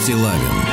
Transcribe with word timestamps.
Стилавин 0.00 0.69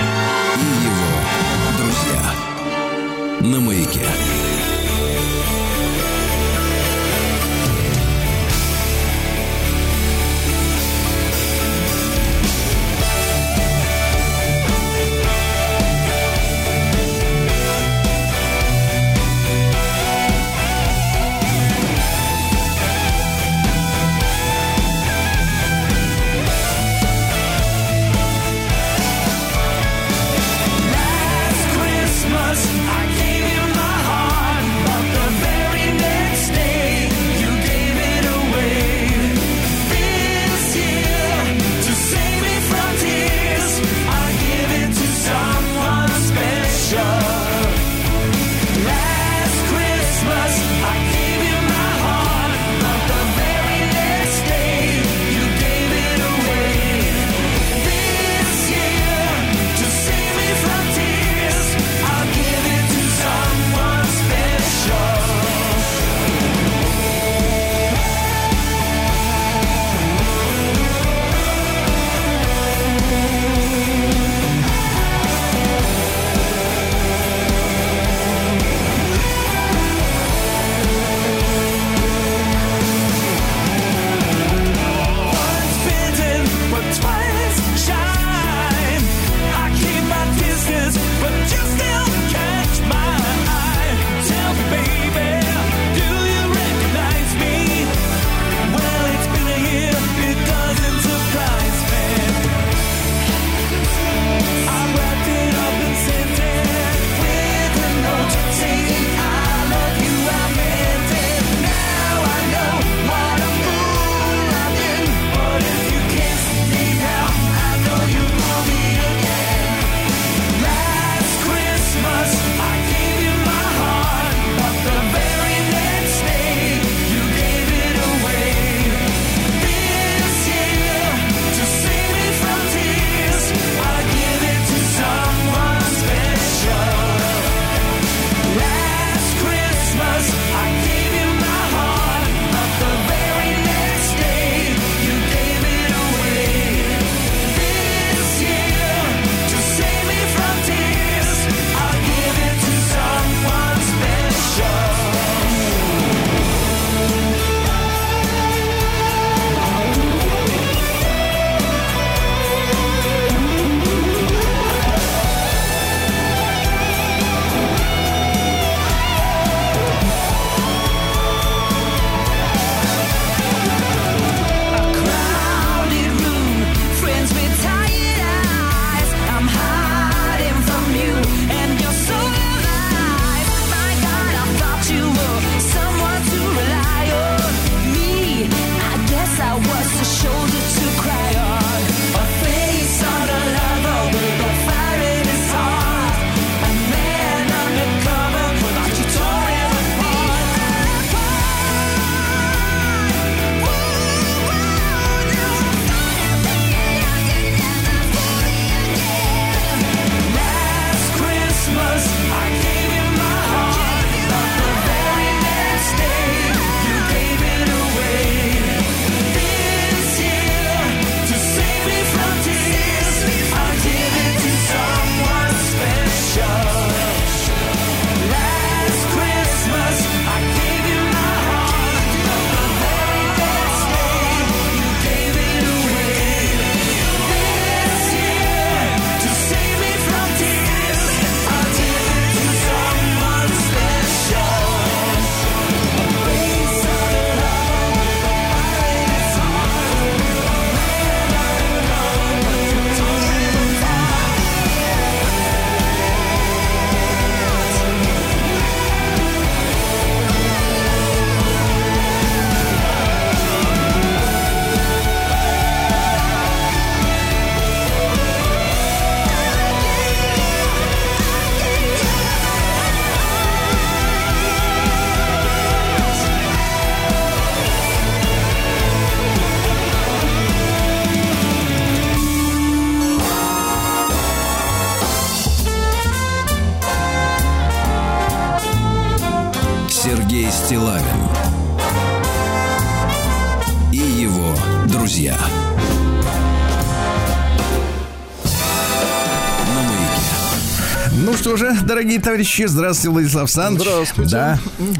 Ну 301.12 301.34
что 301.36 301.56
же, 301.58 301.76
дорогие 301.86 302.20
товарищи, 302.20 302.66
здравствуйте, 302.68 303.10
Владислав 303.10 303.44
Александрович. 303.44 303.88
Здравствуйте. 303.90 304.32
Да. 304.32 304.60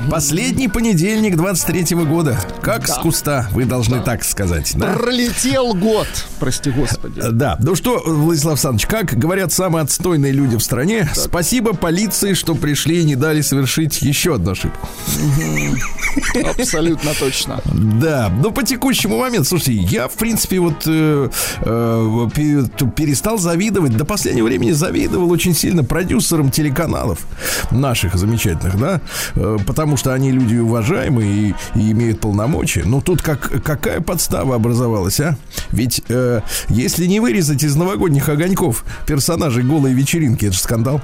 Последний 0.10 0.68
понедельник 0.68 1.36
23-го 1.36 2.06
года. 2.06 2.40
Как 2.62 2.88
Да. 2.88 2.94
с 2.94 2.98
куста, 3.00 3.48
вы 3.52 3.66
должны 3.66 4.02
так 4.02 4.24
сказать. 4.24 4.72
Да? 4.76 4.94
Пролетел 4.94 5.74
год, 5.74 6.08
прости 6.40 6.72
господи. 6.72 7.22
Да, 7.32 7.58
ну 7.62 7.76
что, 7.76 8.02
Владислав 8.06 8.54
Александрович, 8.54 8.88
как 8.88 9.18
говорят 9.18 9.52
самые 9.52 9.84
отстойные 9.84 10.32
люди 10.32 10.56
в 10.58 10.62
стране, 10.62 11.10
спасибо 11.16 11.74
полиции, 11.74 12.34
что 12.34 12.56
пришли 12.56 13.02
и 13.02 13.04
не 13.04 13.16
дали 13.16 13.42
совершить 13.42 14.02
еще 14.02 14.36
одну 14.36 14.52
ошибку. 14.52 14.88
Абсолютно 16.58 17.12
точно. 17.20 17.62
Да, 17.66 18.32
но 18.42 18.52
по 18.52 18.64
текущему 18.64 19.18
моменту, 19.20 19.50
слушайте, 19.50 19.74
я, 19.74 20.08
в 20.08 20.14
принципе, 20.14 20.60
вот 20.60 20.84
э, 20.86 21.30
э, 21.62 22.30
перестал 22.96 23.38
завидовать, 23.38 23.96
до 23.96 24.06
последнего 24.06 24.46
времени 24.46 24.72
завидовал 24.72 25.30
очень 25.32 25.54
сильно 25.54 25.84
продюсерам 25.98 26.52
телеканалов 26.52 27.26
наших 27.72 28.18
замечательных, 28.18 28.78
да, 28.78 29.02
э, 29.34 29.58
потому 29.66 29.98
что 29.98 30.14
они 30.14 30.32
люди 30.32 30.56
уважаемые 30.58 31.32
и, 31.50 31.56
и 31.74 31.92
имеют 31.92 32.20
полномочия. 32.20 32.84
Но 32.86 33.02
тут 33.02 33.24
как, 33.24 33.64
какая 33.64 34.00
подстава 34.00 34.54
образовалась, 34.54 35.20
а? 35.20 35.36
Ведь 35.72 36.04
э, 36.08 36.42
если 36.70 37.08
не 37.08 37.20
вырезать 37.20 37.64
из 37.64 37.76
новогодних 37.76 38.30
огоньков 38.30 38.86
персонажей 39.08 39.64
голой 39.64 39.94
вечеринки, 39.94 40.46
это 40.46 40.54
же 40.54 40.60
скандал. 40.60 41.02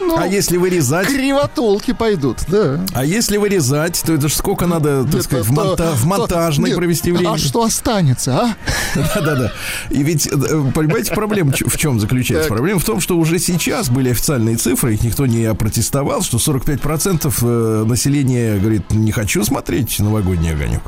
Ну, 0.00 0.16
А 0.16 0.26
если 0.26 0.56
вырезать... 0.56 1.08
кривотолки 1.08 1.92
пойдут, 1.92 2.38
да. 2.48 2.84
А 2.92 3.04
если 3.04 3.36
вырезать, 3.36 4.02
то 4.04 4.12
это 4.14 4.28
ж 4.28 4.32
сколько 4.34 4.66
надо, 4.66 5.04
так 5.04 5.14
Нет, 5.14 5.22
сказать, 5.24 5.46
в, 5.46 5.54
то- 5.54 5.62
монта- 5.62 5.92
в 5.92 6.02
то- 6.02 6.06
монтажной 6.08 6.70
нет, 6.70 6.78
провести 6.78 7.12
время? 7.12 7.32
А 7.32 7.38
что 7.38 7.62
останется, 7.64 8.36
а? 8.36 8.56
Да-да-да. 9.14 9.52
И 9.90 10.02
ведь, 10.02 10.26
э, 10.26 10.30
понимаете, 10.74 11.14
проблема 11.14 11.52
в 11.52 11.76
чем 11.76 12.00
заключается? 12.00 12.48
Так. 12.48 12.56
Проблема 12.56 12.80
в 12.80 12.84
том, 12.84 13.00
что 13.00 13.16
уже 13.18 13.38
сейчас 13.38 13.88
были 13.88 14.10
официальные 14.10 14.56
цифры, 14.56 14.94
их 14.94 15.02
никто 15.02 15.26
не 15.26 15.44
опротестовал, 15.44 16.22
что 16.22 16.38
45% 16.38 17.32
э, 17.42 17.84
населения 17.84 18.58
говорит, 18.58 18.90
не 18.92 19.12
хочу 19.12 19.44
смотреть 19.44 19.98
новогодний 19.98 20.52
огонек. 20.52 20.82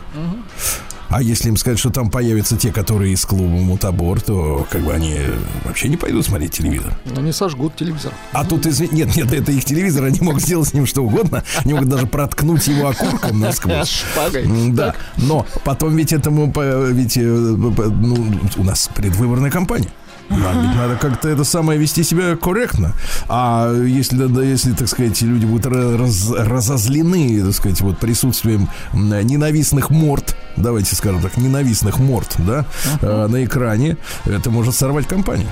А 1.14 1.22
если 1.22 1.48
им 1.48 1.56
сказать, 1.56 1.78
что 1.78 1.90
там 1.90 2.10
появятся 2.10 2.56
те, 2.56 2.72
которые 2.72 3.12
из 3.12 3.24
клуба 3.24 3.44
Мутабор, 3.44 4.20
то 4.20 4.66
как 4.68 4.82
бы 4.82 4.92
они 4.92 5.16
вообще 5.64 5.88
не 5.88 5.96
пойдут 5.96 6.26
смотреть 6.26 6.54
телевизор. 6.54 6.92
Они 7.16 7.30
сожгут 7.30 7.76
телевизор. 7.76 8.12
А 8.32 8.44
тут, 8.44 8.66
извини, 8.66 9.04
нет, 9.04 9.14
нет, 9.14 9.32
это 9.32 9.52
их 9.52 9.64
телевизор, 9.64 10.06
они 10.06 10.18
могут 10.22 10.42
сделать 10.42 10.70
с 10.70 10.74
ним 10.74 10.86
что 10.86 11.04
угодно, 11.04 11.44
они 11.64 11.74
могут 11.74 11.88
даже 11.88 12.08
проткнуть 12.08 12.66
его 12.66 12.88
окурком 12.88 13.38
насквозь. 13.38 13.88
Шпагой. 14.12 14.72
Да, 14.72 14.96
но 15.16 15.46
потом 15.62 15.96
ведь 15.96 16.12
этому, 16.12 16.52
ведь, 16.92 17.16
э, 17.16 17.22
ну, 17.22 18.26
у 18.56 18.64
нас 18.64 18.90
предвыборная 18.92 19.52
кампания. 19.52 19.90
Ведь 20.30 20.74
надо 20.76 20.96
как-то 21.00 21.28
это 21.28 21.44
самое 21.44 21.78
вести 21.78 22.02
себя 22.02 22.36
корректно. 22.36 22.94
А 23.28 23.72
если, 23.72 24.26
да, 24.26 24.42
если, 24.42 24.72
так 24.72 24.88
сказать, 24.88 25.20
люди 25.22 25.44
будут 25.46 25.66
ра- 25.66 25.96
раз- 25.98 26.30
разозлены, 26.30 27.42
так 27.44 27.54
сказать, 27.54 27.80
вот 27.82 27.98
присутствием 27.98 28.68
ненавистных 28.92 29.90
морд, 29.90 30.36
давайте 30.56 30.96
скажем 30.96 31.20
так, 31.22 31.36
ненавистных 31.36 31.98
морд, 31.98 32.34
да, 32.38 32.64
э, 33.00 33.26
на 33.26 33.44
экране, 33.44 33.96
это 34.24 34.50
может 34.50 34.74
сорвать 34.74 35.06
кампанию. 35.06 35.50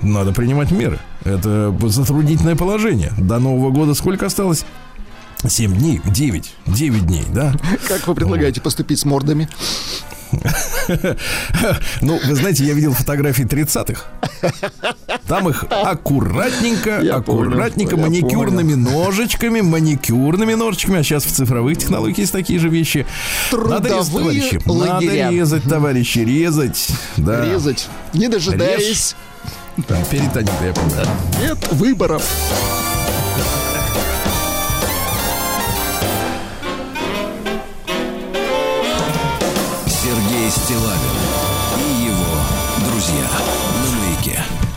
Надо 0.00 0.32
принимать 0.32 0.70
меры. 0.70 0.98
Это 1.24 1.74
затруднительное 1.88 2.56
положение. 2.56 3.12
До 3.18 3.38
Нового 3.38 3.70
года 3.70 3.94
сколько 3.94 4.26
осталось? 4.26 4.64
7 5.46 5.74
дней, 5.76 6.00
9, 6.04 6.54
9 6.66 7.06
дней, 7.06 7.24
да? 7.32 7.54
Как 7.88 8.06
вы 8.06 8.14
предлагаете 8.14 8.60
поступить 8.60 8.98
с 9.00 9.04
мордами? 9.04 9.48
Ну, 12.00 12.18
вы 12.26 12.34
знаете, 12.34 12.64
я 12.64 12.74
видел 12.74 12.92
фотографии 12.92 13.44
30-х. 13.44 14.02
Там 15.26 15.48
их 15.48 15.64
аккуратненько, 15.70 17.00
Я 17.00 17.16
аккуратненько, 17.16 17.96
понял, 17.96 18.08
маникюрными 18.08 18.74
ножичками, 18.74 19.60
маникюрными 19.60 20.54
ножичками. 20.54 21.00
А 21.00 21.02
сейчас 21.02 21.24
в 21.24 21.32
цифровых 21.32 21.78
технологиях 21.78 22.18
есть 22.18 22.32
такие 22.32 22.58
же 22.58 22.68
вещи. 22.68 23.06
Надо 23.52 23.88
резать, 23.88 24.12
Трудовые 24.12 24.58
товарищи. 24.58 24.60
Надо 24.66 25.30
резать, 25.30 25.62
товарищи, 25.64 26.18
резать. 26.18 26.88
Да. 27.16 27.44
Резать, 27.44 27.88
не 28.12 28.28
дожидаясь. 28.28 29.14
Там, 29.88 30.04
перитонит, 30.10 30.50
я 30.62 30.72
помню. 30.72 31.06
Нет 31.40 31.72
выборов. 31.72 32.22
Стилавин 40.52 41.21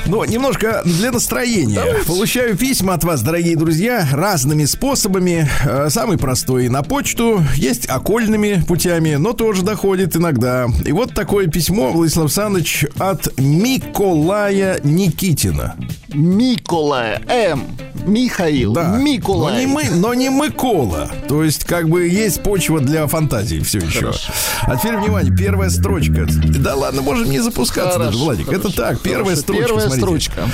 Ну, 0.07 0.23
немножко 0.23 0.81
для 0.85 1.11
настроения. 1.11 1.81
Получаю 2.05 2.55
письма 2.55 2.93
от 2.93 3.03
вас, 3.03 3.21
дорогие 3.23 3.55
друзья, 3.55 4.07
разными 4.11 4.65
способами. 4.65 5.49
Э, 5.65 5.87
Самый 5.89 6.17
простой 6.19 6.67
на 6.69 6.83
почту, 6.83 7.41
есть 7.55 7.87
окольными 7.89 8.63
путями, 8.67 9.15
но 9.15 9.33
тоже 9.33 9.63
доходит 9.63 10.15
иногда. 10.15 10.67
И 10.85 10.91
вот 10.91 11.13
такое 11.15 11.47
письмо, 11.47 11.91
Владислав 11.91 12.25
Александрович, 12.25 12.85
от 12.99 13.27
Миколая 13.39 14.79
Никитина. 14.83 15.75
Миколая. 16.13 17.21
М. 17.27 17.63
Михаил. 18.05 18.73
Да. 18.73 18.89
Но 18.89 18.97
Миколай. 18.97 19.65
не, 19.65 19.71
мы, 19.71 19.85
но 19.89 20.13
не 20.13 20.29
Микола. 20.29 21.09
То 21.27 21.43
есть, 21.43 21.63
как 21.65 21.89
бы 21.89 22.07
есть 22.07 22.43
почва 22.43 22.79
для 22.79 23.07
фантазии 23.07 23.59
все 23.59 23.79
еще. 23.79 23.99
Хорошо. 24.01 24.31
А 24.61 24.75
теперь, 24.77 24.97
внимание, 24.97 25.35
первая 25.35 25.69
строчка. 25.71 26.27
Да 26.59 26.75
ладно, 26.75 27.01
можем 27.01 27.29
не 27.31 27.39
запускаться 27.39 27.97
даже, 27.97 28.11
Хорошо, 28.11 28.23
Владик. 28.25 28.45
хорошо, 28.45 28.67
Это 28.67 28.77
так, 28.77 29.01
первая 29.01 29.23
хорошо. 29.35 29.41
строчка. 29.41 29.65
Первая 29.67 29.89
смотрите. 29.95 30.31
строчка. 30.31 30.49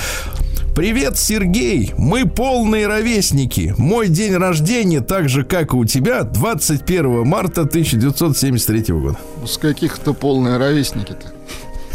Привет, 0.75 1.17
Сергей. 1.19 1.91
Мы 1.97 2.25
полные 2.25 2.88
ровесники. 2.88 3.75
Мой 3.77 4.07
день 4.07 4.35
рождения, 4.38 5.01
так 5.01 5.27
же, 5.27 5.43
как 5.43 5.73
и 5.73 5.75
у 5.75 5.83
тебя, 5.83 6.23
21 6.23 7.27
марта 7.27 7.61
1973 7.63 8.93
года. 8.93 9.17
С 9.45 9.57
каких-то 9.57 10.13
полные 10.13 10.57
ровесники-то. 10.57 11.27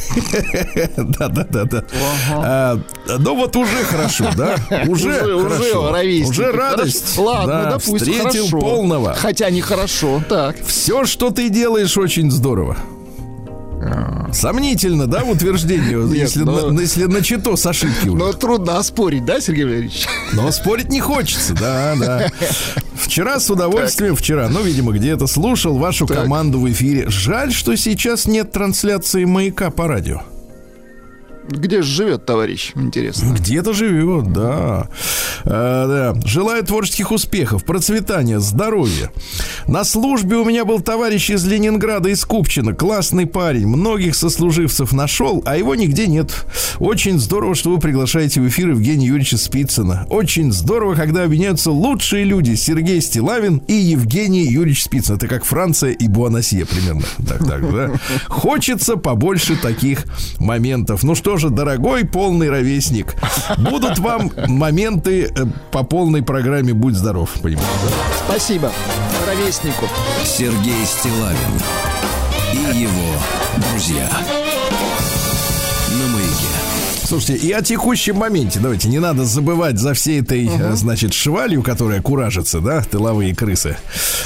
Да, 0.96 1.28
да, 1.28 1.46
да, 1.50 1.64
да. 1.64 1.84
А, 2.30 2.78
Ну 3.18 3.34
вот 3.34 3.56
уже 3.56 3.76
хорошо, 3.84 4.26
да? 4.36 4.56
Уже 4.86 5.34
уже 5.34 5.48
хорошо. 5.48 6.28
Уже 6.28 6.52
радость. 6.52 7.04
Хорошо. 7.16 7.22
Ладно, 7.24 7.52
Да, 7.64 7.70
допустим, 7.70 7.98
Встретил 7.98 8.46
хорошо. 8.46 8.58
полного. 8.60 9.14
Хотя 9.14 9.50
нехорошо. 9.50 10.22
Так. 10.28 10.56
Все, 10.66 11.06
что 11.06 11.30
ты 11.30 11.48
делаешь, 11.48 11.96
очень 11.96 12.30
здорово. 12.30 12.76
Сомнительно, 14.32 15.06
да, 15.06 15.24
в 15.24 15.30
утверждении, 15.30 16.16
если, 16.16 16.42
но- 16.42 16.70
на, 16.70 16.80
если 16.80 17.04
начато 17.04 17.56
с 17.56 17.66
ошибки 17.66 18.08
уже. 18.08 18.18
Но 18.18 18.32
трудно 18.32 18.78
оспорить, 18.78 19.24
да, 19.24 19.40
Сергей 19.40 19.64
Валерьевич? 19.64 20.06
Но 20.32 20.50
спорить 20.50 20.88
не 20.90 21.00
хочется, 21.00 21.54
да, 21.54 21.94
да. 21.98 22.28
Вчера 22.94 23.38
с 23.40 23.50
удовольствием, 23.50 24.16
вчера, 24.16 24.48
ну, 24.48 24.62
видимо, 24.62 24.92
где-то 24.92 25.26
слушал 25.26 25.76
вашу 25.78 26.06
Так. 26.06 26.22
команду 26.22 26.60
в 26.60 26.70
эфире. 26.70 27.08
Жаль, 27.08 27.52
что 27.52 27.76
сейчас 27.76 28.26
нет 28.26 28.52
трансляции 28.52 29.24
маяка 29.24 29.70
по 29.70 29.86
радио. 29.86 30.22
Где 31.48 31.82
же 31.82 31.90
живет 31.90 32.26
товарищ? 32.26 32.72
Интересно. 32.74 33.32
Где-то 33.34 33.72
живет, 33.72 34.32
да. 34.32 34.88
А, 35.44 36.14
да. 36.14 36.20
Желаю 36.26 36.64
творческих 36.64 37.12
успехов, 37.12 37.64
процветания, 37.64 38.40
здоровья. 38.40 39.10
На 39.66 39.84
службе 39.84 40.36
у 40.36 40.44
меня 40.44 40.64
был 40.64 40.80
товарищ 40.80 41.30
из 41.30 41.44
Ленинграда, 41.46 42.08
из 42.08 42.24
Купчино. 42.24 42.74
Классный 42.74 43.26
парень. 43.26 43.66
Многих 43.66 44.16
сослуживцев 44.16 44.92
нашел, 44.92 45.42
а 45.46 45.56
его 45.56 45.74
нигде 45.74 46.06
нет. 46.06 46.46
Очень 46.78 47.18
здорово, 47.18 47.54
что 47.54 47.70
вы 47.70 47.78
приглашаете 47.78 48.40
в 48.40 48.48
эфир 48.48 48.70
Евгения 48.70 49.06
Юрьевича 49.06 49.38
Спицына. 49.38 50.06
Очень 50.10 50.52
здорово, 50.52 50.94
когда 50.94 51.24
объединяются 51.24 51.70
лучшие 51.70 52.24
люди. 52.24 52.54
Сергей 52.54 53.00
Стилавин 53.00 53.58
и 53.68 53.74
Евгений 53.74 54.44
Юрьевич 54.44 54.84
Спицын. 54.84 55.16
Это 55.16 55.28
как 55.28 55.44
Франция 55.44 55.92
и 55.92 56.08
Буаносье 56.08 56.66
примерно. 56.66 57.04
Так, 57.28 57.46
так, 57.46 57.72
да. 57.72 57.92
Хочется 58.26 58.96
побольше 58.96 59.56
таких 59.56 60.04
моментов. 60.38 61.04
Ну 61.04 61.14
что 61.14 61.35
же, 61.38 61.50
дорогой 61.50 62.04
полный 62.04 62.50
ровесник, 62.50 63.14
будут 63.58 63.98
вам 63.98 64.30
моменты 64.46 65.24
э, 65.24 65.44
по 65.70 65.82
полной 65.82 66.22
программе 66.22 66.72
«Будь 66.72 66.94
здоров», 66.94 67.30
понимаете? 67.42 67.70
Спасибо. 68.26 68.72
Ровеснику. 69.26 69.86
Сергей 70.24 70.84
Стилавин 70.84 71.36
и 72.52 72.78
его 72.78 73.12
друзья. 73.70 74.08
Слушайте, 77.06 77.46
и 77.46 77.52
о 77.52 77.62
текущем 77.62 78.16
моменте. 78.16 78.58
Давайте, 78.60 78.88
не 78.88 78.98
надо 78.98 79.24
забывать 79.24 79.78
за 79.78 79.94
всей 79.94 80.20
этой, 80.22 80.46
э, 80.46 80.74
значит, 80.74 81.12
швалью, 81.14 81.62
которая 81.62 82.02
куражится, 82.02 82.58
да, 82.60 82.82
тыловые 82.82 83.32
крысы 83.34 83.76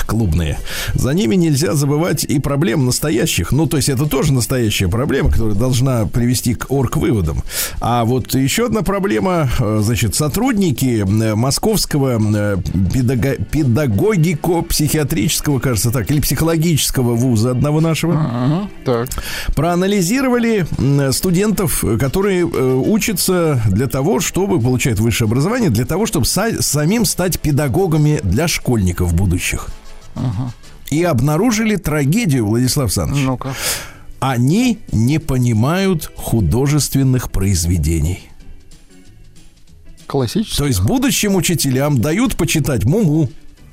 клубные. 0.07 0.59
За 0.95 1.13
ними 1.13 1.35
нельзя 1.35 1.75
забывать 1.75 2.25
и 2.25 2.39
проблем 2.41 2.87
настоящих. 2.87 3.53
Ну, 3.53 3.67
то 3.67 3.77
есть 3.77 3.91
это 3.91 4.07
тоже 4.07 4.33
настоящая 4.33 4.89
проблема, 4.89 5.31
которая 5.31 5.55
должна 5.55 6.07
привести 6.07 6.55
к 6.55 6.71
орг-выводам. 6.71 7.43
А 7.81 8.05
вот 8.05 8.35
еще 8.35 8.67
одна 8.67 8.81
проблема, 8.83 9.51
э, 9.61 9.81
значит, 9.83 10.15
сотрудники 10.15 11.05
э, 11.07 11.35
московского 11.35 12.19
педага- 12.19 13.37
педагогико-психиатрического, 13.45 15.61
кажется 15.61 15.91
так, 15.91 16.11
или 16.11 16.21
психологического 16.21 17.15
вуза 17.15 17.51
одного 17.51 17.81
нашего, 17.81 18.15
Ага, 18.15 18.69
так. 18.87 19.09
проанализировали 19.55 20.67
студентов, 21.13 21.85
которые 22.01 22.49
учатся 22.77 23.61
для 23.69 23.87
того, 23.87 24.21
чтобы 24.21 24.61
получать 24.61 24.99
высшее 24.99 25.27
образование, 25.27 25.71
для 25.71 25.85
того, 25.85 26.07
чтобы 26.07 26.25
са- 26.27 26.61
самим 26.63 27.05
стать 27.05 27.41
педагогами 27.41 28.21
для 28.23 28.49
школьников 28.49 29.15
будущих. 29.15 29.69
Ага. 30.15 30.53
И 30.91 31.03
обнаружили 31.05 31.77
трагедию, 31.77 32.47
Владислав 32.47 32.87
Александрович. 32.87 33.25
Ну-ка. 33.25 33.55
Они 34.19 34.79
не 34.93 35.19
понимают 35.19 36.11
художественных 36.17 37.31
произведений. 37.31 38.29
Классический. 40.07 40.57
То 40.59 40.67
есть 40.67 40.83
будущим 40.83 41.37
учителям 41.37 42.01
дают 42.01 42.37
почитать 42.37 42.85
Муму. 42.85 43.31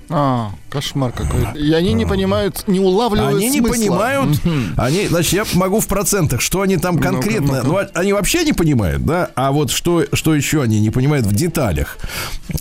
А, 0.09 0.51
кошмар 0.69 1.11
какой-то. 1.11 1.51
И 1.57 1.71
они 1.73 1.93
не 1.93 2.05
понимают, 2.05 2.63
не 2.67 2.79
улавливают 2.79 3.37
Они 3.37 3.49
не 3.49 3.59
смысла. 3.59 3.73
понимают, 3.73 4.45
Мгм. 4.45 4.73
они, 4.77 5.07
значит, 5.07 5.33
я 5.33 5.45
могу 5.53 5.79
в 5.79 5.87
процентах, 5.87 6.41
что 6.41 6.61
они 6.61 6.77
там 6.77 6.97
конкретно, 6.97 7.63
ну, 7.63 7.77
а- 7.77 7.89
они 7.93 8.13
вообще 8.13 8.43
не 8.43 8.53
понимают, 8.53 9.03
да, 9.05 9.31
а 9.35 9.51
вот 9.51 9.71
что, 9.71 10.05
что 10.13 10.33
еще 10.33 10.61
они 10.61 10.79
не 10.79 10.89
понимают 10.89 11.25
в 11.25 11.33
деталях. 11.33 11.97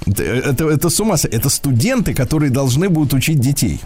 Это, 0.07 0.23
это, 0.25 0.69
это 0.69 0.91
с 0.91 0.99
ума 1.01 1.17
это 1.23 1.49
студенты, 1.49 2.15
которые 2.15 2.51
должны 2.51 2.89
будут 2.89 3.15
учить 3.15 3.39
детей. 3.39 3.81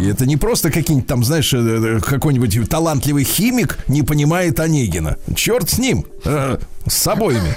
И 0.00 0.06
это 0.08 0.24
не 0.26 0.36
просто 0.36 0.70
какие-нибудь 0.70 1.08
там, 1.08 1.22
знаешь, 1.24 1.52
э, 1.52 1.58
э, 1.58 2.00
какой-нибудь 2.00 2.68
талантливый 2.68 3.24
химик 3.24 3.78
не 3.88 4.02
понимает 4.02 4.58
Онегина. 4.58 5.18
Черт 5.34 5.68
с 5.68 5.78
ним, 5.78 6.06
э, 6.24 6.56
с 6.86 7.06
обоими. 7.06 7.56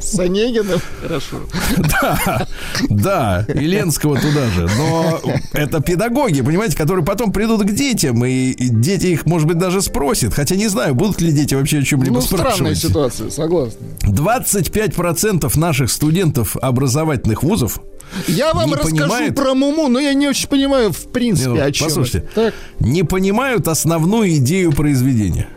С 0.00 0.18
Онегиным? 0.18 0.80
Хорошо. 1.00 1.36
Да, 1.76 2.46
да, 2.88 3.46
и 3.54 3.60
Ленского 3.66 4.18
туда 4.18 4.48
же. 4.50 4.68
Но 4.76 5.20
это 5.52 5.80
педагоги, 5.80 6.40
понимаете, 6.40 6.76
которые 6.76 7.04
потом 7.04 7.32
придут 7.32 7.62
к 7.62 7.70
детям, 7.72 8.24
и, 8.24 8.54
дети 8.58 9.06
их, 9.06 9.24
может 9.26 9.46
быть, 9.46 9.58
даже 9.58 9.82
спросят. 9.82 10.34
Хотя 10.34 10.56
не 10.56 10.68
знаю, 10.68 10.94
будут 10.94 11.20
ли 11.20 11.30
дети 11.32 11.54
вообще 11.54 11.78
о 11.78 11.82
чем-либо 11.82 12.16
Ну, 12.16 12.20
странная 12.22 12.50
спрашивать. 12.54 12.78
ситуация, 12.78 13.30
согласен. 13.30 13.76
25% 14.02 15.56
наших 15.58 15.90
студентов 15.90 16.56
образовательных 16.56 17.42
вузов 17.42 17.80
Я 18.26 18.54
вам 18.54 18.68
Не 18.70 18.74
расскажу 18.74 18.96
понимает? 18.96 19.34
про 19.34 19.54
Муму, 19.54 19.88
но 19.88 19.98
я 20.00 20.14
не 20.14 20.28
очень 20.28 20.48
понимаю, 20.48 20.92
в 20.92 21.08
принципе, 21.12 21.50
Не, 21.50 21.56
ну, 21.56 21.64
о 21.64 21.72
чем. 21.72 21.86
послушайте. 21.88 22.28
Так. 22.34 22.54
не 22.80 23.02
понимают 23.02 23.68
основную 23.68 24.36
идею 24.36 24.72
произведения. 24.72 25.48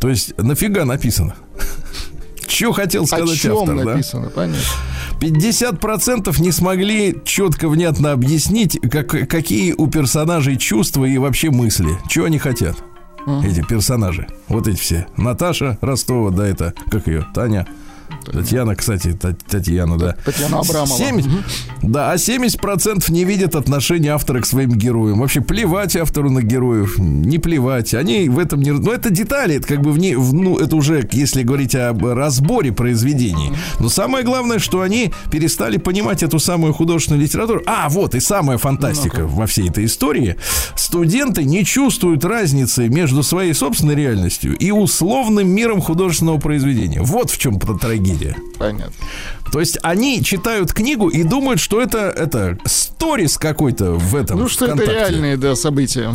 То 0.00 0.08
есть 0.08 0.36
нафига 0.38 0.84
написано? 0.84 1.34
Что 2.48 2.72
хотел 2.72 3.02
О 3.04 3.06
сказать 3.06 3.38
чем 3.38 3.56
автор, 3.58 3.76
да? 3.76 3.84
написано, 3.84 4.30
понятно. 4.30 4.62
50% 5.20 6.40
не 6.40 6.52
смогли 6.52 7.16
четко, 7.24 7.68
внятно 7.68 8.12
объяснить, 8.12 8.78
как, 8.90 9.08
какие 9.28 9.72
у 9.72 9.88
персонажей 9.88 10.56
чувства 10.56 11.04
и 11.04 11.18
вообще 11.18 11.50
мысли. 11.50 11.98
Чего 12.08 12.26
они 12.26 12.38
хотят? 12.38 12.76
Эти 13.44 13.62
персонажи. 13.62 14.26
Вот 14.48 14.68
эти 14.68 14.78
все. 14.78 15.06
Наташа 15.18 15.76
Ростова, 15.82 16.30
да, 16.30 16.46
это, 16.46 16.72
как 16.90 17.06
ее, 17.08 17.26
Таня. 17.34 17.66
Татьяна, 18.32 18.74
кстати, 18.74 19.12
Та- 19.12 19.34
Татьяна, 19.48 19.96
да. 19.98 20.16
Татьяна 20.24 20.60
Абрамова. 20.60 20.96
Семь- 20.98 21.22
Да, 21.82 22.12
а 22.12 22.16
70% 22.18 23.10
не 23.10 23.24
видят 23.24 23.54
отношения 23.54 24.10
автора 24.14 24.40
к 24.40 24.46
своим 24.46 24.70
героям. 24.72 25.20
Вообще 25.20 25.40
плевать 25.40 25.96
автору 25.96 26.30
на 26.30 26.42
героев, 26.42 26.98
не 26.98 27.38
плевать. 27.38 27.94
Они 27.94 28.28
в 28.28 28.38
этом 28.38 28.60
не... 28.62 28.72
Ну, 28.72 28.90
это 28.92 29.10
детали, 29.10 29.56
это 29.56 29.66
как 29.66 29.80
бы 29.80 29.92
в 29.92 29.98
не... 29.98 30.14
в- 30.16 30.34
ну, 30.34 30.58
это 30.58 30.76
уже, 30.76 31.08
если 31.12 31.42
говорить 31.42 31.74
об 31.74 32.04
разборе 32.04 32.72
произведений. 32.72 33.52
Но 33.80 33.88
самое 33.88 34.24
главное, 34.24 34.58
что 34.58 34.80
они 34.80 35.12
перестали 35.30 35.76
понимать 35.78 36.22
эту 36.22 36.38
самую 36.38 36.72
художественную 36.74 37.22
литературу. 37.22 37.62
А, 37.66 37.88
вот, 37.88 38.14
и 38.14 38.20
самая 38.20 38.58
фантастика 38.58 39.26
во 39.26 39.46
всей 39.46 39.68
этой 39.68 39.84
истории. 39.84 40.36
Студенты 40.76 41.44
не 41.44 41.64
чувствуют 41.64 42.24
разницы 42.24 42.88
между 42.88 43.22
своей 43.22 43.54
собственной 43.54 43.94
реальностью 43.94 44.56
и 44.56 44.70
условным 44.70 45.48
миром 45.48 45.80
художественного 45.80 46.38
произведения. 46.38 47.00
Вот 47.02 47.30
в 47.30 47.38
чем 47.38 47.58
трагедия. 47.58 48.17
Понятно. 48.58 48.92
То 49.52 49.60
есть 49.60 49.78
они 49.82 50.22
читают 50.22 50.72
книгу 50.72 51.08
и 51.08 51.22
думают, 51.22 51.60
что 51.60 51.80
это, 51.80 51.98
это 52.10 52.58
сторис 52.66 53.38
какой-то 53.38 53.92
в 53.92 54.14
этом 54.14 54.38
Ну, 54.40 54.48
что 54.48 54.66
это 54.66 54.74
ВКонтакте. 54.76 55.00
реальные, 55.00 55.36
да, 55.36 55.56
события. 55.56 56.14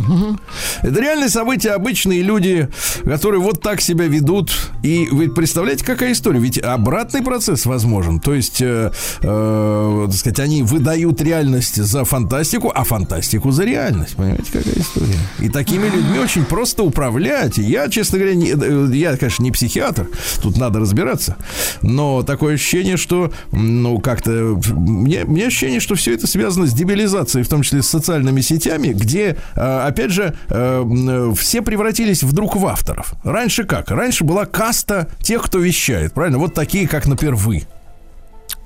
Это 0.82 1.00
реальные 1.00 1.28
события, 1.30 1.70
обычные 1.70 2.22
люди, 2.22 2.68
которые 3.04 3.40
вот 3.40 3.60
так 3.60 3.80
себя 3.80 4.06
ведут. 4.06 4.52
И 4.82 5.08
вы 5.10 5.28
представляете, 5.30 5.84
какая 5.84 6.12
история? 6.12 6.38
Ведь 6.38 6.58
обратный 6.58 7.22
процесс 7.22 7.66
возможен. 7.66 8.20
То 8.20 8.34
есть, 8.34 8.60
э, 8.60 8.90
э, 9.22 10.06
так 10.06 10.16
сказать, 10.16 10.40
они 10.40 10.62
выдают 10.62 11.20
реальность 11.20 11.76
за 11.82 12.04
фантастику, 12.04 12.70
а 12.74 12.84
фантастику 12.84 13.50
за 13.50 13.64
реальность. 13.64 14.14
Понимаете, 14.16 14.44
какая 14.52 14.74
история? 14.74 15.18
И 15.40 15.48
такими 15.48 15.86
людьми 15.86 16.18
очень 16.18 16.44
просто 16.44 16.82
управлять. 16.82 17.58
Я, 17.58 17.88
честно 17.88 18.18
говоря, 18.18 18.34
не- 18.34 18.52
э, 18.52 18.90
я, 18.94 19.16
конечно, 19.16 19.42
не 19.42 19.50
психиатр, 19.50 20.08
тут 20.42 20.56
надо 20.58 20.78
разбираться. 20.80 21.36
Но 21.82 22.22
такое 22.22 22.54
ощущение, 22.54 22.96
что, 22.96 23.23
ну, 23.52 23.98
как-то... 23.98 24.30
Мне, 24.30 25.24
мне 25.24 25.46
ощущение, 25.46 25.80
что 25.80 25.94
все 25.94 26.14
это 26.14 26.26
связано 26.26 26.66
с 26.66 26.72
дебилизацией, 26.72 27.44
в 27.44 27.48
том 27.48 27.62
числе 27.62 27.82
с 27.82 27.88
социальными 27.88 28.40
сетями, 28.40 28.88
где, 28.88 29.36
э, 29.54 29.86
опять 29.86 30.10
же, 30.10 30.34
э, 30.48 31.32
все 31.36 31.62
превратились 31.62 32.22
вдруг 32.22 32.56
в 32.56 32.66
авторов. 32.66 33.14
Раньше 33.24 33.64
как? 33.64 33.90
Раньше 33.90 34.24
была 34.24 34.46
каста 34.46 35.08
тех, 35.20 35.42
кто 35.42 35.58
вещает, 35.58 36.12
правильно? 36.12 36.38
Вот 36.38 36.54
такие, 36.54 36.88
как, 36.88 37.06
например, 37.06 37.34
вы. 37.34 37.64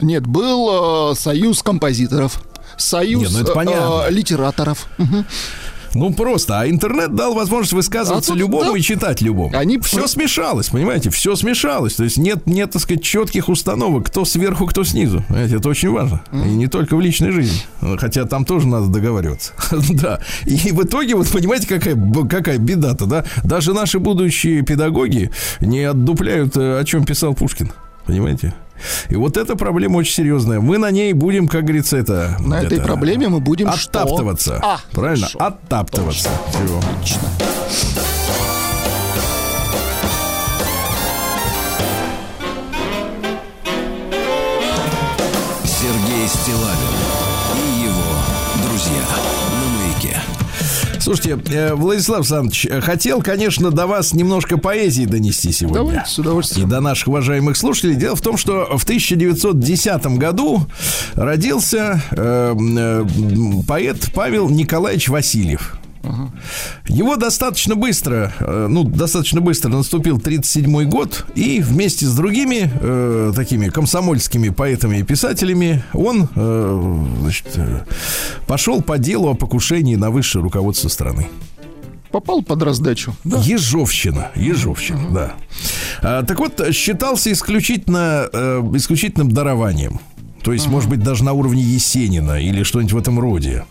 Нет, 0.00 0.26
был 0.26 1.10
э, 1.12 1.14
союз 1.16 1.62
композиторов. 1.62 2.42
Союз 2.76 3.30
Не, 3.30 3.36
ну 3.36 3.42
это 3.42 3.52
э, 3.52 3.54
понятно. 3.54 4.04
э, 4.06 4.10
литераторов. 4.10 4.86
Мгм. 4.98 5.24
Ну, 5.95 6.12
просто. 6.12 6.61
А 6.61 6.68
интернет 6.68 7.14
дал 7.14 7.35
возможность 7.35 7.73
высказываться 7.73 8.33
А 8.33 8.35
тут, 8.35 8.40
любому 8.40 8.73
да. 8.73 8.78
и 8.78 8.83
читать 8.83 9.21
любому. 9.21 9.57
Они 9.57 9.78
все 9.78 10.07
смешалось, 10.07 10.68
понимаете? 10.68 11.11
Все 11.11 11.37
смешалось. 11.37 11.95
То 11.95 12.04
есть 12.04 12.16
нет, 12.18 12.47
нет, 12.47 12.71
так 12.73 12.83
сказать, 12.83 13.02
четких 13.02 13.49
установок, 13.49 14.07
кто 14.07 14.25
сверху, 14.25 14.66
кто 14.66 14.85
снизу. 14.85 15.25
Понимаете, 15.28 15.57
это 15.57 15.68
очень 15.68 15.90
важно. 15.90 16.21
И 16.33 16.37
не 16.37 16.66
только 16.66 16.97
в 16.97 17.00
личной 17.00 17.30
жизни. 17.30 17.61
Хотя 17.99 18.25
там 18.25 18.45
тоже 18.45 18.66
надо 18.66 18.87
договариваться. 18.88 19.52
да. 19.90 20.21
И 20.45 20.73
в 20.73 20.85
итоге, 20.85 21.14
вот 21.14 21.28
понимаете, 21.28 21.66
какая, 21.66 21.97
какая 22.28 22.59
беда-то, 22.59 23.07
да? 23.07 23.25
Даже 23.45 23.73
наши 23.73 23.99
будущие 23.99 24.62
педагоги 24.62 25.30
не 25.61 25.85
отдупляют, 25.85 26.57
э, 26.57 26.78
о 26.78 26.85
чем 26.85 27.04
писал 27.04 27.35
Пушкин. 27.35 27.73
Понимаете? 28.07 28.54
И 29.08 29.16
вот 29.16 29.37
эта 29.37 29.56
проблема 29.56 29.97
очень 29.99 30.14
серьезная. 30.14 30.61
Мы 30.61 30.78
на 30.78 30.90
ней 30.90 31.12
будем, 31.12 31.49
как 31.49 31.64
говорится, 31.64 31.97
это... 31.97 32.37
На 32.38 32.62
этой 32.62 32.78
это, 32.78 32.87
проблеме 32.87 33.28
мы 33.28 33.40
будем 33.40 33.73
что? 33.73 34.02
Оттаптываться. 34.02 34.61
А, 34.62 34.78
Правильно? 34.92 35.26
хорошо. 35.26 35.38
Оттаптываться. 35.47 36.30
Всего. 36.50 36.78
Отлично. 36.78 37.28
Слушайте, 51.08 51.38
э, 51.54 51.72
Владислав 51.74 52.18
Александрович, 52.18 52.66
э, 52.66 52.82
хотел, 52.82 53.22
конечно, 53.22 53.70
до 53.70 53.86
вас 53.86 54.12
немножко 54.12 54.58
поэзии 54.58 55.06
донести 55.06 55.52
сегодня. 55.52 55.78
Давайте, 55.78 56.04
с 56.10 56.18
И 56.18 56.20
удовольствием. 56.20 56.68
до 56.68 56.80
наших 56.80 57.08
уважаемых 57.08 57.56
слушателей. 57.56 57.94
Дело 57.94 58.14
в 58.14 58.20
том, 58.20 58.36
что 58.36 58.76
в 58.76 58.84
1910 58.84 60.18
году 60.18 60.66
родился 61.14 62.02
э, 62.10 62.54
э, 62.54 63.04
поэт 63.66 64.10
Павел 64.14 64.50
Николаевич 64.50 65.08
Васильев. 65.08 65.78
Его 66.86 67.16
достаточно 67.16 67.74
быстро, 67.74 68.32
э, 68.40 68.66
ну, 68.68 68.84
достаточно 68.84 69.40
быстро 69.40 69.70
наступил 69.70 70.20
37 70.20 70.84
год, 70.84 71.26
и 71.34 71.60
вместе 71.60 72.06
с 72.06 72.14
другими 72.14 72.70
э, 72.80 73.32
такими 73.34 73.68
комсомольскими 73.68 74.48
поэтами 74.48 74.98
и 74.98 75.02
писателями 75.02 75.82
он 75.92 76.28
э, 76.34 77.04
значит, 77.20 77.46
э, 77.56 77.80
пошел 78.46 78.82
по 78.82 78.98
делу 78.98 79.30
о 79.30 79.34
покушении 79.34 79.96
на 79.96 80.10
высшее 80.10 80.42
руководство 80.42 80.88
страны. 80.88 81.28
Попал 82.10 82.42
под 82.42 82.62
раздачу. 82.62 83.14
Да. 83.24 83.38
Ежовщина, 83.38 84.30
Ежовщина, 84.34 85.10
да. 85.10 85.34
А, 86.00 86.22
так 86.22 86.38
вот, 86.38 86.74
считался 86.74 87.30
исключительно, 87.32 88.28
э, 88.32 88.62
исключительным 88.74 89.30
дарованием. 89.30 90.00
То 90.48 90.54
есть, 90.54 90.66
может 90.66 90.88
быть, 90.88 91.02
даже 91.02 91.24
на 91.24 91.34
уровне 91.34 91.62
Есенина 91.62 92.40
или 92.40 92.62
что-нибудь 92.62 92.94
в 92.94 92.96
этом 92.96 93.20
роде. 93.20 93.66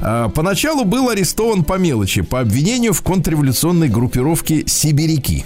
А, 0.00 0.30
поначалу 0.30 0.86
был 0.86 1.10
арестован 1.10 1.62
по 1.62 1.74
мелочи, 1.74 2.22
по 2.22 2.40
обвинению 2.40 2.94
в 2.94 3.02
контрреволюционной 3.02 3.90
группировке 3.90 4.64
«Сибиряки». 4.66 5.44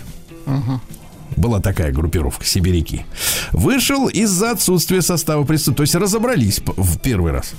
Была 1.34 1.58
такая 1.58 1.90
группировка 1.90 2.44
«Сибиряки». 2.44 3.04
Вышел 3.50 4.06
из-за 4.06 4.52
отсутствия 4.52 5.02
состава 5.02 5.42
преступления. 5.42 5.76
То 5.76 5.82
есть 5.82 5.94
разобрались 5.96 6.60
в 6.60 6.98
первый 7.00 7.32
раз. 7.32 7.54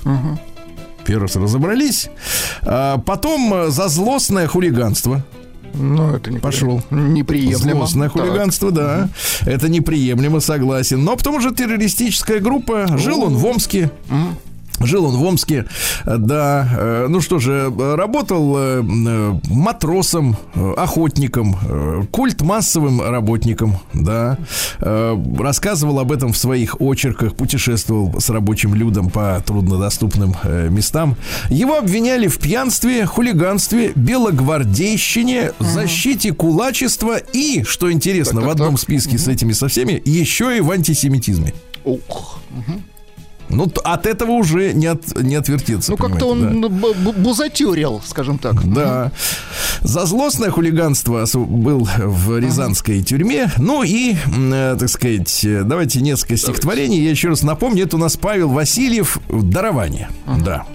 Первый 1.04 1.24
раз 1.24 1.36
разобрались. 1.36 2.08
А, 2.62 2.96
потом 2.96 3.52
э, 3.52 3.68
за 3.68 3.88
злостное 3.88 4.46
хулиганство. 4.46 5.22
Ну, 5.74 6.14
это 6.14 6.30
не 6.30 6.38
Пошел. 6.38 6.82
Неприемлемо. 6.90 7.80
Злостное 7.80 8.08
Так. 8.08 8.22
хулиганство, 8.22 8.70
да. 8.70 9.08
Это 9.46 9.68
неприемлемо, 9.68 10.40
согласен. 10.40 11.04
Но 11.04 11.16
потом 11.16 11.36
уже 11.36 11.52
террористическая 11.52 12.40
группа. 12.40 12.86
Жил 12.98 13.22
он 13.22 13.34
в 13.36 13.44
Омске. 13.44 13.90
Жил 14.80 15.06
он 15.06 15.16
в 15.16 15.22
Омске, 15.22 15.64
да. 16.04 16.68
Э, 16.76 17.06
ну 17.08 17.20
что 17.20 17.38
же, 17.38 17.72
работал 17.76 18.54
э, 18.56 18.82
э, 18.82 19.34
матросом, 19.50 20.36
охотником, 20.76 21.56
культ 22.10 22.42
массовым 22.42 23.00
работником, 23.00 23.76
да. 23.92 24.38
Рассказывал 24.80 25.98
об 26.00 26.12
этом 26.12 26.32
в 26.32 26.38
своих 26.38 26.80
очерках, 26.80 27.34
путешествовал 27.34 28.20
с 28.20 28.30
рабочим 28.30 28.74
людом 28.74 29.10
по 29.10 29.42
труднодоступным 29.44 30.34
местам. 30.70 31.16
Его 31.50 31.78
обвиняли 31.78 32.28
в 32.28 32.38
пьянстве, 32.38 33.06
хулиганстве, 33.06 33.92
белогвардейщине, 33.94 35.52
защите 35.58 36.32
кулачества 36.32 37.18
и, 37.18 37.62
что 37.64 37.90
интересно, 37.90 38.40
в 38.40 38.48
одном 38.48 38.76
списке 38.76 39.18
с 39.18 39.28
этими 39.28 39.52
со 39.52 39.68
всеми, 39.68 40.00
еще 40.04 40.56
и 40.56 40.60
в 40.60 40.70
антисемитизме. 40.70 41.54
Ух. 41.84 42.40
Ну, 43.50 43.70
от 43.84 44.06
этого 44.06 44.32
уже 44.32 44.72
не, 44.72 44.86
от, 44.86 45.20
не 45.22 45.34
отвертеться. 45.34 45.92
Ну, 45.92 45.96
как-то 45.96 46.26
он 46.26 46.60
да. 46.60 46.68
бузатерил, 46.68 48.02
скажем 48.06 48.38
так. 48.38 48.62
Да. 48.72 49.12
За 49.80 50.06
злостное 50.06 50.50
хулиганство 50.50 51.24
был 51.34 51.88
в 51.96 52.38
Рязанской 52.38 53.02
тюрьме. 53.02 53.50
Ну 53.56 53.82
и, 53.82 54.14
э, 54.14 54.76
так 54.78 54.88
сказать, 54.88 55.46
давайте 55.64 56.00
несколько 56.00 56.36
стихотворений. 56.36 57.00
Я 57.00 57.10
еще 57.10 57.28
раз 57.28 57.42
напомню, 57.42 57.84
это 57.84 57.96
у 57.96 57.98
нас 57.98 58.16
Павел 58.16 58.50
Васильев 58.50 59.18
«Дарование». 59.28 60.08
Ага. 60.26 60.44
Да. 60.44 60.66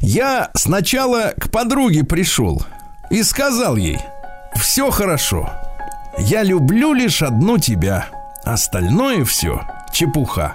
Я 0.00 0.50
сначала 0.54 1.32
к 1.38 1.50
подруге 1.50 2.04
пришел 2.04 2.62
и 3.10 3.22
сказал 3.22 3.76
ей, 3.76 3.98
все 4.54 4.90
хорошо, 4.90 5.50
я 6.18 6.42
люблю 6.42 6.92
лишь 6.92 7.22
одну 7.22 7.58
тебя, 7.58 8.06
остальное 8.44 9.24
все 9.24 9.62
чепуха. 9.92 10.54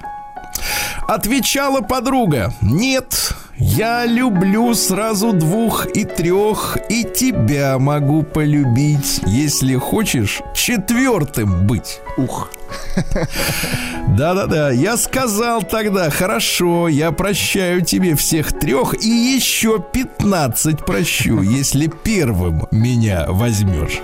Отвечала 1.08 1.82
подруга, 1.82 2.54
нет, 2.62 3.34
я 3.58 4.06
люблю 4.06 4.74
сразу 4.74 5.32
двух 5.32 5.88
и 5.96 6.06
трех, 6.06 6.78
и 6.90 7.04
тебя 7.04 7.78
могу 7.80 8.24
полюбить, 8.24 9.22
если 9.26 9.76
хочешь 9.76 10.42
четвертым 10.56 11.68
быть. 11.68 12.00
Ух. 12.18 12.50
Да-да-да, 14.08 14.72
я 14.72 14.98
сказал 14.98 15.64
тогда, 15.64 16.10
хорошо, 16.10 16.88
я 16.88 17.12
прощаю 17.12 17.82
тебе 17.84 18.16
всех 18.16 18.58
трех 18.60 18.94
и 19.04 19.10
еще 19.10 19.80
пятнадцать 19.80 20.86
прощу, 20.86 21.42
если 21.42 21.88
первым 21.88 22.68
меня 22.72 23.26
возьмешь. 23.30 24.02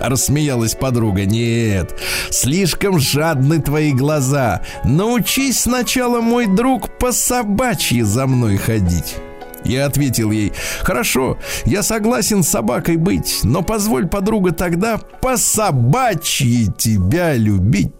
Рассмеялась 0.00 0.74
подруга. 0.74 1.24
Нет, 1.24 1.98
слишком 2.30 2.98
жадны 2.98 3.60
твои 3.60 3.92
глаза. 3.92 4.62
Научись 4.84 5.60
сначала, 5.60 6.20
мой 6.20 6.46
друг, 6.46 6.98
по 6.98 7.12
собачьи 7.12 8.02
за 8.02 8.26
мной 8.26 8.56
ходить. 8.56 9.16
Я 9.64 9.86
ответил 9.86 10.30
ей, 10.30 10.52
хорошо, 10.82 11.36
я 11.64 11.82
согласен 11.82 12.42
с 12.42 12.48
собакой 12.48 12.96
быть, 12.96 13.40
но 13.42 13.62
позволь, 13.62 14.06
подруга, 14.06 14.52
тогда 14.52 14.98
по 15.20 15.36
собачьи 15.36 16.68
тебя 16.78 17.34
любить. 17.34 17.92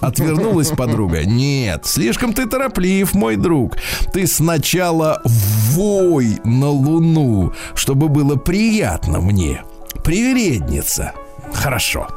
Отвернулась 0.00 0.68
подруга. 0.68 1.24
Нет, 1.24 1.86
слишком 1.86 2.32
ты 2.32 2.46
тороплив, 2.46 3.14
мой 3.14 3.36
друг. 3.36 3.76
Ты 4.12 4.28
сначала 4.28 5.20
вой 5.24 6.38
на 6.44 6.68
луну, 6.68 7.52
чтобы 7.74 8.08
было 8.08 8.36
приятно 8.36 9.20
мне. 9.20 9.62
Привередница. 10.04 11.12
Хорошо. 11.52 12.08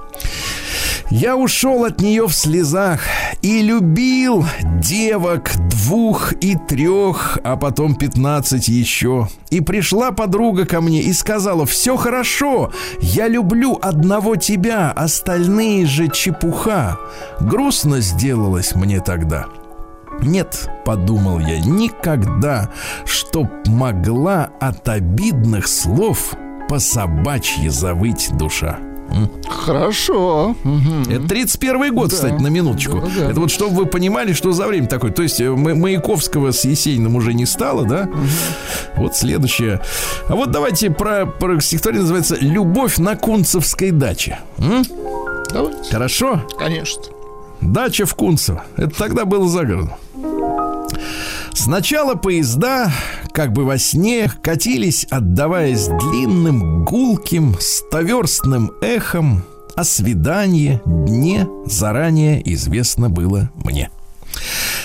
Я 1.11 1.37
ушел 1.37 1.85
от 1.85 2.01
нее 2.01 2.27
в 2.27 2.33
слезах 2.33 3.01
и 3.41 3.61
любил 3.61 4.43
девок 4.81 5.51
двух 5.69 6.33
и 6.33 6.55
трех, 6.55 7.37
а 7.43 7.55
потом 7.57 7.95
пятнадцать 7.95 8.67
еще. 8.67 9.29
И 9.51 9.61
пришла 9.61 10.11
подруга 10.11 10.65
ко 10.65 10.81
мне 10.81 11.01
и 11.01 11.13
сказала, 11.13 11.65
все 11.65 11.95
хорошо, 11.95 12.71
я 12.99 13.27
люблю 13.27 13.77
одного 13.81 14.35
тебя, 14.35 14.91
остальные 14.91 15.85
же 15.85 16.09
чепуха. 16.09 16.97
Грустно 17.39 18.01
сделалось 18.01 18.75
мне 18.75 18.99
тогда. 18.99 19.45
Нет, 20.21 20.69
подумал 20.85 21.39
я, 21.39 21.59
никогда, 21.59 22.71
чтоб 23.05 23.47
могла 23.67 24.49
от 24.59 24.89
обидных 24.89 25.67
слов 25.67 26.33
по 26.67 26.79
собачьи 26.79 27.69
завыть 27.69 28.29
душа. 28.33 28.79
Хорошо. 29.47 30.55
Это 31.09 31.27
31 31.27 31.93
год, 31.93 32.09
да. 32.09 32.15
кстати, 32.15 32.41
на 32.41 32.47
минуточку. 32.47 33.01
Да, 33.01 33.07
да. 33.15 33.31
Это 33.31 33.39
вот 33.39 33.51
чтобы 33.51 33.75
вы 33.75 33.85
понимали, 33.85 34.33
что 34.33 34.51
за 34.51 34.67
время 34.67 34.87
такое. 34.87 35.11
То 35.11 35.23
есть 35.23 35.39
э, 35.41 35.49
Маяковского 35.49 36.51
с 36.51 36.65
Есениным 36.65 37.15
уже 37.15 37.33
не 37.33 37.45
стало, 37.45 37.85
да? 37.85 38.03
Угу. 38.03 38.17
Вот 38.97 39.15
следующее. 39.15 39.81
А 40.27 40.35
вот 40.35 40.51
давайте 40.51 40.91
про, 40.91 41.25
про 41.25 41.59
стихотворение 41.59 42.01
называется 42.01 42.35
«Любовь 42.39 42.97
на 42.97 43.15
Кунцевской 43.15 43.91
даче». 43.91 44.39
М? 44.57 44.83
Давайте. 45.51 45.91
Хорошо? 45.91 46.41
Конечно. 46.57 47.03
Дача 47.61 48.05
в 48.05 48.15
Кунцево. 48.15 48.65
Это 48.77 48.95
тогда 48.95 49.25
было 49.25 49.47
за 49.47 49.65
городом. 49.65 49.95
Сначала 51.55 52.15
поезда, 52.15 52.91
как 53.31 53.53
бы 53.53 53.63
во 53.63 53.77
сне, 53.77 54.29
катились, 54.43 55.07
отдаваясь 55.09 55.87
длинным, 55.87 56.83
гулким, 56.83 57.55
стоверстным 57.59 58.71
эхом, 58.81 59.43
о 59.75 59.83
свидании 59.83 60.81
дне 60.85 61.47
заранее 61.65 62.41
известно 62.53 63.09
было 63.09 63.49
мне. 63.55 63.89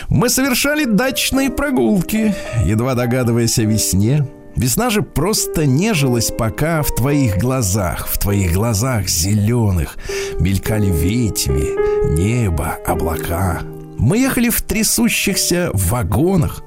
Мы 0.09 0.28
совершали 0.28 0.85
дачные 0.85 1.50
прогулки, 1.50 2.35
едва 2.64 2.94
догадываясь 2.94 3.59
о 3.59 3.62
весне. 3.62 4.26
Весна 4.56 4.90
же 4.90 5.02
просто 5.02 5.66
нежилась, 5.66 6.33
пока 6.37 6.83
в 6.83 6.94
твоих 6.94 7.38
глазах, 7.38 8.09
в 8.09 8.18
твоих 8.18 8.52
глазах 8.52 9.09
зеленых 9.09 9.96
мелькали 10.40 10.90
ветви, 10.90 12.16
небо, 12.16 12.76
облака, 12.87 13.61
мы 14.00 14.18
ехали 14.18 14.48
в 14.48 14.62
трясущихся 14.62 15.70
вагонах. 15.74 16.62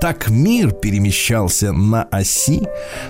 Так 0.00 0.30
мир 0.30 0.70
перемещался 0.72 1.72
на 1.72 2.04
оси 2.04 2.62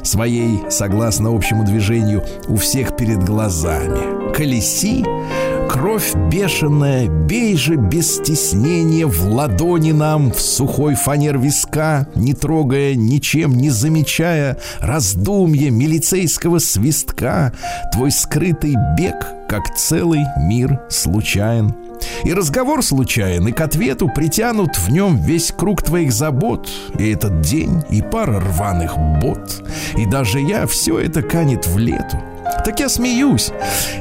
своей, 0.02 0.60
согласно 0.68 1.34
общему 1.34 1.64
движению, 1.64 2.24
у 2.48 2.56
всех 2.56 2.96
перед 2.96 3.22
глазами. 3.22 4.32
Колеси, 4.32 5.04
кровь 5.70 6.14
бешеная, 6.30 7.08
бей 7.08 7.56
же 7.56 7.76
без 7.76 8.16
стеснения 8.16 9.06
в 9.06 9.24
ладони 9.26 9.92
нам, 9.92 10.32
в 10.32 10.40
сухой 10.40 10.94
фанер 10.94 11.38
виска, 11.38 12.08
не 12.16 12.34
трогая, 12.34 12.94
ничем 12.94 13.56
не 13.56 13.70
замечая 13.70 14.58
раздумья 14.80 15.70
милицейского 15.70 16.58
свистка, 16.58 17.52
твой 17.92 18.10
скрытый 18.10 18.74
бег, 18.98 19.14
как 19.48 19.76
целый 19.76 20.24
мир 20.36 20.80
случайен. 20.88 21.85
И 22.24 22.32
разговор 22.32 22.82
случайен, 22.82 23.46
и 23.48 23.52
к 23.52 23.60
ответу 23.60 24.08
притянут 24.08 24.76
в 24.78 24.90
нем 24.90 25.16
весь 25.18 25.52
круг 25.52 25.82
твоих 25.82 26.12
забот, 26.12 26.68
и 26.98 27.10
этот 27.10 27.40
день, 27.40 27.82
и 27.90 28.02
пара 28.02 28.40
рваных 28.40 28.96
бот, 29.20 29.62
и 29.96 30.06
даже 30.06 30.40
я, 30.40 30.66
все 30.66 30.98
это 30.98 31.22
канет 31.22 31.66
в 31.66 31.78
лету. 31.78 32.18
Так 32.64 32.80
я 32.80 32.88
смеюсь. 32.88 33.52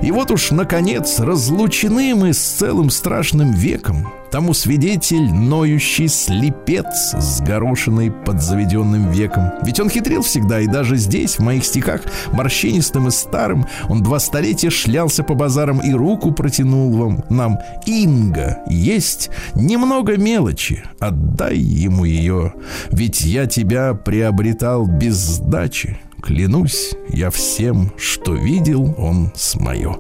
И 0.02 0.12
вот 0.12 0.32
уж, 0.32 0.52
наконец, 0.52 1.20
разлучены 1.20 2.16
мы 2.16 2.34
с 2.34 2.40
целым 2.40 2.90
страшным 2.90 3.52
веком. 3.52 4.08
Тому 4.32 4.54
свидетель 4.54 5.32
ноющий 5.32 6.10
слепец 6.10 7.14
с 7.14 7.42
горошиной 7.42 8.12
под 8.12 8.42
заведенным 8.42 9.12
веком. 9.12 9.52
Ведь 9.64 9.80
он 9.80 9.90
хитрил 9.90 10.24
всегда, 10.24 10.60
и 10.60 10.68
даже 10.68 10.98
здесь, 10.98 11.38
в 11.38 11.40
моих 11.40 11.64
стихах, 11.64 12.02
морщинистым 12.34 13.08
и 13.08 13.12
старым, 13.12 13.66
он 13.88 14.04
два 14.04 14.20
столетия 14.20 14.70
шлялся 14.70 15.24
по 15.24 15.36
базарам 15.36 15.80
и 15.80 15.94
руку 15.94 16.32
протянул 16.32 16.92
вам 16.92 17.24
нам. 17.30 17.60
Инга, 17.86 18.60
есть 18.68 19.30
немного 19.54 20.18
мелочи, 20.18 20.84
отдай 21.00 21.58
ему 21.58 22.04
ее, 22.04 22.56
ведь 22.92 23.22
я 23.22 23.46
тебя 23.46 23.94
приобретал 23.94 24.86
без 24.86 25.16
сдачи. 25.16 25.98
Клянусь 26.26 26.96
я 27.08 27.30
всем, 27.30 27.92
что 27.98 28.34
видел 28.34 28.96
он 28.98 29.32
с 29.36 29.56
мое. 29.60 30.00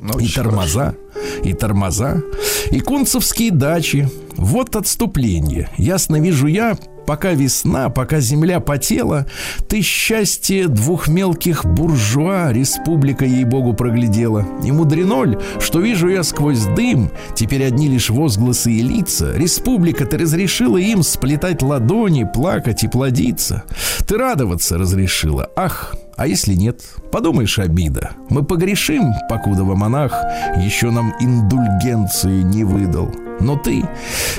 Ну, 0.00 0.16
и 0.20 0.28
тормоза, 0.28 0.94
хорошо. 1.12 1.42
и 1.42 1.52
тормоза, 1.54 2.22
и 2.70 2.78
кунцевские 2.78 3.50
дачи. 3.50 4.08
Вот 4.36 4.76
отступление. 4.76 5.70
Ясно 5.76 6.20
вижу 6.20 6.46
я, 6.46 6.78
пока 7.08 7.32
весна, 7.32 7.88
пока 7.88 8.20
земля 8.20 8.60
потела, 8.60 9.26
ты 9.66 9.80
счастье 9.80 10.68
двух 10.68 11.08
мелких 11.08 11.64
буржуа 11.64 12.52
республика 12.52 13.24
ей-богу 13.24 13.72
проглядела. 13.72 14.46
И 14.62 14.70
мудреноль, 14.72 15.38
что 15.58 15.80
вижу 15.80 16.10
я 16.10 16.22
сквозь 16.22 16.66
дым, 16.76 17.10
теперь 17.34 17.64
одни 17.64 17.88
лишь 17.88 18.10
возгласы 18.10 18.72
и 18.72 18.82
лица. 18.82 19.32
Республика-то 19.34 20.18
разрешила 20.18 20.76
им 20.76 21.02
сплетать 21.02 21.62
ладони, 21.62 22.26
плакать 22.30 22.84
и 22.84 22.88
плодиться. 22.88 23.62
Ты 24.06 24.18
радоваться 24.18 24.76
разрешила. 24.76 25.48
Ах, 25.56 25.94
а 26.18 26.26
если 26.26 26.54
нет, 26.54 26.82
подумаешь, 27.12 27.58
обида. 27.60 28.10
Мы 28.28 28.42
погрешим, 28.42 29.12
покуда 29.28 29.62
монах 29.62 30.20
еще 30.56 30.90
нам 30.90 31.14
индульгенцию 31.20 32.44
не 32.44 32.64
выдал. 32.64 33.14
Но 33.40 33.56
ты 33.56 33.84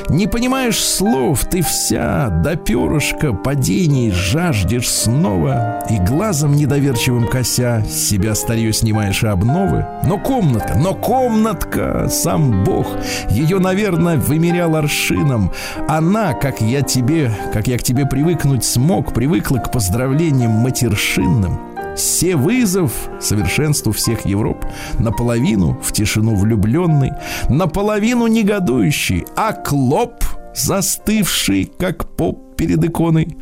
не 0.10 0.28
понимаешь 0.28 0.78
слов, 0.78 1.46
ты 1.46 1.62
вся 1.62 2.30
до 2.44 2.56
перышка 2.56 3.32
падений 3.34 4.12
жаждешь 4.12 4.90
снова 4.90 5.86
И 5.90 5.98
глазом 6.00 6.54
недоверчивым 6.54 7.28
кося 7.28 7.82
себя 7.84 8.36
старье 8.36 8.74
снимаешь 8.74 9.24
и 9.24 9.28
обновы. 9.28 9.86
Но 10.04 10.18
комнатка, 10.18 10.78
но 10.78 10.94
комнатка, 10.94 12.08
сам 12.10 12.64
Бог, 12.64 12.88
ее, 13.30 13.60
наверное, 13.60 14.18
вымерял 14.18 14.76
аршином. 14.76 15.54
Она, 15.88 16.34
как 16.34 16.60
я 16.62 16.82
тебе, 16.82 17.32
как 17.54 17.68
я 17.68 17.78
к 17.78 17.84
тебе 17.84 18.06
привыкнуть 18.06 18.66
смог, 18.66 19.14
привыкла 19.14 19.58
к 19.60 19.72
поздравлениям 19.72 20.52
матершинным. 20.52 21.69
Все 21.96 22.36
вызов 22.36 22.92
совершенству 23.20 23.92
всех 23.92 24.26
Европ. 24.26 24.66
Наполовину 25.00 25.78
в 25.82 25.92
тишину 25.92 26.36
влюбленный, 26.36 27.12
наполовину 27.50 28.28
негодующий, 28.28 29.26
а 29.36 29.54
клоп 29.54 30.24
застывший, 30.56 31.72
как 31.78 32.16
поп 32.16 32.56
перед 32.56 32.84
иконой, 32.84 33.38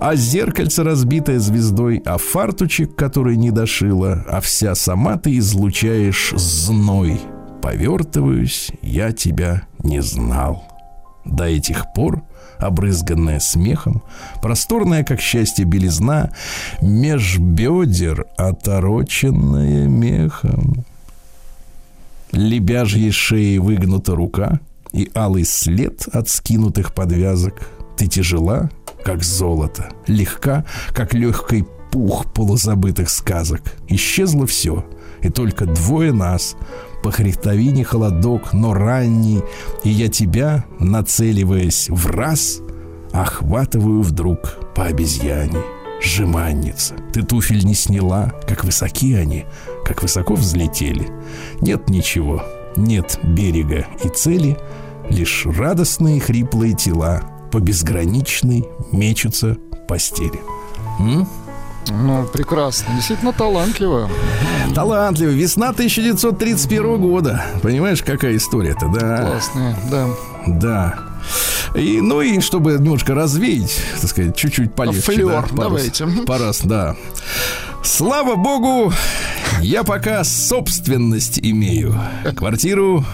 а 0.00 0.14
зеркальце 0.14 0.84
разбитое 0.84 1.38
звездой, 1.38 2.02
а 2.04 2.18
фартучек, 2.18 2.94
который 2.94 3.36
не 3.36 3.50
дошила, 3.50 4.24
а 4.28 4.40
вся 4.40 4.74
сама 4.74 5.16
ты 5.16 5.38
излучаешь 5.38 6.32
зной. 6.36 7.20
Повертываюсь, 7.62 8.70
я 8.82 9.12
тебя 9.12 9.62
не 9.82 10.00
знал. 10.00 10.64
До 11.24 11.44
этих 11.44 11.92
пор 11.94 12.22
обрызганная 12.60 13.40
смехом, 13.40 14.02
просторная, 14.42 15.04
как 15.04 15.20
счастье, 15.20 15.64
белизна, 15.64 16.30
меж 16.80 17.38
бедер 17.38 18.26
отороченная 18.36 19.86
мехом. 19.86 20.84
Лебяжьей 22.32 23.10
шеей 23.10 23.58
выгнута 23.58 24.14
рука 24.14 24.60
и 24.92 25.10
алый 25.14 25.44
след 25.44 26.06
от 26.12 26.28
скинутых 26.28 26.94
подвязок. 26.94 27.68
Ты 27.96 28.06
тяжела, 28.06 28.70
как 29.04 29.22
золото, 29.24 29.90
легка, 30.06 30.64
как 30.94 31.14
легкий 31.14 31.64
пух 31.90 32.32
полузабытых 32.32 33.10
сказок. 33.10 33.62
Исчезло 33.88 34.46
все, 34.46 34.86
и 35.22 35.28
только 35.28 35.66
двое 35.66 36.12
нас— 36.12 36.56
по 37.02 37.10
хребтовине 37.10 37.84
холодок, 37.84 38.52
но 38.52 38.74
ранний, 38.74 39.42
и 39.84 39.90
я 39.90 40.08
тебя, 40.08 40.64
нацеливаясь 40.78 41.88
в 41.88 42.06
раз, 42.06 42.60
охватываю 43.12 44.02
вдруг 44.02 44.58
по 44.74 44.84
обезьяне. 44.84 45.58
Жеманница, 46.02 46.94
ты 47.12 47.22
туфель 47.22 47.64
не 47.64 47.74
сняла, 47.74 48.32
как 48.48 48.64
высоки 48.64 49.14
они, 49.14 49.44
как 49.84 50.02
высоко 50.02 50.34
взлетели. 50.34 51.08
Нет 51.60 51.90
ничего, 51.90 52.42
нет 52.76 53.18
берега 53.22 53.86
и 54.02 54.08
цели, 54.08 54.56
лишь 55.10 55.44
радостные 55.44 56.20
хриплые 56.20 56.74
тела 56.74 57.22
по 57.52 57.60
безграничной 57.60 58.66
мечутся 58.92 59.58
постели. 59.88 60.40
М? 61.00 61.26
Ну, 61.88 62.26
прекрасно. 62.32 62.94
Действительно 62.94 63.32
талантливо. 63.32 64.10
Талантливо. 64.74 65.30
Весна 65.30 65.70
1931 65.70 67.00
года. 67.00 67.44
Понимаешь, 67.62 68.02
какая 68.02 68.36
история-то, 68.36 68.88
да? 68.88 69.26
Классная, 69.26 69.76
да. 69.90 70.06
Да. 70.46 70.98
И, 71.74 72.00
ну 72.00 72.20
и 72.20 72.40
чтобы 72.40 72.72
немножко 72.72 73.14
развеять, 73.14 73.76
так 74.00 74.10
сказать, 74.10 74.36
чуть-чуть 74.36 74.74
полегче. 74.74 75.00
Флёр, 75.00 75.46
да, 75.52 75.62
давайте. 75.62 76.06
Парас, 76.26 76.62
да. 76.62 76.96
Слава 77.82 78.36
богу, 78.36 78.92
я 79.60 79.84
пока 79.84 80.22
собственность 80.24 81.38
имею. 81.42 81.94
Квартиру, 82.36 83.04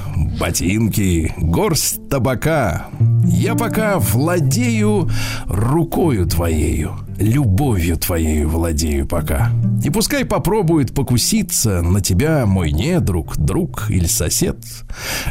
ботинки, 0.40 1.34
горсть 1.36 2.08
табака. 2.08 2.86
Я 3.24 3.54
пока 3.54 3.98
владею 3.98 5.08
рукою 5.46 6.26
твоею 6.26 6.96
любовью 7.18 7.96
твоей 7.96 8.44
владею 8.44 9.06
пока. 9.06 9.50
И 9.84 9.90
пускай 9.90 10.24
попробует 10.24 10.94
покуситься 10.94 11.82
на 11.82 12.00
тебя 12.00 12.46
мой 12.46 12.72
недруг, 12.72 13.36
друг 13.36 13.90
или 13.90 14.06
сосед. 14.06 14.58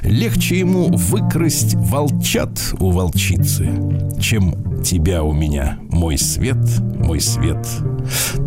Легче 0.02 0.60
ему 0.60 0.88
выкрасть 0.96 1.76
волчат 1.76 2.60
у 2.80 2.92
волчицы, 2.92 3.70
чем 4.20 4.82
тебя 4.84 5.24
у 5.24 5.34
меня, 5.34 5.80
мой 5.90 6.18
свет, 6.18 6.58
мой 7.00 7.20
свет. 7.20 7.68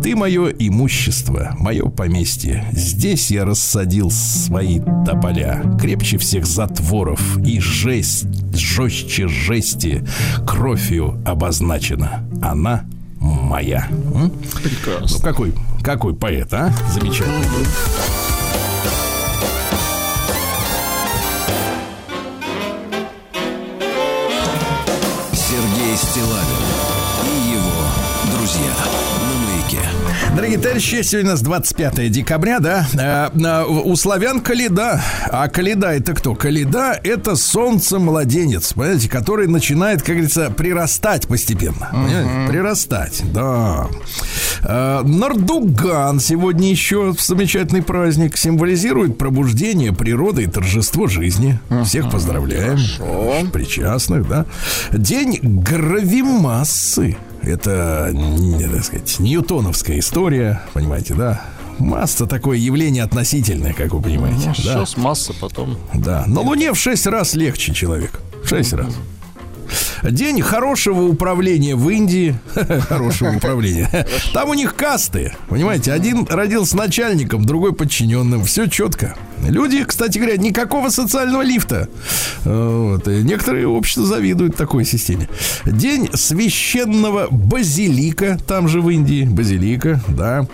Ты 0.01 0.15
мое 0.15 0.47
имущество, 0.47 1.55
мое 1.59 1.85
поместье. 1.89 2.65
Здесь 2.71 3.29
я 3.29 3.45
рассадил 3.45 4.09
свои 4.09 4.79
тополя, 5.05 5.61
крепче 5.79 6.17
всех 6.17 6.45
затворов, 6.45 7.37
и 7.39 7.59
жесть, 7.59 8.27
жестче 8.53 9.27
жести, 9.27 10.05
кровью 10.47 11.21
обозначена. 11.25 12.25
Она— 12.41 12.85
моя. 13.19 13.87
Прекрасно. 14.63 15.17
Ну, 15.17 15.19
какой, 15.19 15.53
какой 15.83 16.13
поэт, 16.13 16.53
а? 16.53 16.71
Замечательный. 16.93 17.65
Дорогие 30.39 30.57
товарищи, 30.57 31.01
сегодня 31.01 31.31
у 31.31 31.33
нас 31.33 31.41
25 31.41 32.09
декабря, 32.09 32.59
да? 32.61 32.87
Э, 32.93 33.29
э, 33.37 33.65
у 33.65 33.93
славян 33.97 34.39
Каледа. 34.39 35.03
А 35.29 35.49
Каледа 35.49 35.87
это 35.87 36.13
кто? 36.13 36.33
Каледа 36.33 36.97
это 37.03 37.35
солнце-младенец, 37.35 38.71
понимаете, 38.71 39.09
который 39.09 39.49
начинает, 39.49 39.99
как 39.99 40.15
говорится, 40.15 40.49
прирастать 40.49 41.27
постепенно. 41.27 41.89
Uh-huh. 41.91 42.47
Прирастать, 42.47 43.21
да. 43.33 43.89
Э, 44.63 45.01
Нардуган 45.03 46.21
сегодня 46.21 46.69
еще 46.69 47.13
замечательный 47.19 47.83
праздник. 47.83 48.37
Символизирует 48.37 49.17
пробуждение 49.17 49.91
природы 49.91 50.43
и 50.43 50.47
торжество 50.47 51.07
жизни. 51.07 51.59
Всех 51.83 52.09
поздравляем. 52.09 52.77
Хорошо. 52.77 53.33
Причастных, 53.51 54.25
да. 54.29 54.45
День 54.93 55.37
гравимассы. 55.41 57.17
Это, 57.41 58.13
так 58.71 58.83
сказать, 58.83 59.19
ньютоновская 59.19 59.99
история, 59.99 60.61
понимаете, 60.73 61.13
да? 61.13 61.41
Масса 61.79 62.25
такое 62.27 62.57
явление 62.57 63.03
относительное, 63.03 63.73
как 63.73 63.93
вы 63.93 64.01
понимаете. 64.01 64.47
Ну, 64.47 64.47
да? 64.47 64.53
Сейчас 64.53 64.97
масса 64.97 65.33
потом. 65.39 65.77
Да. 65.93 66.25
На 66.27 66.41
Луне 66.41 66.73
в 66.73 66.77
шесть 66.77 67.07
раз 67.07 67.35
легче 67.35 67.73
человек. 67.73 68.19
Шесть 68.43 68.73
раз. 68.73 68.93
День 70.03 70.41
хорошего 70.41 71.03
управления 71.03 71.75
в 71.75 71.89
Индии. 71.89 72.35
Хорошего 72.87 73.35
управления. 73.35 74.07
Там 74.33 74.49
у 74.49 74.53
них 74.53 74.75
касты. 74.75 75.33
Понимаете, 75.47 75.91
один 75.91 76.25
родился 76.29 76.77
начальником, 76.77 77.45
другой 77.45 77.73
подчиненным. 77.73 78.43
Все 78.43 78.67
четко. 78.67 79.15
Люди, 79.47 79.83
кстати 79.83 80.17
говоря, 80.17 80.37
никакого 80.37 80.89
социального 80.89 81.41
лифта. 81.41 81.89
Вот. 82.43 83.07
И 83.07 83.23
некоторые 83.23 83.67
общества 83.67 84.05
завидуют 84.05 84.55
такой 84.55 84.85
системе. 84.85 85.29
День 85.65 86.09
священного 86.13 87.27
базилика. 87.29 88.37
Там 88.47 88.67
же 88.67 88.81
в 88.81 88.89
Индии. 88.89 89.25
Базилика, 89.25 90.01
да. 90.07 90.47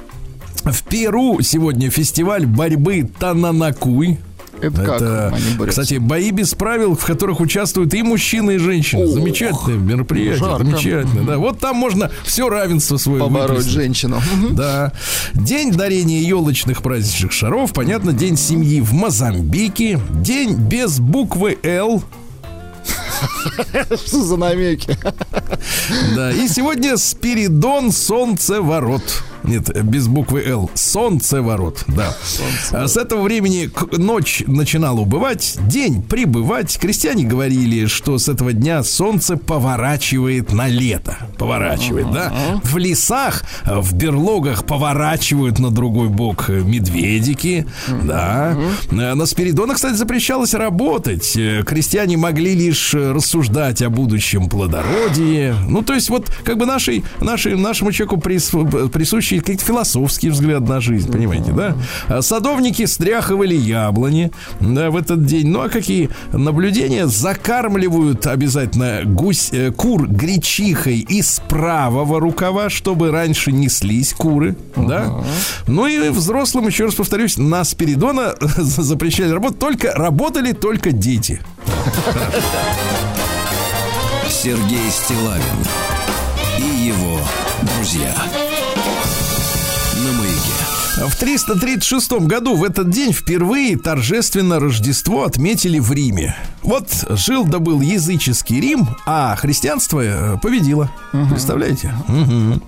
В 0.64 0.84
Перу 0.84 1.42
сегодня 1.42 1.90
фестиваль 1.90 2.46
борьбы 2.46 3.08
Тананакуй. 3.20 4.20
Это, 4.62 4.82
это 4.82 5.34
как? 5.58 5.70
кстати, 5.70 5.96
бои 5.96 6.32
без 6.32 6.54
правил, 6.54 6.96
в 6.96 7.06
которых 7.06 7.40
участвуют 7.40 7.94
и 7.94 8.04
мужчины, 8.04 8.56
и 8.56 8.58
женщины. 8.58 9.06
Ох, 9.06 9.12
Замечательное 9.14 9.78
мероприятие. 9.78 10.36
Жарко. 10.38 10.64
Замечательно. 10.66 11.24
Да. 11.24 11.38
Вот 11.38 11.60
там 11.60 11.76
можно 11.76 12.10
все 12.24 12.50
равенство 12.50 12.98
свое 12.98 13.20
Побороть 13.20 13.50
выплеснуть. 13.50 13.74
женщину. 13.74 14.22
Да. 14.52 14.92
День 15.34 15.72
дарения 15.72 16.22
елочных 16.22 16.82
праздничных 16.82 17.32
шаров. 17.32 17.74
Понятно, 17.74 18.14
день 18.14 18.38
семьи 18.38 18.82
в 18.82 18.94
Мозамбике. 18.94 20.00
День 20.12 20.56
без 20.56 21.00
буквы 21.00 21.58
«Л». 21.64 22.04
Что 24.06 24.24
за 24.24 24.38
намеки? 24.38 24.98
Да, 26.16 26.32
и 26.32 26.48
сегодня 26.48 26.98
Спиридон 26.98 27.92
Солнцеворот. 27.92 29.24
Нет, 29.48 29.84
без 29.84 30.08
буквы 30.08 30.44
Л. 30.46 30.70
Солнцеворот, 30.74 31.84
да. 31.88 32.16
Солнце. 32.24 32.88
С 32.88 32.98
этого 32.98 33.22
времени 33.22 33.70
ночь 33.98 34.44
начинала 34.48 35.02
убывать, 35.02 35.58
день 35.68 36.02
прибывать. 36.02 36.78
Крестьяне 36.78 37.24
говорили, 37.24 37.86
что 37.86 38.18
с 38.18 38.30
этого 38.30 38.54
дня 38.54 38.84
солнце 38.84 39.38
поворачивает 39.38 40.54
на 40.54 40.68
лето. 40.68 41.18
Поворачивает, 41.38 42.08
uh-huh. 42.08 42.14
да. 42.14 42.34
В 42.64 42.78
лесах, 42.78 43.44
в 43.66 43.94
берлогах 43.94 44.66
поворачивают 44.66 45.60
на 45.60 45.72
другой 45.72 46.10
бок 46.10 46.50
медведики, 46.50 47.66
uh-huh. 47.88 48.06
да. 48.06 48.58
На 48.92 49.26
Спиридона, 49.26 49.76
кстати, 49.76 49.96
запрещалось 49.96 50.54
работать. 50.54 51.34
Крестьяне 51.66 52.18
могли 52.18 52.56
лишь 52.56 52.94
рассуждать 52.94 53.82
о 53.82 53.90
будущем 53.90 54.50
плодородии. 54.50 55.54
Ну, 55.68 55.82
то 55.82 55.94
есть 55.94 56.10
вот 56.10 56.30
как 56.44 56.58
бы 56.58 56.66
нашей, 56.66 57.04
нашей, 57.22 57.56
нашему 57.56 57.92
человеку 57.92 58.18
присущи 58.18 59.35
общий 59.36 59.40
какой-то 59.40 59.66
философский 59.66 60.30
взгляд 60.30 60.68
на 60.68 60.80
жизнь, 60.82 61.12
понимаете, 61.12 61.52
да? 61.52 61.76
А 62.08 62.22
Садовники 62.22 62.86
стряхивали 62.86 63.56
яблони 63.56 64.32
да, 64.60 64.90
в 64.90 64.98
этот 64.98 65.26
день. 65.26 65.48
Ну 65.48 65.62
а 65.62 65.70
какие 65.70 66.10
наблюдения? 66.32 67.08
Закармливают 67.08 68.28
обязательно 68.28 69.02
гусь, 69.06 69.50
э, 69.52 69.72
кур 69.72 70.08
гречихой 70.08 71.00
из 71.00 71.42
правого 71.48 72.20
рукава, 72.20 72.70
чтобы 72.70 73.12
раньше 73.12 73.52
неслись 73.52 74.14
куры, 74.14 74.56
да? 74.76 75.24
Ну 75.68 75.88
и 75.88 76.10
взрослым, 76.10 76.68
еще 76.68 76.86
раз 76.86 76.96
повторюсь, 76.96 77.38
на 77.38 77.64
Спиридона 77.64 78.36
запрещали 78.58 79.32
работать, 79.32 79.60
только 79.60 79.92
работали 79.94 80.52
только 80.54 80.92
дети. 80.92 81.42
Сергей 84.30 84.92
Стилавин 84.92 85.42
и 86.60 86.88
его 86.88 87.20
друзья. 87.62 88.14
В 91.08 91.16
336 91.18 92.12
году 92.22 92.56
в 92.56 92.64
этот 92.64 92.90
день 92.90 93.14
впервые 93.14 93.78
торжественно 93.78 94.60
Рождество 94.60 95.24
отметили 95.24 95.78
в 95.78 95.92
Риме. 95.92 96.36
Вот 96.64 96.90
жил 97.10 97.46
да 97.46 97.60
был 97.60 97.80
языческий 97.80 98.60
Рим, 98.60 98.88
а 99.06 99.36
христианство 99.36 100.02
э, 100.02 100.38
победило. 100.42 100.90
Представляете? 101.30 101.94
Мгм. 102.08 102.62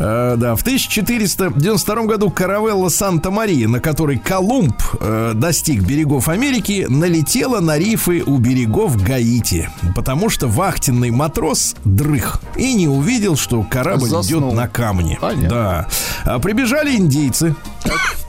Э, 0.00 0.34
да, 0.36 0.56
в 0.56 0.62
1492 0.62 2.02
году 2.06 2.30
каравелла 2.30 2.88
Санта-Мария, 2.88 3.68
на 3.68 3.78
которой 3.78 4.18
Колумб 4.18 4.74
э, 4.98 5.32
достиг 5.36 5.82
берегов 5.82 6.28
Америки, 6.28 6.86
налетела 6.88 7.60
на 7.60 7.78
рифы 7.78 8.24
у 8.26 8.38
берегов 8.38 9.00
Гаити, 9.00 9.70
потому 9.94 10.28
что 10.28 10.48
вахтенный 10.48 11.10
матрос 11.10 11.76
дрых 11.84 12.40
и 12.56 12.74
не 12.74 12.88
увидел, 12.88 13.36
что 13.36 13.62
корабль 13.62 14.08
Заснул. 14.08 14.48
идет 14.48 14.52
на 14.54 14.66
камне. 14.66 15.18
Понятно. 15.20 15.48
Да. 15.48 15.88
А 16.24 16.38
прибежали 16.40 16.96
индейцы 16.96 17.51
Bye. 17.52 17.71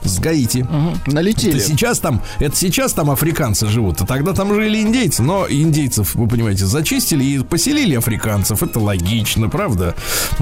С 0.02 0.18
Гаити. 0.18 0.58
Мгм. 0.58 1.00
Налетели. 1.06 1.56
Это 1.56 1.64
сейчас 1.64 1.98
там, 1.98 2.22
это 2.38 2.56
сейчас 2.56 2.92
там 2.92 3.10
африканцы 3.10 3.66
живут, 3.66 4.00
а 4.00 4.06
тогда 4.06 4.32
там 4.32 4.54
жили 4.54 4.82
индейцы, 4.82 5.22
но 5.22 5.46
индейцев, 5.48 6.14
вы 6.14 6.28
понимаете, 6.28 6.66
зачистили 6.66 7.24
и 7.24 7.38
поселили 7.38 7.94
африканцев, 7.94 8.62
это 8.62 8.80
логично, 8.80 9.48
правда? 9.48 9.94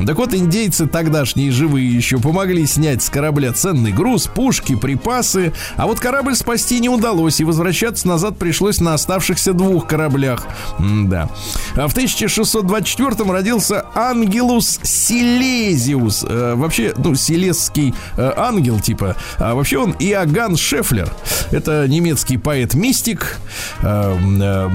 Так 0.04 0.16
вот, 0.16 0.34
индейцы 0.34 0.86
тогдашние 0.86 1.50
живые 1.50 1.88
еще 1.94 2.18
помогли 2.18 2.66
снять 2.66 3.02
с 3.02 3.10
корабля 3.10 3.52
ценный 3.52 3.92
груз, 3.92 4.26
пушки, 4.26 4.74
припасы, 4.74 5.52
а 5.76 5.86
вот 5.86 6.00
корабль 6.00 6.34
спасти 6.34 6.80
не 6.80 6.88
удалось, 6.88 7.40
и 7.40 7.44
возвращаться 7.44 8.08
назад 8.08 8.38
пришлось 8.38 8.80
на 8.80 8.94
оставшихся 8.94 9.52
двух 9.52 9.86
кораблях. 9.86 10.46
да. 10.78 11.28
А 11.74 11.88
в 11.88 11.92
1624 11.92 13.30
родился 13.30 13.84
Ангелус 13.94 14.80
Силезиус. 14.82 16.24
Э, 16.28 16.54
вообще, 16.56 16.94
ну, 16.96 17.14
силезский 17.14 17.94
э, 18.16 18.32
ангел, 18.36 18.80
типа. 18.80 19.01
А 19.38 19.54
вообще 19.54 19.78
он 19.78 19.94
Иоганн 19.98 20.56
Шефлер. 20.56 21.12
Это 21.50 21.86
немецкий 21.88 22.38
поэт-мистик. 22.38 23.38
Э, 23.82 24.16
э, 24.16 24.70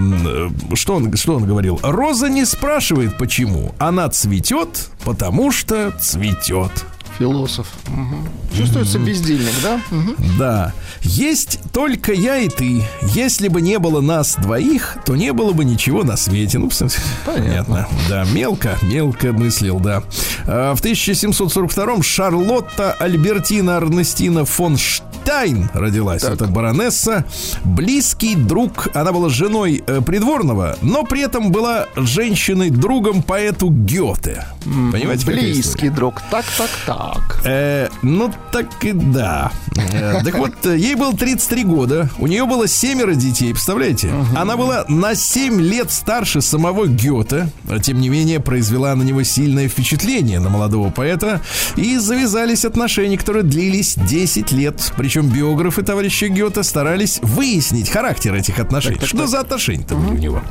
э, 0.72 0.76
что, 0.76 0.96
он, 0.96 1.16
что 1.16 1.36
он 1.36 1.46
говорил? 1.46 1.80
Роза 1.84 2.30
не 2.30 2.46
спрашивает, 2.46 3.18
почему. 3.18 3.74
Она 3.78 4.10
цветет, 4.10 4.90
потому 5.04 5.52
что 5.52 5.92
цветет. 6.00 6.72
Философ. 7.20 7.68
Мгм. 7.88 8.28
Чувствуется 8.56 9.00
бездельник, 9.00 9.54
да? 9.64 9.80
Мгм. 9.92 10.16
Да. 10.38 10.74
Есть 11.02 11.60
только 11.74 12.14
я 12.14 12.38
и 12.38 12.50
ты. 12.50 12.84
Если 13.14 13.48
бы 13.48 13.62
не 13.62 13.80
было 13.80 14.02
нас 14.02 14.36
двоих, 14.36 14.98
то 15.06 15.16
не 15.16 15.34
было 15.34 15.52
бы 15.52 15.66
ничего 15.66 16.04
на 16.04 16.16
свете. 16.18 16.58
Ну, 16.60 16.70
в 16.70 16.74
смысле, 16.74 17.02
понятно. 17.26 17.88
Да, 18.10 18.26
мелко, 18.34 18.78
мелко 18.84 19.32
мыслил, 19.34 19.80
да. 19.80 20.04
А, 20.46 20.76
В 20.76 20.82
1742-м 20.82 22.04
Шарлотта 22.04 22.94
Альбертина 22.94 23.78
Арнестина 23.78 24.46
фон 24.46 24.78
Штайн 24.78 25.70
родилась. 25.74 26.22
Так. 26.22 26.34
Это 26.34 26.46
баронесса. 26.46 27.26
Близкий 27.64 28.36
друг. 28.36 28.88
Она 28.94 29.12
была 29.12 29.30
женой 29.30 29.84
э, 29.86 30.02
придворного, 30.02 30.78
но 30.82 31.04
при 31.04 31.22
этом 31.22 31.52
была 31.52 31.88
женщиной-другом 31.96 33.24
поэту 33.24 33.70
Гёте. 33.70 34.46
Понимаете? 34.64 35.26
Близкий 35.26 35.90
друг. 35.90 36.22
Так, 36.32 36.46
так, 36.58 36.70
так. 36.86 37.07
Э, 37.44 37.90
ну 38.02 38.32
так 38.52 38.84
и 38.84 38.92
да. 38.92 39.52
Э, 39.94 40.22
так 40.24 40.38
вот, 40.38 40.54
э, 40.66 40.78
ей 40.78 40.96
было 40.96 41.14
33 41.16 41.64
года. 41.64 42.10
У 42.18 42.28
нее 42.28 42.46
было 42.46 42.68
семеро 42.68 43.14
детей, 43.14 43.52
представляете? 43.52 44.12
Она 44.36 44.58
была 44.58 44.86
на 44.88 45.16
7 45.16 45.62
лет 45.62 45.92
старше 45.92 46.42
самого 46.42 46.88
Гёте. 46.88 47.50
а 47.70 47.80
Тем 47.80 48.02
не 48.02 48.10
менее, 48.10 48.40
произвела 48.40 48.96
на 48.96 49.04
него 49.04 49.24
сильное 49.24 49.68
впечатление 49.68 50.40
на 50.40 50.50
молодого 50.50 50.90
поэта. 50.90 51.42
И 51.76 51.98
завязались 51.98 52.66
отношения, 52.66 53.18
которые 53.18 53.44
длились 53.44 53.96
10 53.96 54.52
лет. 54.52 54.94
Причем 54.98 55.28
биографы 55.28 55.84
товарища 55.84 56.28
Гёте 56.28 56.64
старались 56.64 57.20
выяснить 57.22 57.90
характер 57.90 58.34
этих 58.34 58.60
отношений. 58.60 59.00
Что 59.04 59.28
за 59.28 59.40
отношения-то 59.40 59.96
были 59.96 60.16
у 60.16 60.18
него? 60.18 60.42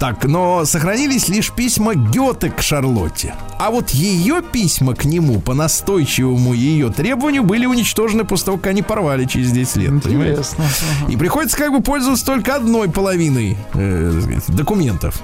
Так, 0.00 0.24
но 0.24 0.64
сохранились 0.64 1.28
лишь 1.28 1.52
письма 1.52 1.94
Гёте 1.94 2.50
к 2.50 2.60
Шарлотте. 2.60 3.34
А 3.58 3.70
вот 3.70 3.90
ее 3.90 4.42
письма 4.42 4.94
к 4.94 5.04
нему 5.04 5.40
по 5.40 5.54
настойчивому 5.94 6.52
ее 6.54 6.90
требованию 6.90 7.44
были 7.44 7.66
уничтожены 7.66 8.24
после 8.24 8.46
того, 8.46 8.58
как 8.58 8.68
они 8.68 8.82
порвали 8.82 9.24
через 9.24 9.52
10 9.52 9.76
лет. 9.76 10.02
Понимаете? 10.02 10.32
Интересно. 10.32 10.64
Ага. 11.02 11.12
И 11.12 11.16
приходится 11.16 11.56
как 11.56 11.72
бы 11.72 11.80
пользоваться 11.80 12.26
только 12.26 12.56
одной 12.56 12.90
половиной 12.90 13.56
э, 13.74 14.20
документов. 14.48 15.22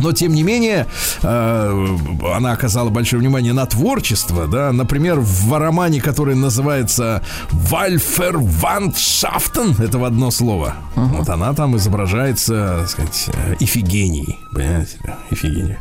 Но, 0.00 0.12
тем 0.12 0.32
не 0.32 0.42
менее, 0.42 0.86
э, 1.22 1.96
она 2.34 2.52
оказала 2.52 2.90
большое 2.90 3.20
внимание 3.20 3.52
на 3.52 3.66
творчество, 3.66 4.46
да, 4.46 4.72
например, 4.72 5.20
в 5.20 5.58
романе, 5.58 6.00
который 6.00 6.34
называется 6.34 7.22
«Вальфер 7.50 8.38
Вандшафтен», 8.38 9.76
это 9.78 9.98
в 9.98 10.04
одно 10.04 10.30
слово, 10.30 10.74
вот 10.94 11.28
она 11.28 11.52
там 11.52 11.76
изображается, 11.76 12.78
так 12.80 12.90
сказать, 12.90 13.28
э, 13.34 13.56
Ифигенией, 13.60 14.38
понимаете, 14.52 14.98
да, 15.04 15.18
Ифигения, 15.30 15.80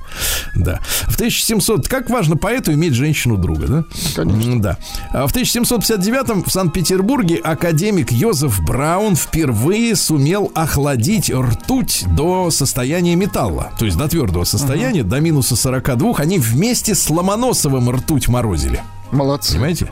да. 0.55 0.79
В 1.07 1.15
1700, 1.15 1.87
как 1.87 2.09
важно 2.09 2.35
поэту 2.35 2.73
иметь 2.73 2.93
женщину-друга, 2.93 3.67
да? 3.67 3.83
Конечно. 4.15 4.61
Да. 4.61 4.77
А 5.11 5.27
В 5.27 5.31
1759 5.31 6.47
в 6.47 6.51
Санкт-Петербурге 6.51 7.37
академик 7.37 8.11
Йозеф 8.11 8.59
Браун 8.61 9.15
впервые 9.15 9.95
сумел 9.95 10.51
охладить 10.55 11.31
ртуть 11.31 12.05
до 12.15 12.51
состояния 12.51 13.15
металла, 13.15 13.71
то 13.77 13.85
есть 13.85 13.97
до 13.97 14.08
твердого 14.09 14.43
состояния, 14.43 15.03
до 15.03 15.19
минуса 15.19 15.55
42. 15.55 16.15
Они 16.17 16.39
вместе 16.39 16.95
с 16.95 17.09
Ломоносовым 17.09 17.89
ртуть 17.89 18.27
морозили. 18.27 18.81
Молодцы. 19.11 19.53
Понимаете? 19.53 19.91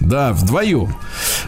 Да, 0.00 0.32
вдвоем. 0.32 0.94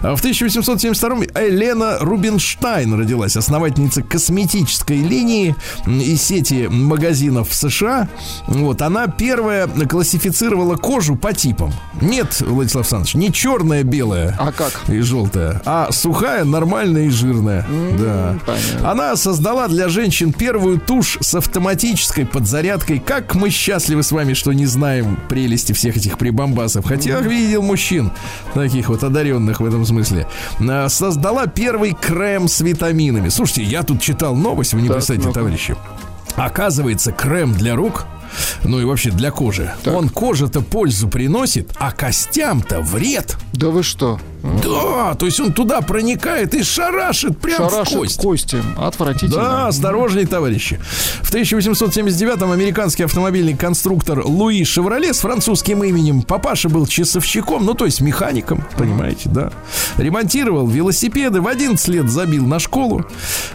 А 0.03 0.15
В 0.15 0.21
1872 0.21 1.43
Елена 1.43 1.99
Рубинштайн 2.01 2.93
родилась, 2.95 3.37
основательница 3.37 4.03
косметической 4.03 4.99
линии 4.99 5.55
и 5.87 6.17
сети 6.17 6.69
магазинов 6.69 7.51
в 7.51 7.55
США. 7.55 8.09
Вот, 8.47 8.83
она 8.83 9.07
первая 9.09 9.67
классифицировала 9.67 10.77
кожу 10.77 11.17
по 11.17 11.33
типам. 11.33 11.73
Нет, 12.01 12.41
Владислав 12.41 12.83
Александрович, 12.85 13.15
не 13.15 13.33
черная, 13.33 13.83
белая 13.83 14.37
А 14.39 14.53
как? 14.53 14.73
и 14.89 15.01
желтая, 15.01 15.61
а 15.65 15.91
сухая, 15.93 16.45
нормальная 16.45 17.05
и 17.05 17.11
жирная. 17.11 17.67
Да. 17.99 18.39
понятно. 18.47 18.91
Она 18.91 19.17
создала 19.17 19.69
для 19.69 19.89
женщин 19.89 20.33
первую 20.33 20.79
тушь 20.81 21.19
с 21.21 21.35
автоматической 21.35 22.25
подзарядкой. 22.27 22.99
Как 22.99 23.35
мы 23.35 23.51
счастливы 23.51 24.03
с 24.03 24.13
вами, 24.13 24.35
что 24.35 24.53
не 24.53 24.67
знаем 24.67 25.19
прелести 25.29 25.73
всех 25.73 25.97
этих 25.97 26.19
прибамбасов. 26.19 26.91
Хотя 27.01 27.21
видел 27.21 27.63
мужчин, 27.63 28.13
таких 28.55 28.89
вот 28.89 29.03
одаренных 29.05 29.61
в 29.61 29.65
этом 29.65 29.85
смысле. 29.85 30.27
А, 30.61 30.89
Создала 30.89 31.47
первый 31.47 31.93
крем 31.93 32.49
с 32.49 32.61
витаминами. 32.61 33.29
Слушайте, 33.29 33.63
я 33.65 33.83
тут 33.83 34.01
читал 34.01 34.35
новость, 34.37 34.75
вы 34.75 34.83
не 34.83 34.89
Так, 34.89 34.97
представляете, 34.99 35.29
ну-ка. 35.29 35.41
товарищи. 35.41 35.77
Оказывается, 36.37 37.13
крем 37.13 37.53
для 37.55 37.75
рук, 37.77 38.07
ну 38.65 38.81
и 38.81 38.85
вообще 38.85 39.11
для 39.11 39.31
кожи, 39.31 39.73
Так. 39.83 39.95
он 39.95 40.09
коже-то 40.09 40.61
пользу 40.61 41.09
приносит, 41.09 41.73
а 41.79 41.91
костям-то 41.91 42.81
вред. 42.81 43.37
Да 43.53 43.69
вы 43.69 43.83
что? 43.83 44.21
Да, 44.43 45.15
то 45.15 45.27
есть 45.27 45.41
он 45.41 45.53
туда 45.53 45.81
проникает 45.81 46.55
и 46.55 46.63
шарашит 46.63 47.39
прямо 47.39 47.69
в 47.69 47.73
Шарашит 47.73 47.99
кость. 47.99 48.21
кости. 48.21 48.63
Отвратительно. 48.77 49.35
Да, 49.43 49.69
осторожней, 49.69 50.27
товарищи. 50.27 50.81
В 51.23 51.33
1879-м 51.33 52.51
американский 52.51 53.03
автомобильный 53.05 53.55
конструктор 53.57 54.23
Луи 54.25 54.65
Шевроле 54.65 55.13
с 55.13 55.19
французским 55.21 55.83
именем. 55.85 56.23
Папаша 56.23 56.69
был 56.69 56.87
часовщиком, 56.87 57.65
ну 57.65 57.75
то 57.75 57.85
есть 57.85 58.01
механиком, 58.01 58.65
понимаете, 58.77 59.29
да. 59.29 59.53
Ремонтировал 59.97 60.67
велосипеды, 60.67 61.41
в 61.41 61.47
11 61.49 61.89
лет 61.89 62.09
забил 62.11 62.47
на 62.47 62.59
школу. 62.59 63.05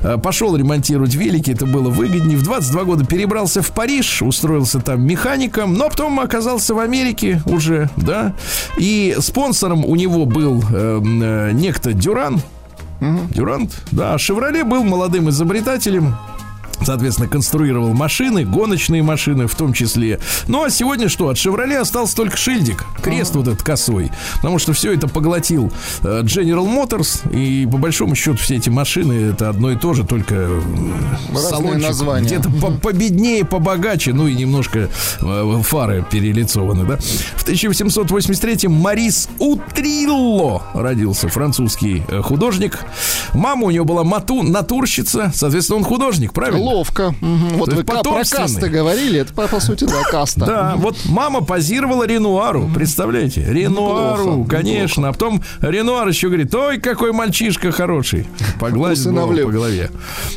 Э, 0.02 0.17
Пошел 0.17 0.56
ремонтировать 0.56 1.13
велики, 1.15 1.52
это 1.52 1.65
было 1.65 1.89
выгоднее. 1.89 2.38
В 2.38 2.43
22 2.43 2.84
года 2.84 3.06
перебрался 3.06 3.62
в 3.62 3.71
Париж, 3.71 4.21
устроился 4.21 4.80
там 4.80 5.04
механиком, 5.06 5.74
но 5.74 5.89
потом 5.89 6.19
оказался 6.19 6.74
в 6.74 6.80
Америке 6.80 7.41
уже, 7.45 7.89
да. 7.95 8.34
И 8.78 9.15
спонсором 9.19 9.84
у 9.86 9.95
него 9.95 10.26
был 10.26 10.63
некто 11.54 11.94
Дюран, 11.94 12.42
Дюрант, 13.00 13.84
да. 13.92 14.18
Шевроле 14.18 14.64
был 14.64 14.84
молодым 14.84 15.30
изобретателем. 15.30 16.16
Соответственно, 16.84 17.28
конструировал 17.30 17.94
машины, 17.94 18.46
гоночные 18.46 19.04
машины 19.04 19.48
в 19.48 19.56
том 19.56 19.74
числе. 19.74 20.20
Ну 20.48 20.64
а 20.64 20.70
сегодня 20.70 21.10
что? 21.10 21.30
От 21.30 21.38
«Шевроле» 21.38 21.80
остался 21.80 22.16
только 22.16 22.38
шильдик, 22.38 22.86
крест 23.02 23.36
вот 23.36 23.48
этот 23.48 23.64
косой. 23.64 24.12
Потому 24.36 24.60
что 24.60 24.74
все 24.74 24.94
это 24.94 25.08
поглотил 25.08 25.72
э, 26.04 26.22
General 26.24 26.66
Motors. 26.68 27.22
И 27.34 27.66
по 27.66 27.78
большому 27.78 28.16
счету 28.16 28.38
все 28.38 28.56
эти 28.58 28.70
машины 28.70 29.32
это 29.32 29.50
одно 29.50 29.72
и 29.72 29.76
то 29.76 29.94
же, 29.94 30.04
только 30.06 30.50
Разные 31.34 31.50
салончик 31.50 31.88
названия. 31.88 32.26
где-то 32.26 32.50
по- 32.52 32.72
победнее, 32.72 33.46
побогаче, 33.46 34.14
ну 34.14 34.28
и 34.28 34.36
немножко 34.36 34.90
э, 35.22 35.62
фары 35.64 36.06
перелицованы, 36.10 36.86
да. 36.86 36.98
В 36.98 37.46
1883-м 37.48 38.72
Марис 38.72 39.30
Утрилло 39.40 40.64
родился, 40.74 41.28
французский 41.30 42.04
э, 42.08 42.22
художник. 42.22 42.80
Мама 43.34 43.66
у 43.68 43.72
него 43.72 43.86
была 43.86 44.04
мату, 44.04 44.44
натурщица, 44.44 45.32
соответственно, 45.34 45.80
он 45.80 45.84
художник, 45.86 46.34
правильно? 46.34 46.60
Ловко. 46.65 47.15
Мгм. 47.21 47.58
Вот 47.58 47.73
вы 47.73 47.84
про 47.84 48.01
касты 48.23 48.69
говорили, 48.69 49.19
это 49.19 49.34
по, 49.34 49.47
по 49.47 49.60
сути, 49.60 49.86
да, 49.86 50.04
каста. 50.10 50.45
Да, 50.45 50.73
вот 50.78 50.97
мама 51.06 51.41
позировала 51.41 52.06
Ренуару, 52.06 52.69
представляете? 52.73 53.45
Ренуару, 53.47 54.45
конечно. 54.45 55.10
А 55.10 55.13
потом 55.13 55.41
Ренуар 55.62 56.08
еще 56.08 56.28
говорит, 56.28 56.54
ой, 56.56 56.80
какой 56.80 57.12
мальчишка 57.12 57.71
хороший. 57.71 58.28
Усыновлю. 58.60 59.45
по 59.45 59.51
голове. 59.51 59.91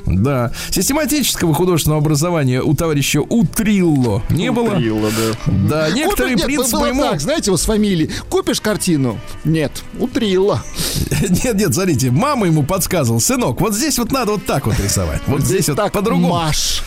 Да. 0.06 0.52
Систематического 0.70 1.54
художественного 1.54 2.00
образования 2.00 2.62
у 2.62 2.74
товарища 2.74 3.20
Утрилло 3.20 4.22
не 4.30 4.50
было. 4.52 4.74
Утрилло, 4.74 5.10
да. 5.10 5.52
Да, 5.68 5.90
некоторые 5.90 6.36
принципы 6.36 6.88
ему... 6.88 7.02
так, 7.02 7.20
знаете, 7.20 7.50
вот 7.50 7.60
с 7.60 7.64
фамилией. 7.64 8.10
Купишь 8.28 8.60
картину? 8.60 9.18
Нет, 9.44 9.82
утрилла. 9.98 10.62
Нет, 11.44 11.54
нет, 11.54 11.74
смотрите, 11.74 12.10
мама 12.10 12.46
ему 12.46 12.62
подсказывала, 12.62 13.20
сынок, 13.20 13.60
вот 13.60 13.74
здесь 13.74 13.98
вот 13.98 14.12
надо 14.12 14.32
вот 14.32 14.46
так 14.46 14.66
вот 14.66 14.78
рисовать. 14.78 15.20
Вот 15.26 15.42
здесь 15.42 15.68
вот 15.68 15.76
так 15.76 15.92
по-другому. 16.22 16.34
Маш. 16.34 16.82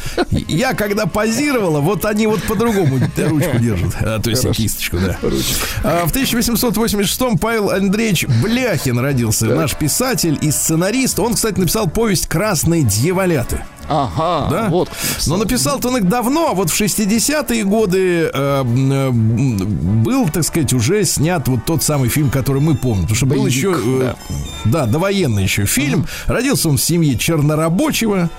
Я 0.48 0.74
когда 0.74 1.06
позировала, 1.06 1.80
вот 1.80 2.06
они 2.06 2.28
вот 2.28 2.42
по-другому 2.44 3.00
ручку 3.18 3.58
держат. 3.60 3.96
А, 4.02 4.20
то 4.20 4.30
есть 4.30 4.50
кисточку, 4.52 4.98
да. 4.98 5.18
А, 5.84 6.06
в 6.06 6.14
1886-м 6.14 7.38
Павел 7.38 7.70
Андреевич 7.70 8.26
Бляхин 8.42 9.00
родился. 9.00 9.48
Наш 9.48 9.76
писатель 9.76 10.38
и 10.42 10.52
сценарист. 10.52 11.20
Он, 11.20 11.34
кстати, 11.34 11.60
написал 11.60 11.90
повесть 11.90 12.28
«Красные 12.28 12.84
дьяволяты». 12.84 13.62
Ага, 13.92 14.48
Да? 14.50 14.70
вот. 14.70 14.90
Но 15.28 15.36
написал-то 15.38 15.90
он 15.90 15.98
их 15.98 16.08
давно, 16.08 16.50
а 16.52 16.54
вот 16.54 16.70
в 16.70 16.82
60-е 16.82 17.64
годы 17.66 18.30
э, 18.34 18.64
э, 18.64 19.10
был, 19.12 20.30
так 20.30 20.44
сказать, 20.44 20.74
уже 20.74 21.04
снят 21.04 21.46
вот 21.48 21.66
тот 21.66 21.84
самый 21.84 22.08
фильм, 22.10 22.30
который 22.30 22.62
мы 22.62 22.76
помним. 22.76 23.02
Потому 23.04 23.16
что 23.18 23.26
был 23.26 23.42
Боевик, 23.44 23.54
еще, 23.58 23.76
э, 23.76 24.14
да. 24.66 24.86
довоенный 24.86 25.44
еще 25.44 25.66
фильм. 25.66 26.08
Родился 26.28 26.70
он 26.70 26.78
в 26.78 26.82
семье 26.82 27.18
чернорабочего, 27.18 28.30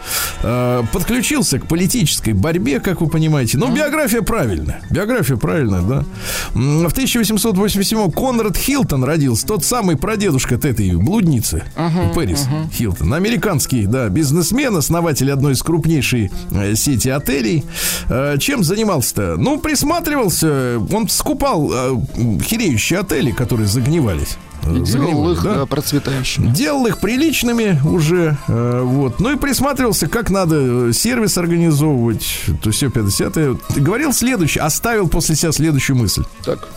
э, 0.42 0.82
подключился 0.92 1.58
к 1.58 1.66
политической 1.66 2.32
борьбе, 2.32 2.80
как 2.80 3.00
вы 3.02 3.08
понимаете. 3.08 3.58
Но 3.58 3.68
биография 3.70 4.22
правильная. 4.22 4.80
Биография 4.90 5.36
правильная, 5.36 5.82
да. 5.82 6.04
В 6.54 6.92
1887 6.92 8.10
Конрад 8.10 8.56
Хилтон 8.56 9.04
родился, 9.04 9.46
тот 9.46 9.64
самый 9.64 9.96
прадедушка 9.96 10.54
от 10.54 10.64
этой 10.64 10.96
блудницы, 10.96 11.64
Пэрис 12.14 12.46
Хилтон. 12.72 13.12
Американский, 13.12 13.86
да, 13.86 14.08
бизнесмен, 14.08 14.76
основатель 14.76 15.30
одной 15.42 15.54
из 15.54 15.62
крупнейшей 15.62 16.30
э, 16.52 16.76
сети 16.76 17.08
отелей. 17.08 17.64
Э, 18.08 18.36
чем 18.38 18.62
занимался-то? 18.62 19.34
Ну, 19.36 19.58
присматривался, 19.58 20.78
он 20.92 21.08
скупал 21.08 21.68
э, 21.72 21.96
хереющие 22.44 23.00
отели, 23.00 23.32
которые 23.32 23.66
загнивались. 23.66 24.38
Делал 24.62 25.32
их 25.32 25.42
да. 25.42 25.54
да, 25.54 25.66
процветающими. 25.66 26.52
Делал 26.52 26.86
их 26.86 26.98
приличными 26.98 27.80
уже, 27.84 28.36
э, 28.46 28.80
вот. 28.84 29.18
Ну 29.18 29.32
и 29.32 29.36
присматривался, 29.36 30.06
как 30.06 30.30
надо 30.30 30.92
сервис 30.92 31.36
организовывать, 31.36 32.44
то 32.62 32.70
все 32.70 32.88
50 32.88 33.80
Говорил 33.82 34.12
следующее, 34.12 34.62
оставил 34.62 35.08
после 35.08 35.34
себя 35.34 35.50
следующую 35.50 35.96
мысль. 35.96 36.22
Так. 36.44 36.68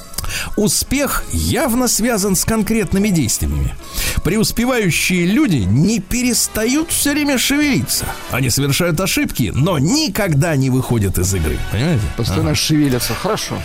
Успех 0.58 1.24
явно 1.32 1.88
связан 1.88 2.36
с 2.36 2.46
конкретными 2.46 3.10
действиями. 3.10 3.76
Преуспевающие 4.24 5.26
люди 5.26 5.58
не 5.58 6.00
перестают 6.00 6.92
все 6.92 7.12
время 7.12 7.38
шевелиться. 7.38 8.06
Они 8.32 8.50
совершают 8.50 9.00
ошибки, 9.00 9.52
но 9.54 9.78
никогда 9.78 10.56
не 10.56 10.70
выходят 10.70 11.18
из 11.18 11.34
игры. 11.34 11.58
Понимаете? 11.72 12.02
Постоянно 12.18 12.56
шевелятся. 12.56 13.14
Хорошо. 13.14 13.56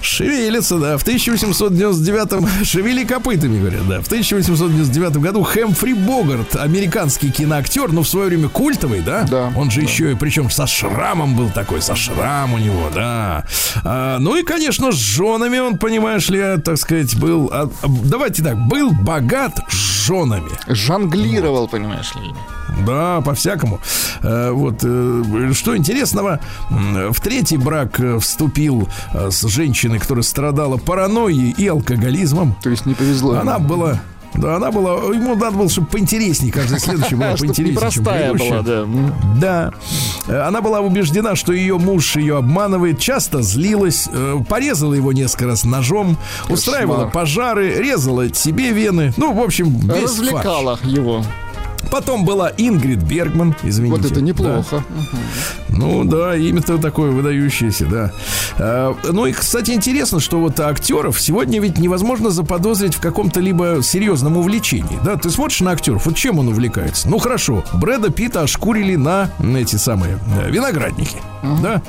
Шевелится, 0.00 0.78
да. 0.78 0.98
В 0.98 1.06
1899-м 1.06 2.48
шевели 2.64 3.04
копытами, 3.04 3.58
говорят, 3.58 3.88
да. 3.88 4.00
В 4.00 4.06
1899 4.06 5.16
году 5.18 5.42
Хэмфри 5.42 5.94
Богарт, 5.94 6.56
американский 6.56 7.30
киноактер, 7.30 7.92
но 7.92 8.02
в 8.02 8.08
свое 8.08 8.28
время 8.28 8.48
культовый, 8.48 9.00
да? 9.00 9.22
Да, 9.22 9.52
Он 9.56 9.70
же 9.70 9.80
еще 9.80 10.12
и, 10.12 10.14
причем 10.14 10.50
со 10.50 10.66
шрамом 10.66 11.36
был 11.36 11.50
такой, 11.50 11.80
со 11.82 11.96
шрам 11.96 12.52
у 12.52 12.58
него, 12.58 12.90
да. 12.94 13.44
А, 13.84 14.18
ну 14.18 14.36
и, 14.36 14.42
конечно, 14.42 14.92
с 14.92 14.96
женами 14.96 15.58
он, 15.58 15.78
понимаешь 16.02 16.28
ли, 16.30 16.60
так 16.60 16.78
сказать, 16.78 17.16
был... 17.16 17.48
а, 17.52 17.70
давайте 18.04 18.42
так, 18.42 18.58
был 18.66 18.90
богат 18.90 19.52
с 19.70 19.74
женами. 20.06 20.50
Жонглировал, 20.66 21.68
понимаешь 21.68 22.12
ли. 22.16 22.34
Да, 22.84 23.20
по-всякому. 23.20 23.78
Э, 24.22 24.50
Вот 24.50 24.80
э, 24.82 25.52
что 25.54 25.76
интересного, 25.76 26.40
в 26.70 27.20
третий 27.20 27.56
брак 27.56 28.00
э, 28.00 28.18
вступил 28.18 28.88
с 29.14 29.46
женщиной, 29.46 30.00
которая 30.00 30.24
страдала 30.24 30.76
паранойей 30.76 31.50
и 31.56 31.68
алкоголизмом. 31.68 32.56
То 32.62 32.70
есть 32.70 32.84
не 32.84 32.94
повезло. 32.94 33.34
Она 33.38 33.56
ему. 33.56 33.68
была. 33.68 34.00
Да, 34.34 34.56
она 34.56 34.70
была. 34.70 34.92
Ему 35.14 35.34
надо 35.34 35.56
было, 35.56 35.68
чтобы 35.68 35.88
поинтереснее. 35.88 36.52
Каждая 36.52 36.78
следующая 36.80 37.16
была 37.16 37.36
поинтереснее, 37.38 37.90
чем 37.90 38.04
предыдущая. 38.04 38.62
была, 38.62 38.62
да. 38.62 38.86
Да. 39.40 39.72
Э, 40.26 40.40
Она 40.48 40.60
была 40.62 40.80
убеждена, 40.80 41.36
что 41.36 41.52
ее 41.52 41.78
муж 41.78 42.16
ее 42.16 42.38
обманывает, 42.38 42.98
часто 42.98 43.42
злилась, 43.42 44.08
э, 44.10 44.40
порезала 44.48 44.94
его 44.94 45.12
несколько 45.12 45.46
раз 45.46 45.64
ножом, 45.64 46.16
устраивала 46.48 47.06
пожары, 47.08 47.74
резала 47.74 48.32
себе 48.34 48.70
вены. 48.72 49.12
Ну, 49.16 49.32
в 49.34 49.40
общем, 49.42 49.78
весь 49.80 49.92
фарш. 49.92 50.02
Развлекала 50.04 50.78
его. 50.84 51.24
Потом 51.90 52.24
была 52.24 52.50
Ингрид 52.56 53.02
Бергман, 53.02 53.54
извините. 53.62 53.96
Вот 53.96 54.06
это 54.06 54.14
Да. 54.16 54.20
неплохо. 54.22 54.84
Ну 55.68 56.04
да, 56.04 56.36
имя-то 56.36 56.78
такое 56.78 57.10
выдающееся, 57.10 57.86
да. 57.86 58.12
А, 58.58 58.94
ну 59.10 59.26
и, 59.26 59.32
кстати, 59.32 59.72
интересно, 59.72 60.20
что 60.20 60.38
вот 60.40 60.58
актеров 60.60 61.20
сегодня 61.20 61.60
ведь 61.60 61.78
невозможно 61.78 62.30
заподозрить 62.30 62.94
в 62.94 63.00
каком-то 63.00 63.40
либо 63.40 63.78
серьезном 63.82 64.36
увлечении. 64.36 64.98
Да, 65.04 65.16
ты 65.16 65.30
смотришь 65.30 65.60
на 65.60 65.72
актеров, 65.72 66.06
вот 66.06 66.16
чем 66.16 66.38
он 66.38 66.48
увлекается? 66.48 67.08
Ну 67.08 67.18
хорошо, 67.18 67.64
Брэда 67.74 68.10
Питта 68.10 68.42
ошкурили 68.42 68.96
на 68.96 69.30
эти 69.56 69.76
самые 69.76 70.18
э, 70.42 70.50
виноградники, 70.50 71.16
да? 71.62 71.82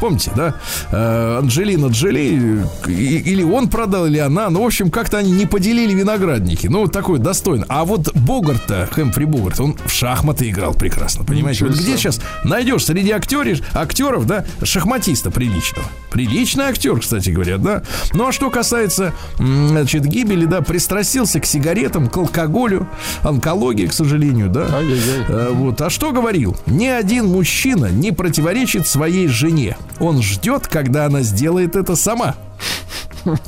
Помните, 0.00 0.30
да? 0.34 0.54
Э, 0.90 1.38
Анджелина 1.38 1.86
Джоли, 1.86 2.64
или 2.86 3.42
он 3.42 3.68
продал, 3.68 4.06
или 4.06 4.18
она. 4.18 4.48
Ну, 4.50 4.62
в 4.62 4.66
общем, 4.66 4.90
как-то 4.90 5.18
они 5.18 5.30
не 5.30 5.46
поделили 5.46 5.92
виноградники. 5.92 6.66
Ну, 6.66 6.80
вот 6.80 6.92
такой 6.92 7.18
достойно. 7.18 7.66
А 7.68 7.84
вот 7.84 8.14
Богарта, 8.16 8.88
Хэмфри 8.92 9.26
Богарт, 9.26 9.60
он 9.60 9.76
в 9.84 9.90
шахматы 9.92 10.48
играл 10.48 10.74
прекрасно, 10.74 11.24
понимаете? 11.24 11.66
Вот 11.66 11.74
где 11.74 11.96
сейчас 11.96 12.20
найдешь 12.44 12.84
среди 12.86 13.10
актеров, 13.10 13.58
актеров, 13.74 14.26
да, 14.26 14.44
шахматиста 14.62 15.30
приличного. 15.30 15.86
Приличный 16.10 16.64
актер, 16.64 16.98
кстати 16.98 17.30
говоря, 17.30 17.58
да. 17.58 17.82
Ну, 18.12 18.26
а 18.28 18.32
что 18.32 18.50
касается, 18.50 19.12
значит, 19.38 20.04
гибели, 20.06 20.44
да, 20.46 20.60
пристрастился 20.60 21.40
к 21.40 21.46
сигаретам, 21.46 22.08
к 22.08 22.16
алкоголю, 22.16 22.88
онкологии, 23.22 23.86
к 23.86 23.92
сожалению, 23.92 24.48
да. 24.48 24.66
Ай-яй-яй. 24.74 25.24
Э, 25.28 25.50
Вот. 25.52 25.80
А 25.80 25.90
что 25.90 26.12
говорил? 26.12 26.56
Ни 26.66 26.86
один 26.86 27.26
мужчина 27.26 27.86
не 27.86 28.12
противоречит 28.12 28.86
своей 28.86 29.28
жене. 29.28 29.76
Он 29.98 30.22
ждет, 30.22 30.66
когда 30.66 31.06
она 31.06 31.22
сделает 31.22 31.76
это 31.76 31.96
сама. 31.96 32.36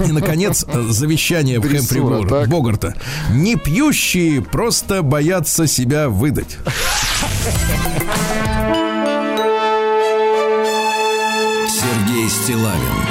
И, 0.07 0.13
наконец, 0.13 0.65
э, 0.69 0.83
завещание 0.91 1.59
в 1.59 1.63
Хэмфри 1.63 1.79
Дрессура, 2.01 2.19
Богар- 2.21 2.29
так. 2.29 2.49
Богарта. 2.49 2.95
Не 3.31 3.57
пьющие 3.57 4.43
просто 4.43 5.03
боятся 5.03 5.67
себя 5.67 6.09
выдать. 6.11 6.59
Сергей 11.69 12.29
Стилавин 12.29 13.02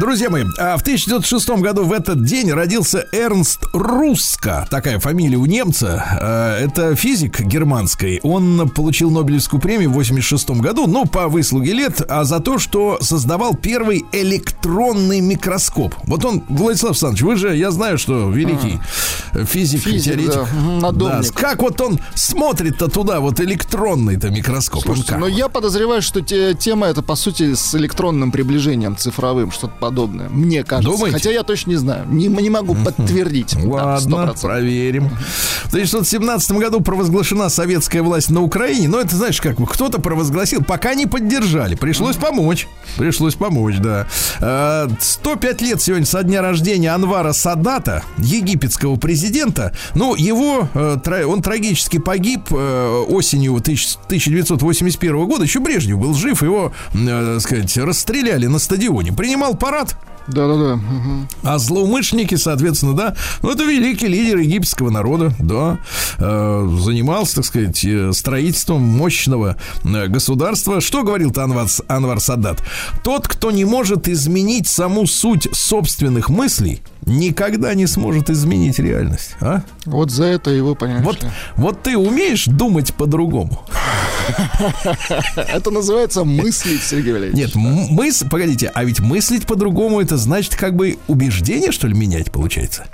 Друзья 0.00 0.30
мои, 0.30 0.44
а 0.56 0.78
в 0.78 0.80
1906 0.80 1.50
году 1.60 1.84
в 1.84 1.92
этот 1.92 2.24
день 2.24 2.50
родился 2.52 3.06
Эрнст 3.12 3.66
Русско, 3.74 4.66
такая 4.70 4.98
фамилия 4.98 5.36
у 5.36 5.44
немца. 5.44 6.02
А, 6.18 6.58
Это 6.58 6.96
физик 6.96 7.40
германский. 7.42 8.18
Он 8.22 8.70
получил 8.70 9.10
Нобелевскую 9.10 9.60
премию 9.60 9.90
в 9.90 9.92
86 9.92 10.52
году, 10.62 10.86
ну, 10.86 11.04
по 11.04 11.28
выслуге 11.28 11.74
лет, 11.74 12.00
а 12.08 12.24
за 12.24 12.40
то, 12.40 12.58
что 12.58 12.96
создавал 13.02 13.54
первый 13.54 14.06
электронный 14.12 15.20
микроскоп. 15.20 15.94
Вот 16.04 16.24
он, 16.24 16.44
Владислав 16.48 16.92
Александрович, 16.92 17.22
вы 17.22 17.36
же, 17.36 17.54
я 17.54 17.70
знаю, 17.70 17.98
что 17.98 18.30
великий 18.30 18.80
физик, 19.46 19.82
Физик, 19.82 20.14
теоретик. 20.14 20.48
да. 20.80 20.92
Да, 20.92 21.20
как 21.34 21.60
вот 21.60 21.78
он 21.82 21.98
смотрит-то 22.14 22.88
туда, 22.88 23.20
вот 23.20 23.38
электронный-то 23.38 24.30
микроскоп. 24.30 24.82
Слушайте, 24.82 25.16
но 25.18 25.26
я 25.26 25.48
подозреваю, 25.50 26.00
что 26.00 26.22
те- 26.22 26.54
тема 26.54 26.86
это 26.86 27.02
по 27.02 27.16
сути 27.16 27.52
с 27.52 27.74
электронным 27.74 28.32
приближением 28.32 28.96
цифровым, 28.96 29.52
что-то 29.52 29.74
подобное. 29.90 30.28
Мне 30.28 30.62
кажется. 30.64 30.90
Думаете? 30.96 31.16
Хотя 31.18 31.30
я 31.30 31.42
точно 31.42 31.70
не 31.70 31.76
знаю. 31.76 32.06
Не, 32.08 32.28
не 32.28 32.50
могу 32.50 32.74
подтвердить. 32.74 33.54
Да, 33.60 33.68
Ладно, 33.68 34.32
100%. 34.34 34.40
проверим. 34.40 35.08
В 35.64 35.68
1917 35.68 36.52
году 36.52 36.80
провозглашена 36.80 37.48
советская 37.48 38.02
власть 38.02 38.30
на 38.30 38.40
Украине. 38.42 38.88
Но 38.88 39.00
это, 39.00 39.16
знаешь, 39.16 39.40
как 39.40 39.56
бы 39.56 39.66
кто-то 39.66 40.00
провозгласил, 40.00 40.62
пока 40.62 40.94
не 40.94 41.06
поддержали. 41.06 41.74
Пришлось 41.74 42.16
помочь. 42.16 42.68
Пришлось 42.96 43.34
помочь, 43.34 43.76
да. 43.78 44.06
Э, 44.40 44.88
105 45.00 45.60
лет 45.62 45.82
сегодня 45.82 46.06
со 46.06 46.22
дня 46.22 46.40
рождения 46.42 46.90
Анвара 46.94 47.32
Садата, 47.32 48.02
египетского 48.18 48.96
президента. 48.96 49.74
Ну, 49.94 50.14
его, 50.14 50.68
э, 50.74 51.24
он 51.24 51.42
трагически 51.42 51.98
погиб 51.98 52.42
э, 52.50 53.04
осенью 53.08 53.58
тысяч- 53.60 53.96
1981 54.06 55.26
года. 55.26 55.44
Еще 55.44 55.60
Брежнев 55.60 55.98
был 55.98 56.14
жив, 56.14 56.42
его, 56.42 56.72
э, 56.94 57.32
так 57.34 57.40
сказать, 57.40 57.76
расстреляли 57.76 58.46
на 58.46 58.58
стадионе. 58.58 59.12
Принимал 59.12 59.56
парад 59.80 59.96
Да-да-да. 60.28 60.78
а 61.42 61.58
злоумышленники, 61.58 62.36
соответственно, 62.36 62.94
да, 62.94 63.16
ну 63.42 63.50
это 63.50 63.64
великий 63.64 64.06
лидер 64.06 64.38
египетского 64.38 64.90
народа, 64.90 65.32
да, 65.40 65.78
э, 66.18 66.68
занимался, 66.80 67.36
так 67.36 67.44
сказать, 67.46 67.84
э, 67.84 68.12
строительством 68.12 68.82
мощного 68.82 69.56
э, 69.82 70.06
государства. 70.06 70.80
Что 70.80 71.02
говорил-то 71.02 71.42
Анвар, 71.44 71.66
Анвар 71.88 72.20
Садат? 72.20 72.62
Тот, 73.02 73.26
кто 73.26 73.50
не 73.50 73.64
может 73.64 74.08
изменить 74.08 74.68
саму 74.68 75.06
суть 75.06 75.48
собственных 75.52 76.28
мыслей, 76.28 76.80
никогда 77.06 77.74
не 77.74 77.86
сможет 77.86 78.30
изменить 78.30 78.78
реальность. 78.78 79.36
А? 79.40 79.62
Вот 79.84 80.10
за 80.10 80.24
это 80.24 80.50
его, 80.50 80.74
понимаешь 80.74 81.04
Вот, 81.04 81.26
вот 81.56 81.82
ты 81.82 81.96
умеешь 81.96 82.44
думать 82.46 82.94
по-другому? 82.94 83.62
Это 85.36 85.70
называется 85.70 86.24
мыслить, 86.24 86.82
Сергей 86.82 87.12
Валерьевич. 87.12 87.38
Нет, 87.38 87.56
м- 87.56 87.94
мыс... 87.94 88.24
погодите, 88.30 88.70
а 88.74 88.84
ведь 88.84 89.00
мыслить 89.00 89.46
по-другому 89.46 90.00
это 90.00 90.16
значит 90.16 90.54
как 90.56 90.76
бы 90.76 90.98
убеждение, 91.08 91.72
что 91.72 91.86
ли, 91.86 91.94
менять 91.94 92.30
получается? 92.30 92.86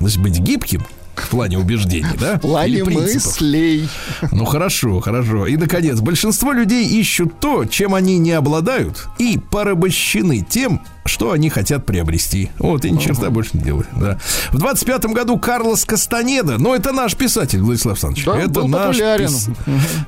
Есть 0.00 0.18
быть 0.18 0.38
гибким 0.38 0.84
в 1.14 1.28
плане 1.30 1.58
убеждений, 1.58 2.06
да? 2.20 2.36
В 2.36 2.40
плане 2.40 2.84
мыслей. 2.84 3.88
Ну 4.32 4.44
хорошо, 4.44 5.00
хорошо. 5.00 5.46
И, 5.46 5.56
наконец, 5.56 6.00
большинство 6.00 6.52
людей 6.52 6.86
ищут 6.86 7.40
то, 7.40 7.64
чем 7.64 7.94
они 7.94 8.18
не 8.18 8.32
обладают, 8.32 9.08
и 9.18 9.38
порабощены 9.38 10.44
тем, 10.48 10.82
что 11.06 11.32
они 11.32 11.50
хотят 11.50 11.86
приобрести. 11.86 12.50
Вот, 12.58 12.84
и 12.84 12.90
ни 12.90 12.98
черта 12.98 13.30
больше 13.30 13.50
не 13.54 13.62
делают. 13.62 13.88
Да. 13.96 14.18
В 14.52 14.56
25-м 14.56 15.12
году 15.12 15.38
Карлос 15.38 15.84
Кастанеда, 15.84 16.56
ну, 16.58 16.74
это 16.74 16.92
наш 16.92 17.14
писатель, 17.16 17.60
Владислав 17.60 17.94
Александрович. 17.94 18.24
Да, 18.26 18.38
это 18.38 18.48
был 18.50 18.68
наш 18.68 18.96
популярен. 18.96 19.26
пис- 19.26 19.50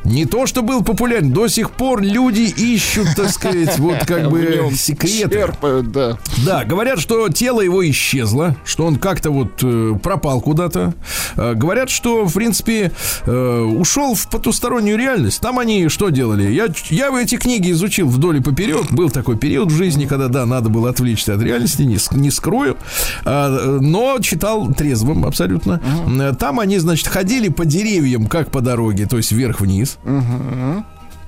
Не 0.04 0.24
то, 0.26 0.46
что 0.46 0.62
был 0.62 0.82
популярен, 0.82 1.32
до 1.32 1.48
сих 1.48 1.70
пор 1.70 2.02
люди 2.02 2.42
ищут, 2.56 3.08
так 3.16 3.30
сказать, 3.30 3.78
вот 3.78 3.98
как 4.06 4.30
бы 4.30 4.70
секреты. 4.74 5.30
черпают, 5.30 5.92
да. 5.92 6.18
Да, 6.44 6.64
говорят, 6.64 6.98
что 7.00 7.28
тело 7.28 7.60
его 7.60 7.88
исчезло, 7.90 8.56
что 8.64 8.86
он 8.86 8.96
как-то 8.96 9.30
вот 9.30 9.52
э, 9.62 9.94
пропал 10.02 10.40
куда-то. 10.40 10.94
Э, 11.36 11.54
говорят, 11.54 11.90
что, 11.90 12.24
в 12.26 12.32
принципе, 12.34 12.92
э, 13.26 13.60
ушел 13.60 14.14
в 14.14 14.28
потустороннюю 14.28 14.98
реальность. 14.98 15.40
Там 15.40 15.58
они 15.58 15.88
что 15.88 16.08
делали? 16.10 16.50
Я, 16.50 16.66
я 16.90 17.08
эти 17.20 17.36
книги 17.36 17.70
изучил 17.72 18.08
вдоль 18.08 18.38
и 18.38 18.40
поперек. 18.40 18.90
Был 18.92 19.10
такой 19.10 19.36
период 19.36 19.70
в 19.72 19.76
жизни, 19.76 20.06
когда, 20.06 20.28
да, 20.28 20.46
надо 20.46 20.68
было 20.68 20.87
отвлечься 20.88 21.34
от 21.34 21.42
реальности, 21.42 21.82
не, 21.82 21.98
не 22.18 22.30
скрою. 22.30 22.76
А, 23.24 23.78
но 23.80 24.18
читал 24.20 24.72
трезвым 24.72 25.24
абсолютно. 25.24 25.80
Э, 26.20 26.34
Там 26.38 26.60
они, 26.60 26.78
значит, 26.78 27.06
ходили 27.08 27.48
по 27.48 27.64
деревьям, 27.64 28.26
как 28.26 28.50
по 28.50 28.60
дороге, 28.60 29.06
то 29.06 29.16
есть 29.16 29.32
вверх-вниз. 29.32 29.98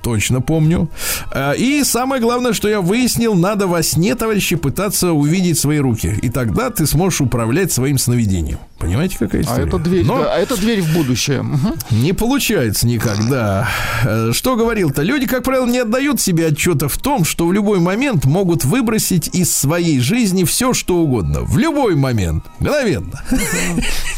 Точно 0.01 0.41
помню. 0.41 0.89
А, 1.31 1.51
И 1.53 1.83
самое 1.83 2.21
главное, 2.21 2.53
что 2.53 2.67
я 2.67 2.81
выяснил, 2.81 3.35
надо 3.35 3.67
во 3.67 3.83
сне, 3.83 4.15
товарищи, 4.15 4.55
пытаться 4.55 5.11
увидеть 5.13 5.59
свои 5.59 5.77
руки. 5.79 6.17
И 6.21 6.29
тогда 6.29 6.69
ты 6.71 6.85
сможешь 6.85 7.21
управлять 7.21 7.71
своим 7.71 7.97
сновидением. 7.97 8.57
Понимаете, 8.79 9.17
какая 9.19 9.41
А 9.41 9.45
история? 9.45 9.67
это 9.67 9.77
дверь, 9.77 10.05
Но 10.05 10.23
да, 10.23 10.33
а 10.33 10.39
это 10.39 10.57
дверь 10.57 10.81
в 10.81 10.91
будущее. 10.93 11.45
Не 11.91 12.13
получается 12.13 12.87
никогда. 12.87 13.69
Э, 14.03 14.31
Что 14.33 14.55
говорил-то? 14.55 15.03
Люди, 15.03 15.27
как 15.27 15.43
правило, 15.43 15.67
не 15.67 15.77
отдают 15.79 16.19
себе 16.19 16.47
отчета 16.47 16.87
в 16.87 16.97
том, 16.97 17.23
что 17.23 17.45
в 17.45 17.53
любой 17.53 17.79
момент 17.79 18.25
могут 18.25 18.65
выбросить 18.65 19.29
из 19.35 19.55
своей 19.55 19.99
жизни 19.99 20.43
все, 20.45 20.73
что 20.73 20.97
угодно. 20.97 21.41
В 21.41 21.59
любой 21.59 21.95
момент. 21.95 22.43
Мгновенно. 22.59 23.21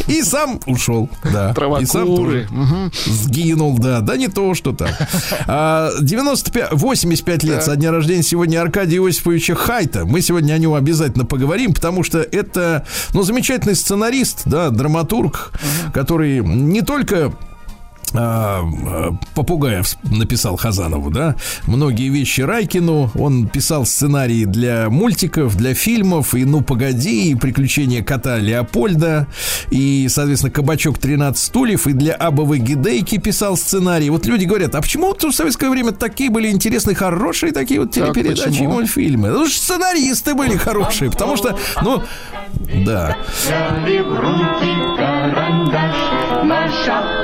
И 0.08 0.22
сам 0.24 0.62
ушел. 0.66 1.10
Да. 1.24 1.54
И 1.82 1.86
сам 1.86 2.06
тоже. 2.16 2.48
Сгинул, 3.06 3.78
да. 3.78 4.00
Да 4.00 4.16
не 4.16 4.30
то, 4.30 4.54
что 4.54 4.72
так. 4.72 5.10
А, 5.74 5.92
95, 6.00 6.72
85 6.74 7.44
лет 7.44 7.64
со 7.64 7.76
дня 7.76 7.92
рождения 7.92 8.22
сегодня 8.22 8.62
Аркадия 8.62 9.00
Иосифовича 9.00 9.56
Хайта. 9.56 10.06
Мы 10.06 10.22
сегодня 10.22 10.54
о 10.54 10.58
нем 10.60 10.76
обязательно 10.76 11.26
поговорим, 11.26 11.74
потому 11.74 12.04
что 12.04 12.20
это, 12.20 12.86
ну, 13.14 13.24
замечательный 13.24 13.76
сценарист, 13.76 14.44
да, 14.46 14.70
драматург, 14.70 15.52
который 15.92 16.40
не 16.42 16.82
только 16.82 17.34
Попугаев 18.14 19.96
написал 20.04 20.56
Хазанову, 20.56 21.10
да, 21.10 21.36
многие 21.66 22.10
вещи 22.10 22.42
Райкину, 22.42 23.12
он 23.16 23.48
писал 23.48 23.86
сценарии 23.86 24.46
для 24.46 24.90
мультиков, 24.90 25.56
для 25.56 25.74
фильмов, 25.74 26.36
и 26.36 26.46
«Ну, 26.46 26.62
погоди», 26.62 27.32
и 27.32 27.36
«Приключения 27.36 28.04
кота 28.04 28.38
Леопольда», 28.38 29.28
и, 29.72 30.08
соответственно, 30.10 30.52
«Кабачок 30.52 30.98
13 31.00 31.44
стульев», 31.44 31.88
и 31.88 31.94
для 31.94 32.14
Абовой 32.14 32.60
Гидейки 32.60 33.18
писал 33.18 33.58
сценарий. 33.58 34.10
Вот 34.10 34.26
люди 34.26 34.46
говорят, 34.46 34.76
а 34.76 34.82
почему 34.82 35.14
в 35.14 35.32
советское 35.32 35.70
время 35.70 35.92
такие 35.92 36.30
были 36.30 36.50
интересные, 36.52 36.96
хорошие 36.96 37.52
такие 37.52 37.80
вот 37.80 37.92
Так, 37.92 38.14
телепередачи 38.14 38.42
и 38.42 38.52
почему? 38.52 38.74
мультфильмы? 38.74 39.30
Ну, 39.30 39.48
сценаристы 39.48 40.36
были 40.36 40.56
хорошие, 40.56 41.10
потому 41.10 41.36
что, 41.38 41.58
ну, 41.82 42.04
да. 42.86 43.18
Наша 46.44 47.24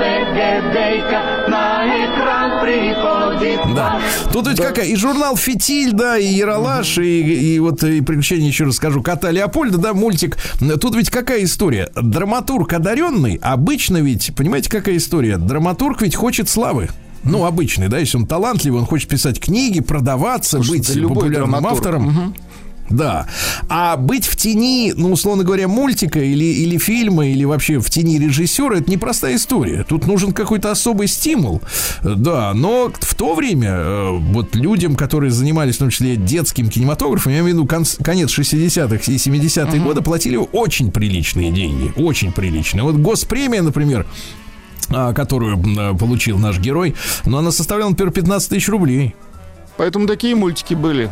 АВВГДейка 0.00 1.48
на 1.48 1.84
экран 1.86 2.60
приходит 2.62 3.74
Да. 3.74 4.00
Тут 4.32 4.48
ведь 4.48 4.60
какая? 4.60 4.86
И 4.86 4.96
журнал 4.96 5.36
Фитиль, 5.36 5.92
да, 5.92 6.16
и 6.18 6.26
Яралаш, 6.26 6.98
и, 6.98 7.54
и 7.54 7.58
вот 7.58 7.82
и 7.82 8.00
приключения, 8.00 8.48
еще 8.48 8.64
раз 8.64 8.76
скажу, 8.76 9.02
кота 9.02 9.30
Леопольда, 9.30 9.78
да, 9.78 9.94
мультик. 9.94 10.38
Тут 10.80 10.94
ведь 10.96 11.10
какая 11.10 11.44
история? 11.44 11.90
Драматург 11.94 12.72
одаренный, 12.72 13.38
обычно 13.42 13.98
ведь, 13.98 14.34
понимаете, 14.34 14.70
какая 14.70 14.96
история? 14.96 15.36
Драматург 15.36 16.02
ведь 16.02 16.14
хочет 16.14 16.48
славы. 16.48 16.88
Ну, 17.22 17.44
обычный, 17.44 17.88
да, 17.88 17.98
если 17.98 18.16
он 18.16 18.26
талантливый, 18.26 18.80
он 18.80 18.86
хочет 18.86 19.08
писать 19.08 19.38
книги, 19.38 19.80
продаваться, 19.80 20.56
Слушай, 20.56 20.70
быть 20.70 20.88
да 20.88 20.94
любой 20.94 21.14
популярным 21.16 21.50
драматург. 21.50 21.78
автором. 21.78 22.34
Да. 22.90 23.26
А 23.68 23.96
быть 23.96 24.26
в 24.26 24.36
тени, 24.36 24.92
ну, 24.96 25.12
условно 25.12 25.44
говоря, 25.44 25.68
мультика 25.68 26.18
или, 26.20 26.44
или 26.44 26.76
фильма, 26.78 27.26
или 27.28 27.44
вообще 27.44 27.78
в 27.78 27.88
тени 27.88 28.18
режиссера, 28.18 28.76
это 28.78 28.90
непростая 28.90 29.36
история. 29.36 29.84
Тут 29.88 30.06
нужен 30.06 30.32
какой-то 30.32 30.70
особый 30.70 31.06
стимул. 31.08 31.62
Э, 32.02 32.14
Да, 32.16 32.52
но 32.54 32.92
в 33.00 33.14
то 33.14 33.34
время 33.34 33.70
э, 33.70 34.10
вот 34.18 34.54
людям, 34.56 34.96
которые 34.96 35.30
занимались, 35.30 35.76
в 35.76 35.78
том 35.78 35.90
числе, 35.90 36.16
детским 36.16 36.68
кинематографом, 36.68 37.32
я 37.32 37.40
имею 37.40 37.54
в 37.56 37.58
виду 37.58 37.94
конец 38.02 38.36
60-х 38.36 39.12
и 39.12 39.16
70-е 39.16 39.80
годы, 39.80 40.02
платили 40.02 40.36
очень 40.36 40.90
приличные 40.90 41.52
деньги. 41.52 41.92
Очень 41.96 42.32
приличные. 42.32 42.82
Вот 42.82 42.96
госпремия, 42.96 43.62
например, 43.62 44.06
а, 44.88 45.12
которую 45.12 45.56
м, 45.56 45.96
получил 45.96 46.38
наш 46.38 46.58
герой, 46.58 46.94
но 47.24 47.38
она 47.38 47.52
составляла, 47.52 47.90
например, 47.90 48.12
15 48.12 48.48
тысяч 48.50 48.68
рублей. 48.68 49.14
Поэтому 49.80 50.06
такие 50.06 50.34
мультики 50.34 50.74
были. 50.74 51.10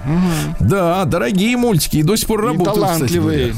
Да, 0.60 1.06
дорогие 1.06 1.56
мультики 1.56 1.96
и 1.96 2.02
до 2.02 2.16
сих 2.16 2.28
пор 2.28 2.40
И 2.44 2.46
работают. 2.48 2.76
кстати 2.76 3.14
талантливые. 3.14 3.54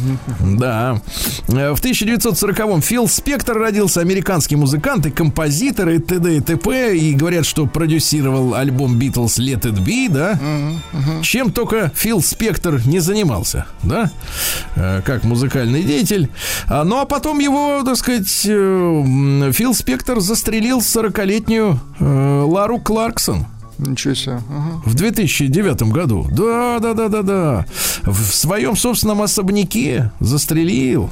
Да. 0.56 1.00
Э, 1.48 1.72
В 1.74 1.82
1940-м 1.82 2.80
Фил 2.80 3.08
Спектор 3.08 3.58
родился, 3.58 4.00
американский 4.02 4.54
музыкант 4.54 5.06
и 5.06 5.11
композитор, 5.11 5.88
и 5.88 5.98
т.д. 5.98 6.36
и 6.36 6.40
т.п. 6.40 6.96
И 6.96 7.12
говорят, 7.14 7.44
что 7.44 7.66
продюсировал 7.66 8.54
альбом 8.54 9.00
Битлз 9.00 9.40
Let 9.40 9.62
It 9.62 9.84
Be, 9.84 10.08
да? 10.08 10.38
Чем 11.22 11.50
только 11.50 11.90
Фил 11.96 12.22
Спектор 12.22 12.80
не 12.86 13.00
занимался, 13.00 13.66
да? 13.82 14.12
Э, 14.76 15.02
Как 15.04 15.24
музыкальный 15.24 15.82
деятель. 15.82 16.28
А, 16.68 16.84
Ну, 16.84 17.00
а 17.00 17.04
потом 17.04 17.40
его, 17.40 17.82
так 17.84 17.96
сказать, 17.96 18.42
э, 18.46 19.50
Фил 19.54 19.74
Спектор 19.74 20.20
застрелил 20.20 20.78
40-летнюю 20.78 21.80
э, 21.98 22.44
Лару 22.46 22.78
Кларксон. 22.78 23.46
Ничего 23.81 24.14
себе. 24.14 24.41
Ага. 24.51 24.83
В 24.85 24.95
2009 24.95 25.83
году. 25.85 26.26
Да, 26.31 26.78
да, 26.81 26.95
да, 26.95 27.09
да, 27.09 27.22
да. 27.22 27.66
В 28.05 28.35
своем 28.35 28.76
собственном 28.76 29.22
особняке 29.22 30.12
застрелил. 30.20 31.11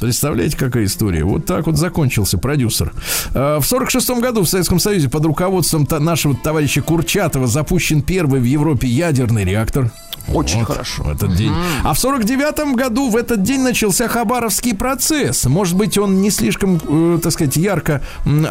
Представляете, 0.00 0.56
какая 0.56 0.84
история? 0.84 1.24
Вот 1.24 1.46
так 1.46 1.66
вот 1.66 1.76
закончился 1.76 2.38
продюсер. 2.38 2.92
А, 3.34 3.60
В 3.60 3.66
46 3.66 4.10
году 4.20 4.42
в 4.42 4.48
Советском 4.48 4.78
Союзе 4.78 5.08
под 5.08 5.24
руководством 5.24 5.86
нашего 6.00 6.34
товарища 6.34 6.82
Курчатова 6.82 7.46
запущен 7.46 8.02
первый 8.02 8.40
в 8.40 8.44
Европе 8.44 8.86
ядерный 8.86 9.44
реактор. 9.44 9.90
Очень 10.28 10.60
Вот, 10.60 10.68
хорошо. 10.68 11.04
В 11.04 11.08
этот 11.08 11.34
день. 11.34 11.52
А 11.84 11.94
в 11.94 11.98
49 11.98 12.76
году 12.76 13.10
в 13.10 13.16
этот 13.16 13.42
день 13.42 13.60
начался 13.60 14.08
Хабаровский 14.08 14.74
процесс. 14.74 15.44
Может 15.46 15.76
быть, 15.76 15.98
он 15.98 16.20
не 16.20 16.30
слишком, 16.30 16.80
э, 16.86 17.18
так 17.22 17.32
сказать, 17.32 17.56
ярко 17.56 18.02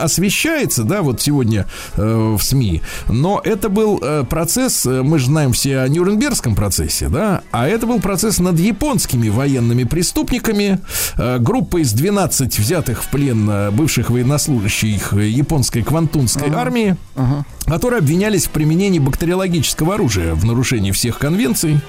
освещается, 0.02 0.84
да, 0.84 1.02
вот 1.02 1.22
сегодня 1.22 1.66
э, 1.96 2.36
в 2.38 2.42
СМИ. 2.42 2.82
Но 3.08 3.42
это 3.44 3.70
был 3.70 4.00
э, 4.02 4.24
процесс, 4.30 4.86
э, 4.86 5.02
мы 5.04 5.20
же 5.20 5.26
знаем 5.28 5.54
все 5.54 5.80
о 5.80 5.88
Нюрнбергском 5.88 6.56
процессе, 6.56 7.08
да, 7.08 7.42
а 7.52 7.68
это 7.68 7.86
был 7.86 8.00
процесс 8.00 8.40
над 8.40 8.60
японскими 8.60 9.30
военными 9.30 9.84
преступниками. 9.84 10.80
Э, 11.18 11.38
группа 11.40 11.82
из 11.82 11.94
12 11.94 12.60
взятых 12.60 13.04
в 13.04 13.10
плен 13.10 13.50
э, 13.50 13.72
бывших 13.72 14.10
военнослужащих 14.10 15.14
э, 15.14 15.28
японской 15.28 15.82
квантунской 15.84 16.50
армии 16.52 16.96
которые 17.70 18.00
обвинялись 18.00 18.46
в 18.46 18.50
применении 18.50 19.00
бактериологического 19.00 19.96
оружия 19.96 20.34
в 20.34 20.46
нарушении 20.46 20.92
всех 20.92 21.18
конвенций. 21.18 21.80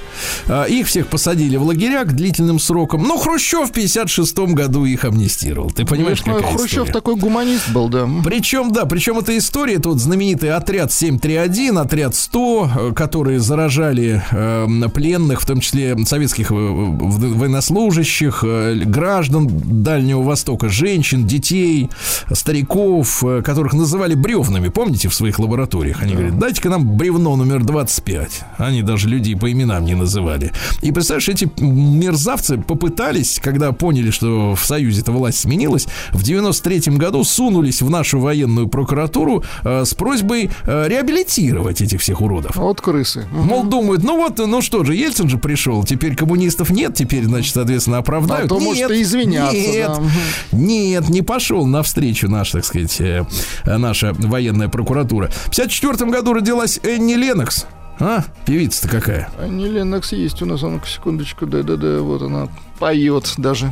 А, 0.48 0.64
Их 0.64 0.86
всех 0.86 1.08
посадили 1.08 1.56
в 1.56 1.62
лагеря 1.64 2.04
к 2.04 2.12
длительным 2.14 2.58
срокам. 2.58 3.02
Но 3.02 3.16
Хрущев 3.16 3.70
в 3.70 3.72
56 3.72 4.38
году 4.54 4.84
их 4.84 5.04
амнистировал. 5.04 5.70
Ты 5.70 5.84
понимаешь, 5.84 6.22
Ну, 6.24 6.34
какая 6.34 6.52
Хрущев 6.52 6.70
история? 6.72 6.92
такой 6.92 7.16
гуманист 7.16 7.70
был, 7.70 7.88
да. 7.88 8.08
Причем, 8.24 8.72
да, 8.72 8.84
причем 8.84 9.18
эта 9.18 9.36
история, 9.36 9.74
это 9.74 9.88
вот 9.90 9.98
знаменитый 9.98 10.50
отряд 10.52 10.92
731, 10.92 11.78
отряд 11.78 12.14
100, 12.14 12.70
э, 12.90 12.92
которые 12.92 13.40
заражали 13.40 14.22
э, 14.30 14.66
пленных, 14.94 15.40
в 15.40 15.46
том 15.46 15.60
числе 15.60 15.96
советских 16.04 16.50
э, 16.50 16.54
военнослужащих, 16.54 18.44
э, 18.44 18.74
граждан 18.84 19.48
Дальнего 19.82 20.22
Востока, 20.22 20.68
женщин, 20.68 21.26
детей, 21.26 21.88
стариков, 22.32 23.24
э, 23.24 23.42
которых 23.42 23.72
называли 23.74 24.14
бревнами, 24.14 24.68
помните, 24.68 25.08
в 25.08 25.14
своих 25.14 25.38
лабораториях? 25.38 25.69
Они 26.00 26.14
говорят, 26.14 26.38
дайте-ка 26.38 26.68
нам 26.68 26.96
бревно 26.96 27.36
номер 27.36 27.62
25. 27.64 28.42
Они 28.58 28.82
даже 28.82 29.08
людей 29.08 29.36
по 29.36 29.50
именам 29.50 29.84
не 29.84 29.94
называли. 29.94 30.52
И 30.82 30.92
представляешь, 30.92 31.28
эти 31.28 31.50
мерзавцы 31.60 32.58
попытались, 32.58 33.38
когда 33.42 33.72
поняли, 33.72 34.10
что 34.10 34.54
в 34.54 34.64
Союзе-то 34.64 35.12
власть 35.12 35.38
сменилась, 35.38 35.86
в 36.12 36.22
93 36.22 36.96
году 36.96 37.24
сунулись 37.24 37.82
в 37.82 37.90
нашу 37.90 38.18
военную 38.20 38.68
прокуратуру 38.68 39.44
э, 39.64 39.84
с 39.84 39.94
просьбой 39.94 40.50
э, 40.66 40.88
реабилитировать 40.88 41.80
этих 41.80 42.00
всех 42.00 42.20
уродов. 42.20 42.56
Вот 42.56 42.80
крысы. 42.80 43.26
Мол, 43.30 43.64
думают, 43.64 44.02
ну 44.02 44.16
вот, 44.16 44.38
ну 44.38 44.62
что 44.62 44.84
же, 44.84 44.94
Ельцин 44.94 45.28
же 45.28 45.38
пришел, 45.38 45.84
теперь 45.84 46.16
коммунистов 46.16 46.70
нет, 46.70 46.94
теперь, 46.94 47.24
значит, 47.24 47.54
соответственно, 47.54 47.98
оправдают. 47.98 48.46
А 48.46 48.48
то, 48.48 48.58
нет, 48.60 48.64
может, 48.64 48.90
и 48.90 49.02
извиняться, 49.02 49.56
Нет, 49.56 49.88
да. 49.88 50.56
Нет, 50.56 51.08
не 51.08 51.22
пошел 51.22 51.66
навстречу 51.66 52.28
наш, 52.28 52.50
так 52.50 52.64
сказать, 52.64 53.00
э, 53.00 53.24
э, 53.64 53.76
наша 53.76 54.12
военная 54.18 54.68
прокуратура. 54.68 55.30
В 55.60 55.62
54 55.62 56.10
году 56.10 56.32
родилась 56.32 56.80
Энни 56.82 57.12
Ленокс. 57.12 57.66
А, 57.98 58.24
певица-то 58.46 58.88
какая? 58.88 59.28
А 59.38 59.46
не 59.46 59.68
Ленокс 59.68 60.12
есть 60.12 60.40
у 60.40 60.46
нас, 60.46 60.62
а 60.62 60.68
ну-ка, 60.68 60.88
секундочку, 60.88 61.44
да-да-да, 61.44 62.00
вот 62.00 62.22
она 62.22 62.48
поет 62.78 63.34
даже. 63.36 63.70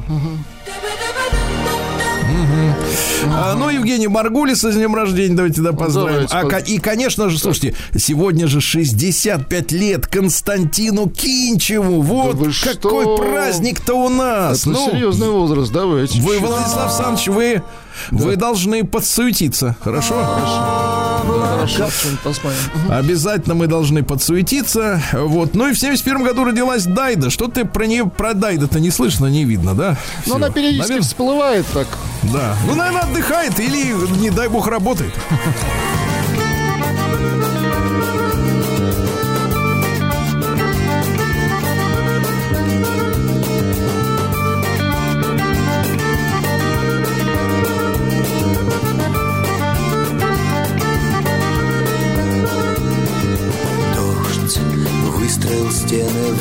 А, 3.31 3.55
ну, 3.55 3.71
Евгений 3.71 4.07
Маргулис 4.07 4.61
с 4.61 4.75
днем 4.75 4.95
рождения, 4.95 5.35
давайте 5.35 5.63
да 5.63 5.73
поздравим. 5.73 6.27
Давайте, 6.29 6.57
А, 6.57 6.59
и, 6.59 6.79
конечно 6.79 7.31
же, 7.31 7.39
слушайте, 7.39 7.75
сегодня 7.97 8.49
же 8.49 8.61
65 8.61 9.73
лет 9.73 10.07
Константину 10.07 11.09
Кинчеву. 11.09 12.03
Вот 12.03 12.35
вы 12.35 12.53
какой 12.53 13.17
праздник-то 13.17 13.95
у 13.95 14.11
нас. 14.11 14.61
Это 14.61 14.71
ну, 14.71 14.91
серьезный 14.91 15.31
возраст, 15.31 15.73
давайте. 15.73 16.21
вы, 16.21 16.39
Владислав 16.39 16.91
Александрович, 16.91 17.29
вы, 17.29 17.63
вы 18.11 18.37
должны 18.37 18.85
подсуетиться, 18.85 19.77
хорошо? 19.83 20.15
Хорошо, 21.51 21.91
что-нибудь 21.91 22.21
посмотрим. 22.21 22.59
Мгм. 22.75 22.93
Обязательно 22.93 23.55
мы 23.55 23.67
должны 23.67 24.03
подсуетиться. 24.03 25.03
Вот. 25.13 25.55
Ну 25.55 25.69
и 25.69 25.73
в 25.73 25.79
71 25.79 26.25
году 26.25 26.45
родилась 26.45 26.85
Дайда. 26.85 27.31
Что 27.31 27.49
ты 27.49 27.65
про 27.65 27.87
нее, 27.87 28.07
про 28.07 28.35
Дайда-то 28.35 28.81
не 28.81 28.91
слышно, 28.91 29.27
не 29.27 29.45
видно, 29.45 29.75
да? 29.75 29.97
Ну, 30.27 30.37
она 30.37 30.51
периодически 30.51 30.89
Наверно- 30.89 31.07
всплывает 31.07 31.67
так. 31.75 31.87
Да. 32.23 32.57
Ну, 32.67 32.75
наверное, 32.75 33.03
отдыхает 33.03 33.59
или, 33.61 33.93
не 34.21 34.31
дай 34.31 34.49
бог, 34.49 34.67
работает. 34.69 35.13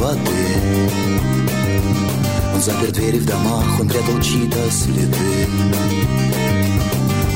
Воды. 0.07 0.45
Он 2.53 2.61
запер 2.61 2.91
двери 2.91 3.19
в 3.19 3.25
домах, 3.25 3.79
он 3.79 3.89
прятал 3.89 4.19
чьи-то 4.21 4.71
следы. 4.71 5.47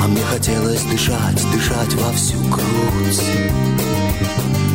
А 0.01 0.07
мне 0.07 0.22
хотелось 0.24 0.82
дышать, 0.84 1.41
дышать 1.51 1.93
во 1.95 2.11
всю 2.13 2.39
грудь. 2.49 3.22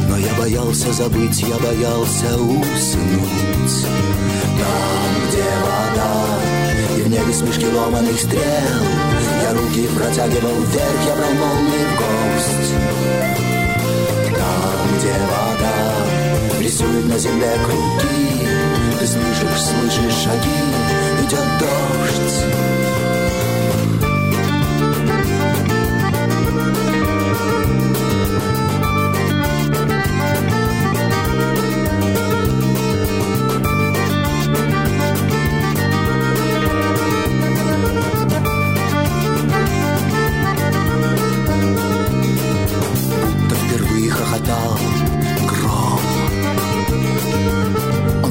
Но 0.09 0.19
я 0.19 0.35
боялся 0.35 0.93
забыть, 0.93 1.41
я 1.41 1.57
боялся 1.57 2.37
уснуть. 2.37 3.77
Там, 4.59 5.11
где 5.29 5.49
вода 5.65 6.13
И 6.97 7.03
в 7.03 7.09
небе 7.09 7.33
смешки 7.33 7.67
ломаных 7.67 8.19
стрел 8.19 8.41
Я 9.43 9.53
руки 9.53 9.87
протягивал 9.95 10.57
вверх, 10.63 11.01
я 11.07 11.15
брал 11.15 11.35
молнии 11.35 11.87
в 11.87 11.95
гость. 12.01 12.73
Там, 14.39 14.99
где 14.99 15.13
вода 15.13 15.66
рисует 16.67 17.07
на 17.07 17.17
земле 17.17 17.53
круги, 17.65 18.49
Ты 18.99 19.07
слышишь, 19.07 19.63
слышишь 19.63 20.25
шаги, 20.25 20.59
идет 21.23 21.47
дождь. 21.61 22.96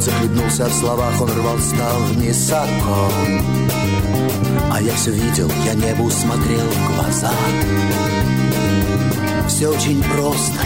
Захлебнулся 0.06 0.66
в 0.66 0.74
словах, 0.74 1.20
он 1.20 1.32
рвал 1.32 1.58
стал 1.58 1.99
высоко. 2.14 3.10
А 4.72 4.82
я 4.82 4.93
все 4.93 5.12
видел, 5.12 5.51
я 5.66 5.74
небу 5.74 6.10
смотрел 6.12 6.68
в 6.70 6.95
глаза. 6.95 7.32
Все 9.47 9.68
очень 9.70 10.03
просто, 10.03 10.60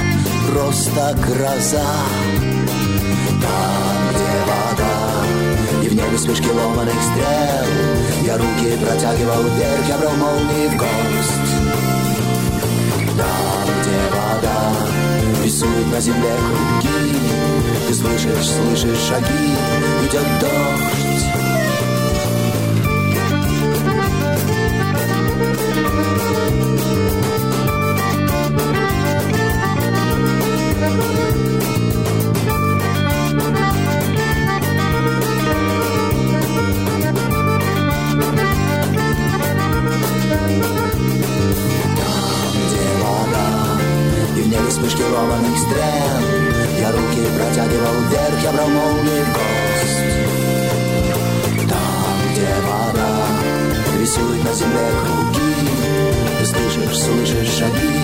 просто 0.52 1.18
гроза. 1.26 1.86
Там, 3.42 4.10
где 4.10 4.32
вода, 4.50 5.84
и 5.84 5.88
в 5.88 5.94
небе 5.94 6.18
вспышки 6.18 6.48
ломаных 6.48 6.96
стрел. 7.02 8.26
Я 8.26 8.38
руки 8.38 8.78
протягивал 8.84 9.44
вверх, 9.44 9.88
я 9.88 9.98
брал 10.00 10.16
молнии 10.18 10.68
в 10.68 10.76
гость. 10.76 11.50
Там, 13.18 13.68
где 13.82 14.00
вода 14.12 14.74
рисует 15.44 15.92
на 15.92 16.02
земле 16.02 16.34
круги, 16.48 17.39
Ты 17.90 17.96
слышишь, 17.96 18.48
слышишь 18.48 19.00
шаги, 19.00 19.26
идет 20.06 20.22
дождь. 20.40 21.26
где 42.54 42.88
вода 43.02 43.82
И 44.38 44.42
в 44.42 44.48
небе 44.48 44.70
вспышки 44.70 45.02
ломаных 45.02 45.58
стрел 45.58 46.49
Я 46.80 46.92
руки 46.92 47.22
протягивал 47.36 47.94
вверх, 48.10 48.42
я 48.42 48.52
брал 48.54 48.70
молнии 48.70 49.22
в 49.22 49.34
гость 49.34 50.02
Там, 51.68 52.18
где 52.32 52.48
вода 52.66 53.12
Рисует 54.00 54.42
на 54.46 54.54
земле 54.54 54.88
круги 55.04 55.56
Ты 56.40 56.46
слышишь, 56.46 56.98
слышишь 56.98 57.58
шаги 57.58 58.00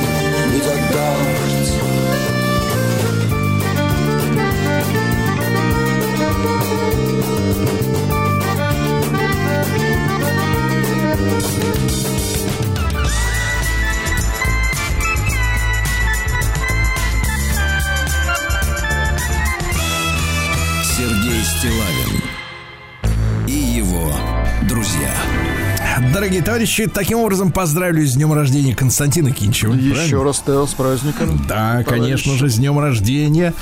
Идет 0.57 0.82
дождь 0.91 1.55
товарищи, 26.56 26.88
таким 26.88 27.20
образом 27.20 27.51
поздравлю 27.51 28.08
с 28.08 28.14
днем 28.14 28.32
рождения 28.32 28.74
Константина 28.74 29.34
Кинчева. 29.34 29.74
Еще 29.74 29.93
правильно? 29.93 30.24
раз, 30.24 30.39
Тео, 30.39 30.66
с 30.66 30.74
праздником. 30.74 31.45
Да, 31.49 31.84
товарищ. 31.84 31.88
конечно 31.89 32.38
же, 32.38 32.47
с 32.47 32.56
днем 32.56 32.80
рождения. 32.80 33.53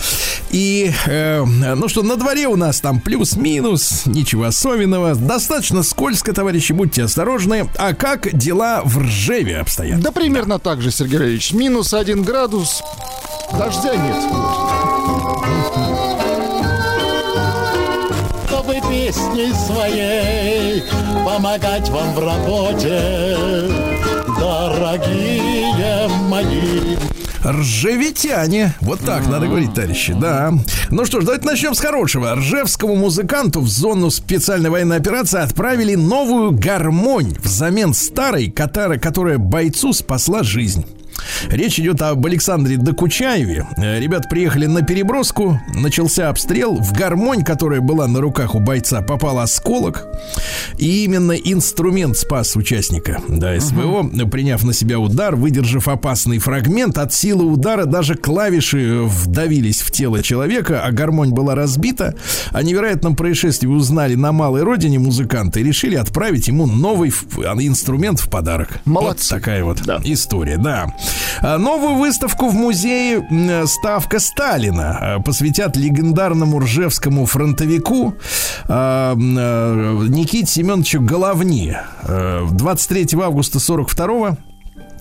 И, 0.51 0.93
э, 1.07 1.43
ну 1.43 1.87
что, 1.87 2.03
на 2.03 2.17
дворе 2.17 2.47
у 2.47 2.55
нас 2.55 2.81
там 2.81 2.99
плюс-минус, 2.99 4.03
ничего 4.05 4.43
особенного. 4.43 5.15
Достаточно 5.15 5.81
скользко, 5.81 6.33
товарищи, 6.33 6.71
будьте 6.71 7.01
осторожны. 7.01 7.67
А 7.79 7.95
как 7.95 8.31
дела 8.37 8.83
в 8.85 8.99
Ржеве 8.99 9.57
обстоят? 9.57 9.99
Да 9.99 10.11
примерно 10.11 10.59
так 10.59 10.79
же, 10.83 10.91
Сергей 10.91 11.17
Ильич. 11.17 11.51
Минус 11.51 11.95
один 11.95 12.21
градус, 12.21 12.83
дождя 13.57 13.95
нет. 13.95 14.62
Песней 19.03 19.51
своей 19.53 20.81
помогать 21.25 21.89
вам 21.89 22.13
в 22.13 22.19
работе, 22.19 23.37
дорогие 24.39 26.07
мои. 26.29 26.95
Ржевитяне. 27.43 28.73
Вот 28.79 29.01
так 29.01 29.27
надо 29.27 29.47
говорить, 29.47 29.73
товарищи, 29.73 30.13
да. 30.13 30.53
Ну 30.89 31.03
что 31.03 31.19
ж, 31.19 31.25
давайте 31.25 31.45
начнем 31.45 31.73
с 31.73 31.81
хорошего. 31.81 32.35
Ржевскому 32.35 32.95
музыканту 32.95 33.59
в 33.59 33.67
зону 33.67 34.09
специальной 34.09 34.69
военной 34.69 34.95
операции 34.95 35.41
отправили 35.41 35.95
новую 35.95 36.51
гармонь 36.51 37.35
взамен 37.43 37.93
старой, 37.93 38.49
которая, 38.51 39.37
бойцу 39.37 39.91
спасла 39.91 40.43
жизнь. 40.43 40.85
Речь 41.49 41.79
идет 41.79 42.01
об 42.01 42.25
Александре 42.25 42.77
Докучаеве. 42.77 43.67
Э, 43.77 43.99
Ребята 43.99 44.27
приехали 44.29 44.65
на 44.65 44.81
переброску, 44.81 45.59
начался 45.73 46.29
обстрел. 46.29 46.75
В 46.75 46.93
гармонь, 46.93 47.43
которая 47.43 47.81
была 47.81 48.07
на 48.07 48.21
руках 48.21 48.55
у 48.55 48.59
бойца, 48.59 49.01
попал 49.01 49.39
осколок. 49.39 50.07
И 50.77 51.03
именно 51.03 51.33
инструмент 51.33 52.17
спас 52.17 52.55
участника 52.55 53.19
да, 53.27 53.59
СВО, 53.59 54.03
приняв 54.27 54.63
на 54.63 54.73
себя 54.73 54.99
удар, 54.99 55.35
выдержав 55.35 55.87
опасный 55.87 56.39
фрагмент. 56.39 56.97
От 56.97 57.13
силы 57.13 57.45
удара 57.45 57.85
даже 57.85 58.15
клавиши 58.15 59.01
вдавились 59.03 59.81
в 59.81 59.91
тело 59.91 60.23
человека, 60.23 60.81
а 60.83 60.91
гармонь 60.91 61.31
была 61.31 61.55
разбита. 61.55 62.15
О 62.51 62.63
невероятном 62.63 63.15
происшествии 63.15 63.67
узнали 63.67 64.15
на 64.15 64.31
малой 64.31 64.63
родине 64.63 64.99
музыканты 64.99 65.61
и 65.61 65.63
решили 65.63 65.95
отправить 65.95 66.47
ему 66.47 66.65
новый 66.65 67.09
инструмент 67.09 68.19
в 68.19 68.29
подарок. 68.29 68.79
Молодцы. 68.85 69.33
Вот 69.33 69.39
такая 69.39 69.63
вот 69.63 69.81
история, 70.03 70.57
да. 70.57 70.93
А, 71.41 71.57
Новую 71.57 71.95
выставку 71.95 72.49
в 72.49 72.53
музее 72.53 73.65
«Ставка 73.65 74.19
Сталина» 74.19 74.97
а, 74.99 75.19
посвятят 75.19 75.75
легендарному 75.75 76.59
ржевскому 76.59 77.25
фронтовику 77.25 78.15
а, 78.67 79.15
Никите 79.15 80.45
Семеновичу 80.45 81.01
Головни. 81.01 81.75
А, 82.03 82.47
23 82.49 83.07
августа 83.21 83.59
42 83.59 84.37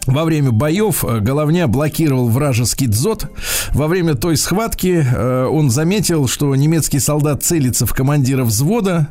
во 0.07 0.25
время 0.25 0.51
боев 0.51 1.05
э, 1.05 1.21
Головня 1.21 1.69
блокировал 1.69 2.29
вражеский 2.29 2.87
дзот. 2.87 3.27
Во 3.73 3.87
время 3.87 4.15
той 4.15 4.37
схватки 4.37 5.05
э, 5.07 5.47
он 5.47 5.71
заметил, 5.71 6.27
что 6.27 6.55
немецкий 6.57 6.99
солдат 6.99 7.45
целится 7.45 7.87
в 7.87 7.95
командира 7.95 8.45
взвода. 8.45 9.09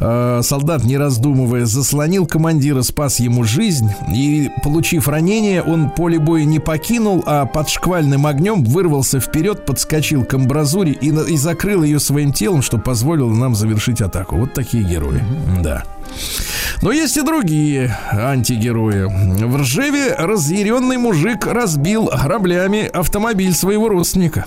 Э, 0.00 0.40
солдат, 0.42 0.84
не 0.84 0.98
раздумывая, 0.98 1.64
заслонил 1.64 2.26
командира, 2.26 2.82
спас 2.82 3.20
ему 3.20 3.44
жизнь. 3.44 3.90
И, 4.12 4.50
получив 4.64 5.08
ранение, 5.08 5.62
он 5.62 5.90
поле 5.90 6.18
боя 6.18 6.44
не 6.44 6.58
покинул, 6.58 7.22
а 7.26 7.46
под 7.46 7.68
шквальным 7.68 8.26
огнем 8.26 8.64
вырвался 8.64 9.20
вперед, 9.20 9.64
подскочил 9.64 10.24
к 10.24 10.34
амбразуре 10.34 10.92
и, 10.92 11.36
закрыл 11.36 11.82
ее 11.84 12.00
своим 12.00 12.32
телом, 12.32 12.62
что 12.62 12.78
позволило 12.78 13.32
нам 13.32 13.54
завершить 13.54 14.00
атаку. 14.00 14.36
Вот 14.36 14.54
такие 14.54 14.82
герои. 14.82 15.22
Да. 15.62 15.84
Но 16.82 16.90
есть 16.90 17.16
и 17.16 17.22
другие 17.22 17.96
антигерои. 18.12 19.04
В 19.44 19.56
Ржеве 19.56 20.14
разъяренный 20.18 20.96
мужик 20.96 21.46
разбил 21.46 22.10
граблями 22.12 22.86
автомобиль 22.86 23.54
своего 23.54 23.88
родственника. 23.88 24.46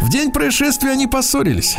В 0.00 0.10
день 0.10 0.30
происшествия 0.30 0.90
они 0.90 1.06
поссорились. 1.06 1.76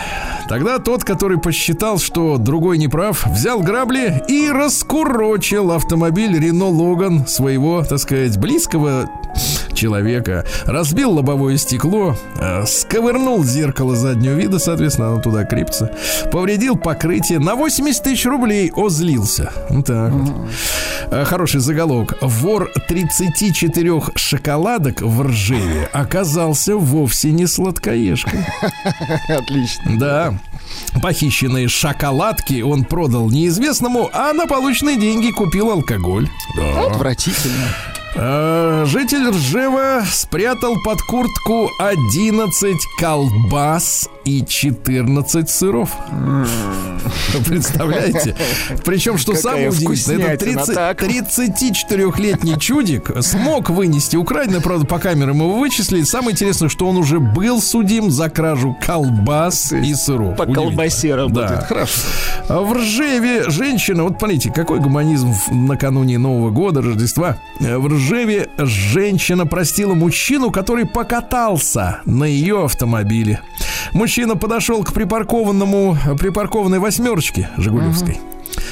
Тогда 0.49 0.79
тот, 0.79 1.03
который 1.03 1.39
посчитал, 1.39 1.99
что 1.99 2.37
другой 2.37 2.77
не 2.77 2.87
прав, 2.87 3.25
взял 3.25 3.59
грабли 3.59 4.23
и 4.27 4.49
раскурочил 4.49 5.71
автомобиль 5.71 6.37
Рено 6.37 6.67
Логан 6.67 7.27
своего, 7.27 7.83
так 7.83 7.99
сказать, 7.99 8.37
близкого 8.37 9.09
человека. 9.77 10.45
Разбил 10.65 11.11
лобовое 11.13 11.57
стекло, 11.57 12.17
э, 12.39 12.65
сковырнул 12.65 13.43
зеркало 13.43 13.95
заднего 13.95 14.33
вида, 14.33 14.59
соответственно, 14.59 15.13
оно 15.13 15.21
туда 15.21 15.45
крепится. 15.45 15.91
Повредил 16.31 16.75
покрытие 16.75 17.39
на 17.39 17.55
80 17.55 18.03
тысяч 18.03 18.25
рублей. 18.25 18.71
Озлился. 18.75 19.51
Так 19.85 20.11
вот. 20.11 20.49
Э, 21.11 21.23
Хороший 21.25 21.61
заголовок. 21.61 22.17
Вор 22.21 22.69
34 22.87 24.01
шоколадок 24.15 25.01
в 25.01 25.21
Ржеве 25.21 25.89
оказался 25.93 26.75
вовсе 26.75 27.31
не 27.31 27.45
сладкоежкой. 27.45 28.39
Отлично. 29.29 29.99
Да. 29.99 30.33
Похищенные 31.01 31.67
шоколадки 31.67 32.61
он 32.61 32.83
продал 32.83 33.29
неизвестному, 33.29 34.09
а 34.13 34.33
на 34.33 34.47
полученные 34.47 34.97
деньги 34.97 35.31
купил 35.31 35.71
алкоголь. 35.71 36.27
Да. 36.57 36.87
Отвратительно. 36.87 37.67
Э, 38.19 38.83
Житель 38.87 39.29
Ржева 39.29 40.03
спрятал 40.11 40.75
под 40.83 40.99
куртку 41.03 41.69
11 41.79 42.75
колбас 42.99 44.09
и 44.27 44.45
14 44.45 45.49
сыров. 45.49 45.95
Представляете? 47.47 48.35
Причем, 48.83 49.17
что 49.17 49.35
самое 49.35 49.69
удивительное, 49.69 50.33
это 50.33 50.45
вкуснятина, 50.45 50.75
так. 50.75 51.01
34-летний 51.01 52.59
чудик 52.59 53.11
смог 53.21 53.69
вынести 53.69 54.17
украденное, 54.17 54.59
правда, 54.59 54.85
по 54.85 54.99
камерам 54.99 55.37
его 55.37 55.57
вычислили. 55.57 56.03
Самое 56.03 56.33
интересное, 56.33 56.67
что 56.67 56.87
он 56.89 56.97
уже 56.97 57.21
был 57.21 57.61
судим 57.61 58.11
за 58.11 58.29
кражу 58.29 58.77
колбас 58.85 59.71
и 59.71 59.93
сыров. 59.93 60.35
По 60.35 60.45
колбасе 60.45 61.15
работает. 61.15 61.63
Хорошо. 61.63 62.01
А 62.49 62.59
В 62.59 62.73
Ржеве 62.73 63.49
женщина, 63.49 64.03
вот 64.03 64.17
смотрите, 64.17 64.51
какой 64.51 64.79
гуманизм 64.79 65.33
накануне 65.51 66.17
Нового 66.17 66.49
года, 66.49 66.81
Рождества. 66.81 67.37
В 67.59 67.87
Ржеве 67.87 68.49
женщина 68.57 69.45
простила 69.45 69.93
мужчину, 69.93 70.51
который 70.51 70.85
покатался 70.85 72.01
на 72.03 72.25
ее 72.25 72.65
автомобиле. 72.65 73.39
Мужчина 73.93 74.16
подошел 74.35 74.83
к 74.83 74.93
припаркованному, 74.93 75.95
припаркованной 76.17 76.79
восьмерочке 76.79 77.49
Жигулевской. 77.57 78.19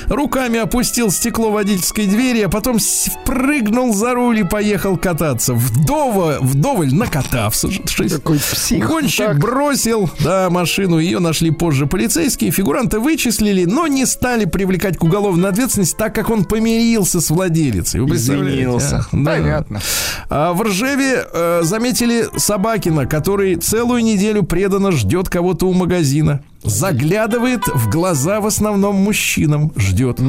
Руками 0.08 0.60
опустил 0.60 1.12
стекло 1.12 1.52
водительской 1.52 2.06
двери, 2.06 2.42
а 2.42 2.50
потом 2.50 2.78
прыгнул 3.26 3.94
за 3.94 4.14
руль 4.14 4.40
и 4.40 4.44
поехал 4.44 4.98
кататься. 4.98 5.54
Вдова, 5.54 6.38
вдоволь 6.42 6.94
накатавшись. 6.94 7.82
Какой 8.12 8.40
псих. 8.40 8.86
Гонщик 8.88 9.26
Так. 9.28 9.40
бросил, 9.40 10.10
да, 10.20 10.50
машину. 10.50 11.00
Ее 11.00 11.20
нашли 11.20 11.52
позже 11.52 11.88
полицейские. 11.88 12.52
Фигуранта 12.52 13.00
вычислили, 13.00 13.66
но 13.66 13.88
не 13.88 14.06
стали 14.06 14.46
привлекать 14.46 14.98
к 14.98 15.04
уголовной 15.04 15.50
ответственности, 15.50 15.96
так 15.98 16.14
как 16.14 16.30
он 16.30 16.46
помирился 16.46 17.20
с 17.22 17.30
владелицей. 17.30 18.02
Вы 18.02 18.08
представляете, 18.10 18.54
Извинился. 18.62 18.98
а? 19.12 19.16
Да. 19.16 19.32
Понятно. 19.32 19.82
А 20.30 20.54
в 20.54 20.62
Ржеве 20.62 21.26
э, 21.32 21.62
заметили 21.64 22.28
Собакина, 22.38 23.06
который 23.06 23.56
целую 23.56 24.04
неделю 24.04 24.44
преданно 24.44 24.92
ждет 24.92 25.30
кого-то 25.30 25.68
у 25.68 25.74
магазина. 25.74 26.44
Заглядывает 26.66 27.68
в 27.68 27.90
глаза 27.90 28.42
в 28.42 28.46
основном 28.46 28.96
мужчинам, 28.96 29.72
ждет. 29.76 30.20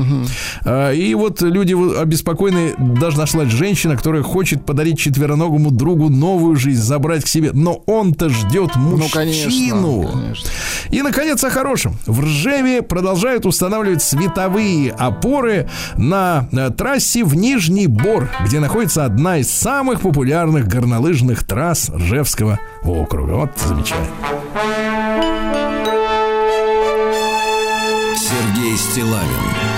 А, 0.65 0.93
и 0.93 1.15
вот 1.15 1.43
люди 1.43 1.75
обеспокоены, 1.99 2.75
даже 2.79 3.19
нашлась 3.19 3.49
женщина, 3.49 3.97
которая 3.97 4.23
хочет 4.23 4.65
подарить 4.65 4.99
четвероногому 4.99 5.71
другу 5.71 6.09
новую 6.09 6.57
жизнь, 6.57 6.83
забрать 6.83 7.25
к 7.25 7.29
себе. 7.29 7.51
Но 7.53 7.83
он-то 7.87 8.29
ждет 8.29 8.77
мужчину. 8.77 8.97
Ну, 8.97 9.09
конечно, 9.13 10.13
конечно. 10.13 10.51
И, 10.91 11.03
наконец, 11.03 11.43
о 11.45 11.51
хорошем. 11.51 11.97
В 12.07 12.21
Ржеве 12.21 12.83
продолжают 12.83 13.47
устанавливать 13.47 14.03
световые 14.03 14.93
опоры 14.93 15.69
на 15.97 16.49
э, 16.53 16.71
трассе 16.71 17.25
в 17.25 17.35
Нижний 17.35 17.87
Бор, 17.87 18.31
где 18.45 18.61
находится 18.61 19.05
одна 19.05 19.39
из 19.39 19.51
самых 19.51 20.01
популярных 20.01 20.69
горнолыжных 20.69 21.45
трасс 21.45 21.91
Ржевского 21.91 22.59
округа. 22.83 23.33
Вот 23.33 23.51
замечательно. 23.57 24.07
Стилавин 28.77 29.76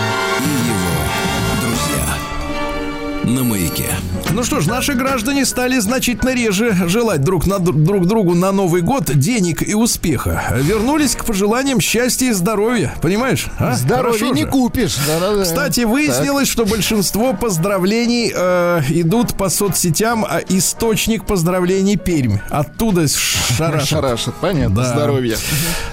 на 3.29 3.45
маяке. 3.45 3.95
Ну 4.31 4.43
что 4.43 4.61
ж, 4.61 4.67
наши 4.67 4.95
граждане 4.95 5.45
стали 5.45 5.79
значительно 5.79 6.35
реже 6.35 6.75
желать 6.87 7.23
друг, 7.23 7.47
на, 7.47 7.59
друг 7.59 8.07
другу 8.07 8.35
на 8.35 8.53
Новый 8.53 8.83
год 8.83 9.11
денег 9.15 9.67
и 9.67 9.75
успеха. 9.75 10.55
Вернулись 10.61 11.15
к 11.15 11.25
пожеланиям 11.25 11.81
счастья 11.81 12.27
и 12.27 12.33
здоровья. 12.33 12.95
Понимаешь? 13.03 13.47
А? 13.59 13.75
Здоровье 13.75 14.19
Хорошо 14.19 14.35
не 14.35 14.43
же. 14.43 14.49
купишь. 14.49 14.97
Да-да-да. 15.07 15.43
Кстати, 15.45 15.81
выяснилось, 15.81 16.49
что 16.49 16.65
большинство 16.65 17.33
поздравлений 17.33 18.33
э, 18.35 18.83
идут 18.91 19.35
по 19.35 19.49
соцсетям, 19.49 20.25
а 20.29 20.41
источник 20.49 21.25
поздравлений 21.25 21.97
Пермь. 21.97 22.39
Оттуда 22.51 23.03
Так, 23.03 23.11
шарашат. 23.57 23.89
Шарашит, 23.89 24.35
понятно. 24.35 24.77
Да. 24.77 24.93
Здоровье. 24.93 25.37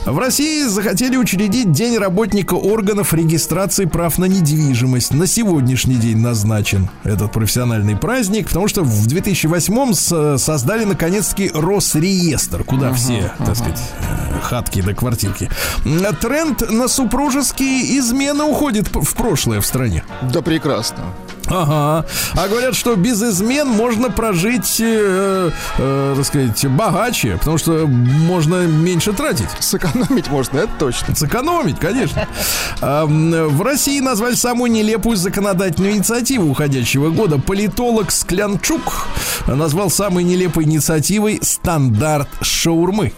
В 0.06 0.18
России 0.18 0.64
захотели 0.64 1.18
учредить 1.18 1.72
День 1.72 1.98
работника 1.98 2.54
органов 2.54 3.14
регистрации 3.14 3.86
прав 3.86 4.18
на 4.18 4.26
недвижимость. 4.26 5.14
На 5.14 5.28
сегодняшний 5.28 5.96
день 5.96 6.18
назначен 6.18 6.90
этот 7.04 7.25
профессиональный 7.28 7.96
праздник, 7.96 8.48
потому 8.48 8.68
что 8.68 8.84
в 8.84 9.08
2008-м 9.08 9.94
с- 9.94 10.38
создали 10.38 10.84
наконец-таки 10.86 11.52
Росреестр, 11.54 12.64
куда 12.64 12.94
все, 12.94 13.32
так 13.38 13.56
сказать, 13.56 13.82
э, 14.00 14.40
хатки 14.42 14.82
до 14.82 14.94
квартирки. 14.94 15.50
М, 15.86 16.04
Тренд 16.16 16.70
на 16.72 16.88
супружеские 16.88 17.98
измены 18.00 18.44
уходит 18.44 18.88
в 18.94 19.16
прошлое 19.16 19.62
в 19.62 19.66
стране. 19.66 20.04
Да 20.34 20.42
прекрасно. 20.42 21.00
Ага. 21.48 22.06
А 22.34 22.48
говорят, 22.48 22.76
что 22.76 22.96
без 22.96 23.22
измен 23.22 23.68
можно 23.68 24.10
прожить, 24.10 24.78
э, 24.80 25.52
э, 25.78 26.14
так 26.16 26.26
сказать, 26.26 26.66
богаче, 26.68 27.38
потому 27.38 27.58
что 27.58 27.86
можно 27.88 28.66
меньше 28.66 29.14
тратить. 29.14 29.50
Сэкономить 29.60 30.30
можно, 30.30 30.60
это 30.60 30.72
точно. 30.80 31.16
Сэкономить, 31.16 31.80
конечно. 31.80 32.28
В 32.82 33.62
России 33.62 34.00
назвали 34.00 34.36
самую 34.36 34.72
нелепую 34.72 35.18
законодательную 35.18 35.94
инициативу 35.94 36.50
уходящего 36.50 37.10
года. 37.10 37.38
Политолог 37.40 38.12
Склянчук 38.12 39.08
назвал 39.48 39.90
самой 39.90 40.24
нелепой 40.24 40.64
инициативой 40.66 41.40
стандарт 41.42 42.28
шаурмы. 42.42 43.14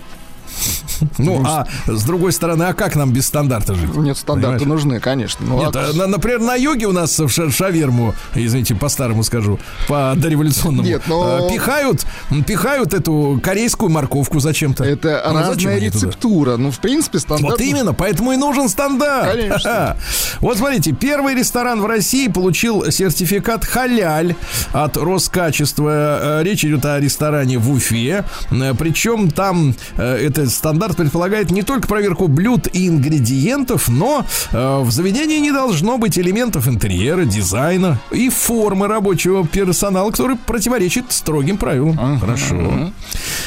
Ну, 1.19 1.43
а 1.45 1.67
с 1.87 2.03
другой 2.03 2.31
стороны, 2.31 2.63
а 2.63 2.73
как 2.73 2.95
нам 2.95 3.11
без 3.11 3.27
стандарта 3.27 3.75
жить? 3.75 3.95
Нет, 3.95 4.17
стандарты 4.17 4.59
Понимаешь? 4.59 4.83
нужны, 4.83 4.99
конечно. 4.99 5.45
Ну, 5.45 5.59
Нет, 5.59 5.75
а- 5.75 5.89
а, 5.91 5.93
на- 5.93 6.07
например, 6.07 6.39
на 6.41 6.55
йоге 6.55 6.87
у 6.87 6.91
нас 6.91 7.19
в 7.19 7.29
ша- 7.29 7.49
шаверму, 7.51 8.15
извините, 8.35 8.73
по-старому 8.75 9.23
скажу, 9.23 9.59
по 9.87 10.13
дореволюционному, 10.15 10.87
Нет, 10.87 11.03
но- 11.07 11.47
э, 11.47 11.53
пихают, 11.53 12.05
пихают 12.47 12.93
эту 12.93 13.39
корейскую 13.43 13.89
морковку 13.91 14.39
зачем-то. 14.39 14.83
Это 14.83 15.23
Ну, 15.27 15.39
разная 15.39 15.79
рецептура. 15.79 16.57
Ну, 16.57 16.71
в 16.71 16.79
принципе, 16.79 17.19
стандарт... 17.19 17.51
Вот 17.51 17.61
именно, 17.61 17.93
поэтому 17.93 18.31
и 18.31 18.37
нужен 18.37 18.67
стандарт. 18.69 19.31
Конечно. 19.31 19.97
Вот 20.39 20.57
смотрите, 20.57 20.91
первый 20.91 21.35
ресторан 21.35 21.81
в 21.81 21.85
России 21.85 22.27
получил 22.27 22.91
сертификат 22.91 23.65
халяль 23.65 24.35
от 24.73 24.97
Роскачества. 24.97 26.39
Э, 26.39 26.43
Речь 26.43 26.63
идет 26.65 26.85
о 26.85 26.99
ресторане 26.99 27.57
в 27.57 27.71
Уфе. 27.71 28.23
Э, 28.51 28.73
Причем 28.77 29.29
там 29.31 29.75
э, 29.97 30.15
этот 30.27 30.46
стандарт 30.49 30.97
предполагает 30.97 31.51
не 31.51 31.63
только 31.63 31.87
проверку 31.87 32.27
блюд 32.27 32.67
и 32.71 32.87
ингредиентов, 32.87 33.87
но 33.89 34.25
э, 34.51 34.79
в 34.81 34.91
заведении 34.91 35.39
не 35.39 35.51
должно 35.51 35.97
быть 35.97 36.17
элементов 36.17 36.67
интерьера, 36.67 37.25
дизайна 37.25 37.99
и 38.11 38.29
формы 38.29 38.87
рабочего 38.87 39.45
персонала, 39.45 40.11
который 40.11 40.35
противоречит 40.37 41.05
строгим 41.09 41.57
правилам. 41.57 42.19
Хорошо. 42.19 42.91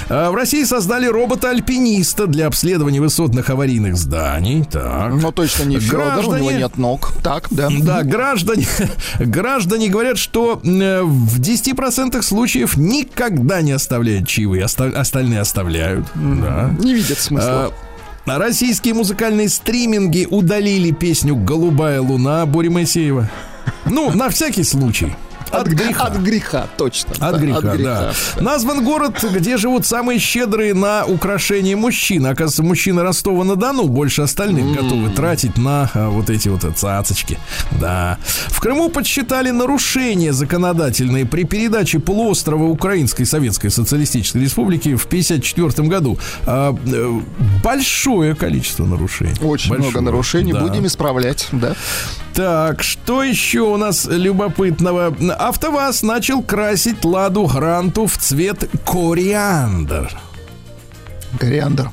Э, 0.09 0.30
В 0.30 0.34
России 0.34 0.64
создали 0.64 1.07
робота-альпиниста 1.07 2.26
для 2.26 2.46
обследования 2.46 3.01
высотных 3.01 3.51
аварийных 3.51 3.96
зданий. 3.96 4.64
Так. 4.70 5.14
Но 5.14 5.30
точно 5.32 5.64
не 5.64 5.78
Федор, 5.78 6.01
у 6.01 6.22
него 6.22 6.30
Граждане- 6.32 6.59
нет 6.59 6.78
ног. 6.78 7.12
Так, 7.22 7.48
да. 7.51 7.68
Да, 7.80 8.03
граждане, 8.03 8.66
граждане 9.18 9.88
говорят, 9.88 10.18
что 10.18 10.61
э, 10.62 11.03
в 11.03 11.40
10% 11.40 12.22
случаев 12.22 12.76
никогда 12.76 13.61
не 13.62 13.72
оставляют 13.72 14.28
чаевые, 14.28 14.64
оста- 14.64 14.92
остальные 14.94 15.40
оставляют. 15.40 16.07
Да. 16.14 16.70
Не 16.91 16.97
видят 16.97 17.18
смысла. 17.20 17.72
А, 18.26 18.38
Российские 18.41 18.95
музыкальные 18.95 19.49
стриминги 19.49 20.26
удалили 20.28 20.91
песню 20.91 21.36
«Голубая 21.36 22.01
луна» 22.01 22.45
Бори 22.47 22.68
Моисеева. 22.68 23.30
Ну, 23.84 24.11
на 24.11 24.28
всякий 24.28 24.64
случай. 24.64 25.14
От 25.51 25.66
греха. 25.66 26.05
От 26.05 26.16
греха, 26.18 26.66
точно. 26.76 27.12
От 27.18 27.32
Да, 27.32 27.38
греха, 27.38 27.76
да. 27.76 28.12
Назван 28.40 28.84
город, 28.84 29.24
где 29.32 29.57
живут 29.57 29.86
самые 29.86 30.18
щедрые 30.18 30.74
на 30.74 31.05
украшения 31.05 31.76
мужчин. 31.76 32.26
Оказывается, 32.26 32.62
мужчины 32.62 33.03
Ростова-на-Дону 33.03 33.88
больше 33.88 34.22
остальных 34.22 34.74
готовы 34.74 35.11
тратить 35.11 35.57
на 35.59 35.90
а, 35.94 36.09
вот 36.09 36.30
эти 36.30 36.48
вот 36.48 36.64
цацочки. 36.76 37.38
Да. 37.80 38.18
В 38.48 38.61
Крыму 38.61 38.88
подсчитали 38.90 39.51
нарушения 39.51 40.32
законодательные 40.32 41.26
при 41.26 41.44
передаче 41.44 41.98
полуострова 41.98 42.64
Украинской 42.64 43.24
Советской 43.24 43.70
Социалистической 43.70 44.42
Республики 44.42 44.94
в 44.94 45.05
1954 45.07 45.88
году. 45.88 46.18
А, 46.46 46.76
э, 46.86 47.20
большое 47.62 48.34
количество 48.34 48.84
нарушений. 48.84 49.34
Очень 49.42 49.70
много 49.70 49.84
Большое. 49.84 50.05
нарушений. 50.05 50.53
Да. 50.53 50.61
Будем 50.61 50.86
исправлять, 50.86 51.48
да. 51.53 51.74
Так, 52.41 52.82
что 52.82 53.22
еще 53.22 53.61
у 53.61 53.76
нас 53.76 54.07
любопытного? 54.11 55.14
АвтоВАЗ 55.38 56.03
начал 56.03 56.43
красить 56.43 57.05
Ладу 57.05 57.45
Гранту 57.45 58.07
в 58.07 58.16
цвет 58.16 58.64
кориандр. 58.86 60.11
Кориандр. 61.38 61.91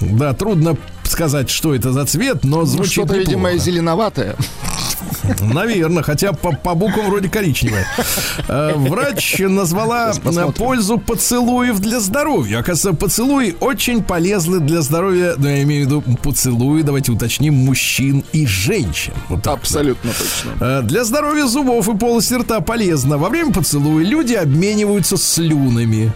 Да, 0.00 0.32
трудно 0.32 0.76
сказать, 1.02 1.50
что 1.50 1.74
это 1.74 1.90
за 1.90 2.06
цвет, 2.06 2.44
но 2.44 2.58
Ну, 2.58 2.66
звучит 2.66 2.92
что-то, 2.92 3.16
видимо, 3.16 3.56
зеленоватое. 3.56 4.36
Наверное, 5.40 6.02
хотя 6.02 6.32
по, 6.32 6.52
по 6.52 6.74
буквам 6.74 7.06
вроде 7.10 7.28
коричневая. 7.28 7.86
Э, 8.48 8.72
Врач 8.76 9.38
назвала 9.40 10.12
э, 10.12 10.52
пользу 10.52 10.98
поцелуев 10.98 11.78
для 11.80 12.00
здоровья. 12.00 12.58
Оказывается, 12.58 12.92
поцелуи 12.98 13.56
очень 13.60 14.02
полезны 14.02 14.60
для 14.60 14.82
здоровья. 14.82 15.34
Ну, 15.36 15.48
я 15.48 15.62
имею 15.62 15.84
в 15.84 15.86
виду 15.86 16.02
поцелуи, 16.22 16.82
давайте 16.82 17.12
уточним, 17.12 17.54
мужчин 17.54 18.24
и 18.32 18.46
женщин. 18.46 19.12
Вот. 19.28 19.46
Абсолютно 19.46 20.10
точно. 20.12 20.64
Э, 20.64 20.82
Для 20.82 21.04
здоровья 21.04 21.46
зубов 21.46 21.88
и 21.88 21.96
полости 21.96 22.34
рта 22.34 22.60
полезно. 22.60 23.18
Во 23.18 23.28
время 23.28 23.52
поцелуя 23.52 24.04
люди 24.04 24.34
обмениваются 24.34 25.16
слюнами, 25.16 26.12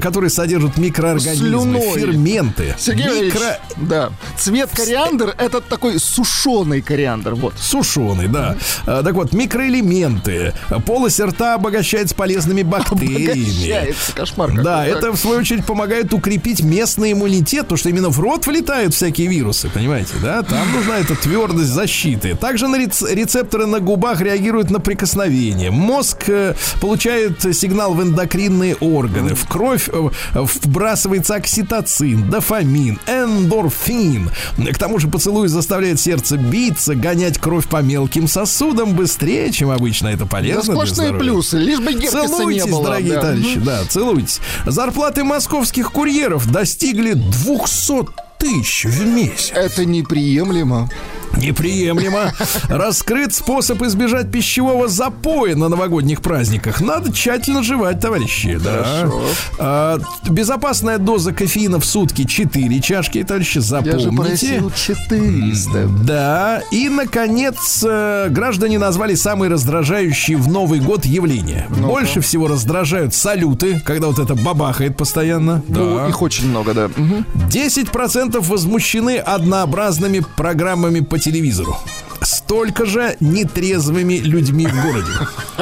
которые 0.00 0.30
содержат 0.30 0.76
микроорганизмы, 0.78 1.48
Слюной. 1.48 1.92
ферменты. 2.00 2.74
Сергей 2.78 3.26
Микро... 3.26 3.58
да. 3.76 4.10
Цвет 4.38 4.70
кориандр 4.72 5.34
это 5.38 5.60
такой 5.60 5.98
сушеный 5.98 6.80
кориандр. 6.82 7.34
Вот. 7.34 7.54
Сушеный, 7.58 8.09
да. 8.28 8.56
Э, 8.86 9.02
Так 9.04 9.14
вот, 9.14 9.32
микроэлементы. 9.32 10.52
Полость 10.86 11.20
рта 11.20 11.54
обогащается 11.54 12.14
полезными 12.14 12.62
бактериями. 12.62 13.94
Кошмар 14.14 14.50
какой. 14.50 14.64
Да, 14.64 14.86
это 14.86 15.12
в 15.12 15.16
свою 15.16 15.40
очередь 15.40 15.64
помогает 15.64 16.12
укрепить 16.12 16.62
местный 16.62 17.12
иммунитет, 17.12 17.62
потому 17.62 17.78
что 17.78 17.88
именно 17.88 18.08
в 18.10 18.18
рот 18.20 18.46
влетают 18.46 18.94
всякие 18.94 19.28
вирусы, 19.28 19.68
понимаете, 19.68 20.14
да? 20.22 20.42
Там 20.42 20.72
нужна 20.72 20.98
эта 20.98 21.14
твердость 21.14 21.70
защиты. 21.70 22.34
Также 22.34 22.68
на 22.68 22.76
рец- 22.76 23.02
рецепторы 23.02 23.66
на 23.66 23.80
губах 23.80 24.20
реагируют 24.20 24.70
на 24.70 24.80
прикосновение. 24.80 25.70
Мозг 25.70 26.24
э, 26.28 26.54
получает 26.80 27.42
сигнал 27.54 27.94
в 27.94 28.02
эндокринные 28.02 28.76
органы. 28.76 29.34
В 29.34 29.46
кровь 29.46 29.88
э, 29.92 30.08
вбрасывается 30.34 31.34
окситоцин, 31.36 32.30
дофамин, 32.30 32.98
эндорфин. 33.06 34.30
К 34.72 34.78
тому 34.78 34.98
же 34.98 35.08
поцелуй 35.08 35.48
заставляет 35.48 36.00
сердце 36.00 36.36
биться, 36.36 36.94
гонять 36.94 37.38
кровь 37.38 37.66
по 37.66 37.80
мелким 37.90 38.28
сосудам 38.28 38.94
быстрее, 38.94 39.50
чем 39.50 39.70
обычно. 39.70 40.08
Это 40.08 40.24
Да 40.24 40.26
полезно 40.26 40.62
для 40.62 40.72
сплошные 40.86 41.12
плюсы, 41.18 41.58
лишь 41.58 41.80
бы 41.80 41.92
Целуйтесь, 41.92 42.64
не 42.64 42.70
было. 42.70 42.84
дорогие 42.84 43.14
да. 43.14 43.20
товарищи, 43.20 43.58
да, 43.58 43.84
целуйтесь. 43.88 44.40
Зарплаты 44.64 45.24
московских 45.24 45.90
курьеров 45.90 46.50
достигли 46.50 47.14
200 47.14 48.29
тысяч 48.40 48.84
в 48.86 49.06
месяц. 49.06 49.52
Это 49.54 49.84
неприемлемо. 49.84 50.88
Неприемлемо. 51.36 52.32
Раскрыт 52.68 53.32
способ 53.32 53.80
избежать 53.82 54.32
пищевого 54.32 54.88
запоя 54.88 55.54
на 55.54 55.68
новогодних 55.68 56.22
праздниках. 56.22 56.80
Надо 56.80 57.12
тщательно 57.12 57.62
жевать, 57.62 58.00
товарищи. 58.00 58.58
Да. 58.62 58.82
Хорошо. 58.82 59.22
А, 59.58 59.98
безопасная 60.28 60.98
доза 60.98 61.32
кофеина 61.32 61.78
в 61.78 61.84
сутки 61.84 62.24
4 62.24 62.80
чашки, 62.80 63.22
товарищи, 63.22 63.58
Я 63.58 63.62
же 63.62 63.68
запомните. 63.68 64.16
просил 64.16 64.72
400. 64.74 65.86
Да, 66.04 66.62
и, 66.72 66.88
наконец, 66.88 67.84
э, 67.88 68.26
граждане 68.30 68.80
назвали 68.80 69.14
самые 69.14 69.50
раздражающие 69.52 70.36
в 70.36 70.48
Новый 70.48 70.80
год 70.80 71.04
явления. 71.06 71.68
Больше 71.70 72.20
всего 72.20 72.48
раздражают 72.48 73.14
салюты, 73.14 73.80
когда 73.84 74.08
вот 74.08 74.18
это 74.18 74.34
бабахает 74.34 74.96
постоянно. 74.96 75.62
Ну, 75.68 75.96
Да. 75.96 76.08
их 76.08 76.20
очень 76.22 76.48
много, 76.48 76.74
да. 76.74 76.88
Мгм. 76.96 77.24
10% 77.48 78.29
возмущены 78.38 79.18
однообразными 79.18 80.22
программами 80.36 81.00
по 81.00 81.18
телевизору. 81.18 81.76
Столько 82.22 82.86
же 82.86 83.16
нетрезвыми 83.20 84.14
людьми 84.18 84.66
в 84.66 84.82
городе. 84.82 85.12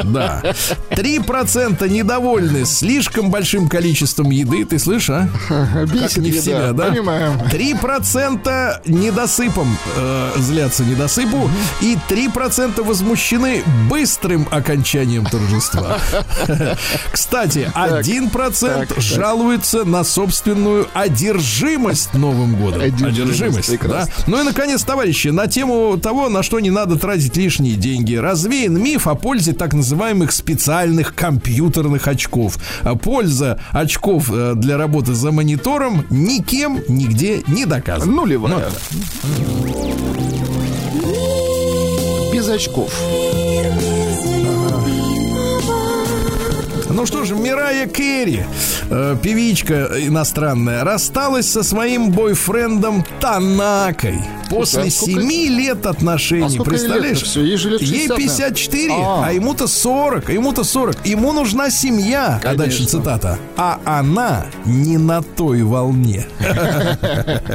Да. 0.05 0.43
3% 0.91 1.89
недовольны 1.89 2.65
слишком 2.65 3.31
большим 3.31 3.69
количеством 3.69 4.31
еды. 4.31 4.65
Ты 4.65 4.79
слышишь, 4.79 5.11
а? 5.11 5.29
Бесит 5.87 6.19
не 6.19 6.31
в 6.31 6.35
еда, 6.35 6.43
себя, 6.43 6.73
да? 6.73 6.87
Понимаем. 6.87 7.33
3% 7.39 8.83
недосыпом 8.87 9.77
э, 9.97 10.33
злятся 10.37 10.85
недосыпу. 10.85 11.51
И 11.81 11.97
3% 12.09 12.83
возмущены 12.83 13.63
быстрым 13.89 14.47
окончанием 14.51 15.27
торжества. 15.27 15.99
Кстати, 17.13 17.71
1% 17.75 18.61
так, 18.61 18.89
так. 18.89 19.01
жалуется 19.01 19.85
на 19.85 20.05
собственную 20.05 20.89
одержимость 20.95 22.15
Новым 22.15 22.57
годом. 22.57 22.83
Одержимость, 22.83 23.79
да? 23.81 24.07
Ну 24.27 24.41
и, 24.41 24.45
наконец, 24.45 24.83
товарищи, 24.83 25.29
на 25.29 25.47
тему 25.47 25.99
того, 25.99 26.29
на 26.29 26.43
что 26.49 26.61
не 26.61 26.71
надо 26.71 26.97
тратить 26.97 27.37
лишние 27.37 27.77
деньги. 27.77 28.15
Развеян 28.15 28.83
миф 28.83 29.07
о 29.07 29.15
пользе 29.15 29.53
так 29.53 29.75
называемых 29.75 30.33
специальных 30.33 31.15
компьютерных 31.15 32.09
очков. 32.09 32.57
А 32.85 32.95
Польза 32.95 33.61
очков 33.71 34.31
э, 34.33 34.55
для 34.57 34.79
работы 34.79 35.13
за 35.13 35.31
монитором 35.31 36.07
никем 36.09 36.81
нигде 36.89 37.43
не 37.49 37.67
доказана. 37.67 38.11
Нулевая. 38.11 38.71
Без 42.33 42.49
очков. 42.49 42.99
Ну 46.99 47.07
что 47.07 47.25
же, 47.25 47.37
Мирая 47.37 47.87
Керри, 47.87 48.43
э, 48.91 49.17
певичка 49.23 49.89
иностранная, 49.99 50.83
рассталась 50.83 51.49
со 51.49 51.63
своим 51.63 52.11
бойфрендом 52.11 53.05
Танакой 53.21 54.19
после 54.51 54.83
а 54.83 54.91
сколько- 54.91 55.21
семи 55.21 55.49
лет 55.49 55.87
отношений. 55.87 56.47
А 56.47 56.49
ей 56.49 56.61
Представляешь? 56.61 57.23
всё? 57.23 57.41
Ей 57.41 57.57
лет 57.57 57.81
Ей 57.83 58.09
60, 58.09 58.17
54, 58.17 58.93
А. 58.95 59.27
а 59.27 59.33
ему-то 59.33 59.69
40, 59.69 60.29
а 60.29 60.33
ему-то 60.33 60.65
40. 60.65 61.07
Ему 61.07 61.33
нужна 61.33 61.71
семья. 61.71 62.41
А 62.43 62.55
дальше 62.57 62.79
Конечно. 62.79 62.99
цитата. 62.99 63.39
А 63.57 63.79
она 63.85 64.47
не 64.65 64.99
на 64.99 65.23
той 65.23 65.63
волне. 65.63 66.27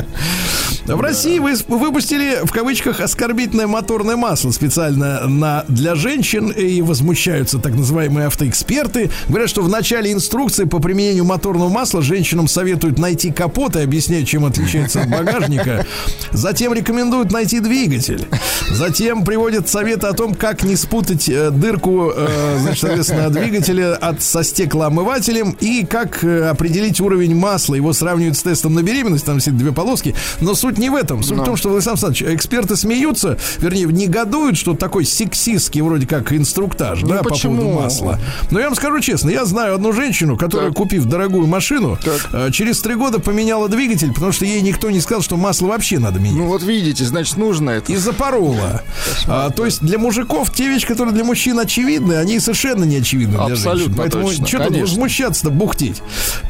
В 0.85 0.99
России 0.99 1.39
вы 1.39 1.53
выпустили 1.69 2.39
в 2.43 2.51
кавычках 2.51 2.99
оскорбительное 2.99 3.67
моторное 3.67 4.17
масло 4.17 4.51
специально 4.51 5.25
на, 5.29 5.63
для 5.69 5.95
женщин 5.95 6.49
и 6.49 6.81
возмущаются 6.81 7.57
так 7.57 7.73
называемые 7.73 8.27
автоэксперты. 8.27 9.09
Говорят, 9.33 9.49
что 9.49 9.63
в 9.63 9.67
начале 9.67 10.13
инструкции 10.13 10.65
по 10.65 10.77
применению 10.77 11.25
моторного 11.25 11.67
масла 11.67 12.03
женщинам 12.03 12.47
советуют 12.47 12.99
найти 12.99 13.31
капот 13.31 13.75
и 13.75 13.79
объясняют, 13.79 14.27
чем 14.27 14.45
отличается 14.45 15.01
от 15.01 15.09
багажника. 15.09 15.87
Затем 16.31 16.71
рекомендуют 16.71 17.31
найти 17.31 17.59
двигатель. 17.59 18.27
Затем 18.69 19.25
приводят 19.25 19.67
советы 19.67 20.05
о 20.05 20.13
том, 20.13 20.35
как 20.35 20.61
не 20.61 20.75
спутать 20.75 21.27
э, 21.29 21.49
дырку, 21.49 22.13
э, 22.15 22.57
значит, 22.59 22.81
соответственно, 22.81 23.31
двигателя 23.31 23.95
от, 23.95 24.21
со 24.21 24.43
стеклоомывателем 24.43 25.57
и 25.59 25.83
как 25.83 26.23
э, 26.23 26.49
определить 26.49 27.01
уровень 27.01 27.35
масла. 27.35 27.73
Его 27.73 27.91
сравнивают 27.91 28.37
с 28.37 28.43
тестом 28.43 28.75
на 28.75 28.83
беременность, 28.83 29.25
там 29.25 29.39
все 29.39 29.49
две 29.49 29.71
полоски. 29.71 30.13
Но 30.41 30.53
суть 30.53 30.77
не 30.77 30.91
в 30.91 30.95
этом. 30.95 31.23
Суть 31.23 31.39
в 31.39 31.43
том, 31.43 31.57
что, 31.57 31.69
Владимир 31.69 31.93
Александрович, 31.93 32.21
эксперты 32.35 32.75
смеются, 32.75 33.39
вернее, 33.57 33.85
негодуют, 33.85 34.57
что 34.57 34.75
такой 34.75 35.05
сексистский 35.05 35.81
вроде 35.81 36.05
как 36.05 36.31
инструктаж, 36.33 37.01
да, 37.01 37.23
по 37.23 37.29
почему? 37.29 37.57
поводу 37.57 37.79
масла. 37.79 38.19
Но 38.51 38.59
я 38.59 38.65
вам 38.65 38.75
скажу 38.75 38.99
честно, 38.99 39.12
я 39.21 39.45
знаю 39.45 39.75
одну 39.75 39.93
женщину, 39.93 40.37
которая, 40.37 40.69
Так. 40.69 40.77
купив 40.77 41.05
дорогую 41.05 41.47
машину, 41.47 41.97
э, 42.33 42.51
через 42.51 42.79
три 42.81 42.95
года 42.95 43.19
поменяла 43.19 43.69
двигатель, 43.69 44.13
потому 44.13 44.31
что 44.31 44.45
ей 44.45 44.61
никто 44.61 44.89
не 44.89 44.99
сказал, 45.01 45.21
что 45.21 45.37
масло 45.37 45.67
вообще 45.67 45.99
надо 45.99 46.19
менять. 46.19 46.37
Ну 46.37 46.47
вот 46.47 46.63
видите, 46.63 47.05
значит, 47.05 47.37
нужно 47.37 47.71
это. 47.71 47.91
И 47.91 47.95
запорола. 47.95 48.81
А, 49.27 49.49
то 49.49 49.65
есть 49.65 49.81
для 49.81 49.97
мужиков 49.97 50.51
те 50.53 50.67
вещи, 50.67 50.87
которые 50.87 51.13
для 51.13 51.23
мужчин 51.23 51.59
очевидны, 51.59 52.13
они 52.13 52.39
совершенно 52.39 52.83
не 52.83 52.97
очевидны 52.97 53.33
для 53.35 53.53
Абсолютно 53.53 53.75
женщин. 53.77 53.95
Поэтому 53.97 54.27
точно, 54.27 54.47
что 54.47 54.57
тут 54.65 54.77
возмущаться-то, 54.77 55.49
бухтеть. 55.51 56.01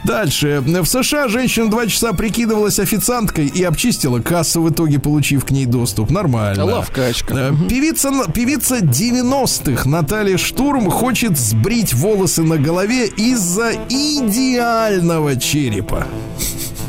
Дальше. 0.04 0.62
В 0.66 0.86
США 0.86 1.28
женщина 1.28 1.70
два 1.70 1.88
часа 1.88 2.14
прикидывалась 2.14 2.80
официанткой 2.80 3.48
и 3.48 3.64
обчистила 3.64 4.20
кассу, 4.20 4.62
в 4.62 4.70
итоге 4.70 5.00
получив 5.00 5.46
к 5.46 5.52
ней 5.52 5.66
доступ. 5.66 6.10
Нормально. 6.12 6.66
Лавкачка. 6.66 7.34
Э, 7.36 7.52
Певица, 7.70 8.12
певица 8.34 8.80
90-х 8.80 9.88
Наталья 9.90 10.38
Штурм 10.38 10.90
хочет 10.90 11.38
сбрить 11.38 11.94
волосы 11.94 12.44
на 12.44 12.53
голове 12.58 13.08
из-за 13.08 13.74
идеального 13.90 15.36
черепа. 15.36 16.08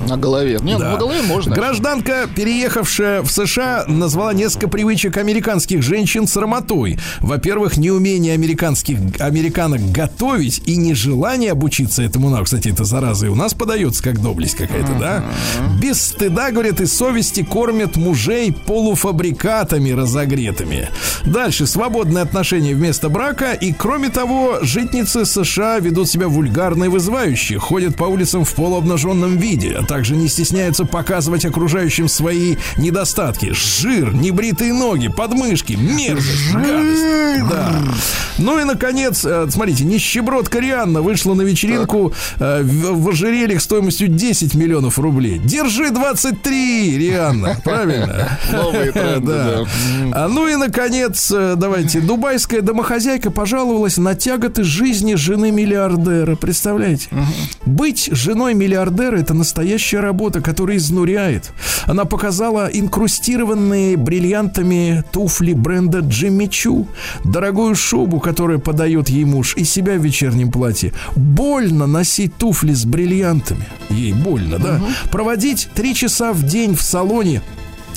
На 0.08 0.16
голове. 0.16 0.58
Нет, 0.62 0.78
Да. 0.78 0.92
на 0.92 0.96
голове 0.98 1.22
можно. 1.22 1.54
Гражданка, 1.54 2.28
переехавшая 2.34 3.22
в 3.22 3.30
США, 3.30 3.84
назвала 3.88 4.32
несколько 4.34 4.68
привычек 4.68 5.16
американских 5.16 5.82
женщин 5.82 6.26
срамотой. 6.26 6.98
Во-первых, 7.20 7.76
неумение 7.76 8.34
американских 8.34 8.98
американок 9.18 9.80
готовить 9.92 10.62
и 10.66 10.76
нежелание 10.76 11.52
обучиться 11.52 12.02
этому 12.02 12.28
навыку. 12.28 12.44
Кстати, 12.44 12.68
это 12.68 12.84
зараза 12.84 13.26
и 13.26 13.28
у 13.28 13.34
нас 13.34 13.54
подается 13.54 14.02
как 14.02 14.20
доблесть 14.20 14.56
какая-то, 14.56 14.94
да? 14.98 15.24
Без 15.80 16.00
стыда, 16.00 16.50
говорят, 16.50 16.80
и 16.80 16.86
совести 16.86 17.42
кормят 17.42 17.96
мужей 17.96 18.52
полуфабрикатами 18.52 19.90
разогретыми. 19.90 20.88
Дальше, 21.24 21.66
свободные 21.66 22.22
отношения 22.22 22.74
вместо 22.74 23.08
брака. 23.08 23.52
И, 23.52 23.72
кроме 23.72 24.08
того, 24.10 24.58
житницы 24.62 25.24
США 25.24 25.78
ведут 25.78 26.08
себя 26.08 26.28
вульгарно 26.28 26.84
и 26.84 26.88
вызывающе. 26.88 27.58
Ходят 27.58 27.96
по 27.96 28.04
улицам 28.04 28.44
в 28.44 28.54
полуобнаженном 28.54 29.36
виде, 29.36 29.78
также 29.84 30.16
не 30.16 30.28
стесняются 30.28 30.84
показывать 30.84 31.44
окружающим 31.44 32.08
свои 32.08 32.56
недостатки. 32.76 33.52
Жир, 33.52 34.14
небритые 34.14 34.72
ноги, 34.72 35.08
подмышки, 35.08 35.74
мерзость, 35.74 36.52
гадость. 36.52 37.48
Да. 37.48 37.82
Ну 38.38 38.58
и, 38.58 38.64
наконец, 38.64 39.24
э, 39.24 39.46
смотрите, 39.48 39.84
нищебродка 39.84 40.58
Рианна 40.58 41.02
вышла 41.02 41.34
на 41.34 41.42
вечеринку 41.42 42.12
э, 42.38 42.62
в, 42.62 43.08
ожерельях 43.08 43.60
стоимостью 43.60 44.08
10 44.08 44.54
миллионов 44.54 44.98
рублей. 44.98 45.38
Держи 45.38 45.90
23, 45.90 46.98
Рианна. 46.98 47.56
Правильно? 47.64 48.38
Новые 48.52 48.92
тренды, 48.92 49.26
да. 49.26 49.64
А 50.12 50.28
ну 50.28 50.48
и, 50.48 50.56
наконец, 50.56 51.30
э, 51.32 51.54
давайте, 51.56 52.00
дубайская 52.00 52.60
домохозяйка 52.60 53.30
пожаловалась 53.30 53.98
на 53.98 54.14
тяготы 54.14 54.64
жизни 54.64 55.14
жены 55.14 55.50
миллиардера. 55.50 56.36
Представляете? 56.36 57.08
Быть 57.64 58.08
женой 58.10 58.54
миллиардера– 58.54 59.16
это 59.20 59.34
настоящая 59.74 60.00
работа, 60.00 60.40
которая 60.40 60.76
изнуряет. 60.76 61.52
Она 61.86 62.04
показала 62.04 62.68
инкрустированные 62.72 63.96
бриллиантами 63.96 65.02
туфли 65.12 65.52
бренда 65.52 65.98
Джимми 65.98 66.46
Чу, 66.46 66.86
дорогую 67.24 67.74
шубу, 67.74 68.20
которую 68.20 68.60
подает 68.60 69.08
ей 69.08 69.24
муж, 69.24 69.56
и 69.56 69.64
себя 69.64 69.94
в 69.94 70.04
вечернем 70.04 70.50
платье. 70.52 70.92
Больно 71.16 71.86
носить 71.86 72.36
туфли 72.36 72.72
с 72.72 72.84
бриллиантами. 72.84 73.66
Ей 73.90 74.12
больно, 74.12 74.58
да? 74.58 74.80
Проводить 75.10 75.68
три 75.74 75.94
часа 75.94 76.32
в 76.32 76.44
день 76.44 76.76
в 76.76 76.82
салоне 76.82 77.42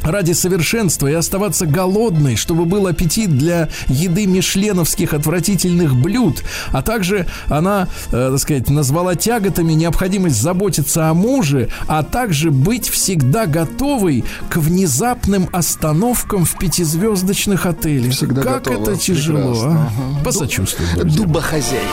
ради 0.08 0.32
совершенства 0.32 1.08
и 1.08 1.14
оставаться 1.14 1.66
голодной, 1.66 2.36
чтобы 2.36 2.66
был 2.66 2.88
аппетит 2.88 3.38
для 3.38 3.70
еды 3.88 4.26
мишленовских 4.26 5.14
отвратительных 5.14 5.96
блюд. 5.96 6.44
А 6.72 6.82
также 6.82 7.28
она, 7.48 7.88
э, 8.12 8.30
так 8.32 8.40
сказать, 8.40 8.70
назвала 8.70 9.16
тяготами 9.16 9.74
необходимость 9.74 10.42
заботиться 10.42 11.10
о 11.10 11.14
муже, 11.14 11.70
а 11.88 12.04
также 12.04 12.52
быть 12.52 12.90
всегда 12.90 13.46
готовой 13.46 14.24
к 14.50 14.58
внезапным 14.58 15.50
остановкам 15.52 16.46
в 16.46 16.58
пятизвездочных 16.58 17.66
отелях. 17.66 18.14
Всегда 18.14 18.42
как 18.44 18.64
готова. 18.64 18.84
это 18.84 18.96
тяжело, 18.98 19.54
Прекрасно. 19.54 19.92
а? 20.20 20.24
Посочувствуем. 20.24 21.10
Дубохозяйка. 21.10 21.86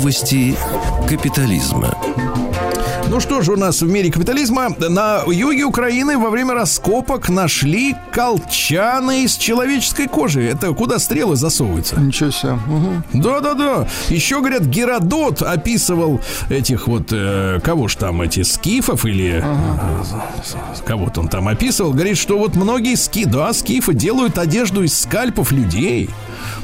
Новости 0.00 0.56
капитализма. 1.06 1.94
Ну 3.10 3.20
что 3.20 3.42
же 3.42 3.52
у 3.52 3.56
нас 3.56 3.82
в 3.82 3.86
мире 3.86 4.10
капитализма? 4.10 4.68
На 4.78 5.20
юге 5.26 5.64
Украины 5.64 6.16
во 6.16 6.30
время 6.30 6.54
раскопок 6.54 7.28
нашли 7.28 7.94
колчаны 8.10 9.24
из 9.24 9.36
человеческой 9.36 10.06
кожи. 10.08 10.42
Это 10.42 10.72
куда 10.72 10.98
стрелы 10.98 11.36
засовываются? 11.36 12.00
Ничего 12.00 12.30
себе. 12.30 12.52
Мгм. 12.52 13.04
Да-да-да. 13.12 13.88
Еще, 14.08 14.38
говорят, 14.38 14.62
Геродот 14.62 15.42
описывал 15.42 16.22
этих 16.48 16.86
вот, 16.88 17.08
э, 17.12 17.60
кого 17.62 17.86
ж 17.88 17.96
там, 17.96 18.22
эти 18.22 18.42
скифов 18.42 19.04
или... 19.04 19.42
э, 19.44 20.82
Кого-то 20.86 21.20
он 21.20 21.28
там 21.28 21.46
описывал. 21.46 21.92
Говорит, 21.92 22.16
что 22.16 22.38
вот 22.38 22.54
многие 22.56 22.94
ски, 22.94 23.26
да, 23.26 23.52
скифы 23.52 23.92
делают 23.92 24.38
одежду 24.38 24.82
из 24.82 24.98
скальпов 24.98 25.52
людей. 25.52 26.08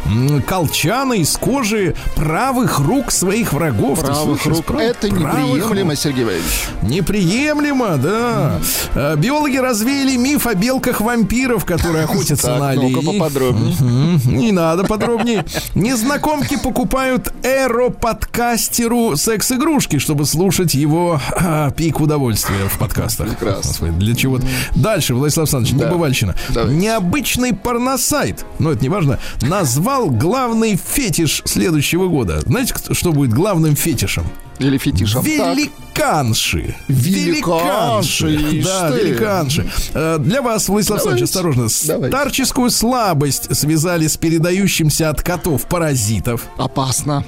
М, 0.07 0.43
Колчаны 0.43 1.19
из 1.21 1.37
кожи 1.37 1.95
правых 2.15 2.79
рук 2.81 3.11
своих 3.11 3.53
врагов. 3.53 4.01
Правых 4.01 4.41
слышишь? 4.43 4.59
рук. 4.59 4.65
Прав- 4.67 4.81
Это 4.81 5.11
неприемлемо, 5.11 5.91
рук. 5.91 5.99
Сергей 5.99 6.25
Валерьевич. 6.25 6.69
Неприемлемо, 6.83 7.97
да. 7.97 8.61
Э, 8.95 9.17
Биологи 9.17 9.57
развеяли 9.57 10.17
миф 10.17 10.47
о 10.47 10.55
белках 10.55 11.01
вампиров, 11.01 11.65
которые 11.65 12.05
охотятся 12.05 12.47
Так, 12.49 12.59
на 12.61 12.73
ну-ка 12.75 12.87
оленей. 13.01 13.19
поподробнее. 13.19 13.77
Не 14.25 14.53
надо 14.53 14.85
подробнее. 14.85 15.45
Незнакомки 15.75 16.57
покупают 16.57 17.33
эроподкастеру 17.43 19.17
секс-игрушки, 19.17 19.99
чтобы 19.99 20.25
слушать 20.27 20.75
его 20.75 21.21
а, 21.37 21.71
пик 21.71 22.01
удовольствия 22.01 22.69
в 22.69 22.79
подкастах. 22.79 23.29
Прекрасно. 23.31 23.89
Для 23.93 24.15
чего? 24.15 24.39
Дальше, 24.75 25.15
Владислав 25.15 25.45
Александрович, 25.45 25.77
Да. 25.79 25.87
небывальщина. 25.89 26.35
Давайте. 26.51 26.77
Необычный 26.77 27.55
порносайт, 27.55 28.45
но 28.59 28.73
это 28.73 28.83
не 28.83 28.89
важно, 28.89 29.19
назвал 29.67 30.11
главный 30.11 30.77
фетиш 30.77 31.43
следующего 31.45 32.07
года. 32.07 32.41
Знаете, 32.43 32.73
что 32.93 33.11
будет 33.11 33.33
главным 33.35 33.75
фетишем? 33.75 34.25
Или 34.59 34.79
фетишем. 34.79 35.23
Так. 35.23 35.57
Великанши. 35.57 36.75
Великанши, 36.89 38.63
Да, 38.65 38.91
ты. 38.91 38.99
великанши. 39.01 39.67
Э, 39.95 40.17
Для 40.19 40.43
вас, 40.43 40.69
Владислав. 40.69 40.99
Александрович, 40.99 41.25
осторожно. 41.29 41.67
Давайте. 41.87 42.17
Старческую 42.17 42.71
слабость 42.71 43.55
связали 43.57 44.07
с 44.07 44.17
передающимся 44.17 45.11
от 45.11 45.23
котов 45.23 45.67
паразитов. 45.67 46.43
Опасно. 46.59 47.25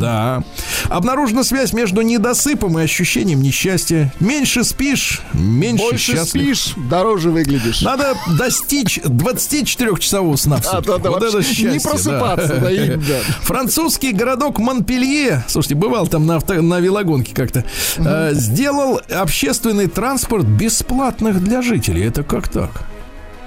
Да. 0.00 0.42
Обнаружена 0.88 1.44
связь 1.44 1.72
между 1.72 2.02
недосыпом 2.02 2.78
и 2.78 2.82
ощущением 2.82 3.42
несчастья. 3.42 4.12
Меньше 4.20 4.64
спишь, 4.64 5.20
меньше 5.32 5.82
Больше 5.84 6.12
счастлив. 6.12 6.42
спишь, 6.58 6.74
дороже 6.90 7.30
выглядишь. 7.30 7.82
Надо 7.82 8.14
достичь 8.38 8.98
24-часового 8.98 10.36
сна 10.36 10.56
в 10.56 10.66
А, 10.66 10.76
сутки. 10.76 10.86
да, 10.88 10.98
да, 10.98 11.10
Вот 11.10 11.22
это 11.22 11.42
счастье, 11.42 11.70
не 11.72 11.78
просыпаться, 11.78 12.48
да. 12.54 12.60
да, 12.60 12.70
и- 12.70 12.96
да. 12.96 13.18
Французский 13.42 14.12
городок 14.12 14.58
Монпелье, 14.58 15.44
слушайте, 15.48 15.74
бывал 15.74 16.06
там 16.06 16.26
на, 16.26 16.36
авто, 16.36 16.60
на 16.62 16.80
велогонке 16.80 17.34
как-то, 17.34 17.64
э, 17.98 18.30
сделал 18.34 19.00
общественный 19.10 19.88
транспорт 19.88 20.46
бесплатных 20.46 21.42
для 21.42 21.62
жителей. 21.62 22.06
Это 22.06 22.22
как 22.22 22.48
так? 22.48 22.70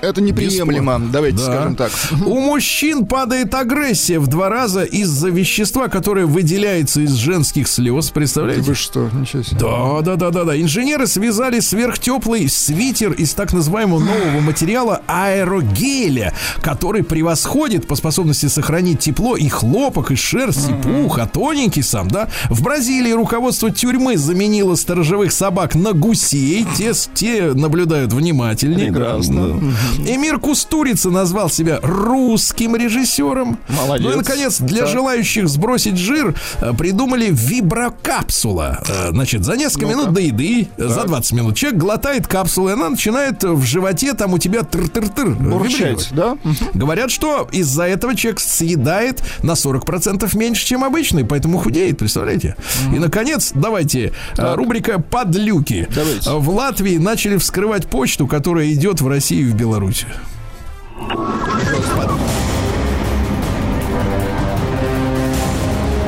Это 0.06 0.22
неприемлемо, 0.22 0.94
Бесплатно. 0.94 1.10
давайте 1.12 1.38
Да. 1.38 1.44
скажем 1.44 1.76
так. 1.76 1.92
У 2.26 2.40
мужчин 2.40 3.06
падает 3.06 3.54
агрессия 3.54 4.20
в 4.20 4.28
два 4.28 4.50
раза 4.50 4.84
из-за 4.84 5.30
вещества, 5.30 5.88
которое 5.88 6.26
выделяется 6.26 7.02
из 7.02 7.14
женских 7.14 7.68
слез. 7.68 8.10
Представляете? 8.12 8.62
Вы 8.64 8.76
что, 8.76 9.10
ничего 9.14 9.44
себе. 9.44 9.60
Да, 9.60 10.02
да, 10.02 10.16
да, 10.16 10.30
да, 10.32 10.44
да. 10.44 10.62
Инженеры 10.62 11.08
связали 11.08 11.60
сверхтеплый 11.60 12.48
свитер 12.50 13.12
из 13.14 13.34
так 13.34 13.54
называемого 13.54 14.00
нового 14.00 14.40
материала 14.42 15.02
аэрогеля, 15.08 16.34
который 16.62 17.04
превосходит 17.04 17.88
по 17.88 17.96
способности 17.96 18.48
сохранить 18.48 19.00
тепло 19.00 19.36
и 19.36 19.48
хлопок, 19.48 20.12
и 20.12 20.16
шерсть, 20.16 20.70
и 20.70 20.74
пух, 20.74 21.20
а 21.20 21.28
тоненький 21.28 21.82
сам, 21.82 22.08
да. 22.08 22.30
В 22.50 22.62
Бразилии 22.62 23.12
руководство 23.12 23.72
тюрьмы 23.72 24.18
заменило 24.18 24.76
сторожевых 24.76 25.32
собак 25.32 25.76
на 25.76 25.94
гусей. 25.94 26.66
Те, 26.78 26.94
те 27.14 27.54
наблюдают 27.54 28.14
внимательнее. 28.14 28.92
Прекрасно. 28.92 29.60
Да. 29.60 29.68
Эмир 29.98 30.40
Кустурица 30.40 31.10
назвал 31.10 31.50
себя 31.50 31.80
русским 31.82 32.76
режиссером. 32.76 33.58
Молодец. 33.70 34.06
Ну 34.06 34.14
и, 34.14 34.16
наконец, 34.18 34.60
для 34.60 34.82
Так. 34.82 34.90
желающих 34.90 35.48
сбросить 35.48 35.98
жир 35.98 36.36
э, 36.62 36.74
придумали 36.78 37.28
виброкапсула. 37.32 38.84
Э, 38.88 39.10
Значит, 39.12 39.44
за 39.46 39.56
несколько 39.56 39.86
минут 39.86 40.14
до 40.14 40.22
еды, 40.22 40.68
э, 40.78 40.88
за 40.88 41.04
20 41.06 41.32
минут 41.34 41.56
человек 41.56 41.80
глотает 41.80 42.28
капсулу, 42.28 42.70
и 42.70 42.74
она 42.74 42.90
начинает 42.90 43.44
в 43.44 43.64
животе 43.64 44.14
там 44.14 44.34
у 44.34 44.38
тебя 44.38 44.62
тыр-тыр-тыр 44.62 45.36
Бурчать, 45.36 46.10
да? 46.12 46.38
Говорят, 46.74 47.12
что 47.12 47.48
из-за 47.52 47.84
этого 47.84 48.16
человек 48.16 48.40
съедает 48.40 49.22
на 49.44 49.52
40% 49.54 50.36
меньше, 50.38 50.66
чем 50.66 50.84
обычный, 50.84 51.24
поэтому 51.26 51.58
худеет, 51.60 51.98
представляете? 51.98 52.56
И, 52.94 53.00
наконец, 53.00 53.52
давайте, 53.54 54.12
э, 54.38 54.56
рубрика 54.56 55.00
«Подлюки». 55.00 55.88
Давайте. 55.94 56.30
В 56.32 56.50
Латвии 56.50 56.98
начали 56.98 57.38
вскрывать 57.38 57.88
почту, 57.88 58.28
которая 58.28 58.72
идет 58.74 59.02
в 59.02 59.08
Россию 59.08 59.48
и 59.50 59.52
в 59.52 59.56
Беларусь. 59.56 59.85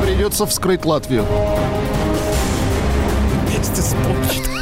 Придется 0.02 0.46
вскрыть 0.46 0.84
Латвию. 0.84 1.24
Вместе 3.46 3.82
с 3.82 3.94
почтой. 3.94 4.58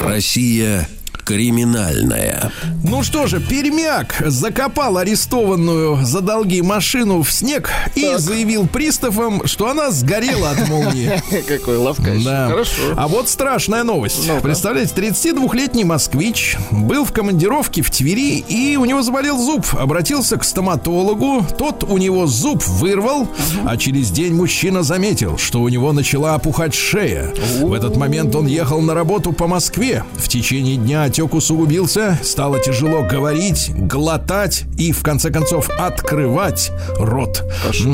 Россия 0.00 0.88
криминальная. 1.28 2.50
Ну 2.82 3.02
что 3.02 3.26
же, 3.26 3.38
Пермяк 3.38 4.22
закопал 4.24 4.96
арестованную 4.96 6.02
за 6.02 6.22
долги 6.22 6.62
машину 6.62 7.22
в 7.22 7.30
снег 7.30 7.70
и 7.94 8.14
заявил 8.16 8.66
приставам, 8.66 9.46
что 9.46 9.68
она 9.68 9.90
сгорела 9.90 10.52
от 10.52 10.66
молнии. 10.70 11.22
Какой 11.46 11.76
лавкач. 11.76 12.24
Да. 12.24 12.48
Хорошо. 12.48 12.94
А 12.96 13.08
вот 13.08 13.28
страшная 13.28 13.82
новость. 13.82 14.26
Ну-ка. 14.26 14.40
Представляете, 14.40 14.94
32-летний 14.94 15.84
москвич 15.84 16.56
был 16.70 17.04
в 17.04 17.12
командировке 17.12 17.82
в 17.82 17.90
Твери, 17.90 18.38
и 18.38 18.78
у 18.78 18.86
него 18.86 19.02
заболел 19.02 19.38
зуб. 19.38 19.66
Обратился 19.74 20.38
к 20.38 20.44
стоматологу, 20.44 21.44
тот 21.58 21.84
у 21.84 21.98
него 21.98 22.26
зуб 22.26 22.64
вырвал, 22.66 23.28
а 23.66 23.76
через 23.76 24.10
день 24.10 24.32
мужчина 24.32 24.82
заметил, 24.82 25.36
что 25.36 25.60
у 25.60 25.68
него 25.68 25.92
начала 25.92 26.36
опухать 26.36 26.74
шея. 26.74 27.34
В 27.60 27.74
этот 27.74 27.98
момент 27.98 28.34
он 28.34 28.46
ехал 28.46 28.80
на 28.80 28.94
работу 28.94 29.32
по 29.32 29.46
Москве. 29.46 30.04
В 30.16 30.26
течение 30.28 30.76
дня 30.76 31.10
отек 31.18 31.34
усугубился, 31.34 32.16
стало 32.22 32.60
тяжело 32.60 33.02
говорить, 33.02 33.72
глотать 33.76 34.66
и, 34.76 34.92
в 34.92 35.02
конце 35.02 35.30
концов, 35.32 35.68
открывать 35.76 36.70
рот. 36.96 37.42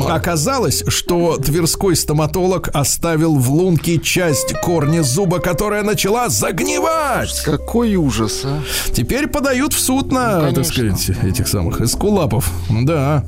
Оказалось, 0.07 0.83
что 0.87 1.37
тверской 1.37 1.95
стоматолог 1.95 2.69
оставил 2.71 3.35
в 3.35 3.49
лунке 3.49 3.97
часть 3.97 4.53
корня 4.61 5.01
зуба, 5.01 5.39
которая 5.39 5.81
начала 5.81 6.29
загнивать. 6.29 7.41
Какой 7.43 7.95
ужас, 7.95 8.41
а. 8.43 8.61
Теперь 8.93 9.25
подают 9.25 9.73
в 9.73 9.79
суд 9.79 10.11
на, 10.11 10.41
Ну, 10.41 10.53
так 10.53 10.65
сказать, 10.65 11.09
этих 11.23 11.47
самых 11.47 11.81
эскулапов. 11.81 12.47
Да. 12.69 13.25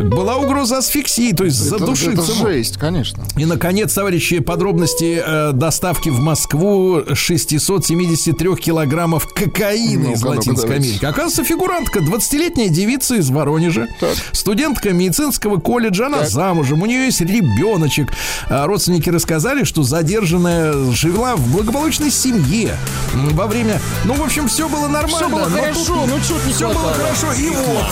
Была 0.00 0.36
угроза 0.36 0.78
асфиксии, 0.78 1.32
то 1.32 1.44
есть 1.44 1.60
Это- 1.66 1.78
задушиться. 1.78 2.32
Это 2.32 2.48
жесть, 2.52 2.76
конечно. 2.76 3.24
И, 3.36 3.44
наконец, 3.46 3.92
товарищи, 3.94 4.38
подробности 4.38 5.20
э, 5.26 5.50
доставки 5.54 6.08
в 6.08 6.20
Москву 6.20 7.02
673 7.14 8.54
килограммов 8.54 9.26
кокаина 9.44 10.02
Ну-ка, 10.08 10.14
из 10.16 10.22
Латинской 10.22 10.54
давайте. 10.68 10.88
Америки. 10.88 11.04
Оказывается, 11.04 11.44
фигурантка, 11.44 12.00
20-летняя 12.00 12.68
девица 12.68 13.16
из 13.16 13.30
Воронежа, 13.30 13.88
Так. 13.98 14.14
студентка 14.32 14.92
медицинского 14.92 15.58
колледжа, 15.58 16.06
она 16.06 16.26
замужем, 16.26 16.82
у 16.82 16.86
нее 16.86 17.06
есть 17.06 17.20
ребеночек. 17.20 18.12
А 18.48 18.66
родственники 18.66 19.08
рассказали, 19.08 19.64
что 19.64 19.82
задержанная 19.82 20.72
жила 20.92 21.36
в 21.36 21.52
благополучной 21.52 22.10
семье 22.10 22.76
во 23.14 23.46
время... 23.46 23.80
Ну, 24.04 24.14
в 24.14 24.22
общем, 24.22 24.48
все 24.48 24.68
было 24.68 24.88
нормально. 24.88 25.16
Все 25.16 25.28
было 25.28 25.48
но 25.48 25.58
хорошо, 25.58 25.84
тут 25.84 26.06
ну 26.06 26.16
не 26.46 26.52
Все 26.52 26.68
было 26.68 26.92
хорошо, 26.92 27.32
и 27.32 27.48
вот. 27.50 27.86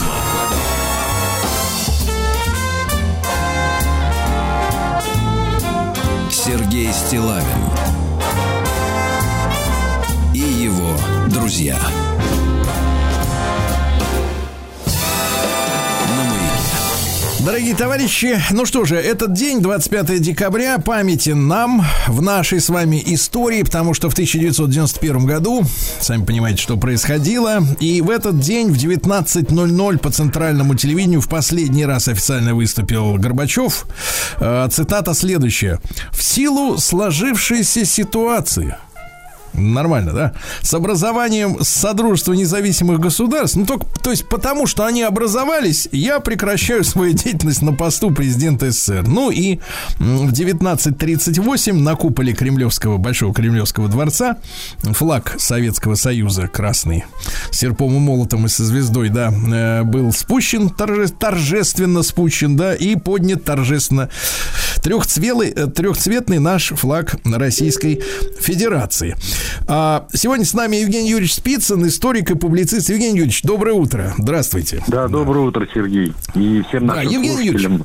Сергей 6.30 6.90
Стилавин 6.92 7.67
друзья. 11.48 11.78
Дорогие 17.40 17.74
товарищи, 17.74 18.38
ну 18.50 18.66
что 18.66 18.84
же, 18.84 18.96
этот 18.96 19.32
день, 19.32 19.62
25 19.62 20.20
декабря, 20.20 20.76
памятен 20.78 21.48
нам 21.48 21.86
в 22.06 22.20
нашей 22.20 22.60
с 22.60 22.68
вами 22.68 23.02
истории, 23.06 23.62
потому 23.62 23.94
что 23.94 24.10
в 24.10 24.12
1991 24.12 25.24
году, 25.24 25.64
сами 26.00 26.26
понимаете, 26.26 26.60
что 26.60 26.76
происходило, 26.76 27.62
и 27.80 28.02
в 28.02 28.10
этот 28.10 28.38
день 28.40 28.70
в 28.70 28.76
19.00 28.76 29.98
по 29.98 30.10
центральному 30.10 30.74
телевидению 30.74 31.22
в 31.22 31.30
последний 31.30 31.86
раз 31.86 32.08
официально 32.08 32.54
выступил 32.54 33.14
Горбачев. 33.14 33.86
Э, 34.38 34.68
Цитата 34.70 35.14
следующая. 35.14 35.80
«В 36.12 36.22
силу 36.22 36.76
сложившейся 36.76 37.86
ситуации...» 37.86 38.76
Нормально, 39.58 40.12
да? 40.12 40.32
С 40.62 40.72
образованием 40.74 41.58
Содружества 41.60 42.32
независимых 42.32 43.00
государств, 43.00 43.56
ну 43.56 43.66
только, 43.66 43.86
то 44.02 44.10
есть 44.10 44.28
потому, 44.28 44.66
что 44.66 44.84
они 44.84 45.02
образовались, 45.02 45.88
я 45.92 46.20
прекращаю 46.20 46.84
свою 46.84 47.12
деятельность 47.14 47.62
на 47.62 47.72
посту 47.72 48.10
президента 48.10 48.70
СССР. 48.70 49.04
Ну 49.06 49.30
и 49.30 49.58
в 49.98 50.32
1938 50.32 51.78
на 51.78 51.94
куполе 51.94 52.32
Кремлевского, 52.32 52.98
Большого 52.98 53.34
Кремлевского 53.34 53.88
дворца 53.88 54.36
флаг 54.82 55.34
Советского 55.38 55.94
Союза 55.94 56.48
красный 56.48 57.04
с 57.50 57.58
серпом 57.58 57.96
и 57.96 57.98
молотом 57.98 58.46
и 58.46 58.48
со 58.48 58.64
звездой, 58.64 59.08
да, 59.08 59.32
э, 59.32 59.82
был 59.84 60.12
спущен, 60.12 60.68
торже- 60.68 61.08
торжественно 61.08 62.02
спущен, 62.02 62.56
да, 62.56 62.74
и 62.74 62.96
поднят 62.96 63.44
торжественно 63.44 64.08
трехцветный, 64.82 65.48
э, 65.50 65.66
трехцветный 65.66 66.38
наш 66.38 66.68
флаг 66.76 67.16
Российской 67.24 68.02
Федерации. 68.40 69.16
А, 69.66 70.06
сегодня 70.12 70.44
с 70.44 70.54
нами 70.54 70.76
Евгений 70.76 71.10
Юрьевич 71.10 71.34
Спицын, 71.34 71.86
историк 71.86 72.30
и 72.30 72.34
публицист. 72.34 72.88
Евгений 72.90 73.18
Юрьевич, 73.18 73.42
доброе 73.42 73.74
утро. 73.74 74.14
Здравствуйте. 74.18 74.82
Да, 74.88 75.08
доброе 75.08 75.46
утро, 75.46 75.66
Сергей. 75.72 76.12
И 76.34 76.62
всем 76.68 76.86
Да, 76.86 76.96
нашим 76.96 77.10
Евгений 77.10 77.48
слушателям. 77.50 77.84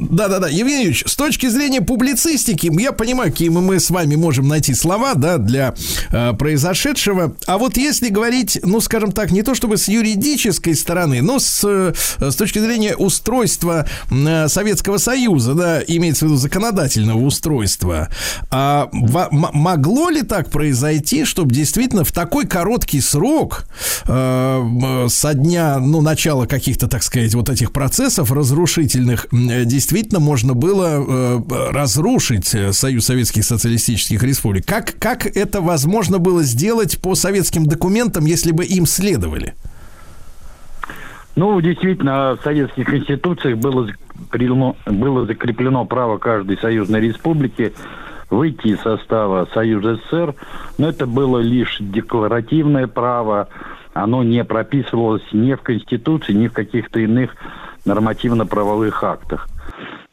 Да-да-да, 0.00 0.48
Евгений 0.48 0.84
Юрьевич, 0.84 1.04
с 1.06 1.14
точки 1.14 1.48
зрения 1.48 1.82
публицистики, 1.82 2.70
я 2.80 2.92
понимаю, 2.92 3.30
какие 3.30 3.50
мы, 3.50 3.78
с 3.78 3.90
вами 3.90 4.14
можем 4.14 4.48
найти 4.48 4.74
слова, 4.74 5.14
да, 5.14 5.36
для 5.36 5.74
э, 6.10 6.32
произошедшего. 6.32 7.34
А 7.46 7.58
вот 7.58 7.76
если 7.76 8.08
говорить, 8.08 8.58
ну, 8.62 8.80
скажем 8.80 9.12
так, 9.12 9.30
не 9.30 9.42
то 9.42 9.54
чтобы 9.54 9.76
с 9.76 9.88
юридической 9.88 10.74
стороны, 10.74 11.20
но 11.20 11.38
с, 11.38 11.62
э, 11.64 11.92
с 12.18 12.34
точки 12.34 12.58
зрения 12.58 12.96
устройства 12.96 13.86
э, 14.10 14.48
Советского 14.48 14.96
Союза, 14.96 15.54
да, 15.54 15.80
имеется 15.86 16.24
в 16.24 16.28
виду 16.28 16.36
законодательного 16.38 17.18
устройства, 17.18 18.08
а, 18.50 18.88
во, 18.92 19.28
м- 19.30 19.50
могло 19.52 20.08
ли 20.08 20.22
так 20.22 20.50
произойти, 20.50 21.24
чтобы 21.24 21.54
действительно 21.54 22.04
в 22.04 22.12
такой 22.12 22.46
короткий 22.46 23.00
срок 23.00 23.64
э, 24.06 24.62
э, 24.82 25.08
со 25.08 25.34
дня, 25.34 25.78
ну, 25.78 26.00
начала 26.00 26.46
каких-то, 26.46 26.88
так 26.88 27.02
сказать, 27.02 27.34
вот 27.34 27.50
этих 27.50 27.72
процессов 27.72 28.32
разрушительных, 28.32 29.26
э, 29.32 29.64
действительно 29.90 30.20
можно 30.20 30.54
было 30.54 31.04
э, 31.04 31.72
разрушить 31.72 32.54
э, 32.54 32.72
Союз 32.72 33.06
Советских 33.06 33.44
Социалистических 33.44 34.22
Республик. 34.22 34.64
Как, 34.64 34.94
как 35.00 35.26
это 35.26 35.60
возможно 35.60 36.18
было 36.18 36.44
сделать 36.44 37.00
по 37.02 37.16
советским 37.16 37.66
документам, 37.66 38.24
если 38.24 38.52
бы 38.52 38.64
им 38.64 38.86
следовали? 38.86 39.54
Ну, 41.34 41.60
действительно, 41.60 42.36
в 42.40 42.44
советских 42.44 42.86
конституциях 42.86 43.58
было 43.58 43.88
было 44.86 45.26
закреплено 45.26 45.86
право 45.86 46.18
каждой 46.18 46.58
союзной 46.58 47.00
республики 47.00 47.72
выйти 48.28 48.68
из 48.68 48.80
состава 48.80 49.48
Союза 49.54 49.96
СССР, 49.96 50.34
но 50.78 50.90
это 50.90 51.06
было 51.06 51.38
лишь 51.38 51.78
декларативное 51.80 52.86
право, 52.86 53.48
оно 53.94 54.22
не 54.22 54.44
прописывалось 54.44 55.24
ни 55.32 55.54
в 55.54 55.62
Конституции, 55.62 56.32
ни 56.32 56.48
в 56.48 56.52
каких-то 56.52 57.00
иных 57.00 57.34
нормативно-правовых 57.86 59.02
актах. 59.02 59.48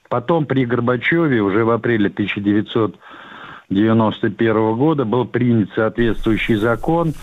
Потом 0.10 0.46
при 0.46 0.66
Горбачеве 0.66 1.42
уже 1.42 1.64
в 1.66 1.72
апреле 1.72 2.08
1991 2.08 4.76
года 4.76 5.06
был 5.06 5.26
принят 5.26 5.70
соответствующий 5.76 6.56
закон 6.56 7.14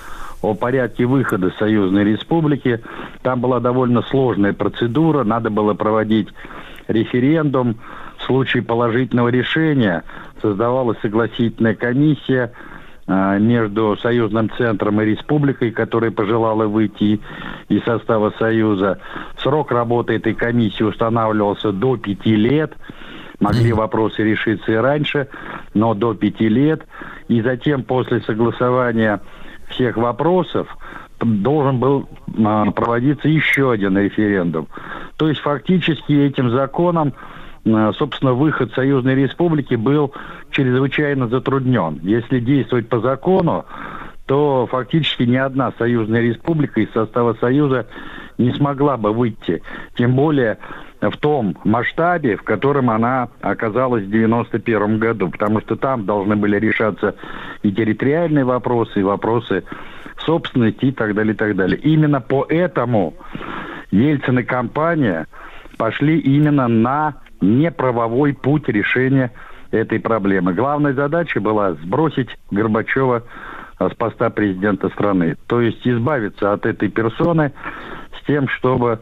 о 0.43 0.55
порядке 0.55 1.07
выхода 1.07 1.51
Союзной 1.59 2.05
Республики. 2.05 2.82
Там 3.22 3.41
была 3.41 3.61
довольно 3.61 4.03
сложная 4.03 4.53
процедура, 4.53 5.24
надо 5.24 5.49
было 5.49 5.72
проводить 5.74 6.28
референдум. 6.89 7.76
В 8.18 8.24
случае 8.24 8.62
положительного 8.62 9.28
решения 9.28 10.05
создавалась 10.41 10.99
согласительная 11.01 11.74
комиссия 11.74 12.53
между 13.07 13.97
Союзным 13.99 14.51
центром 14.57 15.01
и 15.01 15.05
республикой, 15.05 15.71
которая 15.71 16.11
пожелала 16.11 16.67
выйти 16.67 17.21
из 17.69 17.85
состава 17.85 18.33
Союза. 18.39 18.99
Срок 19.39 19.73
работы 19.73 20.15
этой 20.15 20.35
комиссии 20.35 20.83
устанавливался 20.83 21.73
до 21.73 21.97
пяти 21.97 22.35
лет. 22.35 22.73
Могли 23.41 23.73
вопросы 23.73 24.23
решиться 24.23 24.73
и 24.73 24.77
раньше, 24.77 25.29
но 25.75 25.93
до 25.95 26.15
пяти 26.15 26.49
лет. 26.49 26.87
И 27.29 27.43
затем, 27.43 27.83
после 27.83 28.21
согласования 28.21 29.21
всех 29.69 29.97
вопросов, 29.97 30.69
должен 31.21 31.79
был 31.79 32.09
а, 32.45 32.71
проводиться 32.71 33.29
еще 33.29 33.73
один 33.73 33.97
референдум. 33.99 34.69
То 35.17 35.29
есть 35.29 35.41
фактически 35.41 36.13
этим 36.13 36.51
законом, 36.51 37.13
а, 37.17 37.44
собственно, 37.65 38.35
выход 38.35 38.73
Союзной 38.75 39.15
Республики 39.15 39.75
был 39.75 40.12
чрезвычайно 40.51 41.29
затруднен. 41.29 42.01
Если 42.03 42.41
действовать 42.41 42.89
по 42.89 43.01
закону, 43.01 43.65
то 44.27 44.67
фактически 44.71 45.25
ни 45.25 45.37
одна 45.37 45.73
союзная 45.79 46.23
республика 46.23 46.81
из 46.81 46.91
состава 46.93 47.35
Союза 47.41 47.87
не 48.39 48.53
смогла 48.53 48.97
бы 48.97 49.12
выйти. 49.12 49.62
Тем 49.97 50.15
более 50.15 50.59
в 51.01 51.17
том 51.19 51.57
масштабе, 51.65 52.37
в 52.37 52.43
котором 52.43 52.91
она 52.91 53.29
оказалась 53.41 54.05
в 54.05 54.11
91 54.11 54.99
году. 54.99 55.31
Потому 55.31 55.61
что 55.61 55.77
там 55.77 56.07
должны 56.07 56.37
были 56.37 56.59
решаться 56.59 57.15
и 57.62 57.71
территориальные 57.73 58.45
вопросы, 58.45 59.01
и 59.01 59.03
вопросы 59.03 59.65
собственности 60.25 60.87
и 60.87 60.93
так 60.93 61.15
далее, 61.15 61.35
и 61.35 61.37
так 61.37 61.57
далее. 61.57 61.79
Именно 61.79 62.21
поэтому 62.21 63.15
Ельцин 63.91 64.39
и 64.39 64.43
компания 64.43 65.27
пошли 65.77 66.19
именно 66.19 66.69
на 66.69 67.15
неправовой 67.45 68.35
путь 68.35 68.69
решения 68.69 69.33
этой 69.71 70.01
проблемы. 70.01 70.55
Главная 70.55 70.93
задача 70.93 71.41
была 71.41 71.73
сбросить 71.75 72.29
Горбачева 72.51 73.25
а, 73.79 73.91
с 73.91 73.95
поста 73.95 74.31
президента 74.31 74.89
страны. 74.91 75.37
То 75.47 75.61
есть 75.61 75.87
избавиться 75.87 76.53
от 76.53 76.67
этой 76.67 76.89
персоны 76.89 77.53
с 78.21 78.27
тем, 78.27 78.49
чтобы 78.49 79.01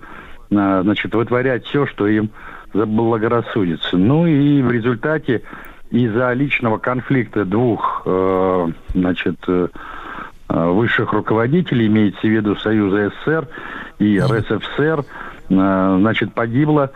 а, 0.54 0.82
значит, 0.82 1.14
вытворять 1.14 1.66
все, 1.66 1.86
что 1.86 2.06
им 2.06 2.30
заблагорассудится. 2.72 3.96
Ну 3.96 4.26
и 4.26 4.62
в 4.62 4.70
результате 4.70 5.42
из-за 5.90 6.32
личного 6.32 6.78
конфликта 6.78 7.44
двух 7.44 8.02
э, 8.06 8.68
значит, 8.94 9.36
э, 9.46 9.68
высших 10.48 11.12
руководителей, 11.12 11.86
имеется 11.86 12.22
в 12.22 12.30
виду 12.30 12.56
Союза 12.56 13.10
СССР 13.10 13.46
и 13.98 14.18
РСФСР, 14.18 15.04
э, 15.50 15.96
значит, 16.00 16.32
погибло 16.32 16.92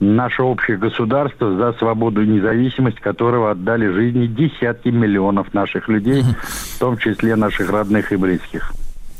наше 0.00 0.42
общее 0.42 0.76
государство 0.76 1.56
за 1.56 1.72
свободу 1.78 2.22
и 2.22 2.26
независимость, 2.26 3.00
которого 3.00 3.50
отдали 3.50 3.88
жизни 3.88 4.26
десятки 4.26 4.88
миллионов 4.88 5.52
наших 5.54 5.88
людей, 5.88 6.22
в 6.76 6.78
том 6.78 6.98
числе 6.98 7.36
наших 7.36 7.70
родных 7.70 8.12
и 8.12 8.16
близких. 8.16 8.72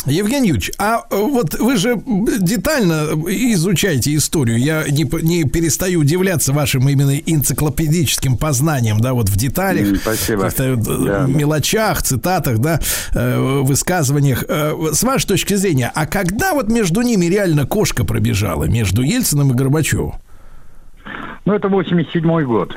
Евгений 0.07 0.49
Юрьевич, 0.49 0.71
а 0.79 1.03
э, 1.11 1.17
вот 1.17 1.59
вы 1.59 1.77
же 1.77 2.01
детально 2.07 3.09
изучаете 3.27 4.15
историю. 4.15 4.57
Я 4.59 4.85
не, 4.89 5.05
не 5.23 5.45
перестаю 5.45 6.01
удивляться 6.01 6.53
вашим 6.53 6.89
именно 6.89 7.17
энциклопедическим 7.19 8.37
познанием, 8.37 9.01
да, 9.01 9.15
вот 9.15 9.29
в 9.29 9.37
деталях, 9.37 9.97
Спасибо. 9.99 10.43
каких-то 10.43 10.65
э, 10.65 10.77
Да. 10.77 11.27
мелочах, 11.27 12.03
цитатах, 12.03 12.59
да, 12.59 12.81
э, 13.15 13.63
высказываниях. 13.63 14.45
С 14.47 15.03
вашей 15.03 15.27
точки 15.27 15.55
зрения, 15.55 15.91
а 15.93 16.07
когда 16.07 16.55
вот 16.55 16.69
между 16.69 17.01
ними 17.03 17.27
реально 17.27 17.67
кошка 17.67 18.05
пробежала, 18.05 18.65
между 18.65 19.03
Ельциным 19.03 19.51
и 19.51 19.55
Горбачевым? 19.55 20.13
Ну, 21.47 21.55
это 21.55 21.69
87 21.69 22.43
год. 22.43 22.77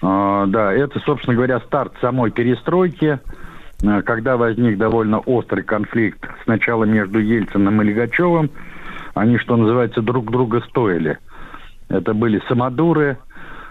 А, 0.00 0.46
да, 0.46 0.72
это, 0.72 1.00
собственно 1.00 1.34
говоря, 1.34 1.58
старт 1.60 1.92
самой 2.00 2.30
перестройки, 2.30 3.18
а, 3.84 4.02
когда 4.02 4.36
возник 4.36 4.78
довольно 4.78 5.18
острый 5.18 5.64
конфликт 5.64 6.24
сначала 6.44 6.84
между 6.84 7.18
Ельциным 7.18 7.82
и 7.82 7.86
Легачевым. 7.86 8.50
Они, 9.14 9.36
что 9.38 9.56
называется, 9.56 10.00
друг 10.00 10.30
друга 10.30 10.62
стоили. 10.68 11.18
Это 11.88 12.14
были 12.14 12.40
самодуры, 12.46 13.18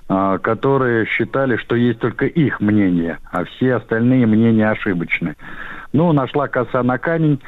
а, 0.09 0.39
которые 0.39 1.05
считали, 1.05 1.55
что 1.55 1.77
есть 1.77 1.99
только 1.99 2.25
их 2.25 2.59
мнение, 2.59 3.19
а 3.31 3.45
все 3.45 3.75
остальные 3.75 4.25
мнения 4.27 4.69
ошибочны. 4.69 5.37
Ну, 5.93 6.11
нашла 6.11 6.49
коса 6.49 6.83
на 6.83 6.97
камень. 6.97 7.39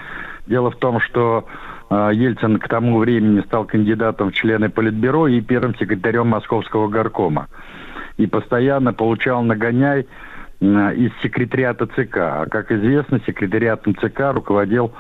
Дело 0.48 0.72
в 0.72 0.78
том, 0.78 1.02
что 1.02 1.46
Ельцин 1.90 2.60
к 2.60 2.68
тому 2.68 3.00
времени 3.00 3.42
стал 3.42 3.66
кандидатом 3.66 4.32
в 4.32 4.34
члены 4.34 4.70
Политбюро 4.70 5.28
и 5.28 5.42
первым 5.42 5.76
секретарем 5.76 6.28
Московского 6.28 6.88
горкома. 6.88 7.48
И 8.18 8.28
постоянно 8.28 8.94
получал 8.94 9.42
нагоняй 9.44 10.08
из 10.62 11.12
секретариата 11.24 11.88
ЦК. 11.88 12.18
А 12.18 12.46
как 12.46 12.72
известно, 12.72 13.22
секретариатом 13.26 13.96
ЦК 13.96 14.34
руководил 14.34 14.92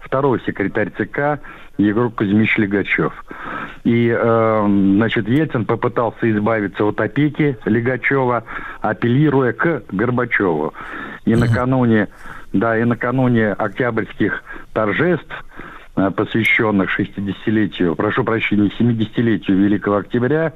второй 0.00 0.40
секретарь 0.46 0.90
ЦК 0.96 1.40
Егор 1.76 2.10
Кузьмич 2.10 2.56
Легачев. 2.56 3.12
И, 3.84 4.08
э, 4.08 4.64
значит, 4.66 5.28
Ельцин 5.28 5.64
попытался 5.64 6.30
избавиться 6.30 6.84
от 6.84 7.00
опеки 7.00 7.56
Легачева, 7.64 8.44
апеллируя 8.80 9.52
к 9.52 9.84
Горбачеву. 9.90 10.74
И 11.24 11.34
накануне, 11.34 12.08
да, 12.52 12.78
и 12.78 12.84
накануне 12.84 13.52
октябрьских 13.52 14.42
торжеств, 14.72 15.44
посвященных 16.16 16.88
60-летию, 16.98 17.94
прошу 17.96 18.24
прощения, 18.24 18.70
70-летию 18.78 19.56
Великого 19.56 19.96
Октября, 19.96 20.52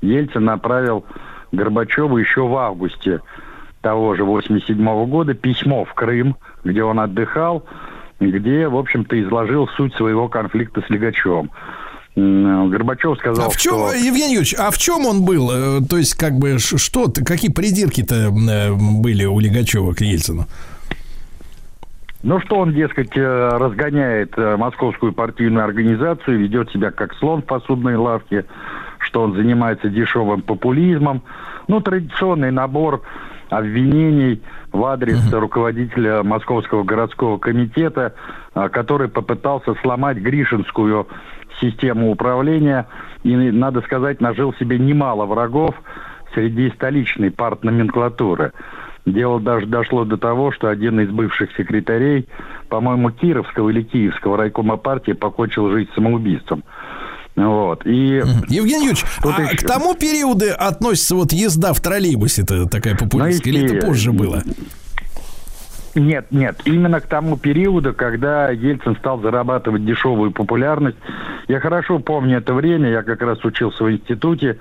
Ельцин 0.00 0.44
направил 0.44 1.04
Горбачеву 1.52 2.18
еще 2.18 2.46
в 2.46 2.56
августе 2.56 3.20
того 3.80 4.14
же 4.14 4.24
87 4.24 5.06
года 5.06 5.34
письмо 5.34 5.84
в 5.84 5.94
Крым, 5.94 6.36
где 6.64 6.82
он 6.82 7.00
отдыхал, 7.00 7.64
где, 8.20 8.68
в 8.68 8.76
общем-то, 8.76 9.20
изложил 9.22 9.68
суть 9.76 9.94
своего 9.94 10.28
конфликта 10.28 10.82
с 10.86 10.90
Легачевым. 10.90 11.50
М, 12.16 12.70
Горбачев 12.70 13.18
сказал, 13.18 13.46
А 13.46 13.50
в 13.50 13.56
чем, 13.56 13.74
что... 13.74 13.92
Евгений 13.92 14.34
Юрьевич, 14.34 14.54
а 14.56 14.70
в 14.70 14.78
чем 14.78 15.04
он 15.04 15.24
был? 15.24 15.50
Э, 15.50 15.80
То 15.88 15.98
есть, 15.98 16.14
как 16.14 16.34
бы, 16.34 16.58
что, 16.58 17.12
какие 17.24 17.50
придирки-то 17.50 18.32
э, 18.32 18.72
были 18.72 19.24
у 19.24 19.38
Легачева 19.40 19.92
к 19.94 20.00
Ельцину? 20.00 20.46
Ну 22.24 22.40
что 22.40 22.56
он, 22.56 22.72
дескать, 22.72 23.14
э, 23.18 23.48
разгоняет 23.58 24.32
э, 24.38 24.56
московскую 24.56 25.12
партийную 25.12 25.62
организацию, 25.62 26.38
ведет 26.38 26.70
себя 26.70 26.90
как 26.90 27.12
слон 27.16 27.42
в 27.42 27.44
посудной 27.44 27.96
лавке, 27.96 28.46
что 28.98 29.24
он 29.24 29.34
занимается 29.34 29.90
дешевым 29.90 30.40
популизмом. 30.40 31.20
Ну, 31.68 31.82
традиционный 31.82 32.50
набор 32.50 33.02
обвинений 33.50 34.40
в 34.72 34.82
адрес 34.86 35.30
руководителя 35.34 36.22
Московского 36.22 36.82
городского 36.82 37.36
комитета, 37.36 38.14
а, 38.54 38.70
который 38.70 39.08
попытался 39.08 39.74
сломать 39.82 40.16
Гришинскую 40.16 41.06
систему 41.60 42.10
управления 42.10 42.86
и, 43.22 43.36
надо 43.36 43.82
сказать, 43.82 44.22
нажил 44.22 44.54
себе 44.54 44.78
немало 44.78 45.26
врагов 45.26 45.74
среди 46.32 46.70
столичной 46.70 47.30
партноменклатуры. 47.30 48.52
Дело 49.06 49.38
даже 49.38 49.66
дошло 49.66 50.04
до 50.04 50.16
того, 50.16 50.50
что 50.52 50.68
один 50.68 50.98
из 51.00 51.10
бывших 51.10 51.50
секретарей, 51.56 52.26
по-моему, 52.68 53.10
Кировского 53.10 53.68
или 53.68 53.82
Киевского 53.82 54.36
райкома 54.38 54.76
партии 54.78 55.12
покончил 55.12 55.70
жизнь 55.70 55.90
самоубийством. 55.94 56.64
Вот. 57.36 57.84
И 57.84 58.22
Евгений 58.48 58.86
Юрьевич, 58.86 59.04
а 59.22 59.42
еще- 59.42 59.56
к 59.56 59.66
тому 59.66 59.94
периоду 59.94 60.46
относится 60.56 61.16
вот 61.16 61.32
езда 61.32 61.72
в 61.74 61.80
троллейбусе, 61.80 62.42
это 62.42 62.66
такая 62.66 62.96
популистская, 62.96 63.52
или 63.52 63.62
это 63.64 63.68
Знаете, 63.70 63.86
позже 63.86 64.12
было? 64.12 64.42
Нет, 65.94 66.26
нет, 66.32 66.60
именно 66.64 67.00
к 67.00 67.06
тому 67.06 67.36
периоду, 67.36 67.94
когда 67.94 68.50
Ельцин 68.50 68.96
стал 68.96 69.20
зарабатывать 69.20 69.84
дешевую 69.84 70.32
популярность. 70.32 70.96
Я 71.46 71.60
хорошо 71.60 72.00
помню 72.00 72.38
это 72.38 72.52
время, 72.52 72.90
я 72.90 73.02
как 73.02 73.22
раз 73.22 73.44
учился 73.44 73.84
в 73.84 73.92
институте, 73.92 74.58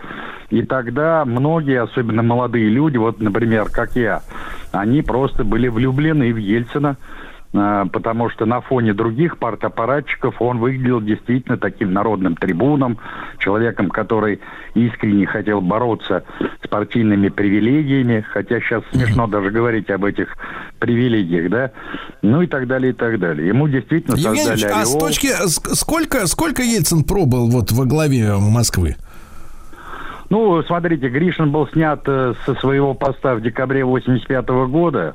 и 0.51 0.61
тогда 0.61 1.25
многие, 1.25 1.81
особенно 1.81 2.21
молодые 2.21 2.69
люди, 2.69 2.97
вот, 2.97 3.19
например, 3.19 3.69
как 3.71 3.95
я, 3.95 4.21
они 4.71 5.01
просто 5.01 5.43
были 5.43 5.69
влюблены 5.69 6.31
в 6.31 6.37
Ельцина, 6.37 6.97
потому 7.53 8.29
что 8.31 8.45
на 8.45 8.61
фоне 8.61 8.93
других 8.93 9.37
партаппаратчиков 9.37 10.41
он 10.41 10.57
выглядел 10.57 11.01
действительно 11.01 11.57
таким 11.57 11.93
народным 11.93 12.35
трибуном, 12.35 12.97
человеком, 13.37 13.89
который 13.89 14.39
искренне 14.73 15.27
хотел 15.27 15.61
бороться 15.61 16.23
с 16.63 16.67
партийными 16.67 17.29
привилегиями, 17.29 18.25
хотя 18.27 18.59
сейчас 18.59 18.83
смешно 18.91 19.27
даже 19.27 19.51
говорить 19.51 19.89
об 19.91 20.03
этих 20.05 20.35
привилегиях, 20.79 21.49
да, 21.51 21.71
ну 22.23 22.41
и 22.41 22.47
так 22.47 22.67
далее, 22.67 22.91
и 22.91 22.95
так 22.95 23.19
далее. 23.19 23.47
Ему 23.47 23.67
действительно 23.67 24.15
Евгений 24.15 24.37
создали 24.37 24.59
Юрьевич, 24.59 24.81
а 24.81 24.85
с 24.85 24.97
точки, 24.97 25.27
ск- 25.45 25.75
сколько, 25.75 26.27
сколько 26.27 26.63
Ельцин 26.63 27.03
пробыл 27.03 27.49
вот 27.49 27.71
во 27.71 27.85
главе 27.85 28.33
Москвы? 28.37 28.95
Ну, 30.29 30.63
смотрите, 30.63 31.09
Гришин 31.09 31.51
был 31.51 31.67
снят 31.67 32.01
э, 32.07 32.33
со 32.47 32.55
своего 32.55 32.95
поста 32.95 33.35
в 33.35 33.41
декабре 33.41 33.85
85 33.85 34.47
года. 34.67 35.13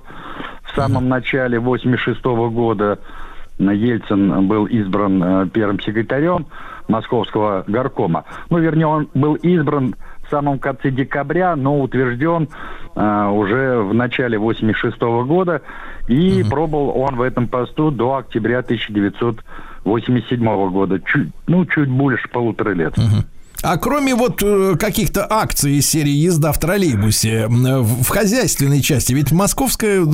В 0.79 0.81
самом 0.81 1.09
начале 1.09 1.59
86 1.59 2.23
года 2.25 3.01
э, 3.59 3.65
Ельцин 3.75 4.47
был 4.47 4.67
избран 4.67 5.23
э, 5.23 5.49
первым 5.53 5.81
секретарем 5.81 6.47
московского 6.87 7.65
горкома. 7.67 8.25
Ну, 8.49 8.59
вернее, 8.59 8.87
он 8.87 9.09
был 9.13 9.35
избран 9.35 9.97
в 10.25 10.31
самом 10.31 10.61
конце 10.61 10.93
декабря, 10.93 11.57
но 11.57 11.81
утвержден 11.81 12.49
э, 12.95 13.27
уже 13.27 13.81
в 13.81 13.93
начале 13.93 14.39
86 14.39 14.97
года. 15.01 15.63
И 16.07 16.45
пробыл 16.49 16.93
он 16.95 17.17
в 17.17 17.23
этом 17.23 17.49
посту 17.49 17.91
до 17.91 18.19
октября 18.19 18.61
1987 18.61 20.71
года. 20.71 21.01
Чуть, 21.01 21.31
ну, 21.49 21.67
чуть 21.67 21.89
больше 21.89 22.29
полутора 22.29 22.71
лет. 22.71 22.95
А 23.63 23.77
кроме 23.77 24.15
вот 24.15 24.41
э, 24.43 24.77
каких-то 24.79 25.27
акций 25.29 25.73
из 25.79 25.87
серии 25.89 26.13
«Езда 26.13 26.53
в 26.53 26.59
троллейбусе», 26.61 27.47
в 27.49 28.09
хозяйственной 28.09 28.81
части, 28.81 29.13
ведь 29.13 29.33
московское 29.33 30.03
гу- 30.05 30.13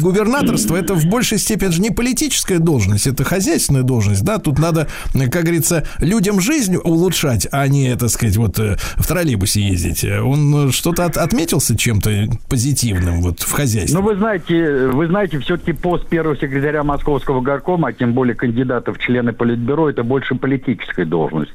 губернаторство 0.00 0.76
это 0.76 0.94
в 0.94 1.04
большей 1.06 1.38
степени 1.38 1.70
же 1.70 1.80
не 1.82 1.90
политическая 1.90 2.58
должность, 2.60 3.06
это 3.08 3.24
хозяйственная 3.24 3.82
должность, 3.82 4.22
да, 4.22 4.38
тут 4.38 4.58
надо, 4.60 4.86
э, 5.14 5.28
как 5.28 5.42
говорится, 5.42 5.84
людям 5.98 6.40
жизнь 6.40 6.76
улучшать, 6.76 7.48
а 7.50 7.66
не, 7.66 7.96
так 7.96 8.10
сказать, 8.10 8.36
вот 8.36 8.58
э, 8.60 8.76
в 8.96 9.06
троллейбусе 9.06 9.60
ездить. 9.60 10.04
Он 10.04 10.70
что-то 10.70 11.04
от- 11.06 11.16
отметился 11.16 11.76
чем-то 11.76 12.28
позитивным 12.48 13.22
вот 13.22 13.40
в 13.40 13.50
хозяйстве? 13.50 13.98
Ну, 13.98 14.04
вы 14.04 14.16
знаете, 14.16 14.86
вы 14.88 15.08
знаете, 15.08 15.40
все-таки 15.40 15.72
пост 15.72 16.06
первого 16.06 16.36
секретаря 16.36 16.84
Московского 16.84 17.40
горкома, 17.40 17.88
а 17.88 17.92
тем 17.92 18.12
более 18.12 18.36
кандидата 18.36 18.92
в 18.92 18.98
члены 18.98 19.32
Политбюро, 19.32 19.90
это 19.90 20.04
больше 20.04 20.36
политическая 20.36 21.04
должность, 21.04 21.52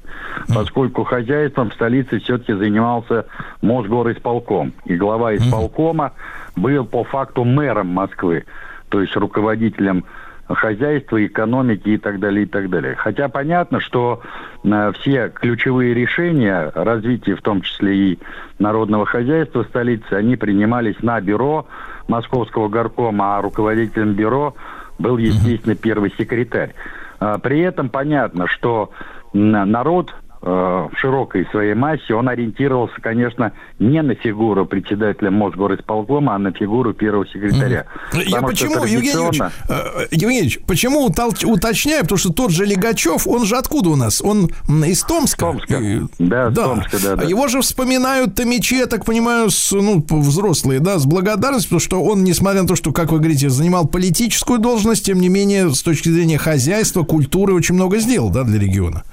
поскольку 0.48 1.04
хозяйством 1.30 1.70
в 1.70 1.74
столице 1.74 2.20
все-таки 2.20 2.54
занимался 2.54 3.26
Мосгорисполком. 3.62 4.74
И 4.86 4.96
глава 4.96 5.36
исполкома 5.36 6.14
был 6.56 6.86
по 6.86 7.04
факту 7.04 7.44
мэром 7.44 7.88
Москвы, 7.88 8.46
то 8.90 9.02
есть 9.02 9.16
руководителем 9.16 10.06
хозяйства, 10.48 11.24
экономики 11.24 11.90
и 11.90 11.98
так 11.98 12.20
далее, 12.20 12.44
и 12.44 12.46
так 12.48 12.72
далее. 12.72 12.96
Хотя 12.96 13.30
понятно, 13.30 13.80
что 13.80 14.22
э, 14.64 14.92
все 15.00 15.30
ключевые 15.30 15.94
решения 15.94 16.72
развития, 16.74 17.36
в 17.36 17.42
том 17.44 17.62
числе 17.62 17.96
и 17.96 18.20
народного 18.58 19.06
хозяйства 19.06 19.62
столицы, 19.64 20.14
они 20.14 20.36
принимались 20.38 21.00
на 21.04 21.22
бюро 21.22 21.68
московского 22.08 22.68
горкома, 22.68 23.38
а 23.38 23.42
руководителем 23.44 24.14
бюро 24.14 24.56
был, 24.98 25.18
естественно, 25.18 25.76
первый 25.76 26.12
секретарь. 26.18 26.74
А, 27.20 27.38
При 27.38 27.60
этом 27.60 27.90
понятно, 27.90 28.48
что 28.48 28.90
народ 29.34 30.16
в 30.42 30.92
широкой 30.96 31.46
своей 31.52 31.74
массе, 31.74 32.14
он 32.14 32.30
ориентировался, 32.30 32.96
конечно, 33.02 33.52
не 33.78 34.02
на 34.02 34.16
фигуру 34.16 34.66
председателя 34.66 35.32
Мосгорисполкома, 35.32 36.36
а 36.36 36.38
на 36.38 36.54
фигуру 36.54 36.94
первого 36.94 37.26
секретаря. 37.28 37.86
Я 38.14 38.24
Потому 38.38 38.56
что 38.56 38.66
почему, 38.68 38.86
Евгений 38.86 39.10
Юрьевич, 39.10 39.38
традиционно- 39.38 39.52
э, 39.70 40.08
Евгений 40.12 40.36
Юрьевич, 40.36 40.60
почему 40.66 41.06
уточняю, 41.06 42.04
потому 42.04 42.18
что 42.18 42.32
тот 42.32 42.52
же 42.52 42.66
Легачев, 42.66 43.28
он 43.28 43.46
же 43.46 43.58
откуда 43.58 43.90
у 43.90 43.96
нас? 43.98 44.22
Он 44.22 44.50
из 44.86 45.02
Томска? 45.04 45.46
Томска. 45.48 45.76
И- 45.76 46.02
Да, 46.20 46.52
с 46.52 46.56
Томска, 46.56 46.98
да, 47.04 47.16
да. 47.18 47.24
Его 47.24 47.48
же 47.50 47.60
вспоминают 47.62 48.36
томичи, 48.36 48.76
я 48.76 48.86
так 48.86 49.04
понимаю, 49.06 49.50
с, 49.50 49.72
ну, 49.74 50.06
взрослые, 50.10 50.80
да, 50.80 51.00
с 51.00 51.06
благодарностью, 51.06 51.70
потому 51.70 51.80
что 51.82 52.02
он, 52.04 52.24
несмотря 52.24 52.62
на 52.62 52.68
то, 52.68 52.76
что, 52.76 52.92
как 52.94 53.12
вы 53.12 53.18
говорите, 53.20 53.50
занимал 53.50 53.88
политическую 53.88 54.60
должность, 54.60 55.06
тем 55.06 55.20
не 55.20 55.28
менее, 55.30 55.74
с 55.74 55.82
точки 55.84 56.10
зрения 56.10 56.38
хозяйства, 56.38 57.04
культуры, 57.04 57.54
очень 57.54 57.76
много 57.76 57.98
сделал, 57.98 58.30
да, 58.30 58.44
для 58.44 58.58
региона. 58.60 59.04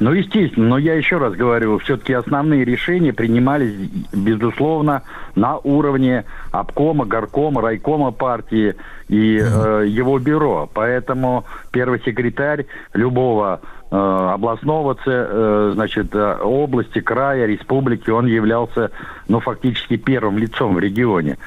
Ну, 0.00 0.12
естественно, 0.12 0.70
но 0.70 0.78
я 0.78 0.94
еще 0.94 1.18
раз 1.18 1.34
говорю, 1.34 1.78
все-таки 1.78 2.12
основные 2.12 2.64
решения 2.64 3.12
принимались, 3.12 3.74
безусловно, 4.12 5.02
на 5.36 5.58
уровне 5.58 6.24
обкома, 6.50 7.04
горкома, 7.04 7.62
райкома 7.62 8.10
партии 8.10 8.74
и 9.08 9.38
э, 9.38 9.84
его 9.86 10.18
бюро. 10.18 10.68
Поэтому 10.72 11.44
первый 11.70 12.00
секретарь 12.00 12.66
любого 12.92 13.60
э, 13.90 13.96
областного, 13.96 14.96
э, 15.06 15.70
значит, 15.74 16.12
э, 16.12 16.38
области, 16.42 17.00
края, 17.00 17.46
республики, 17.46 18.10
он 18.10 18.26
являлся, 18.26 18.90
ну, 19.28 19.38
фактически 19.38 19.96
первым 19.96 20.38
лицом 20.38 20.74
в 20.74 20.80
регионе. 20.80 21.38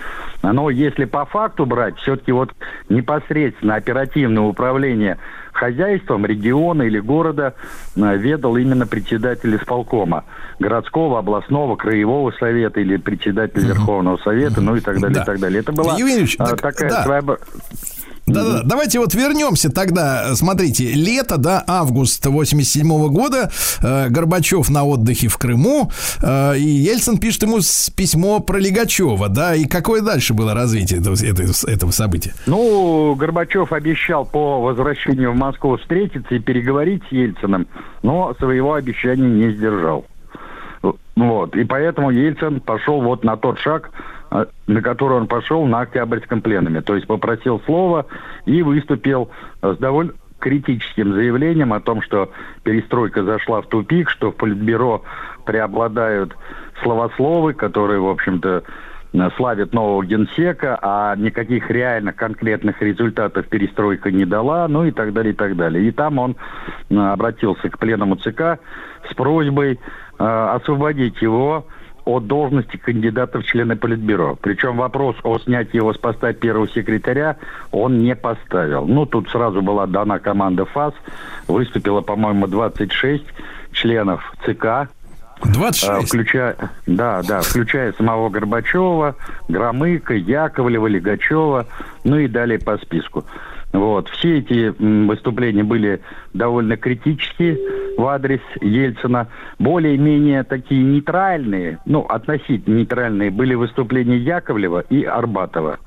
Но 0.42 0.70
если 0.70 1.04
по 1.04 1.26
факту 1.26 1.66
брать, 1.66 1.98
все-таки 1.98 2.32
вот 2.32 2.54
непосредственно 2.88 3.76
оперативное 3.76 4.44
управление 4.44 5.18
хозяйством 5.58 6.26
региона 6.26 6.84
или 6.84 7.00
города 7.00 7.54
э, 7.96 8.18
ведал 8.18 8.58
именно 8.58 8.86
председатель 8.88 9.56
исполкома 9.56 10.24
городского, 10.60 11.20
областного, 11.20 11.76
краевого 11.76 12.32
совета 12.40 12.80
или 12.80 12.98
председатель 12.98 13.66
Верховного 13.66 14.18
совета, 14.18 14.62
ну 14.62 14.76
и 14.76 14.80
так 14.80 15.00
далее, 15.00 15.16
Да. 15.16 15.24
и 15.24 15.26
так 15.26 15.40
далее. 15.40 15.60
Это 15.60 15.72
была 15.72 15.96
Ильич, 16.00 16.36
э, 16.36 16.46
так, 16.46 16.62
такая 16.62 16.90
да. 16.90 17.04
Своеобра- 18.28 18.34
Да-да, 18.34 18.62
давайте 18.64 19.00
вот 19.00 19.14
вернемся 19.14 19.72
тогда. 19.72 20.36
Смотрите, 20.36 20.94
лето, 20.94 21.38
да, 21.38 21.64
август 21.68 22.26
87 22.26 23.08
года, 23.10 23.50
э, 23.82 24.10
Горбачев 24.10 24.70
на 24.70 24.84
отдыхе 24.84 25.28
в 25.28 25.38
Крыму, 25.38 25.92
э, 26.22 26.58
и 26.58 26.62
Ельцин 26.68 27.18
пишет 27.18 27.44
ему 27.44 27.58
письмо 27.96 28.40
про 28.40 28.58
Легачева, 28.60 29.30
да, 29.30 29.56
и 29.56 29.66
какое 29.66 30.02
дальше 30.02 30.34
было 30.34 30.54
развитие 30.54 31.00
этого, 31.00 31.16
этого, 31.16 31.48
этого 31.68 31.92
события? 31.92 32.34
Ну, 32.46 33.16
Горбачев 33.16 33.72
обещал 33.74 34.26
по 34.26 34.62
возвращению 34.62 35.32
в 35.34 35.36
Москву 35.36 35.78
встретиться 35.78 36.36
и 36.36 36.40
переговорить 36.40 37.04
с 37.10 37.12
Ельциным, 37.12 37.68
но 38.04 38.34
своего 38.40 38.74
обещания 38.74 39.28
не 39.28 39.54
сдержал. 39.54 40.06
Вот. 41.16 41.56
И 41.56 41.64
поэтому 41.64 42.12
Ельцин 42.12 42.60
пошел 42.60 43.02
вот 43.02 43.24
на 43.24 43.38
тот 43.38 43.58
шаг, 43.60 43.90
на 44.30 44.82
который 44.82 45.18
он 45.18 45.28
пошел 45.28 45.66
на 45.66 45.82
Октябрьском 45.82 46.42
пленуме. 46.42 46.82
То 46.82 46.96
есть 46.96 47.08
попросил 47.08 47.62
слова 47.66 48.06
и 48.46 48.62
выступил 48.62 49.30
с 49.62 49.78
довольно 49.78 50.14
критическим 50.40 51.14
заявлением 51.14 51.74
о 51.74 51.80
том, 51.80 52.02
что 52.02 52.32
перестройка 52.64 53.24
зашла 53.24 53.62
в 53.62 53.68
тупик, 53.68 54.10
что 54.10 54.32
в 54.32 54.36
Политбюро 54.36 55.04
преобладают 55.46 56.36
словословы, 56.84 57.54
которые, 57.54 58.00
в 58.00 58.08
общем-то, 58.08 58.64
э, 59.14 59.30
славят 59.36 59.74
нового 59.74 60.06
генсека, 60.06 60.78
а 60.82 61.16
никаких 61.16 61.72
реально 61.72 62.14
конкретных 62.14 62.82
результатов 62.82 63.48
перестройка 63.48 64.12
не 64.12 64.26
дала, 64.26 64.68
ну 64.68 64.86
и 64.86 64.92
так 64.92 65.14
далее, 65.14 65.34
и 65.34 65.36
так 65.36 65.56
далее. 65.56 65.88
И 65.88 65.92
там 65.92 66.20
он 66.20 66.36
э, 66.90 66.96
обратился 66.96 67.70
к 67.70 67.80
пленному 67.80 68.18
ЦК 68.18 68.60
с 69.10 69.14
просьбой 69.16 69.80
э, 70.20 70.24
освободить 70.24 71.22
его 71.22 71.66
от 72.08 72.26
должности 72.26 72.78
кандидата 72.78 73.40
в 73.40 73.44
члены 73.44 73.76
Политбюро. 73.76 74.38
Причем 74.42 74.78
вопрос 74.78 75.16
о 75.24 75.38
снятии 75.40 75.78
его 75.78 75.94
с 75.94 75.98
поста 75.98 76.34
первого 76.34 76.68
секретаря 76.70 77.36
он 77.72 78.00
не 78.00 78.16
поставил. 78.16 78.86
Ну, 78.86 79.06
тут 79.06 79.30
сразу 79.30 79.62
была 79.62 79.86
дана 79.88 80.20
команда 80.20 80.66
ФАС, 80.66 80.94
выступило, 81.48 82.02
по-моему, 82.02 82.48
26 82.48 83.26
членов 83.74 84.34
ЦК, 84.46 84.90
26. 85.44 85.84
а, 85.84 86.02
включая, 86.02 86.56
да, 86.88 87.22
да, 87.28 87.42
включая 87.42 87.94
самого 87.94 88.30
Горбачева, 88.30 89.16
Громыка, 89.48 90.14
Яковлева, 90.16 90.88
Легачева, 90.88 91.68
ну 92.04 92.18
и 92.18 92.28
далее 92.28 92.58
по 92.58 92.78
списку. 92.78 93.26
Вот. 93.78 94.10
Все 94.10 94.40
эти 94.40 94.74
выступления 94.80 95.64
были 95.64 96.02
довольно 96.34 96.78
критические 96.78 97.60
в 97.96 98.06
адрес 98.08 98.42
Ельцина. 98.60 99.28
Более-менее 99.60 100.44
такие 100.44 100.84
нейтральные, 100.84 101.78
ну, 101.86 102.02
относительно 102.02 102.78
нейтральные, 102.78 103.30
были 103.30 103.54
выступления 103.54 104.18
Яковлева 104.18 104.80
и 104.90 105.04
Арбатова. 105.04 105.78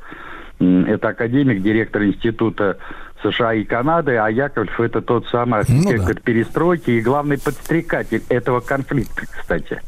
Это 0.60 1.08
академик, 1.08 1.62
директор 1.62 2.04
Института 2.04 2.76
США 3.22 3.54
и 3.54 3.64
Канады, 3.64 4.16
а 4.16 4.28
Яковлев 4.28 4.78
это 4.80 5.02
тот 5.02 5.26
самый 5.26 5.64
Ну 5.68 5.90
да. 6.06 6.14
перестройки 6.14 6.90
и 6.90 7.00
главный 7.00 7.38
подстрекатель 7.38 8.22
этого 8.28 8.60
конфликта, 8.60 9.22
кстати. 9.26 9.80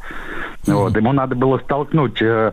Вот. 0.66 0.96
Ему 0.96 1.12
надо 1.12 1.36
было 1.36 1.58
столкнуть 1.58 2.20
э, 2.20 2.52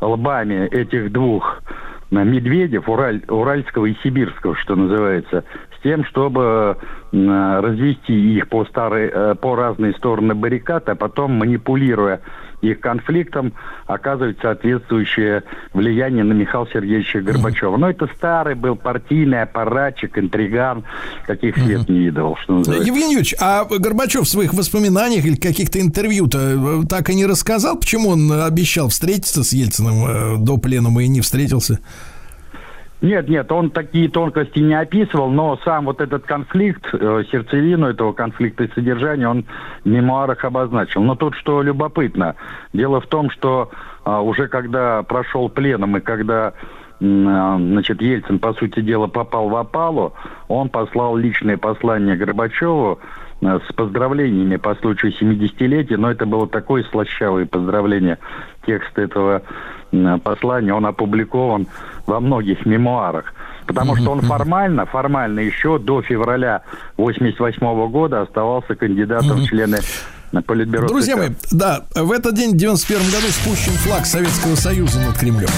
лбами 0.00 0.66
этих 0.68 1.12
двух 1.12 1.62
медведев, 2.10 2.88
Ураль- 2.88 3.24
уральского 3.28 3.86
и 3.86 3.94
сибирского, 4.02 4.56
что 4.56 4.76
называется, 4.76 5.44
с 5.78 5.82
тем, 5.82 6.04
чтобы 6.04 6.76
э, 7.12 7.60
развести 7.60 8.36
их 8.36 8.48
по, 8.48 8.64
старой, 8.64 9.10
э, 9.12 9.34
по 9.34 9.54
разные 9.54 9.92
стороны 9.94 10.34
баррикад, 10.34 10.88
а 10.88 10.94
потом, 10.94 11.32
манипулируя 11.32 12.20
их 12.60 12.80
конфликтом, 12.80 13.52
оказывать 13.86 14.38
соответствующее 14.40 15.44
влияние 15.72 16.24
на 16.24 16.32
Михаила 16.32 16.66
Сергеевича 16.72 17.20
Горбачева. 17.20 17.76
Но 17.76 17.90
это 17.90 18.08
старый 18.16 18.54
был 18.54 18.76
партийный 18.76 19.42
аппаратчик, 19.42 20.18
интриган, 20.18 20.84
каких 21.26 21.56
свет 21.56 21.88
не 21.88 21.98
видывал, 22.00 22.36
что 22.36 22.58
называется. 22.58 22.86
Евгений 22.86 23.12
Юрьевич, 23.12 23.34
а 23.40 23.64
Горбачев 23.64 24.22
в 24.22 24.28
своих 24.28 24.54
воспоминаниях 24.54 25.24
или 25.24 25.36
каких-то 25.36 25.80
интервью-то 25.80 26.38
э, 26.38 26.86
так 26.88 27.10
и 27.10 27.14
не 27.14 27.26
рассказал, 27.26 27.78
почему 27.78 28.10
он 28.10 28.30
обещал 28.32 28.88
встретиться 28.88 29.44
с 29.44 29.52
Ельциным 29.52 30.06
э, 30.06 30.36
до 30.38 30.58
пленума 30.58 31.02
и 31.02 31.08
не 31.08 31.20
встретился? 31.20 31.80
Нет, 33.00 33.28
нет, 33.28 33.50
он 33.52 33.70
такие 33.70 34.08
тонкости 34.08 34.58
не 34.58 34.74
описывал, 34.74 35.30
но 35.30 35.56
сам 35.64 35.84
вот 35.84 36.00
этот 36.00 36.24
конфликт, 36.24 36.84
э, 36.92 37.22
сердцевину 37.30 37.86
этого 37.86 38.12
конфликта 38.12 38.64
и 38.64 38.72
содержание 38.74 39.28
он 39.28 39.44
в 39.84 39.88
мемуарах 39.88 40.44
обозначил. 40.44 41.02
Но 41.02 41.14
тут 41.14 41.36
что 41.36 41.62
любопытно, 41.62 42.34
дело 42.72 43.00
в 43.00 43.06
том, 43.06 43.30
что 43.30 43.70
а, 44.04 44.20
уже 44.20 44.48
когда 44.48 45.02
прошел 45.02 45.48
пленум 45.48 45.98
и 45.98 46.00
когда 46.00 46.54
а, 47.00 47.56
значит, 47.58 48.00
Ельцин, 48.02 48.38
по 48.38 48.52
сути 48.54 48.80
дела, 48.80 49.06
попал 49.06 49.48
в 49.48 49.56
опалу, 49.56 50.14
он 50.48 50.68
послал 50.68 51.16
личное 51.16 51.56
послание 51.56 52.16
Горбачеву 52.16 52.98
э, 53.40 53.58
с 53.68 53.72
поздравлениями 53.74 54.56
по 54.56 54.74
случаю 54.76 55.12
70-летия, 55.12 55.96
но 55.96 56.10
это 56.10 56.26
было 56.26 56.48
такое 56.48 56.82
слащавое 56.84 57.46
поздравление. 57.46 58.18
Текст 58.68 58.98
этого 58.98 59.40
послания, 60.22 60.74
он 60.74 60.84
опубликован 60.84 61.66
во 62.06 62.20
многих 62.20 62.66
мемуарах. 62.66 63.32
Потому 63.66 63.96
что 63.96 64.10
он 64.10 64.20
формально, 64.20 64.84
формально 64.84 65.40
еще 65.40 65.78
до 65.78 66.02
февраля 66.02 66.62
88 66.98 67.90
года 67.90 68.22
оставался 68.22 68.74
кандидатом 68.74 69.38
в 69.38 69.46
члены 69.46 69.78
Политбюро 70.46 70.88
Друзья 70.88 71.16
мои, 71.16 71.30
да, 71.50 71.84
в 71.94 72.12
этот 72.12 72.34
день, 72.34 72.52
в 72.52 72.56
91 72.58 73.06
году, 73.06 73.28
спущен 73.28 73.72
флаг 73.72 74.04
Советского 74.04 74.56
Союза 74.56 75.00
над 75.00 75.16
Кремлем. 75.16 75.48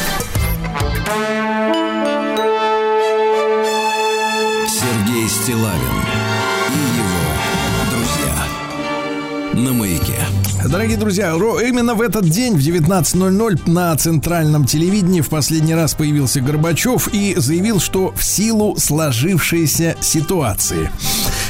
Сергей 4.68 5.28
Стилавин 5.28 5.98
и 6.68 6.82
его 6.98 7.20
друзья. 7.90 8.34
На 9.64 9.72
маяке. 9.72 9.99
Дорогие 10.70 10.97
друзья, 10.97 11.32
именно 11.32 11.97
в 11.97 12.01
этот 12.01 12.28
день, 12.28 12.55
в 12.55 12.60
19.00, 12.60 13.68
на 13.68 13.97
центральном 13.97 14.66
телевидении 14.66 15.20
в 15.20 15.28
последний 15.28 15.74
раз 15.74 15.94
появился 15.94 16.40
Горбачев 16.40 17.09
и 17.12 17.34
заявил, 17.36 17.80
что 17.80 18.12
в 18.14 18.22
силу 18.22 18.76
сложившейся 18.76 19.97
ситуации. 20.01 20.88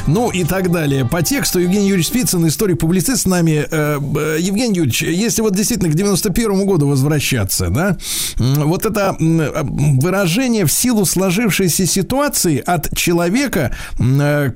Ну 0.07 0.31
и 0.31 0.45
так 0.45 0.71
далее. 0.71 1.05
По 1.05 1.23
тексту 1.23 1.59
Евгений 1.61 1.89
Юрьевич 1.89 2.09
Спицын, 2.09 2.47
историк-публицист 2.49 3.23
с 3.23 3.27
нами. 3.27 3.67
Э, 3.71 3.99
э, 4.01 4.37
Евгений 4.41 4.77
Юрьевич, 4.77 5.03
если 5.03 5.43
вот 5.43 5.55
действительно 5.55 5.91
к 5.91 5.95
91 5.95 6.65
году 6.65 6.89
возвращаться, 6.89 7.69
да, 7.69 7.97
вот 8.39 8.87
это 8.87 9.17
э, 9.21 9.63
выражение 9.63 10.65
в 10.65 10.73
силу 10.73 11.05
сложившейся 11.05 11.87
ситуации 11.87 12.63
от 12.65 12.97
человека, 12.97 13.77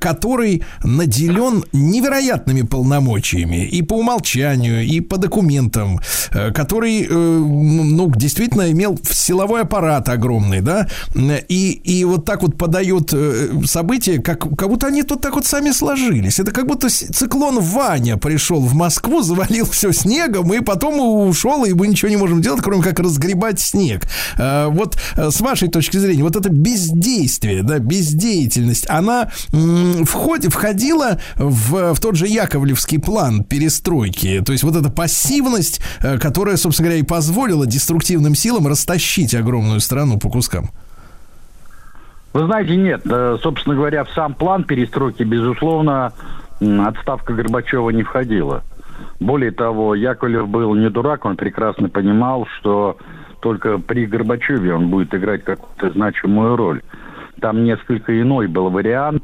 который 0.01 0.63
наделен 0.83 1.63
невероятными 1.71 2.63
полномочиями 2.63 3.65
и 3.67 3.81
по 3.81 3.93
умолчанию, 3.93 4.54
и 4.63 5.01
по 5.01 5.17
документам, 5.17 5.99
э, 6.31 6.51
который, 6.51 7.03
э, 7.03 7.07
ну, 7.09 8.11
действительно 8.15 8.71
имел 8.71 8.99
силовой 9.09 9.61
аппарат 9.61 10.09
огромный, 10.09 10.61
да, 10.61 10.87
и, 11.15 11.71
и 11.71 12.03
вот 12.05 12.25
так 12.25 12.41
вот 12.41 12.57
подает 12.57 13.13
э, 13.13 13.49
события, 13.65 14.19
как, 14.19 14.39
как 14.57 14.69
будто 14.69 14.87
они 14.87 15.03
тут 15.03 15.21
так 15.21 15.35
вот 15.35 15.45
сами 15.45 15.71
сложились. 15.71 16.39
Это 16.39 16.51
как 16.51 16.67
будто 16.67 16.89
циклон 16.89 17.59
Ваня 17.59 18.17
пришел 18.17 18.61
в 18.61 18.73
Москву, 18.73 19.21
завалил 19.21 19.65
все 19.65 19.91
снегом, 19.91 20.53
и 20.53 20.61
потом 20.61 20.99
ушел, 21.27 21.65
и 21.65 21.73
мы 21.73 21.87
ничего 21.87 22.09
не 22.09 22.17
можем 22.17 22.41
делать, 22.41 22.61
кроме 22.63 22.83
как 22.83 22.99
разгребать 22.99 23.59
снег. 23.59 24.07
Вот 24.37 24.97
с 25.15 25.41
вашей 25.41 25.69
точки 25.69 25.97
зрения, 25.97 26.23
вот 26.23 26.35
это 26.35 26.49
бездействие, 26.49 27.63
да, 27.63 27.79
бездеятельность, 27.79 28.85
она 28.89 29.31
м, 29.51 30.03
входи- 30.03 30.49
входила 30.49 31.19
в, 31.35 31.93
в 31.93 31.99
тот 31.99 32.15
же 32.15 32.27
Яковлевский 32.27 32.99
план 32.99 33.43
перестройки. 33.43 34.41
То 34.45 34.51
есть 34.51 34.63
вот 34.63 34.75
эта 34.75 34.89
пассивность, 34.89 35.81
э, 36.01 36.17
которая, 36.17 36.57
собственно 36.57 36.89
говоря, 36.89 37.01
и 37.01 37.05
позволила 37.05 37.65
деструктивным 37.65 38.35
силам 38.35 38.67
растащить 38.67 39.33
огромную 39.35 39.79
страну 39.79 40.19
по 40.19 40.29
кускам. 40.29 40.69
Вы 42.33 42.45
знаете, 42.45 42.75
нет. 42.75 43.01
Э, 43.05 43.37
Собственно 43.41 43.75
говоря, 43.75 44.03
в 44.03 44.09
сам 44.11 44.33
план 44.33 44.63
перестройки, 44.63 45.23
безусловно, 45.23 46.13
отставка 46.59 47.33
Горбачева 47.33 47.89
не 47.89 48.03
входила. 48.03 48.63
Более 49.19 49.51
того, 49.51 49.95
Яковлев 49.95 50.47
был 50.47 50.73
не 50.75 50.89
дурак, 50.89 51.25
он 51.25 51.35
прекрасно 51.35 51.89
понимал, 51.89 52.47
что 52.59 52.97
только 53.41 53.77
при 53.77 54.05
Горбачеве 54.05 54.73
он 54.73 54.89
будет 54.89 55.13
играть 55.13 55.43
какую-то 55.43 55.91
значимую 55.91 56.55
роль. 56.55 56.81
Там 57.41 57.63
несколько 57.63 58.19
иной 58.19 58.47
был 58.47 58.69
вариант. 58.69 59.23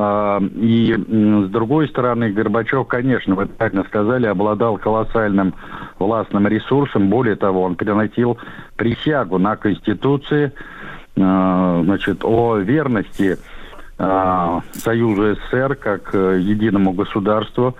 А, 0.00 0.40
И 0.54 0.94
с 0.94 1.50
другой 1.50 1.88
стороны, 1.88 2.30
Горбачев, 2.30 2.86
конечно, 2.86 3.34
вы 3.34 3.46
правильно 3.46 3.82
сказали, 3.82 4.26
обладал 4.26 4.78
колоссальным 4.78 5.54
властным 5.98 6.46
ресурсом. 6.46 7.08
Более 7.10 7.34
того, 7.34 7.62
он 7.62 7.74
приносил 7.74 8.38
присягу 8.76 9.38
на 9.38 9.56
Конституции, 9.56 10.52
э, 11.16 11.82
значит, 11.84 12.24
о 12.24 12.58
верности 12.58 13.38
э, 13.98 14.60
Союзу 14.70 15.34
СССР 15.34 15.74
как 15.74 16.14
э, 16.14 16.38
единому 16.42 16.92
государству, 16.92 17.74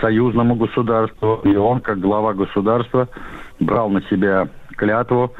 союзному 0.00 0.54
государству. 0.54 1.40
И 1.42 1.56
он, 1.56 1.80
как 1.80 1.98
глава 1.98 2.32
государства, 2.32 3.08
брал 3.58 3.90
на 3.90 4.02
себя 4.02 4.46
клятву 4.76 5.32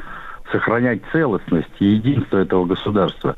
сохранять 0.51 1.03
целостность 1.13 1.71
и 1.79 1.85
единство 1.85 2.35
этого 2.37 2.65
государства. 2.65 3.37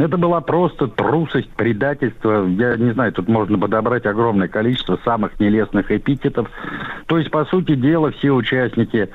Это 0.00 0.16
была 0.16 0.40
просто 0.40 0.86
трусость, 0.88 1.50
предательство. 1.50 2.46
Я 2.46 2.76
не 2.76 2.92
знаю, 2.92 3.12
тут 3.12 3.28
можно 3.28 3.58
подобрать 3.58 4.06
огромное 4.06 4.48
количество 4.48 4.98
самых 5.04 5.38
нелестных 5.38 5.90
эпитетов. 5.90 6.50
То 7.06 7.18
есть, 7.18 7.30
по 7.30 7.44
сути 7.44 7.74
дела, 7.74 8.10
все 8.10 8.30
участники 8.30 9.10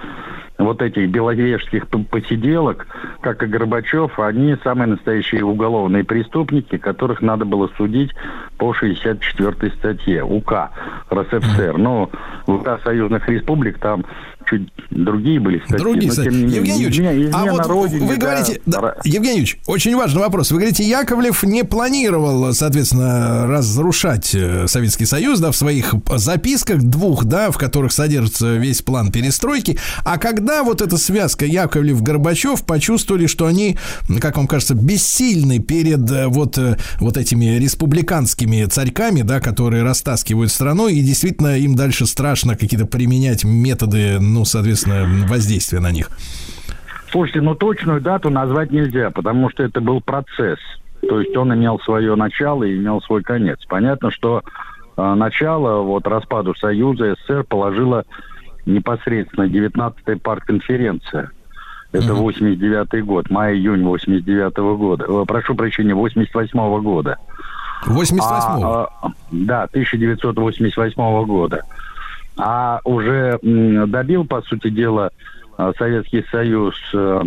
вот 0.60 0.84
этих 0.84 1.10
беловежских 1.10 1.88
посиделок, 1.88 2.86
как 3.22 3.42
и 3.42 3.48
Горбачев, 3.48 4.20
они 4.20 4.56
самые 4.64 4.90
настоящие 4.90 5.44
уголовные 5.44 6.04
преступники, 6.04 6.78
которых 6.78 7.22
надо 7.22 7.46
было 7.46 7.68
судить 7.78 8.12
по 8.58 8.72
64 8.72 9.72
статье 9.72 10.24
УК 10.24 10.70
РСФСР. 11.12 11.78
Но 11.80 12.12
в 12.46 12.56
УК 12.58 12.80
союзных 12.84 13.28
республик 13.28 13.80
там 13.80 14.06
чуть 14.50 14.70
другие 14.92 15.40
были 15.40 15.60
статьи. 15.60 15.78
Другие, 15.78 16.06
но, 16.08 16.10
кстати. 16.10 16.30
тем 16.30 16.38
не 16.38 16.44
менее, 16.44 16.58
Евгений 16.58 16.84
Юрьевич, 16.84 17.00
измена- 17.00 17.42
а 17.42 17.52
вот 17.52 17.66
родине, 17.68 18.06
вы 18.06 18.18
да, 18.18 18.22
говорите, 18.22 18.62
да, 18.66 18.80
ра- 18.80 18.96
Евгений 19.04 19.40
Юрьевич, 19.40 19.60
очень 19.68 19.96
важный 19.96 20.22
вопрос. 20.22 20.52
Вы 20.52 20.58
говорите, 20.58 20.84
Яковлев 20.84 21.44
не 21.44 21.64
планировал, 21.64 22.54
соответственно, 22.54 23.48
разрушать 23.48 24.34
э, 24.34 24.68
Советский 24.68 25.06
Союз, 25.06 25.40
да, 25.40 25.52
в 25.52 25.56
своих 25.56 25.94
записках 26.16 26.82
двух, 26.82 27.26
да, 27.26 27.52
в 27.52 27.58
которых 27.58 27.92
содержится 27.92 28.56
весь 28.56 28.82
план 28.82 29.12
перестройки. 29.12 29.78
А 30.04 30.18
когда 30.18 30.64
вот 30.64 30.82
эта 30.82 30.98
связка 30.98 31.46
Яковлев-Горбачев 31.46 32.66
почувствовали, 32.66 33.28
что 33.28 33.46
они, 33.46 33.78
как 34.20 34.38
вам 34.38 34.48
кажется, 34.48 34.76
бессильны 34.76 35.60
перед 35.60 36.10
э, 36.12 36.28
вот, 36.28 36.58
э, 36.58 36.78
вот 37.00 37.18
этими 37.18 37.58
республиканскими 37.58 38.66
царьками, 38.66 39.22
да, 39.22 39.40
которые 39.40 39.84
растаскивают 39.84 40.52
страну, 40.52 40.88
и 40.88 41.02
действительно 41.02 41.58
им 41.58 41.76
дальше 41.76 42.06
страшно 42.06 42.56
какие-то 42.56 42.86
применять 42.86 43.44
методы, 43.44 44.18
ну, 44.36 44.46
соответственно, 44.46 45.26
воздействия 45.28 45.80
на 45.80 45.92
них. 45.92 46.10
Слушайте, 47.10 47.42
ну 47.42 47.56
точную 47.56 48.02
дату 48.02 48.30
назвать 48.30 48.72
нельзя, 48.72 49.10
потому 49.10 49.50
что 49.50 49.64
это 49.64 49.80
был 49.80 50.02
процесс. 50.02 50.60
То 51.08 51.22
есть 51.22 51.36
он 51.38 51.54
имел 51.54 51.80
свое 51.80 52.16
начало 52.16 52.64
и 52.64 52.78
имел 52.78 53.02
свой 53.02 53.24
конец. 53.24 53.60
Понятно, 53.68 54.12
что 54.12 54.44
э, 54.98 55.14
начало 55.14 55.84
вот 55.84 56.06
распаду 56.08 56.54
Союза 56.56 57.16
СССР 57.16 57.46
положила 57.46 58.04
непосредственно 58.66 59.46
19-я 59.46 60.18
партконференция. 60.18 61.32
Это 61.94 62.14
89 62.14 63.06
год, 63.06 63.30
май-июнь 63.30 63.84
89 63.84 64.58
года. 64.78 65.06
Э, 65.08 65.24
Прошу 65.26 65.56
прощения, 65.56 65.96
88 65.96 66.82
года. 66.82 67.18
88-го. 67.86 68.66
А, 68.66 68.90
а, 69.02 69.12
да, 69.32 69.64
1988 69.64 71.26
года. 71.26 71.62
А 72.38 72.82
уже 72.84 73.40
добил, 73.42 74.26
по 74.26 74.42
сути 74.42 74.70
дела, 74.70 75.12
а, 75.58 75.72
Советский 75.78 76.26
Союз 76.32 76.76
э, 76.94 77.22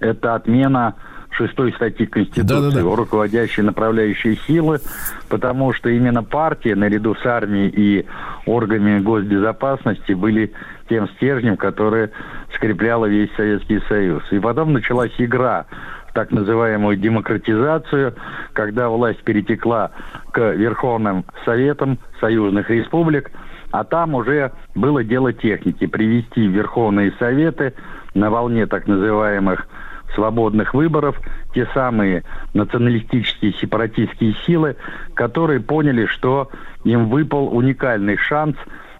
это 0.00 0.34
отмена 0.34 0.96
шестой 1.30 1.72
статьи 1.72 2.06
Конституции 2.06 2.42
Да-да-да. 2.42 2.84
о 2.84 2.96
руководящей 2.96 3.62
направляющей 3.62 4.36
силы, 4.46 4.80
потому 5.28 5.72
что 5.72 5.88
именно 5.88 6.22
партия, 6.22 6.74
наряду 6.74 7.14
с 7.14 7.24
армией 7.24 7.68
и 7.68 8.06
органами 8.46 9.00
госбезопасности, 9.00 10.12
были 10.12 10.52
тем 10.88 11.08
стержнем, 11.10 11.56
который 11.56 12.10
скрепляла 12.54 13.06
весь 13.06 13.30
Советский 13.36 13.80
Союз. 13.88 14.22
И 14.32 14.38
потом 14.38 14.72
началась 14.72 15.12
игра 15.18 15.66
в 16.08 16.12
так 16.12 16.32
называемую 16.32 16.96
демократизацию, 16.96 18.14
когда 18.52 18.88
власть 18.88 19.22
перетекла 19.22 19.92
к 20.32 20.40
Верховным 20.54 21.24
Советам 21.44 21.98
союзных 22.20 22.68
республик, 22.70 23.30
а 23.70 23.84
там 23.84 24.14
уже 24.14 24.52
было 24.74 25.04
дело 25.04 25.32
техники. 25.32 25.86
Привести 25.86 26.46
в 26.46 26.52
Верховные 26.52 27.12
Советы 27.18 27.74
на 28.14 28.30
волне 28.30 28.66
так 28.66 28.86
называемых 28.86 29.66
свободных 30.14 30.74
выборов 30.74 31.20
те 31.54 31.66
самые 31.72 32.24
националистические 32.54 33.52
сепаратистские 33.52 34.34
силы, 34.46 34.76
которые 35.14 35.60
поняли, 35.60 36.06
что 36.06 36.50
им 36.84 37.08
выпал 37.08 37.54
уникальный 37.56 38.16
шанс 38.16 38.56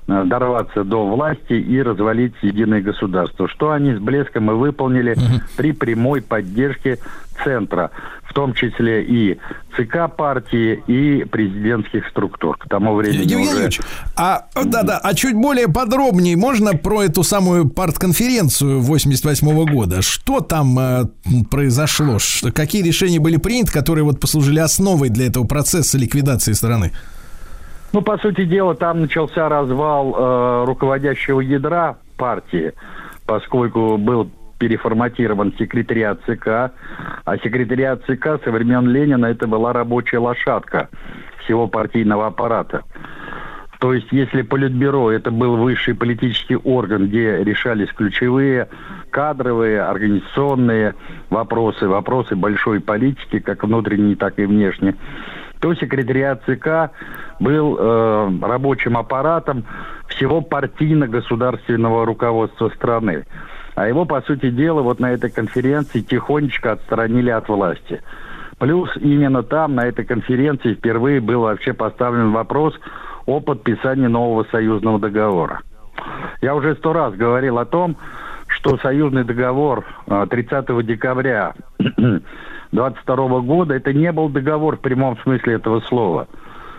э, 0.07 0.25
дорваться 0.25 0.85
до 0.85 1.09
власти 1.09 1.55
и 1.55 1.83
развалить 1.83 2.35
единое 2.43 2.81
государство, 2.81 3.49
что 3.49 3.73
они 3.73 3.95
с 3.95 3.99
блеском 3.99 4.51
и 4.51 4.55
выполнили 4.55 5.17
при 5.57 5.73
прямой 5.73 6.23
поддержке 6.23 6.99
центра, 7.45 7.91
в 8.25 8.33
том 8.33 8.55
числе 8.55 9.03
и 9.05 9.39
ЦК 9.77 10.15
партии, 10.15 10.83
и 10.87 11.25
президентских 11.25 12.07
структур. 12.09 12.57
К 12.57 12.69
тому 12.69 12.95
времени 12.95 13.23
Евгений 13.23 13.43
уже... 13.43 13.53
Юрьевич, 13.53 13.81
а, 14.17 14.47
да-да, 14.65 14.99
а 14.99 15.15
чуть 15.15 15.35
более 15.35 15.69
подробнее 15.69 16.37
можно 16.37 16.75
про 16.75 17.03
эту 17.03 17.23
самую 17.23 17.69
партконференцию 17.69 18.81
88 18.81 19.73
года? 19.73 20.03
Что 20.03 20.41
там 20.41 20.79
э, 20.79 21.05
произошло? 21.51 22.19
Ш- 22.19 22.53
какие 22.53 22.83
решения 22.83 23.21
были 23.21 23.37
приняты, 23.37 23.73
которые 23.73 24.05
вот 24.05 24.21
послужили 24.21 24.61
основой 24.61 25.09
для 25.09 25.27
этого 25.27 25.47
процесса 25.47 25.99
ликвидации 25.99 26.53
страны? 26.53 26.93
Ну, 27.93 28.03
по 28.03 28.19
сути 28.19 28.45
дела, 28.45 28.75
там 28.75 29.01
начался 29.01 29.49
развал 29.49 30.15
э, 30.15 30.65
руководящего 30.67 31.41
ядра 31.41 31.97
партии, 32.17 32.73
поскольку 33.27 33.97
был 33.97 34.31
переформатирован 34.61 35.55
секретариат 35.59 36.21
ЦК, 36.27 36.73
а 37.25 37.39
секретариат 37.43 38.05
ЦК 38.05 38.39
со 38.45 38.51
времен 38.53 38.87
Ленина 38.87 39.27
это 39.27 39.49
была 39.49 39.73
рабочая 39.73 40.19
лошадка 40.19 40.89
всего 41.43 41.67
партийного 41.67 42.27
аппарата. 42.27 42.83
То 43.81 43.95
есть, 43.95 44.09
если 44.13 44.43
Политбюро 44.43 45.11
это 45.11 45.31
был 45.31 45.57
высший 45.57 45.95
политический 45.95 46.57
орган, 46.57 47.09
где 47.09 47.43
решались 47.43 47.89
ключевые 47.89 48.69
кадровые, 49.09 49.81
организационные 49.81 50.95
вопросы, 51.31 51.89
вопросы 51.89 52.37
большой 52.37 52.81
политики, 52.81 53.39
как 53.39 53.65
внутренней, 53.65 54.17
так 54.17 54.39
и 54.39 54.45
внешней, 54.45 54.95
то 55.61 55.75
секретариат 55.75 56.43
ЦК 56.45 56.93
был 57.41 57.79
э, 57.79 58.31
рабочим 58.43 58.99
аппаратом 58.99 59.65
всего 60.09 60.43
партийно-государственного 60.43 62.05
руководства 62.05 62.69
страны. 62.71 63.25
А 63.75 63.89
его, 63.89 64.05
по 64.05 64.21
сути 64.23 64.51
дела, 64.51 64.83
вот 64.83 65.01
на 65.01 65.13
этой 65.13 65.31
конференции 65.31 66.01
тихонечко 66.01 66.73
отстранили 66.73 67.31
от 67.31 67.49
власти. 67.49 68.03
Плюс 68.59 68.91
именно 68.97 69.43
там, 69.43 69.75
на 69.75 69.87
этой 69.87 70.05
конференции, 70.05 70.75
впервые 70.75 71.21
был 71.21 71.43
вообще 71.43 71.73
поставлен 71.73 72.33
вопрос 72.33 72.79
о 73.27 73.41
подписании 73.41 74.07
нового 74.07 74.45
союзного 74.51 74.99
договора. 74.99 75.63
Я 76.43 76.55
уже 76.55 76.75
сто 76.75 76.93
раз 76.93 77.15
говорил 77.15 77.59
о 77.59 77.65
том, 77.65 77.97
что 78.49 78.77
союзный 78.79 79.25
договор 79.25 79.85
э, 80.07 80.27
30 80.29 80.85
декабря 80.85 81.55
22 82.73 83.41
года 83.41 83.75
это 83.75 83.93
не 83.93 84.13
был 84.13 84.29
договор 84.29 84.77
в 84.77 84.81
прямом 84.81 85.17
смысле 85.19 85.55
этого 85.55 85.81
слова. 85.81 86.29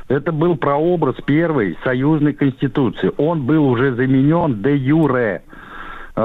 Это 0.07 0.31
был 0.31 0.57
прообраз 0.57 1.15
первой 1.25 1.77
союзной 1.83 2.33
конституции. 2.33 3.11
Он 3.17 3.43
был 3.43 3.65
уже 3.65 3.93
заменен 3.93 4.61
де 4.61 4.75
юре 4.75 5.43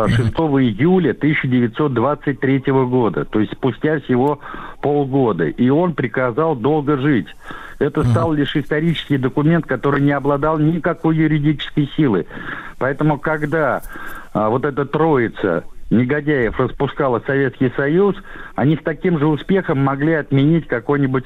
6 0.07 0.19
июля 0.19 1.11
1923 1.11 2.63
года, 2.67 3.25
то 3.25 3.41
есть 3.41 3.53
спустя 3.53 4.01
всего 4.01 4.41
полгода. 4.81 5.47
И 5.47 5.69
он 5.69 5.95
приказал 5.95 6.57
долго 6.57 6.97
жить. 6.99 7.29
Это 7.79 8.05
стал 8.05 8.33
лишь 8.33 8.57
исторический 8.57 9.19
документ, 9.19 9.67
который 9.67 10.01
не 10.01 10.13
обладал 10.13 10.59
никакой 10.59 11.17
юридической 11.17 11.91
силы. 11.97 12.27
Поэтому, 12.79 13.19
когда 13.19 13.83
а, 14.33 14.49
вот 14.49 14.65
эта 14.65 14.85
троица 14.87 15.65
негодяев 15.91 16.59
распускала 16.59 17.23
Советский 17.27 17.71
Союз, 17.77 18.17
они 18.55 18.77
с 18.77 18.83
таким 18.83 19.19
же 19.19 19.27
успехом 19.27 19.79
могли 19.79 20.15
отменить 20.15 20.67
какой-нибудь 20.67 21.25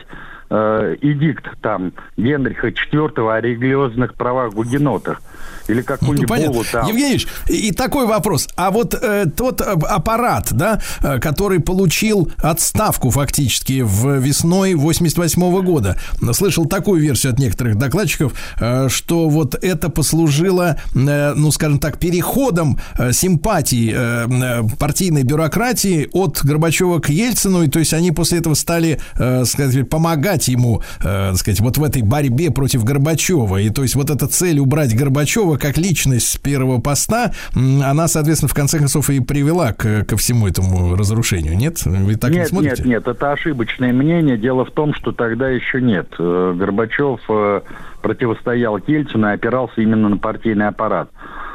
э, 0.50 0.96
эдикт 1.00 1.46
там 1.62 1.92
Генриха 2.16 2.68
IV 2.68 3.30
о 3.30 3.40
религиозных 3.40 4.14
правах 4.14 4.52
гугенотах. 4.52 5.22
Или 5.70 5.78
Ну, 5.80 5.84
какую-нибудь 5.84 6.28
понятно. 6.28 6.52
булу 6.52 6.64
там. 6.70 6.86
Евгений 6.86 7.10
Ильич, 7.10 7.26
и, 7.48 7.68
и 7.68 7.72
такой 7.72 8.06
вопрос. 8.06 8.48
А 8.56 8.70
вот 8.70 8.94
э, 8.94 9.26
тот 9.36 9.60
э, 9.60 9.64
аппарат, 9.64 10.48
да, 10.52 10.80
э, 11.02 11.18
который 11.18 11.60
получил 11.60 12.30
отставку 12.38 13.10
фактически 13.10 13.82
в 13.82 14.18
весной 14.18 14.74
88 14.74 15.62
года, 15.62 15.96
слышал 16.32 16.66
такую 16.66 17.00
версию 17.00 17.32
от 17.32 17.38
некоторых 17.38 17.76
докладчиков, 17.76 18.32
э, 18.60 18.88
что 18.88 19.28
вот 19.28 19.54
это 19.62 19.88
послужило, 19.88 20.76
э, 20.94 21.32
ну, 21.34 21.50
скажем 21.52 21.78
так, 21.78 21.98
переходом 21.98 22.78
э, 22.98 23.12
симпатии 23.12 23.92
э, 23.94 24.26
э, 24.28 24.62
партийной 24.78 25.22
бюрократии 25.22 26.08
от 26.12 26.40
Горбачева 26.42 26.98
к 26.98 27.08
Ельцину, 27.10 27.62
и 27.62 27.68
то 27.68 27.78
есть 27.78 27.92
они 27.92 28.10
после 28.12 28.38
этого 28.38 28.54
стали, 28.54 28.98
э, 29.18 29.44
сказать, 29.44 29.88
помогать 29.88 30.48
ему, 30.48 30.82
э, 31.02 31.34
сказать, 31.36 31.60
вот 31.60 31.78
в 31.78 31.84
этой 31.84 32.02
борьбе 32.02 32.50
против 32.50 32.84
Горбачева. 32.84 33.58
И 33.58 33.70
то 33.70 33.82
есть 33.82 33.94
вот 33.94 34.10
эта 34.10 34.26
цель 34.26 34.58
убрать 34.58 34.94
Горбачева 34.96 35.56
как 35.60 35.78
личность 35.78 36.28
с 36.30 36.36
первого 36.36 36.80
поста, 36.80 37.32
она, 37.54 38.08
соответственно, 38.08 38.48
в 38.48 38.54
конце 38.54 38.78
концов 38.78 39.10
и 39.10 39.20
привела 39.20 39.72
к, 39.72 40.04
ко 40.04 40.16
всему 40.16 40.48
этому 40.48 40.96
разрушению. 40.96 41.56
Нет? 41.56 41.84
Вы 41.84 42.16
так 42.16 42.30
не 42.30 42.38
нет, 42.38 42.48
смотрите? 42.48 42.82
нет, 42.82 42.86
нет, 42.86 43.08
это 43.08 43.32
ошибочное 43.32 43.92
мнение. 43.92 44.36
Дело 44.36 44.64
в 44.64 44.70
том, 44.72 44.94
что 44.94 45.12
тогда 45.12 45.48
еще 45.48 45.80
нет. 45.80 46.08
Э, 46.18 46.54
Горбачев 46.56 47.20
э, 47.28 47.60
противостоял 48.02 48.78
Ельцину 48.86 49.28
и 49.28 49.32
опирался 49.32 49.80
именно 49.80 50.08
на 50.08 50.16
партийный 50.16 50.68
аппарат. 50.68 51.10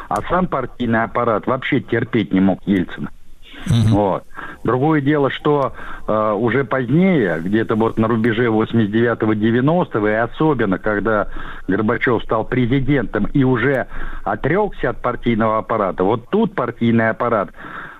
А 0.08 0.22
сам 0.30 0.48
партийный 0.48 1.04
аппарат 1.04 1.48
вообще 1.48 1.82
терпеть 1.82 2.32
не 2.32 2.40
мог 2.40 2.60
Ельцина. 2.66 3.10
Вот. 3.66 4.24
Другое 4.64 5.02
дело, 5.02 5.30
что 5.30 5.74
э, 6.08 6.32
уже 6.34 6.64
позднее, 6.64 7.40
где-то 7.40 7.76
вот 7.76 7.98
на 7.98 8.08
рубеже 8.08 8.48
89-90-го, 8.48 10.08
и 10.08 10.14
особенно, 10.14 10.78
когда 10.78 11.28
Горбачев 11.68 12.24
стал 12.24 12.46
президентом 12.46 13.26
и 13.26 13.44
уже 13.44 13.88
отрекся 14.24 14.90
от 14.90 15.02
партийного 15.02 15.60
аппарата, 15.60 16.04
вот 16.04 16.30
тут 16.30 16.56
партийный 16.56 17.10
аппарат 17.10 17.50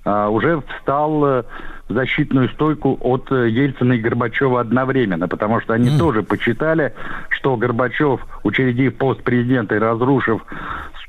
э, 0.06 0.28
уже 0.28 0.62
встал 0.62 1.26
э, 1.26 1.44
защитную 1.90 2.50
стойку 2.50 2.98
от 3.02 3.32
э, 3.32 3.50
Ельцина 3.50 3.94
и 3.94 4.00
Горбачева 4.00 4.60
одновременно, 4.60 5.28
потому 5.28 5.62
что 5.62 5.74
они 5.74 5.98
тоже 5.98 6.24
почитали, 6.24 6.94
что 7.30 7.56
Горбачев, 7.58 8.22
учредив 8.44 8.96
пост 8.96 9.24
президента 9.24 9.76
и 9.76 9.80
разрушив 9.80 10.42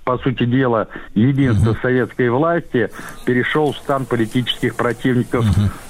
по 0.07 0.19
сути 0.19 0.47
дела, 0.47 0.87
единство 1.15 1.77
советской 1.83 2.31
власти, 2.31 2.91
перешел 3.25 3.73
в 3.73 3.77
стан 3.77 4.07
политических 4.07 4.77
противников 4.77 5.45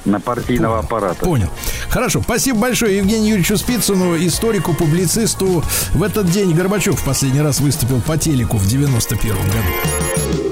на 0.07 0.21
партийного 0.21 0.79
аппарата. 0.79 1.23
Понял. 1.23 1.49
Хорошо. 1.91 2.23
Спасибо 2.23 2.61
большое 2.61 2.97
Евгению 2.97 3.33
Юрьевичу 3.33 3.59
Спицыну, 3.59 4.17
историку, 4.17 4.75
публицисту. 4.75 5.63
В 5.93 6.03
этот 6.03 6.27
день 6.29 6.55
Горбачев 6.55 6.99
в 6.99 7.05
последний 7.05 7.43
раз 7.43 7.61
выступил 7.61 8.01
по 8.01 8.17
телеку 8.17 8.57
в 8.57 8.67
91 8.67 9.35
году. 9.35 10.46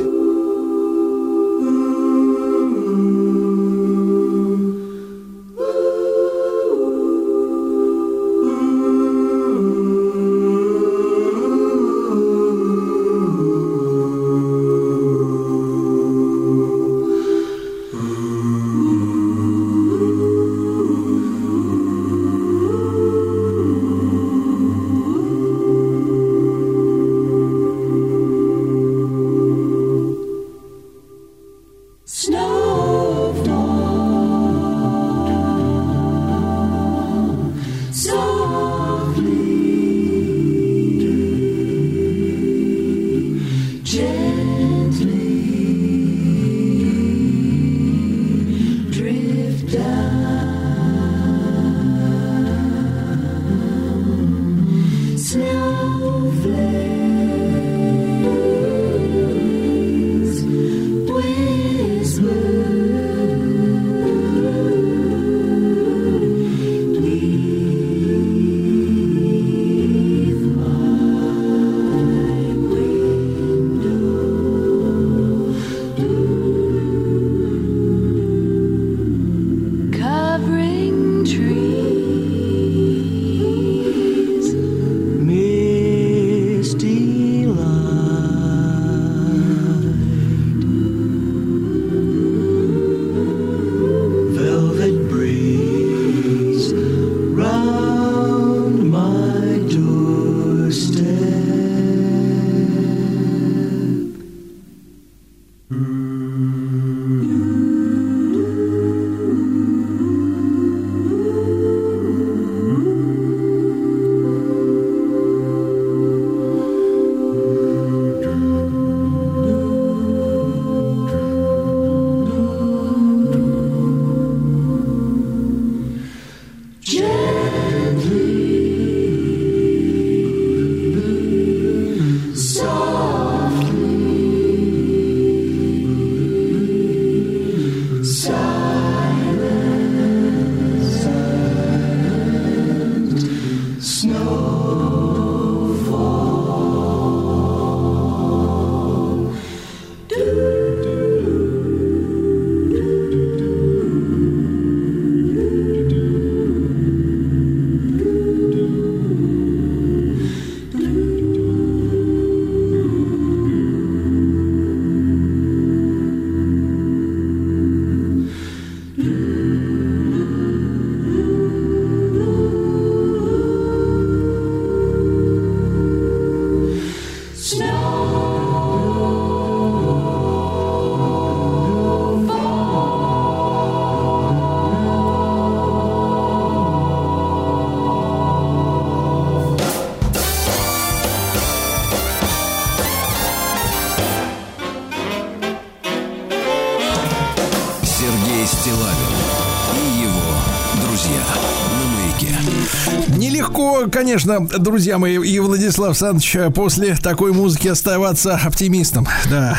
Конечно, 203.94 204.46
друзья 204.46 204.98
мои, 204.98 205.16
и 205.24 205.38
Владислав 205.38 205.96
Саныч 205.96 206.36
после 206.54 206.96
такой 206.96 207.32
музыки 207.32 207.68
оставаться 207.68 208.34
оптимистом. 208.34 209.06
Да, 209.30 209.56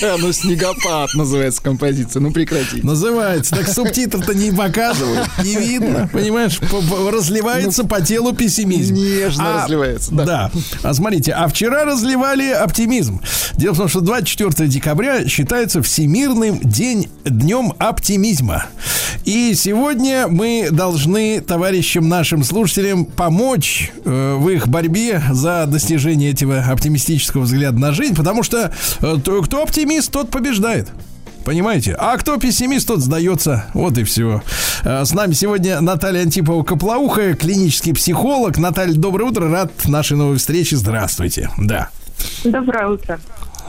Ну, 0.18 0.32
снегопад 0.32 1.12
называется 1.14 1.62
композиция. 1.62 2.20
Ну, 2.20 2.32
прекрати. 2.32 2.80
называется. 2.82 3.54
Так 3.54 3.68
субтитр-то 3.68 4.32
не 4.34 4.50
показывают, 4.50 5.28
не 5.44 5.54
видно, 5.66 6.08
понимаешь? 6.12 6.58
Разливается 7.12 7.84
по 7.84 8.00
телу 8.00 8.32
пессимизм. 8.32 8.94
Нежно 8.94 9.44
А, 9.60 9.62
разливается. 9.64 10.12
Да. 10.12 10.50
А 10.82 10.94
смотрите, 10.94 11.32
а 11.32 11.46
вчера 11.46 11.84
разливали 11.84 12.48
оптимизм. 12.50 13.20
Дело 13.54 13.74
в 13.74 13.78
том, 13.78 13.88
что 13.88 14.00
24 14.00 14.68
декабря 14.68 15.28
считается 15.28 15.82
Всемирным 15.82 16.58
день, 16.60 17.08
днем 17.24 17.74
оптимизма. 17.78 18.64
И 19.32 19.54
сегодня 19.54 20.28
мы 20.28 20.68
должны 20.70 21.40
товарищам 21.40 22.06
нашим 22.06 22.44
слушателям 22.44 23.06
помочь 23.06 23.90
э, 24.04 24.34
в 24.38 24.46
их 24.50 24.68
борьбе 24.68 25.22
за 25.30 25.64
достижение 25.66 26.32
этого 26.32 26.58
оптимистического 26.60 27.40
взгляда 27.40 27.78
на 27.78 27.92
жизнь, 27.92 28.14
потому 28.14 28.42
что 28.42 28.74
э, 29.00 29.16
то- 29.24 29.40
кто 29.40 29.62
оптимист, 29.62 30.12
тот 30.12 30.28
побеждает. 30.28 30.90
Понимаете? 31.46 31.96
А 31.98 32.18
кто 32.18 32.36
пессимист, 32.36 32.86
тот 32.88 33.00
сдается. 33.00 33.64
Вот 33.72 33.96
и 33.96 34.04
все. 34.04 34.42
С 34.84 35.14
нами 35.14 35.32
сегодня 35.32 35.80
Наталья 35.80 36.26
Антипова-Коплауха, 36.26 37.32
клинический 37.32 37.94
психолог. 37.94 38.58
Наталья, 38.58 38.92
доброе 38.94 39.30
утро. 39.30 39.48
Рад 39.50 39.72
нашей 39.86 40.18
новой 40.18 40.36
встрече. 40.36 40.76
Здравствуйте. 40.76 41.48
Да. 41.56 41.88
Доброе 42.44 42.86
утро. 42.88 43.18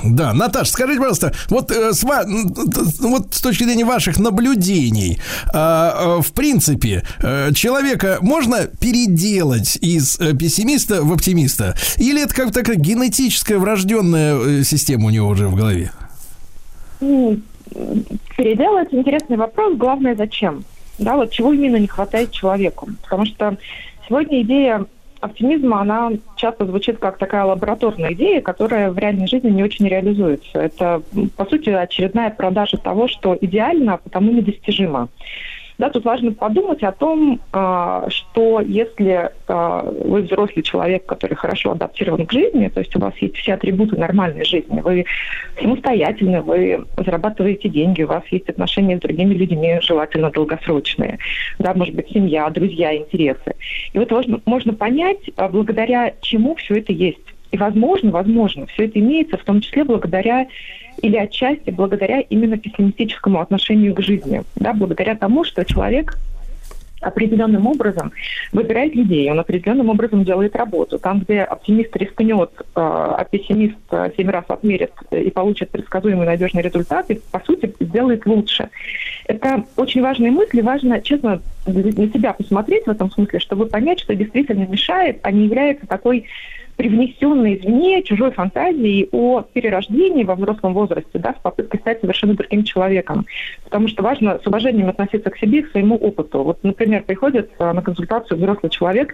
Да, 0.03 0.33
Наташа, 0.33 0.71
скажите, 0.71 0.99
пожалуйста, 0.99 1.33
вот, 1.49 1.71
э, 1.71 1.93
с, 1.93 2.03
вот 2.03 3.33
с 3.33 3.41
точки 3.41 3.63
зрения 3.63 3.85
ваших 3.85 4.19
наблюдений, 4.19 5.19
а, 5.53 6.17
э, 6.17 6.21
в 6.21 6.33
принципе, 6.33 7.03
э, 7.21 7.53
человека 7.53 8.17
можно 8.21 8.67
переделать 8.67 9.77
из 9.77 10.19
э, 10.19 10.33
пессимиста 10.35 11.01
в 11.03 11.13
оптимиста? 11.13 11.75
Или 11.97 12.23
это 12.23 12.35
как 12.35 12.51
такая 12.51 12.75
генетическая 12.75 13.57
врожденная 13.57 14.35
э, 14.35 14.63
система 14.63 15.07
у 15.07 15.09
него 15.09 15.29
уже 15.29 15.47
в 15.47 15.55
голове? 15.55 15.91
М, 17.01 17.43
Переделать 18.37 18.89
интересный 18.93 19.37
вопрос. 19.37 19.77
Главное, 19.77 20.15
зачем? 20.15 20.63
Да, 20.99 21.15
вот 21.15 21.31
чего 21.31 21.53
именно 21.53 21.77
не 21.77 21.87
хватает 21.87 22.31
человеку? 22.31 22.89
Потому 23.03 23.25
что 23.25 23.57
сегодня 24.07 24.41
идея 24.41 24.85
оптимизма, 25.23 25.81
она 25.81 26.11
часто 26.35 26.65
звучит 26.65 26.97
как 26.97 27.17
такая 27.17 27.45
лабораторная 27.45 28.13
идея, 28.13 28.41
которая 28.41 28.91
в 28.91 28.97
реальной 28.97 29.27
жизни 29.27 29.49
не 29.49 29.63
очень 29.63 29.87
реализуется. 29.87 30.59
Это, 30.59 31.01
по 31.37 31.45
сути, 31.45 31.69
очередная 31.69 32.29
продажа 32.29 32.77
того, 32.77 33.07
что 33.07 33.37
идеально, 33.39 33.93
а 33.93 33.97
потому 33.97 34.31
недостижимо. 34.31 35.07
Да, 35.83 35.89
тут 35.89 36.05
важно 36.05 36.31
подумать 36.31 36.81
о 36.81 36.93
том, 36.93 37.41
а, 37.51 38.07
что 38.07 38.61
если 38.61 39.31
а, 39.49 39.81
вы 39.81 40.21
взрослый 40.21 40.63
человек, 40.63 41.05
который 41.05 41.35
хорошо 41.35 41.71
адаптирован 41.71 42.25
к 42.25 42.31
жизни, 42.31 42.69
то 42.69 42.79
есть 42.79 42.95
у 42.95 42.99
вас 42.99 43.13
есть 43.17 43.35
все 43.35 43.55
атрибуты 43.55 43.97
нормальной 43.97 44.45
жизни, 44.45 44.79
вы 44.79 45.03
самостоятельны, 45.59 46.41
вы 46.41 46.85
зарабатываете 46.95 47.67
деньги, 47.67 48.03
у 48.03 48.07
вас 48.07 48.23
есть 48.31 48.47
отношения 48.47 48.95
с 48.95 49.01
другими 49.01 49.33
людьми, 49.33 49.79
желательно 49.81 50.31
долгосрочные, 50.31 51.19
да, 51.59 51.73
может 51.73 51.95
быть, 51.95 52.09
семья, 52.11 52.49
друзья, 52.49 52.95
интересы. 52.95 53.53
И 53.91 53.99
вот 53.99 54.09
можно, 54.09 54.39
можно 54.45 54.73
понять, 54.73 55.29
а, 55.35 55.49
благодаря 55.49 56.13
чему 56.21 56.55
все 56.55 56.75
это 56.75 56.93
есть. 56.93 57.19
И 57.51 57.57
возможно, 57.57 58.09
возможно, 58.09 58.67
все 58.67 58.85
это 58.85 58.99
имеется 58.99 59.37
в 59.37 59.43
том 59.43 59.59
числе 59.59 59.83
благодаря 59.83 60.47
или 61.03 61.17
отчасти 61.17 61.69
благодаря 61.69 62.21
именно 62.21 62.57
пессимистическому 62.57 63.41
отношению 63.41 63.93
к 63.93 64.01
жизни, 64.01 64.43
да, 64.55 64.73
благодаря 64.73 65.15
тому, 65.15 65.43
что 65.43 65.63
человек 65.65 66.17
определенным 67.01 67.67
образом 67.67 68.13
выбирает 68.53 68.95
людей, 68.95 69.29
он 69.29 69.37
определенным 69.37 69.89
образом 69.89 70.23
делает 70.23 70.55
работу. 70.55 70.97
Там, 70.97 71.19
где 71.19 71.41
оптимист 71.41 71.93
рискнет, 71.97 72.51
э, 72.57 72.63
а 72.75 73.25
пессимист 73.29 73.75
э, 73.91 74.11
семь 74.15 74.29
раз 74.29 74.45
отмерит 74.47 74.93
и 75.11 75.29
получит 75.29 75.69
предсказуемый 75.71 76.25
надежный 76.25 76.61
результат, 76.61 77.11
и, 77.11 77.19
по 77.31 77.41
сути, 77.41 77.73
сделает 77.81 78.25
лучше. 78.25 78.69
Это 79.27 79.65
очень 79.75 80.01
важные 80.01 80.31
мысли, 80.31 80.61
важно, 80.61 81.01
честно, 81.01 81.41
для 81.65 82.07
себя 82.07 82.31
посмотреть 82.31 82.85
в 82.85 82.91
этом 82.91 83.11
смысле, 83.11 83.39
чтобы 83.39 83.65
понять, 83.65 83.99
что 83.99 84.15
действительно 84.15 84.65
мешает, 84.65 85.19
а 85.23 85.31
не 85.31 85.43
является 85.43 85.85
такой 85.85 86.25
привнесенной 86.75 87.57
извне 87.57 88.03
чужой 88.03 88.31
фантазией 88.31 89.07
о 89.11 89.41
перерождении 89.41 90.23
во 90.23 90.35
взрослом 90.35 90.73
возрасте, 90.73 91.19
да, 91.19 91.35
с 91.37 91.41
попыткой 91.41 91.79
стать 91.79 92.01
совершенно 92.01 92.33
другим 92.33 92.63
человеком. 92.63 93.25
Потому 93.63 93.87
что 93.87 94.03
важно 94.03 94.39
с 94.43 94.47
уважением 94.47 94.89
относиться 94.89 95.29
к 95.29 95.37
себе 95.37 95.59
и 95.59 95.61
к 95.63 95.71
своему 95.71 95.95
опыту. 95.95 96.43
Вот, 96.43 96.63
например, 96.63 97.03
приходит 97.03 97.51
а, 97.59 97.73
на 97.73 97.81
консультацию 97.81 98.37
взрослый 98.37 98.69
человек 98.69 99.13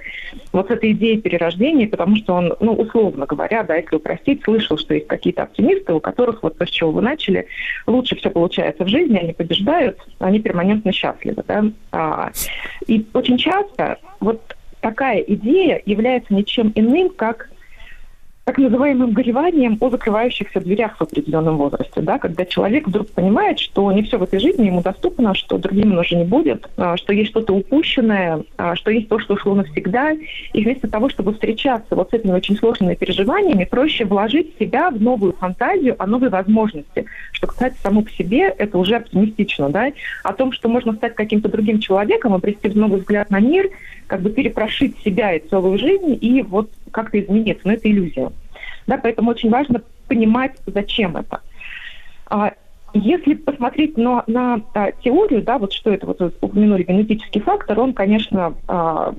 вот 0.53 0.67
с 0.67 0.71
этой 0.71 0.91
идеей 0.91 1.19
перерождения, 1.21 1.87
потому 1.87 2.15
что 2.17 2.33
он, 2.33 2.53
ну, 2.59 2.73
условно 2.73 3.25
говоря, 3.25 3.63
да, 3.63 3.75
если 3.75 3.95
упростить, 3.95 4.43
слышал, 4.43 4.77
что 4.77 4.93
есть 4.93 5.07
какие-то 5.07 5.43
оптимисты, 5.43 5.93
у 5.93 5.99
которых, 5.99 6.43
вот 6.43 6.57
то, 6.57 6.65
с 6.65 6.69
чего 6.69 6.91
вы 6.91 7.01
начали, 7.01 7.47
лучше 7.87 8.15
все 8.15 8.29
получается 8.29 8.85
в 8.85 8.87
жизни, 8.87 9.17
они 9.17 9.33
побеждают, 9.33 9.97
они 10.19 10.39
перманентно 10.39 10.91
счастливы, 10.91 11.43
да. 11.47 11.65
А, 11.91 12.31
и 12.87 13.05
очень 13.13 13.37
часто 13.37 13.97
вот 14.19 14.55
такая 14.81 15.19
идея 15.19 15.81
является 15.85 16.33
ничем 16.33 16.71
иным, 16.75 17.09
как 17.09 17.49
так 18.49 18.57
называемым 18.57 19.11
гореванием 19.11 19.77
о 19.79 19.91
закрывающихся 19.91 20.59
дверях 20.59 20.97
в 20.97 21.03
определенном 21.03 21.57
возрасте, 21.57 22.01
да, 22.01 22.17
когда 22.17 22.45
человек 22.45 22.87
вдруг 22.87 23.07
понимает, 23.11 23.59
что 23.59 23.91
не 23.91 24.01
все 24.01 24.17
в 24.17 24.23
этой 24.23 24.39
жизни 24.39 24.65
ему 24.65 24.81
доступно, 24.81 25.35
что 25.35 25.59
другим 25.59 25.95
уже 25.95 26.15
не 26.15 26.23
будет, 26.23 26.67
а, 26.75 26.97
что 26.97 27.13
есть 27.13 27.29
что-то 27.29 27.53
упущенное, 27.53 28.43
а, 28.57 28.75
что 28.75 28.89
есть 28.89 29.07
то, 29.07 29.19
что 29.19 29.35
ушло 29.35 29.53
навсегда, 29.53 30.13
и 30.13 30.63
вместо 30.63 30.87
того, 30.87 31.09
чтобы 31.09 31.33
встречаться 31.33 31.95
вот 31.95 32.09
с 32.09 32.13
этими 32.13 32.31
очень 32.31 32.57
сложными 32.57 32.95
переживаниями, 32.95 33.65
проще 33.65 34.05
вложить 34.05 34.57
себя 34.57 34.89
в 34.89 34.99
новую 34.99 35.33
фантазию 35.33 35.95
о 35.99 36.07
новой 36.07 36.29
возможности, 36.29 37.05
что, 37.39 37.47
кстати, 37.47 37.77
само 37.81 38.01
по 38.01 38.11
себе 38.11 38.49
это 38.49 38.77
уже 38.77 38.97
оптимистично, 38.97 39.69
да, 39.69 39.93
о 40.23 40.33
том, 40.33 40.51
что 40.51 40.67
можно 40.67 40.91
стать 40.93 41.15
каким-то 41.15 41.47
другим 41.47 41.79
человеком, 41.79 42.33
обрести 42.33 42.67
новый 42.67 42.99
взгляд 42.99 43.29
на 43.29 43.39
мир, 43.39 43.69
как 44.07 44.21
бы 44.21 44.29
перепрошить 44.29 44.97
себя 45.05 45.33
и 45.33 45.47
целую 45.47 45.79
жизнь, 45.79 46.17
и 46.19 46.41
вот 46.41 46.69
как-то 46.91 47.17
измениться, 47.17 47.61
но 47.63 47.73
это 47.73 47.89
иллюзия. 47.89 48.33
Да, 48.87 48.97
поэтому 48.97 49.31
очень 49.31 49.49
важно 49.49 49.81
понимать, 50.09 50.57
зачем 50.65 51.15
это. 51.15 51.39
Если 52.93 53.35
посмотреть 53.35 53.97
на, 53.97 54.23
на 54.27 54.61
а, 54.73 54.91
теорию, 54.91 55.43
да, 55.43 55.57
вот 55.57 55.73
что 55.73 55.91
это, 55.91 56.07
вот 56.07 56.19
вы 56.19 56.31
упомянули 56.41 56.83
генетический 56.83 57.41
фактор, 57.41 57.79
он, 57.79 57.93
конечно, 57.93 58.53
а, 58.67 59.13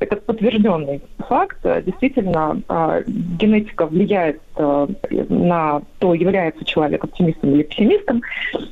это 0.00 0.16
подтвержденный 0.16 1.00
факт. 1.28 1.58
Действительно, 1.84 2.60
а, 2.68 3.00
генетика 3.06 3.86
влияет 3.86 4.40
а, 4.56 4.86
на 5.10 5.82
то, 5.98 6.14
является 6.14 6.64
человек 6.64 7.04
оптимистом 7.04 7.54
или 7.54 7.62
пессимистом, 7.62 8.22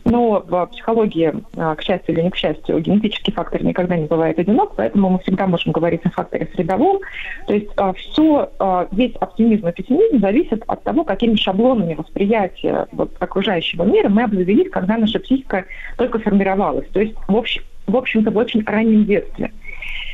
но 0.04 0.44
в 0.46 0.66
психологии, 0.66 1.32
к 1.54 1.82
счастью 1.82 2.14
или 2.14 2.22
не 2.22 2.30
к 2.30 2.36
счастью, 2.36 2.80
генетический 2.80 3.32
фактор 3.32 3.64
никогда 3.64 3.96
не 3.96 4.06
бывает 4.06 4.38
одинок, 4.38 4.74
поэтому 4.76 5.10
мы 5.10 5.18
всегда 5.20 5.46
можем 5.46 5.72
говорить 5.72 6.02
о 6.04 6.10
факторе 6.10 6.48
средовом. 6.54 6.98
То 7.46 7.54
есть 7.54 7.70
все, 7.96 8.50
весь 8.92 9.14
оптимизм 9.16 9.68
и 9.68 9.72
пессимизм 9.72 10.20
зависит 10.20 10.62
от 10.66 10.82
того, 10.82 11.04
какими 11.04 11.36
шаблонами 11.36 11.94
восприятия 11.94 12.86
вот, 12.92 13.10
окружающего 13.18 13.84
мира 13.84 14.08
мы 14.08 14.24
обзавелись 14.24 14.41
завелись, 14.44 14.70
когда 14.70 14.96
наша 14.96 15.18
психика 15.20 15.64
только 15.96 16.18
формировалась. 16.18 16.86
То 16.92 17.00
есть, 17.00 17.14
в, 17.28 17.36
общем, 17.36 17.62
в 17.86 17.96
общем-то, 17.96 18.30
в 18.30 18.36
очень 18.36 18.62
раннем 18.64 19.04
детстве. 19.04 19.52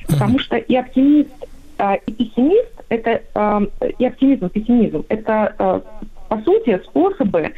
Потому 0.09 0.39
что 0.39 0.57
и 0.57 0.75
оптимист, 0.75 1.31
а, 1.79 1.95
и 1.95 2.13
пессимист, 2.13 2.73
это 2.89 3.23
а, 3.35 3.63
и 3.99 4.05
оптимизм, 4.05 4.47
и 4.47 4.49
пессимизм, 4.49 5.05
это, 5.09 5.55
а, 5.59 5.81
по 6.29 6.41
сути, 6.43 6.81
способы 6.85 7.53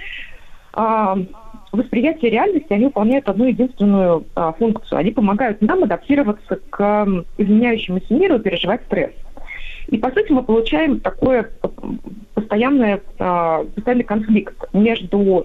восприятия 1.73 2.31
реальности, 2.31 2.73
они 2.73 2.85
выполняют 2.85 3.29
одну 3.29 3.47
единственную 3.47 4.25
функцию. 4.57 4.99
Они 4.99 5.11
помогают 5.11 5.61
нам 5.61 5.83
адаптироваться 5.83 6.61
к 6.71 7.25
изменяющемуся 7.39 8.15
миру 8.15 8.37
и 8.37 8.41
переживать 8.41 8.83
стресс. 8.87 9.11
И, 9.89 9.99
по 9.99 10.13
сути, 10.13 10.31
мы 10.31 10.45
получаем 10.45 11.01
такое 11.01 11.51
постоянное, 12.35 12.99
постоянный 13.19 14.05
конфликт 14.05 14.55
между 14.73 15.45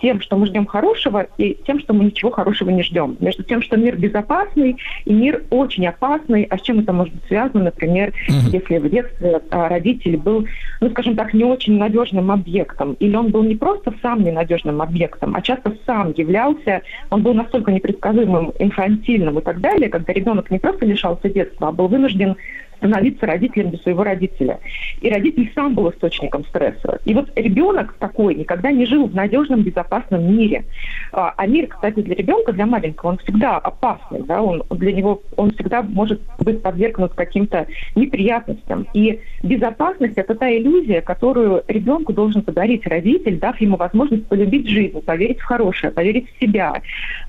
тем, 0.00 0.20
что 0.20 0.36
мы 0.36 0.46
ждем 0.46 0.66
хорошего, 0.66 1.26
и 1.38 1.56
тем, 1.66 1.78
что 1.80 1.94
мы 1.94 2.06
ничего 2.06 2.30
хорошего 2.30 2.70
не 2.70 2.82
ждем. 2.82 3.16
Между 3.20 3.42
тем, 3.42 3.62
что 3.62 3.76
мир 3.76 3.96
безопасный 3.96 4.76
и 5.04 5.12
мир 5.12 5.44
очень 5.50 5.86
опасный. 5.86 6.44
А 6.44 6.58
с 6.58 6.62
чем 6.62 6.80
это 6.80 6.92
может 6.92 7.14
быть 7.14 7.24
связано? 7.26 7.64
Например, 7.64 8.08
mm-hmm. 8.08 8.50
если 8.52 8.78
в 8.78 8.90
детстве 8.90 9.40
а, 9.50 9.68
родитель 9.68 10.16
был, 10.16 10.46
ну, 10.80 10.90
скажем 10.90 11.16
так, 11.16 11.34
не 11.34 11.44
очень 11.44 11.78
надежным 11.78 12.30
объектом, 12.30 12.94
или 12.94 13.14
он 13.14 13.30
был 13.30 13.42
не 13.42 13.56
просто 13.56 13.94
сам 14.02 14.24
ненадежным 14.24 14.80
объектом, 14.82 15.34
а 15.34 15.42
часто 15.42 15.74
сам 15.86 16.12
являлся, 16.16 16.82
он 17.10 17.22
был 17.22 17.34
настолько 17.34 17.72
непредсказуемым, 17.72 18.52
инфантильным 18.58 19.38
и 19.38 19.42
так 19.42 19.60
далее, 19.60 19.88
когда 19.88 20.12
ребенок 20.12 20.50
не 20.50 20.58
просто 20.58 20.86
лишался 20.86 21.28
детства, 21.28 21.68
а 21.68 21.72
был 21.72 21.88
вынужден 21.88 22.36
становиться 22.80 23.26
родителем 23.26 23.70
для 23.70 23.78
своего 23.78 24.02
родителя. 24.02 24.58
И 25.00 25.10
родитель 25.10 25.50
сам 25.54 25.74
был 25.74 25.90
источником 25.90 26.44
стресса. 26.46 26.98
И 27.04 27.14
вот 27.14 27.30
ребенок 27.36 27.94
такой 27.98 28.34
никогда 28.34 28.72
не 28.72 28.86
жил 28.86 29.06
в 29.06 29.14
надежном, 29.14 29.62
безопасном 29.62 30.34
мире. 30.36 30.64
А, 31.12 31.34
а 31.36 31.46
мир, 31.46 31.66
кстати, 31.68 32.00
для 32.00 32.14
ребенка, 32.14 32.52
для 32.52 32.66
маленького, 32.66 33.10
он 33.10 33.18
всегда 33.18 33.58
опасный. 33.58 34.22
Да? 34.22 34.42
Он, 34.42 34.62
для 34.70 34.92
него 34.92 35.22
он 35.36 35.52
всегда 35.52 35.82
может 35.82 36.20
быть 36.38 36.62
подвергнут 36.62 37.12
каким-то 37.14 37.66
неприятностям. 37.94 38.86
И 38.94 39.20
безопасность– 39.42 40.14
это 40.16 40.34
та 40.34 40.50
иллюзия, 40.50 41.02
которую 41.02 41.62
ребенку 41.68 42.12
должен 42.12 42.42
подарить 42.42 42.86
родитель, 42.86 43.38
дав 43.38 43.60
ему 43.60 43.76
возможность 43.76 44.26
полюбить 44.26 44.68
жизнь, 44.68 45.00
поверить 45.02 45.40
в 45.40 45.44
хорошее, 45.44 45.92
поверить 45.92 46.28
в 46.30 46.40
себя, 46.40 46.80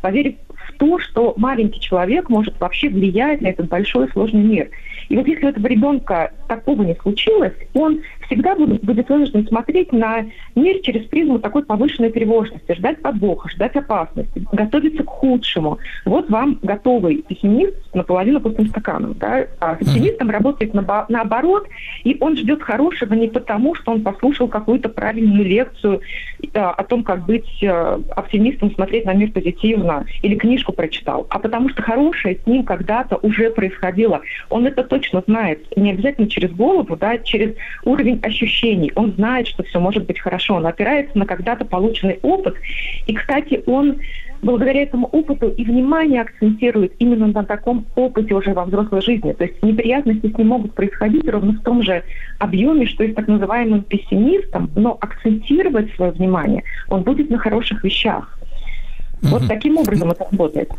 поверить 0.01 0.37
в 0.49 0.77
то, 0.77 0.99
что 0.99 1.33
маленький 1.37 1.79
человек 1.79 2.29
может 2.29 2.59
вообще 2.59 2.89
влиять 2.89 3.41
на 3.41 3.47
этот 3.47 3.67
большой 3.67 4.09
сложный 4.09 4.43
мир. 4.43 4.69
И 5.11 5.17
вот 5.17 5.27
если 5.27 5.45
у 5.45 5.49
этого 5.49 5.67
ребенка 5.67 6.31
такого 6.47 6.83
не 6.83 6.95
случилось, 6.95 7.51
он 7.73 8.01
всегда 8.31 8.55
будет, 8.55 8.81
будет 8.81 9.09
вынужден 9.09 9.45
смотреть 9.47 9.91
на 9.91 10.25
мир 10.55 10.79
через 10.81 11.05
призму 11.07 11.39
такой 11.39 11.63
повышенной 11.63 12.11
тревожности, 12.11 12.73
ждать 12.73 13.01
подвоха, 13.01 13.49
ждать 13.49 13.75
опасности, 13.75 14.45
готовиться 14.53 15.03
к 15.03 15.07
худшему. 15.07 15.79
Вот 16.05 16.29
вам 16.29 16.57
готовый 16.61 17.17
пессимист 17.17 17.75
с 17.91 17.93
наполовину 17.93 18.39
пустым 18.39 18.67
стаканом. 18.67 19.15
Да? 19.19 19.47
А 19.59 19.75
с 19.75 19.81
оптимистом 19.81 20.29
работает 20.29 20.73
на, 20.73 21.05
наоборот, 21.09 21.67
и 22.05 22.15
он 22.21 22.37
ждет 22.37 22.63
хорошего 22.63 23.13
не 23.13 23.27
потому, 23.27 23.75
что 23.75 23.91
он 23.91 24.01
послушал 24.01 24.47
какую-то 24.47 24.87
правильную 24.87 25.43
лекцию 25.43 26.01
да, 26.53 26.71
о 26.71 26.83
том, 26.83 27.03
как 27.03 27.25
быть 27.25 27.61
э, 27.61 27.99
оптимистом, 28.15 28.73
смотреть 28.73 29.05
на 29.05 29.13
мир 29.13 29.31
позитивно, 29.31 30.05
или 30.21 30.35
книжку 30.35 30.71
прочитал, 30.71 31.27
а 31.29 31.39
потому 31.39 31.69
что 31.69 31.81
хорошее 31.81 32.39
с 32.41 32.47
ним 32.47 32.63
когда-то 32.63 33.17
уже 33.17 33.49
происходило. 33.51 34.21
Он 34.49 34.65
это 34.65 34.83
точно 34.83 35.21
знает, 35.27 35.65
не 35.75 35.91
обязательно 35.91 36.27
через 36.27 36.51
голову, 36.51 36.95
да, 36.95 37.17
через 37.17 37.55
уровень 37.83 38.20
ощущений. 38.21 38.91
Он 38.95 39.13
знает, 39.13 39.47
что 39.47 39.63
все 39.63 39.79
может 39.79 40.05
быть 40.05 40.19
хорошо. 40.19 40.55
Он 40.55 40.65
опирается 40.65 41.17
на 41.17 41.25
когда-то 41.25 41.65
полученный 41.65 42.19
опыт. 42.21 42.55
И, 43.07 43.13
кстати, 43.13 43.63
он 43.65 43.97
благодаря 44.41 44.83
этому 44.83 45.07
опыту 45.07 45.49
и 45.49 45.63
внимание 45.63 46.21
акцентирует 46.21 46.93
именно 46.99 47.27
на 47.27 47.43
таком 47.43 47.85
опыте 47.95 48.33
уже 48.33 48.53
во 48.53 48.65
взрослой 48.65 49.01
жизни. 49.01 49.33
То 49.33 49.45
есть 49.45 49.61
неприятности 49.61 50.31
с 50.31 50.37
ним 50.37 50.47
могут 50.47 50.73
происходить 50.73 51.27
ровно 51.29 51.53
в 51.53 51.61
том 51.61 51.83
же 51.83 52.03
объеме, 52.39 52.85
что 52.87 53.03
и 53.03 53.11
с 53.11 53.15
так 53.15 53.27
называемым 53.27 53.83
пессимистом, 53.83 54.71
но 54.75 54.97
акцентировать 54.99 55.93
свое 55.95 56.11
внимание 56.11 56.63
он 56.87 57.03
будет 57.03 57.29
на 57.29 57.37
хороших 57.37 57.83
вещах. 57.83 58.37
Вот 59.21 59.47
таким 59.47 59.77
образом 59.77 60.11
это 60.11 60.25
работает. 60.31 60.71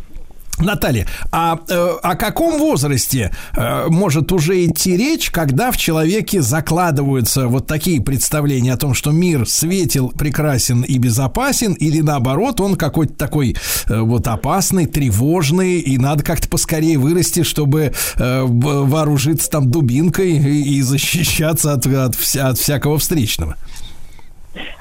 Наталья, 0.58 1.06
а 1.32 1.58
э, 1.68 1.88
о 2.02 2.14
каком 2.14 2.58
возрасте 2.58 3.32
э, 3.56 3.86
может 3.88 4.30
уже 4.32 4.64
идти 4.64 4.96
речь, 4.96 5.30
когда 5.30 5.72
в 5.72 5.76
человеке 5.76 6.40
закладываются 6.40 7.48
вот 7.48 7.66
такие 7.66 8.00
представления 8.00 8.72
о 8.72 8.76
том, 8.76 8.94
что 8.94 9.10
мир 9.10 9.48
светил, 9.48 10.10
прекрасен 10.10 10.82
и 10.82 10.98
безопасен, 10.98 11.72
или 11.72 12.00
наоборот, 12.00 12.60
он 12.60 12.76
какой-то 12.76 13.14
такой 13.14 13.56
э, 13.88 14.00
вот 14.00 14.28
опасный, 14.28 14.86
тревожный, 14.86 15.80
и 15.80 15.98
надо 15.98 16.22
как-то 16.22 16.48
поскорее 16.48 16.98
вырасти, 16.98 17.42
чтобы 17.42 17.92
э, 18.18 18.42
вооружиться 18.44 19.50
там 19.50 19.70
дубинкой 19.70 20.32
и, 20.32 20.76
и 20.76 20.82
защищаться 20.82 21.72
от, 21.72 21.86
от, 21.86 22.14
вся, 22.14 22.48
от 22.48 22.58
всякого 22.58 22.98
встречного? 22.98 23.56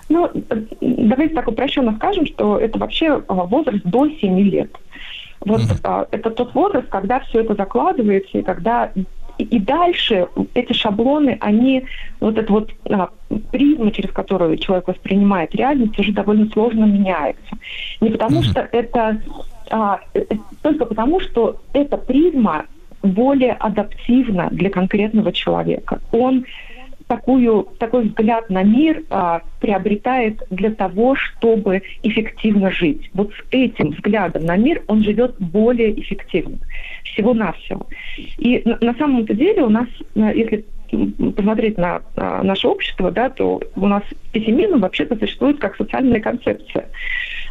Ну, 0.10 0.30
давайте 0.82 1.34
так 1.34 1.48
упрощенно 1.48 1.96
скажем, 1.96 2.26
что 2.26 2.58
это 2.58 2.78
вообще 2.78 3.24
а, 3.28 3.34
возраст 3.46 3.82
до 3.86 4.10
7 4.10 4.40
лет. 4.42 4.70
Вот 5.42 5.62
mm-hmm. 5.62 5.80
а, 5.84 6.08
это 6.12 6.30
тот 6.30 6.54
возраст, 6.54 6.88
когда 6.90 7.20
все 7.22 7.42
это 7.42 7.56
закладывается, 7.56 8.38
и 8.38 8.42
когда 8.42 8.92
и, 9.38 9.44
и 9.44 9.60
дальше 9.60 10.28
эти 10.54 10.74
шаблоны, 10.74 11.38
они, 11.42 11.86
вот 12.20 12.38
эта 12.38 12.52
вот 12.52 12.72
а, 12.90 13.10
призма, 13.52 13.92
через 13.92 14.12
которую 14.12 14.58
человек 14.58 14.88
воспринимает 14.88 15.56
реальность, 15.56 15.98
уже 15.98 16.12
довольно 16.12 16.48
сложно 16.52 16.86
меняется. 16.86 17.58
Не 18.02 18.10
потому 18.10 18.42
mm-hmm. 18.42 18.52
что 18.52 18.70
это, 18.72 19.22
а, 19.72 20.00
э, 20.14 20.26
только 20.62 20.86
потому 20.86 21.20
что 21.20 21.58
эта 21.74 21.98
призма 21.98 22.66
более 23.02 23.54
адаптивна 23.54 24.50
для 24.52 24.70
конкретного 24.70 25.32
человека. 25.32 26.00
Он 26.12 26.46
такую, 27.12 27.68
такой 27.78 28.06
взгляд 28.06 28.50
на 28.50 28.64
мир 28.64 29.04
а, 29.10 29.42
приобретает 29.60 30.42
для 30.50 30.72
того, 30.72 31.16
чтобы 31.16 31.82
эффективно 32.04 32.72
жить. 32.72 33.10
Вот 33.14 33.34
с 33.34 33.44
этим 33.52 33.90
взглядом 33.90 34.46
на 34.46 34.56
мир 34.56 34.82
он 34.88 35.04
живет 35.04 35.36
более 35.40 36.00
эффективно. 36.00 36.58
Всего-навсего. 37.04 37.86
И 38.38 38.62
на, 38.64 38.78
на 38.80 38.94
самом-то 38.94 39.34
деле 39.34 39.64
у 39.64 39.70
нас, 39.70 39.88
если 40.16 40.64
посмотреть 41.36 41.78
на, 41.78 42.02
на 42.16 42.44
наше 42.44 42.70
общество, 42.70 43.12
да, 43.12 43.30
то 43.30 43.60
у 43.76 43.88
нас 43.88 44.04
пессимизм 44.32 44.80
вообще-то 44.80 45.18
существует 45.18 45.60
как 45.60 45.76
социальная 45.76 46.22
концепция. 46.22 46.88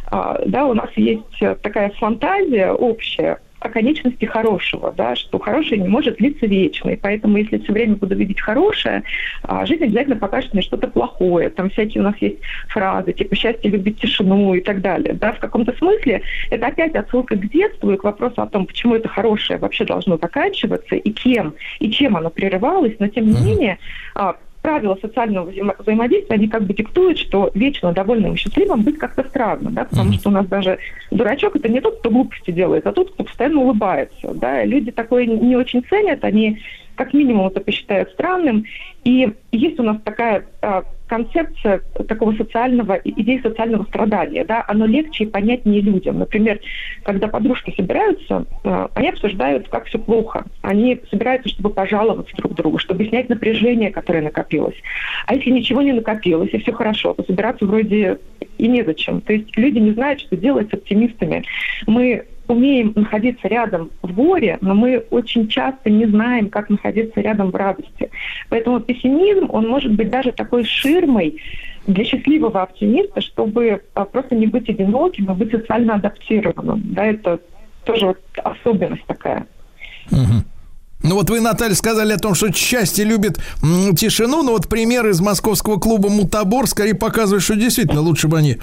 А, 0.07 0.41
да, 0.47 0.65
у 0.65 0.73
нас 0.73 0.89
есть 0.95 1.39
такая 1.61 1.91
фантазия 1.99 2.71
общая, 2.71 3.37
о 3.61 3.69
конечности 3.69 4.25
хорошего, 4.25 4.91
да, 4.91 5.15
что 5.15 5.37
хорошее 5.37 5.79
не 5.79 5.87
может 5.87 6.17
длиться 6.17 6.47
вечно. 6.47 6.89
И 6.89 6.95
поэтому, 6.95 7.37
если 7.37 7.59
все 7.59 7.71
время 7.71 7.95
буду 7.95 8.15
видеть 8.15 8.41
хорошее, 8.41 9.03
а, 9.43 9.65
жизнь 9.67 9.83
обязательно 9.83 10.15
покажет 10.15 10.53
мне 10.53 10.63
что-то 10.63 10.87
плохое. 10.87 11.49
Там 11.49 11.69
всякие 11.69 12.01
у 12.01 12.03
нас 12.03 12.15
есть 12.19 12.39
фразы, 12.69 13.13
типа 13.13 13.35
«счастье 13.35 13.69
любит 13.69 13.99
тишину» 13.99 14.55
и 14.55 14.61
так 14.61 14.81
далее. 14.81 15.13
Да, 15.13 15.33
в 15.33 15.39
каком-то 15.39 15.73
смысле 15.73 16.23
это 16.49 16.67
опять 16.67 16.95
отсылка 16.95 17.35
к 17.35 17.49
детству 17.49 17.91
и 17.91 17.97
к 17.97 18.03
вопросу 18.03 18.41
о 18.41 18.47
том, 18.47 18.65
почему 18.65 18.95
это 18.95 19.07
хорошее 19.07 19.59
вообще 19.59 19.85
должно 19.85 20.17
заканчиваться, 20.17 20.95
и 20.95 21.11
кем, 21.11 21.53
и 21.79 21.91
чем 21.91 22.17
оно 22.17 22.31
прерывалось. 22.31 22.95
Но, 22.97 23.07
тем 23.09 23.27
не 23.27 23.39
менее, 23.45 23.77
а, 24.15 24.37
правила 24.61 24.97
социального 25.01 25.49
взаимо- 25.49 25.75
взаимодействия, 25.79 26.35
они 26.35 26.47
как 26.47 26.63
бы 26.63 26.73
диктуют, 26.73 27.17
что 27.17 27.51
вечно 27.53 27.91
довольным 27.93 28.33
и 28.33 28.37
счастливым 28.37 28.83
быть 28.83 28.97
как-то 28.97 29.23
странно, 29.23 29.71
да, 29.71 29.85
потому 29.85 30.11
mm-hmm. 30.11 30.19
что 30.19 30.29
у 30.29 30.33
нас 30.33 30.47
даже 30.47 30.77
дурачок 31.09 31.55
это 31.55 31.67
не 31.69 31.81
тот, 31.81 31.99
кто 31.99 32.09
глупости 32.09 32.51
делает, 32.51 32.85
а 32.85 32.91
тот, 32.91 33.11
кто 33.11 33.23
постоянно 33.23 33.61
улыбается, 33.61 34.33
да, 34.33 34.63
люди 34.63 34.91
такое 34.91 35.25
не 35.25 35.55
очень 35.55 35.83
ценят, 35.83 36.23
они 36.23 36.59
как 36.95 37.13
минимум 37.13 37.47
это 37.47 37.61
посчитают 37.61 38.11
странным, 38.11 38.65
и 39.03 39.33
есть 39.51 39.79
у 39.79 39.83
нас 39.83 39.97
такая 40.03 40.45
а, 40.61 40.83
концепция 41.11 41.81
такого 42.07 42.33
социального, 42.37 42.93
идеи 43.03 43.41
социального 43.43 43.83
страдания, 43.83 44.45
да, 44.45 44.63
оно 44.65 44.85
легче 44.85 45.25
и 45.25 45.27
понятнее 45.27 45.81
людям. 45.81 46.19
Например, 46.19 46.57
когда 47.03 47.27
подружки 47.27 47.73
собираются, 47.75 48.45
э, 48.63 48.87
они 48.93 49.09
обсуждают, 49.09 49.67
как 49.67 49.87
все 49.87 49.99
плохо. 49.99 50.45
Они 50.61 51.01
собираются, 51.09 51.49
чтобы 51.49 51.71
пожаловаться 51.71 52.33
друг 52.37 52.55
другу, 52.55 52.77
чтобы 52.77 53.05
снять 53.05 53.27
напряжение, 53.27 53.91
которое 53.91 54.21
накопилось. 54.21 54.77
А 55.27 55.35
если 55.35 55.49
ничего 55.49 55.81
не 55.81 55.91
накопилось, 55.91 56.51
и 56.53 56.59
все 56.59 56.71
хорошо, 56.71 57.13
то 57.13 57.25
собираться 57.25 57.65
вроде 57.65 58.19
и 58.57 58.69
незачем. 58.69 59.19
То 59.19 59.33
есть 59.33 59.57
люди 59.57 59.79
не 59.79 59.91
знают, 59.91 60.21
что 60.21 60.37
делать 60.37 60.69
с 60.69 60.73
оптимистами. 60.73 61.43
Мы 61.87 62.23
умеем 62.47 62.93
находиться 62.95 63.47
рядом 63.47 63.91
в 64.01 64.13
горе, 64.13 64.57
но 64.61 64.73
мы 64.73 65.03
очень 65.09 65.47
часто 65.47 65.89
не 65.89 66.05
знаем, 66.05 66.49
как 66.49 66.69
находиться 66.69 67.21
рядом 67.21 67.51
в 67.51 67.55
радости. 67.55 68.09
Поэтому 68.49 68.79
пессимизм, 68.79 69.47
он 69.49 69.67
может 69.67 69.93
быть 69.93 70.09
даже 70.09 70.31
такой 70.31 70.63
ширмой 70.63 71.41
для 71.87 72.03
счастливого 72.03 72.61
оптимиста, 72.61 73.21
чтобы 73.21 73.81
а, 73.93 74.05
просто 74.05 74.35
не 74.35 74.47
быть 74.47 74.69
одиноким, 74.69 75.29
а 75.29 75.33
быть 75.33 75.51
социально 75.51 75.95
адаптированным. 75.95 76.81
Да, 76.93 77.05
это 77.05 77.39
тоже 77.85 78.07
вот 78.07 78.19
особенность 78.35 79.05
такая. 79.05 79.47
Угу. 80.11 80.43
Ну 81.03 81.15
вот 81.15 81.29
вы, 81.29 81.39
Наталья, 81.39 81.75
сказали 81.75 82.13
о 82.13 82.17
том, 82.17 82.35
что 82.35 82.51
счастье 82.51 83.03
любит 83.03 83.39
тишину, 83.61 84.43
но 84.43 84.51
вот 84.51 84.67
пример 84.67 85.07
из 85.07 85.19
московского 85.19 85.79
клуба 85.79 86.09
«Мутабор» 86.09 86.67
скорее 86.67 86.93
показывает, 86.93 87.43
что 87.43 87.55
действительно 87.55 88.01
лучше 88.01 88.27
бы 88.27 88.37
они 88.37 88.57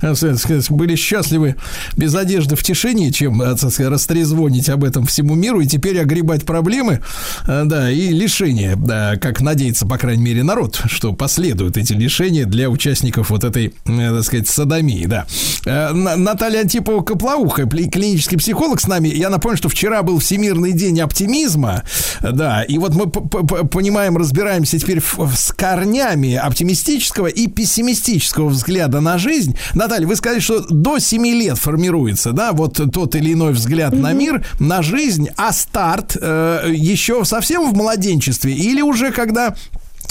э, 0.00 0.14
сказать, 0.14 0.70
были 0.70 0.96
счастливы 0.96 1.56
без 1.96 2.14
одежды 2.14 2.56
в 2.56 2.62
тишине, 2.62 3.12
чем 3.12 3.42
э, 3.42 3.56
сказать, 3.56 3.92
растрезвонить 3.92 4.68
об 4.68 4.84
этом 4.84 5.04
всему 5.06 5.34
миру 5.34 5.60
и 5.60 5.66
теперь 5.66 6.00
огребать 6.00 6.44
проблемы, 6.44 7.00
э, 7.46 7.62
да, 7.66 7.90
и 7.90 8.08
лишения, 8.08 8.74
да, 8.76 9.16
как 9.16 9.40
надеется, 9.40 9.86
по 9.86 9.98
крайней 9.98 10.22
мере, 10.22 10.42
народ, 10.42 10.80
что 10.86 11.12
последуют 11.12 11.76
эти 11.76 11.92
лишения 11.92 12.46
для 12.46 12.70
участников 12.70 13.30
вот 13.30 13.44
этой, 13.44 13.74
так 13.84 14.24
сказать, 14.24 14.48
садомии, 14.48 15.06
да. 15.06 15.26
Наталья 15.64 16.60
Антипова-Коплауха, 16.64 17.68
клинический 17.68 18.38
психолог 18.38 18.80
с 18.80 18.86
нами. 18.86 19.08
Я 19.08 19.30
напомню, 19.30 19.58
что 19.58 19.68
вчера 19.68 20.02
был 20.02 20.18
Всемирный 20.18 20.72
день 20.72 21.00
оптимизма, 21.00 21.81
да. 22.20 22.62
И 22.62 22.78
вот 22.78 22.94
мы 22.94 23.10
понимаем, 23.10 24.16
разбираемся 24.16 24.78
теперь 24.78 25.00
с 25.00 25.52
корнями 25.52 26.34
оптимистического 26.34 27.26
и 27.26 27.46
пессимистического 27.46 28.48
взгляда 28.48 29.00
на 29.00 29.18
жизнь. 29.18 29.56
Наталья, 29.74 30.06
вы 30.06 30.16
сказали, 30.16 30.40
что 30.40 30.60
до 30.60 30.98
7 30.98 31.26
лет 31.26 31.58
формируется, 31.58 32.32
да, 32.32 32.52
вот 32.52 32.80
тот 32.92 33.14
или 33.14 33.32
иной 33.32 33.52
взгляд 33.52 33.92
mm-hmm. 33.92 34.00
на 34.00 34.12
мир, 34.12 34.46
на 34.58 34.82
жизнь, 34.82 35.28
а 35.36 35.52
старт 35.52 36.16
э, 36.20 36.70
еще 36.72 37.24
совсем 37.24 37.70
в 37.70 37.74
младенчестве 37.74 38.52
или 38.52 38.82
уже 38.82 39.12
когда 39.12 39.54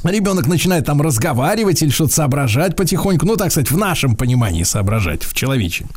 ребенок 0.03 0.47
начинает 0.47 0.85
там 0.85 1.01
разговаривать 1.01 1.81
или 1.81 1.89
что-то 1.89 2.13
соображать 2.13 2.75
потихоньку, 2.75 3.25
ну, 3.25 3.35
так 3.35 3.51
сказать, 3.51 3.71
в 3.71 3.77
нашем 3.77 4.15
понимании 4.15 4.63
соображать, 4.63 5.23
в 5.23 5.33
человечьем? 5.33 5.89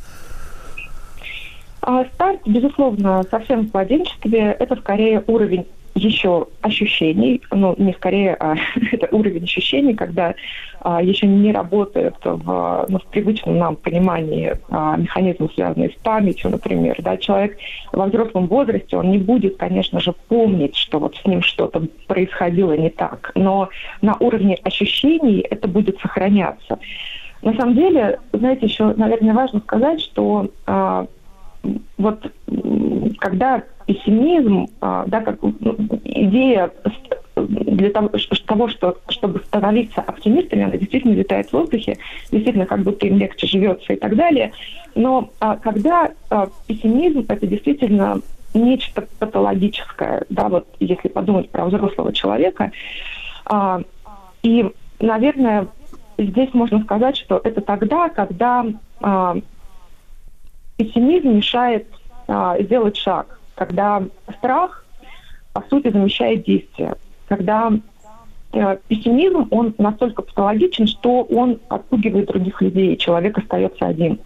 А 1.86 2.06
старт, 2.15 2.40
безусловно, 2.47 3.23
совсем 3.31 3.66
в 3.66 3.74
младенчестве. 3.74 4.56
Это 4.59 4.74
скорее 4.77 5.23
уровень 5.27 5.66
еще 5.94 6.47
ощущений, 6.62 7.43
ну, 7.52 7.74
не 7.77 7.93
скорее, 7.93 8.35
а 8.40 8.56
это 8.93 9.15
уровень 9.15 9.44
ощущений, 9.44 9.93
когда 9.93 10.35
а, 10.81 11.02
еще 11.02 11.27
не 11.27 11.52
работает 11.52 12.15
в, 12.24 12.86
ну, 12.89 12.98
в 12.98 13.05
привычном 13.11 13.59
нам 13.59 13.77
понимании 13.77 14.55
а, 14.70 14.97
механизмы, 14.97 15.51
связанные 15.55 15.90
с 15.90 15.94
памятью, 16.02 16.51
например. 16.51 16.97
Да, 17.01 17.19
человек 17.19 17.59
во 17.93 18.06
взрослом 18.06 18.47
возрасте, 18.47 18.97
он 18.97 19.11
не 19.11 19.19
будет, 19.19 19.59
конечно 19.59 20.01
же, 20.01 20.15
помнить, 20.28 20.74
что 20.77 20.98
вот 20.98 21.16
с 21.16 21.27
ним 21.27 21.43
что-то 21.43 21.86
происходило 22.09 22.73
не 22.73 22.89
так, 22.89 23.31
но 23.35 23.69
на 24.01 24.16
уровне 24.20 24.56
ощущений 24.65 25.40
это 25.51 25.69
будет 25.69 26.01
сохраняться. 26.01 26.78
На 27.43 27.55
самом 27.55 27.74
деле, 27.74 28.20
знаете, 28.32 28.65
еще, 28.65 28.94
наверное, 28.97 29.35
важно 29.35 29.61
сказать, 29.61 30.01
что 30.01 30.48
а, 30.66 31.06
вот 31.97 32.31
когда 33.19 33.62
пессимизм, 33.86 34.66
а, 34.81 35.05
да, 35.07 35.20
как 35.20 35.43
ну, 35.43 35.77
идея 36.05 36.70
для 37.36 37.91
того, 37.91 38.11
что, 38.19 38.97
чтобы 39.09 39.41
становиться 39.41 40.01
оптимистами, 40.01 40.62
она 40.62 40.77
действительно 40.77 41.15
летает 41.15 41.49
в 41.49 41.53
воздухе, 41.53 41.99
действительно 42.31 42.66
как 42.66 42.81
будто 42.82 43.07
им 43.07 43.19
легче 43.19 43.47
живется 43.47 43.93
и 43.93 43.97
так 43.97 44.16
далее. 44.16 44.53
Но 44.95 45.31
а, 45.41 45.57
когда 45.57 46.11
а, 46.31 46.49
пессимизм, 46.66 47.24
это 47.28 47.47
действительно 47.47 48.20
нечто 48.55 49.07
патологическое, 49.19 50.24
да, 50.28 50.49
вот 50.49 50.66
если 50.78 51.09
подумать 51.09 51.51
про 51.51 51.66
взрослого 51.66 52.12
человека, 52.12 52.70
и, 54.45 54.70
наверное, 55.01 55.66
здесь 56.16 56.55
можно 56.55 56.81
сказать, 56.82 57.16
что 57.16 57.41
это 57.43 57.61
тогда, 57.61 58.09
когда 58.11 58.65
пессимизм 60.77 61.37
мешает 61.37 61.87
а, 62.27 62.61
сделать 62.61 62.97
шаг, 62.97 63.39
когда 63.55 64.03
страх, 64.39 64.85
по 65.53 65.63
сути, 65.69 65.91
замещает 65.91 66.45
действие, 66.45 66.95
когда 67.29 67.73
э, 68.53 68.77
пессимизм, 68.89 69.47
он 69.51 69.75
настолько 69.79 70.23
патологичен, 70.23 70.87
что 70.87 71.23
он 71.23 71.61
отпугивает 71.69 72.27
других 72.27 72.61
людей, 72.61 72.97
человек 72.97 73.39
остается 73.39 73.87
один. 73.87 74.19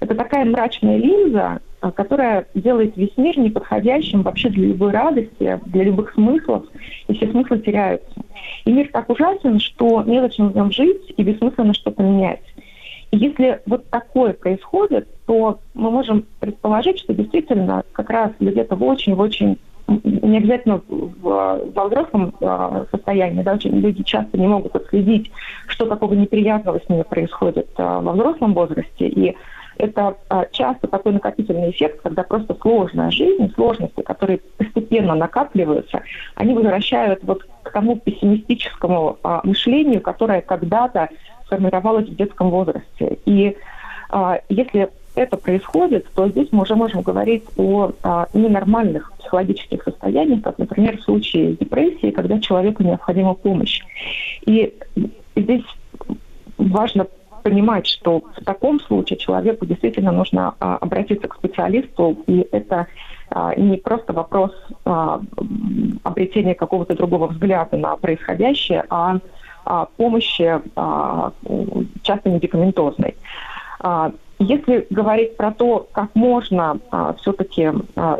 Это 0.00 0.14
такая 0.14 0.44
мрачная 0.44 0.98
линза, 0.98 1.60
а, 1.80 1.90
которая 1.92 2.46
делает 2.54 2.96
весь 2.96 3.16
мир 3.16 3.38
неподходящим 3.38 4.22
вообще 4.22 4.48
для 4.48 4.68
любой 4.68 4.92
радости, 4.92 5.60
для 5.66 5.84
любых 5.84 6.12
смыслов, 6.14 6.64
и 7.08 7.14
все 7.14 7.30
смыслы 7.30 7.58
теряются. 7.60 8.20
И 8.64 8.72
мир 8.72 8.88
так 8.92 9.08
ужасен, 9.08 9.60
что 9.60 10.02
незачем 10.02 10.48
в 10.48 10.56
нем 10.56 10.72
жить 10.72 11.14
и 11.16 11.22
бессмысленно 11.22 11.74
что-то 11.74 12.02
менять. 12.02 12.42
Если 13.16 13.60
вот 13.66 13.88
такое 13.88 14.34
происходит, 14.34 15.08
то 15.26 15.58
мы 15.74 15.90
можем 15.90 16.26
предположить, 16.38 16.98
что 16.98 17.14
действительно 17.14 17.82
как 17.92 18.10
раз 18.10 18.32
где-то 18.38 18.76
в 18.76 18.84
очень-очень 18.84 19.58
не 19.88 20.38
обязательно 20.38 20.82
в, 20.88 21.60
во 21.72 21.86
взрослом 21.86 22.34
э, 22.40 22.84
состоянии, 22.90 23.42
да, 23.42 23.54
очень 23.54 23.78
люди 23.78 24.02
часто 24.02 24.36
не 24.36 24.48
могут 24.48 24.74
отследить, 24.74 25.30
что 25.68 25.86
такого 25.86 26.14
неприятного 26.14 26.80
с 26.80 26.88
ними 26.88 27.02
происходит 27.02 27.68
э, 27.76 27.82
во 27.82 28.12
взрослом 28.12 28.52
возрасте. 28.52 29.06
И 29.06 29.36
это 29.78 30.16
э, 30.28 30.42
часто 30.50 30.88
такой 30.88 31.12
накопительный 31.12 31.70
эффект, 31.70 32.00
когда 32.02 32.24
просто 32.24 32.56
сложная 32.60 33.12
жизнь, 33.12 33.52
сложности, 33.54 34.00
которые 34.02 34.40
постепенно 34.58 35.14
накапливаются, 35.14 36.02
они 36.34 36.52
возвращают 36.52 37.22
вот 37.22 37.46
к 37.62 37.70
тому 37.70 37.96
пессимистическому 37.96 39.18
мышлению, 39.44 40.00
которое 40.00 40.40
когда-то 40.40 41.10
сформировалась 41.46 42.08
в 42.08 42.16
детском 42.16 42.50
возрасте. 42.50 43.18
И 43.24 43.56
а, 44.10 44.40
если 44.48 44.90
это 45.14 45.36
происходит, 45.36 46.06
то 46.14 46.28
здесь 46.28 46.48
мы 46.52 46.62
уже 46.62 46.74
можем 46.74 47.02
говорить 47.02 47.44
о 47.56 47.92
а, 48.02 48.28
ненормальных 48.34 49.12
психологических 49.18 49.82
состояниях, 49.82 50.42
как, 50.42 50.58
например, 50.58 50.98
в 50.98 51.02
случае 51.02 51.54
депрессии, 51.54 52.10
когда 52.10 52.38
человеку 52.38 52.82
необходима 52.82 53.34
помощь. 53.34 53.82
И 54.44 54.74
здесь 55.34 55.64
важно 56.58 57.06
понимать, 57.42 57.86
что 57.86 58.22
в 58.36 58.44
таком 58.44 58.80
случае 58.80 59.18
человеку 59.18 59.66
действительно 59.66 60.10
нужно 60.12 60.54
а, 60.58 60.76
обратиться 60.76 61.28
к 61.28 61.36
специалисту, 61.36 62.18
и 62.26 62.46
это 62.50 62.88
а, 63.30 63.54
не 63.54 63.76
просто 63.76 64.12
вопрос 64.12 64.50
а, 64.84 65.20
обретения 66.02 66.54
какого-то 66.54 66.96
другого 66.96 67.28
взгляда 67.28 67.76
на 67.76 67.96
происходящее, 67.96 68.84
а 68.90 69.18
помощи, 69.96 70.60
а, 70.76 71.32
часто 72.02 72.30
медикаментозной. 72.30 73.16
А, 73.80 74.12
если 74.38 74.86
говорить 74.90 75.36
про 75.36 75.50
то, 75.50 75.88
как 75.92 76.14
можно 76.14 76.78
все-таки 77.18 77.72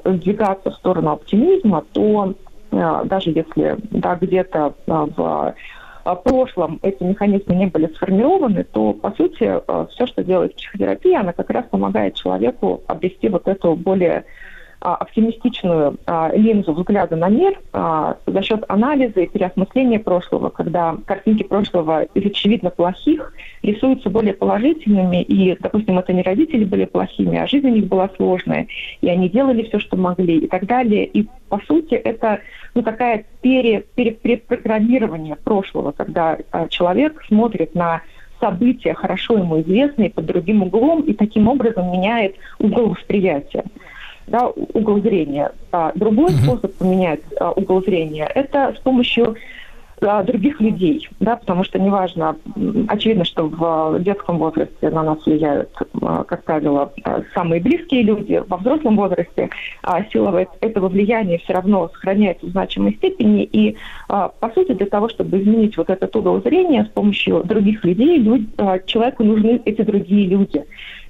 сдвигаться 0.04 0.70
в 0.70 0.74
сторону 0.74 1.10
оптимизма, 1.10 1.84
то 1.92 2.34
даже 2.70 3.30
если 3.30 3.76
да, 3.90 4.14
где-то 4.14 4.74
в 4.86 5.54
прошлом 6.24 6.80
эти 6.82 7.02
механизмы 7.02 7.54
не 7.56 7.66
были 7.66 7.88
сформированы, 7.88 8.64
то, 8.64 8.94
по 8.94 9.10
сути, 9.10 9.60
все, 9.90 10.06
что 10.06 10.24
делает 10.24 10.56
психотерапия, 10.56 11.20
она 11.20 11.34
как 11.34 11.50
раз 11.50 11.66
помогает 11.66 12.14
человеку 12.14 12.82
обрести 12.86 13.28
вот 13.28 13.46
эту 13.46 13.74
более 13.74 14.20
а, 14.20 14.24
оптимистичную 14.80 15.96
а, 16.06 16.30
линзу 16.34 16.72
взгляда 16.72 17.16
на 17.16 17.28
мир 17.28 17.58
а, 17.72 18.18
за 18.26 18.42
счет 18.42 18.64
анализа 18.68 19.20
и 19.20 19.26
переосмысления 19.26 19.98
прошлого, 19.98 20.50
когда 20.50 20.96
картинки 21.06 21.42
прошлого 21.42 22.02
из 22.02 22.26
очевидно 22.26 22.70
плохих 22.70 23.32
рисуются 23.62 24.10
более 24.10 24.34
положительными, 24.34 25.22
и, 25.22 25.56
допустим, 25.58 25.98
это 25.98 26.12
не 26.12 26.22
родители 26.22 26.64
были 26.64 26.84
плохими, 26.84 27.38
а 27.38 27.46
жизнь 27.46 27.66
у 27.66 27.74
них 27.74 27.86
была 27.86 28.10
сложная, 28.16 28.66
и 29.00 29.08
они 29.08 29.28
делали 29.28 29.62
все, 29.64 29.78
что 29.78 29.96
могли, 29.96 30.38
и 30.38 30.46
так 30.46 30.66
далее. 30.66 31.06
И, 31.06 31.26
по 31.48 31.58
сути, 31.66 31.94
это 31.94 32.40
ну, 32.74 32.82
такая 32.82 33.24
пере, 33.40 33.84
пере, 33.94 34.12
перепрограммирование 34.12 35.36
прошлого, 35.36 35.92
когда 35.92 36.38
человек 36.68 37.22
смотрит 37.26 37.74
на 37.74 38.02
события, 38.40 38.92
хорошо 38.92 39.38
ему 39.38 39.60
известные, 39.62 40.10
под 40.10 40.26
другим 40.26 40.62
углом, 40.62 41.00
и 41.02 41.14
таким 41.14 41.48
образом 41.48 41.90
меняет 41.90 42.36
угол 42.58 42.90
восприятия 42.90 43.64
да, 44.26 44.48
угол 44.48 45.00
зрения. 45.00 45.52
А 45.72 45.92
другой 45.94 46.32
uh-huh. 46.32 46.44
способ 46.44 46.74
поменять 46.74 47.20
а, 47.40 47.52
угол 47.52 47.82
зрения– 47.82 48.30
это 48.34 48.74
с 48.76 48.80
помощью 48.80 49.36
а, 50.02 50.22
других 50.22 50.60
людей, 50.60 51.08
да, 51.20 51.36
потому 51.36 51.64
что 51.64 51.78
неважно, 51.78 52.36
очевидно, 52.88 53.24
что 53.24 53.48
в 53.48 53.98
детском 54.00 54.38
возрасте 54.38 54.90
на 54.90 55.02
нас 55.02 55.24
влияют, 55.24 55.70
а, 56.02 56.24
как 56.24 56.44
правило, 56.44 56.92
а, 57.02 57.22
самые 57.32 57.62
близкие 57.62 58.02
люди, 58.02 58.42
во 58.46 58.58
взрослом 58.58 58.96
возрасте 58.96 59.48
а, 59.82 60.04
сила 60.12 60.46
этого 60.60 60.88
влияния 60.88 61.38
все 61.38 61.54
равно 61.54 61.88
сохраняется 61.88 62.46
в 62.46 62.50
значимой 62.50 62.94
степени, 62.94 63.44
и, 63.44 63.76
а, 64.08 64.28
по 64.28 64.50
сути, 64.50 64.72
для 64.72 64.86
того, 64.86 65.08
чтобы 65.08 65.40
изменить 65.40 65.76
вот 65.78 65.88
этот 65.88 66.14
угол 66.14 66.42
зрения 66.42 66.84
с 66.84 66.88
помощью 66.88 67.42
других 67.44 67.82
людей, 67.84 68.18
люд- 68.18 68.50
а, 68.58 68.78
человеку 68.80 69.24
нужны 69.24 69.62
эти 69.64 69.80
другие 69.80 70.28
люди. 70.28 70.64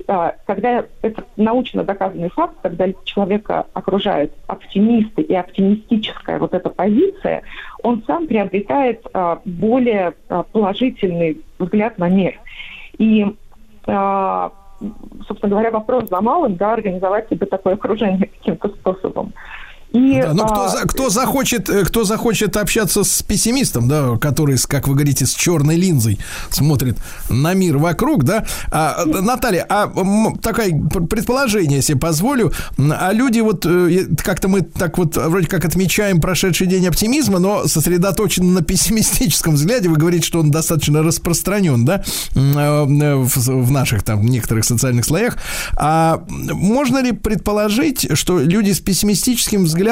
А, 0.09 0.35
Когда 0.47 0.85
это 1.03 1.25
научно 1.37 1.83
доказанный 1.83 2.31
факт, 2.31 2.55
когда 2.63 2.87
человека 3.05 3.67
окружают 3.73 4.33
оптимисты 4.47 5.23
и 5.23 5.35
оптимистическая 5.35 6.39
вот 6.39 6.55
эта 6.55 6.71
позиция, 6.71 7.43
он 7.83 8.05
сам 8.07 8.27
приобретает 8.27 9.05
а, 9.13 9.41
более 9.45 10.15
а, 10.29 10.45
положительный 10.45 11.41
взгляд 11.59 11.99
на 11.99 12.09
мир. 12.09 12.39
И, 12.99 13.27
собственно 13.85 15.51
говоря, 15.51 15.71
вопрос 15.71 16.09
за 16.09 16.21
малым, 16.21 16.57
да, 16.57 16.73
организовать 16.73 17.29
себе 17.29 17.47
такое 17.47 17.75
окружение 17.75 18.27
каким-то 18.27 18.69
способом. 18.69 19.33
И, 19.97 20.21
Да, 20.21 20.35
ну 20.35 20.45
кто, 20.45 20.63
а, 20.65 20.87
кто 20.87 21.11
захочет, 21.11 21.71
э, 21.71 21.85
кто 21.85 22.05
захочет 22.05 22.57
общаться 22.57 23.03
с 23.03 23.23
пессимистом, 23.23 23.89
да, 23.89 24.17
который, 24.21 24.59
как 24.69 24.89
вы 24.89 24.95
говорите, 24.95 25.25
с 25.25 25.35
черной 25.35 25.77
линзой 25.77 26.19
смотрит 26.51 26.99
на 27.31 27.55
мир 27.55 27.79
вокруг, 27.79 28.25
да. 28.25 28.45
А, 28.71 29.05
э, 29.07 29.21
Наталья, 29.21 29.65
а 29.69 29.87
такое 30.43 30.71
пр- 30.91 31.07
предположение, 31.07 31.77
если 31.77 31.95
позволю, 31.95 32.53
а 32.79 33.13
люди 33.13 33.41
вот 33.41 33.65
э, 33.65 34.07
как-то 34.23 34.49
мы 34.49 34.61
так 34.63 34.99
вот 34.99 35.17
вроде 35.17 35.47
как 35.47 35.65
отмечаем 35.65 36.21
прошедший 36.21 36.67
день 36.67 36.87
оптимизма, 36.87 37.39
но 37.39 37.67
сосредоточены 37.67 38.51
на 38.51 38.63
пессимистическом 38.63 39.55
взгляде. 39.55 39.89
Вы 39.89 39.97
говорите, 39.97 40.27
что 40.27 40.41
он 40.41 40.51
достаточно 40.51 41.03
распространен, 41.03 41.85
да, 41.85 42.03
в, 42.35 43.37
в 43.37 43.71
наших 43.71 44.03
там 44.03 44.27
некоторых 44.27 44.65
социальных 44.65 45.05
слоях. 45.05 45.39
А 45.75 46.23
можно 46.29 46.99
ли 46.99 47.13
предположить, 47.13 48.09
что 48.15 48.39
люди 48.39 48.73
с 48.73 48.81
пессимистическим 48.81 49.65
взглядом, 49.65 49.86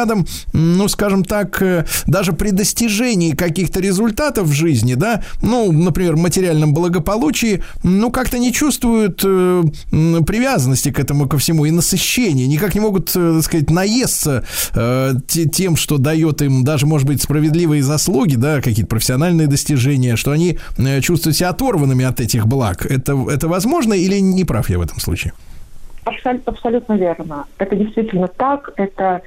ну, 0.53 0.89
скажем 0.89 1.25
так, 1.25 1.61
э, 1.63 1.85
даже 2.07 2.33
при 2.33 2.51
достижении 2.51 3.33
каких-то 3.33 3.81
результатов 3.81 4.49
в 4.49 4.53
жизни, 4.53 4.95
да, 4.95 5.23
ну, 5.43 5.71
например, 5.73 6.17
материальном 6.17 6.75
благополучии, 6.75 7.63
ну, 7.83 8.11
как-то 8.11 8.39
не 8.39 8.53
чувствуют 8.53 9.23
э, 9.25 9.63
привязанности 10.27 10.91
к 10.91 10.99
этому 10.99 11.29
ко 11.29 11.39
всему 11.39 11.65
и 11.65 11.71
насыщения, 11.71 12.47
никак 12.47 12.75
не 12.75 12.81
могут, 12.81 13.11
э, 13.17 13.35
так 13.37 13.43
сказать, 13.45 13.71
наесться 13.71 14.45
э, 14.75 15.13
те- 15.27 15.47
тем, 15.49 15.77
что 15.77 15.99
дает 15.99 16.43
им 16.43 16.65
даже, 16.65 16.87
может 16.87 17.07
быть, 17.07 17.23
справедливые 17.23 17.83
заслуги, 17.83 18.37
да, 18.37 18.61
какие-то 18.61 18.87
профессиональные 18.89 19.47
достижения, 19.47 20.17
что 20.17 20.31
они 20.33 20.59
э, 20.79 21.01
чувствуют 21.01 21.37
себя 21.37 21.51
оторванными 21.51 22.05
от 22.05 22.21
этих 22.21 22.47
благ. 22.47 22.87
Это, 22.87 23.13
это 23.31 23.49
возможно 23.49 23.95
или 23.95 24.19
не 24.21 24.45
прав 24.45 24.69
я 24.71 24.79
в 24.79 24.83
этом 24.83 24.99
случае? 25.01 25.33
Абсол- 26.05 26.43
Абсолютно 26.45 26.95
верно. 26.95 27.45
Это 27.59 27.77
действительно 27.77 28.29
так. 28.29 28.71
Это 28.77 29.23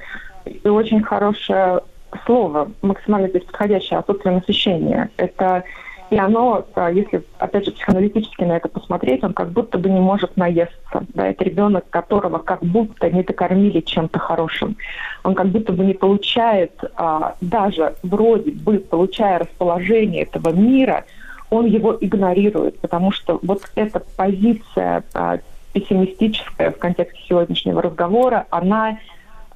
и 0.48 0.68
очень 0.68 1.02
хорошее 1.02 1.80
слово, 2.24 2.70
максимально 2.82 3.28
здесь 3.28 3.44
подходящее, 3.44 3.98
отсутствие 3.98 4.34
насыщения. 4.34 5.10
Это 5.16 5.64
и 6.10 6.16
оно, 6.16 6.64
а, 6.74 6.90
если, 6.90 7.22
опять 7.38 7.66
же, 7.66 7.72
психоаналитически 7.72 8.42
на 8.44 8.56
это 8.56 8.68
посмотреть, 8.68 9.22
он 9.24 9.34
как 9.34 9.50
будто 9.50 9.76
бы 9.76 9.90
не 9.90 10.00
может 10.00 10.36
наесться. 10.36 11.04
Да, 11.14 11.28
это 11.28 11.44
ребенок, 11.44 11.84
которого 11.90 12.38
как 12.38 12.62
будто 12.62 13.10
не 13.10 13.22
докормили 13.22 13.80
чем-то 13.80 14.18
хорошим. 14.18 14.76
Он 15.22 15.34
как 15.34 15.48
будто 15.48 15.72
бы 15.72 15.84
не 15.84 15.92
получает, 15.92 16.72
а, 16.96 17.34
даже 17.42 17.94
вроде 18.02 18.52
бы 18.52 18.78
получая 18.78 19.40
расположение 19.40 20.22
этого 20.22 20.50
мира, 20.50 21.04
он 21.50 21.66
его 21.66 21.96
игнорирует, 22.00 22.78
потому 22.80 23.10
что 23.12 23.38
вот 23.42 23.62
эта 23.74 24.00
позиция 24.00 25.04
а, 25.12 25.38
пессимистическая 25.74 26.70
в 26.70 26.78
контексте 26.78 27.20
сегодняшнего 27.28 27.82
разговора, 27.82 28.46
она 28.50 28.98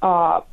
а, 0.01 0.43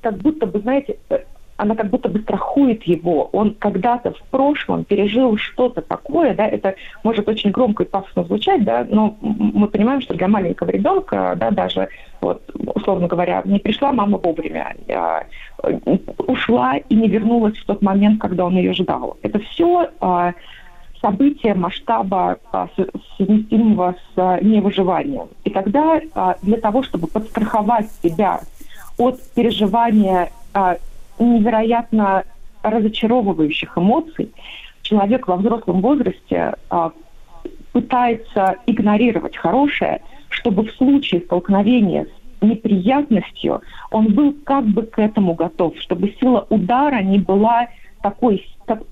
как 0.00 0.16
будто 0.18 0.46
бы, 0.46 0.60
знаете, 0.60 0.96
э, 1.10 1.18
она 1.56 1.74
как 1.74 1.90
будто 1.90 2.08
бы 2.08 2.20
страхует 2.20 2.82
его. 2.84 3.28
Он 3.32 3.54
когда-то 3.54 4.12
в 4.12 4.22
прошлом 4.30 4.84
пережил 4.84 5.36
что-то 5.36 5.80
такое, 5.80 6.34
да, 6.34 6.46
это 6.46 6.74
может 7.04 7.28
очень 7.28 7.50
громко 7.50 7.84
и 7.84 7.86
пафосно 7.86 8.24
звучать, 8.24 8.64
да, 8.64 8.86
но 8.88 9.16
мы 9.20 9.68
понимаем, 9.68 10.00
что 10.00 10.14
для 10.14 10.28
маленького 10.28 10.70
ребенка, 10.70 11.36
да, 11.38 11.50
даже, 11.50 11.88
вот, 12.20 12.42
условно 12.74 13.06
говоря, 13.06 13.42
не 13.44 13.58
пришла 13.58 13.92
мама 13.92 14.18
вовремя, 14.18 14.74
а, 14.88 15.24
э, 15.62 15.98
ушла 16.26 16.76
и 16.76 16.94
не 16.94 17.08
вернулась 17.08 17.56
в 17.56 17.66
тот 17.66 17.82
момент, 17.82 18.20
когда 18.20 18.46
он 18.46 18.56
ее 18.56 18.72
ждал. 18.72 19.16
Это 19.22 19.38
все 19.38 19.90
события 21.02 21.54
масштаба 21.54 22.38
а, 22.52 22.68
совместимого 23.18 23.96
с 24.14 24.18
а, 24.18 24.40
невыживанием. 24.40 25.28
И 25.44 25.50
тогда 25.50 26.00
а, 26.14 26.36
для 26.42 26.58
того, 26.58 26.82
чтобы 26.82 27.08
подстраховать 27.08 27.90
себя 28.02 28.40
от 29.02 29.20
переживания 29.34 30.30
а, 30.54 30.76
невероятно 31.18 32.24
разочаровывающих 32.62 33.76
эмоций, 33.76 34.30
человек 34.82 35.28
во 35.28 35.36
взрослом 35.36 35.80
возрасте 35.80 36.54
а, 36.70 36.92
пытается 37.72 38.56
игнорировать 38.66 39.36
хорошее, 39.36 40.00
чтобы 40.28 40.64
в 40.64 40.72
случае 40.72 41.22
столкновения 41.22 42.06
с 42.38 42.42
неприятностью 42.42 43.62
он 43.90 44.12
был 44.12 44.34
как 44.44 44.64
бы 44.66 44.82
к 44.82 44.98
этому 44.98 45.34
готов, 45.34 45.76
чтобы 45.78 46.14
сила 46.20 46.46
удара 46.50 47.02
не 47.02 47.18
была 47.18 47.68
такой, 48.02 48.46
так- 48.66 48.82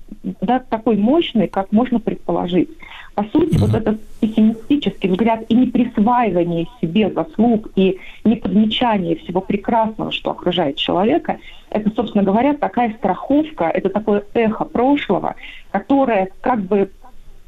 да, 0.41 0.59
такой 0.59 0.97
мощной, 0.97 1.47
как 1.47 1.71
можно 1.71 1.99
предположить. 1.99 2.69
По 3.15 3.23
сути, 3.23 3.57
вот 3.57 3.73
этот 3.73 3.99
пессимистический 4.19 5.09
взгляд 5.09 5.43
и 5.49 5.55
не 5.55 5.67
присваивание 5.67 6.67
себе 6.81 7.11
заслуг, 7.11 7.69
и 7.75 7.99
не 8.23 8.35
подмечание 8.37 9.17
всего 9.17 9.41
прекрасного, 9.41 10.11
что 10.11 10.31
окружает 10.31 10.77
человека, 10.77 11.37
это, 11.69 11.91
собственно 11.95 12.23
говоря, 12.23 12.53
такая 12.53 12.93
страховка, 12.93 13.65
это 13.65 13.89
такое 13.89 14.23
эхо 14.33 14.65
прошлого, 14.65 15.35
которое 15.71 16.29
как 16.41 16.61
бы 16.61 16.89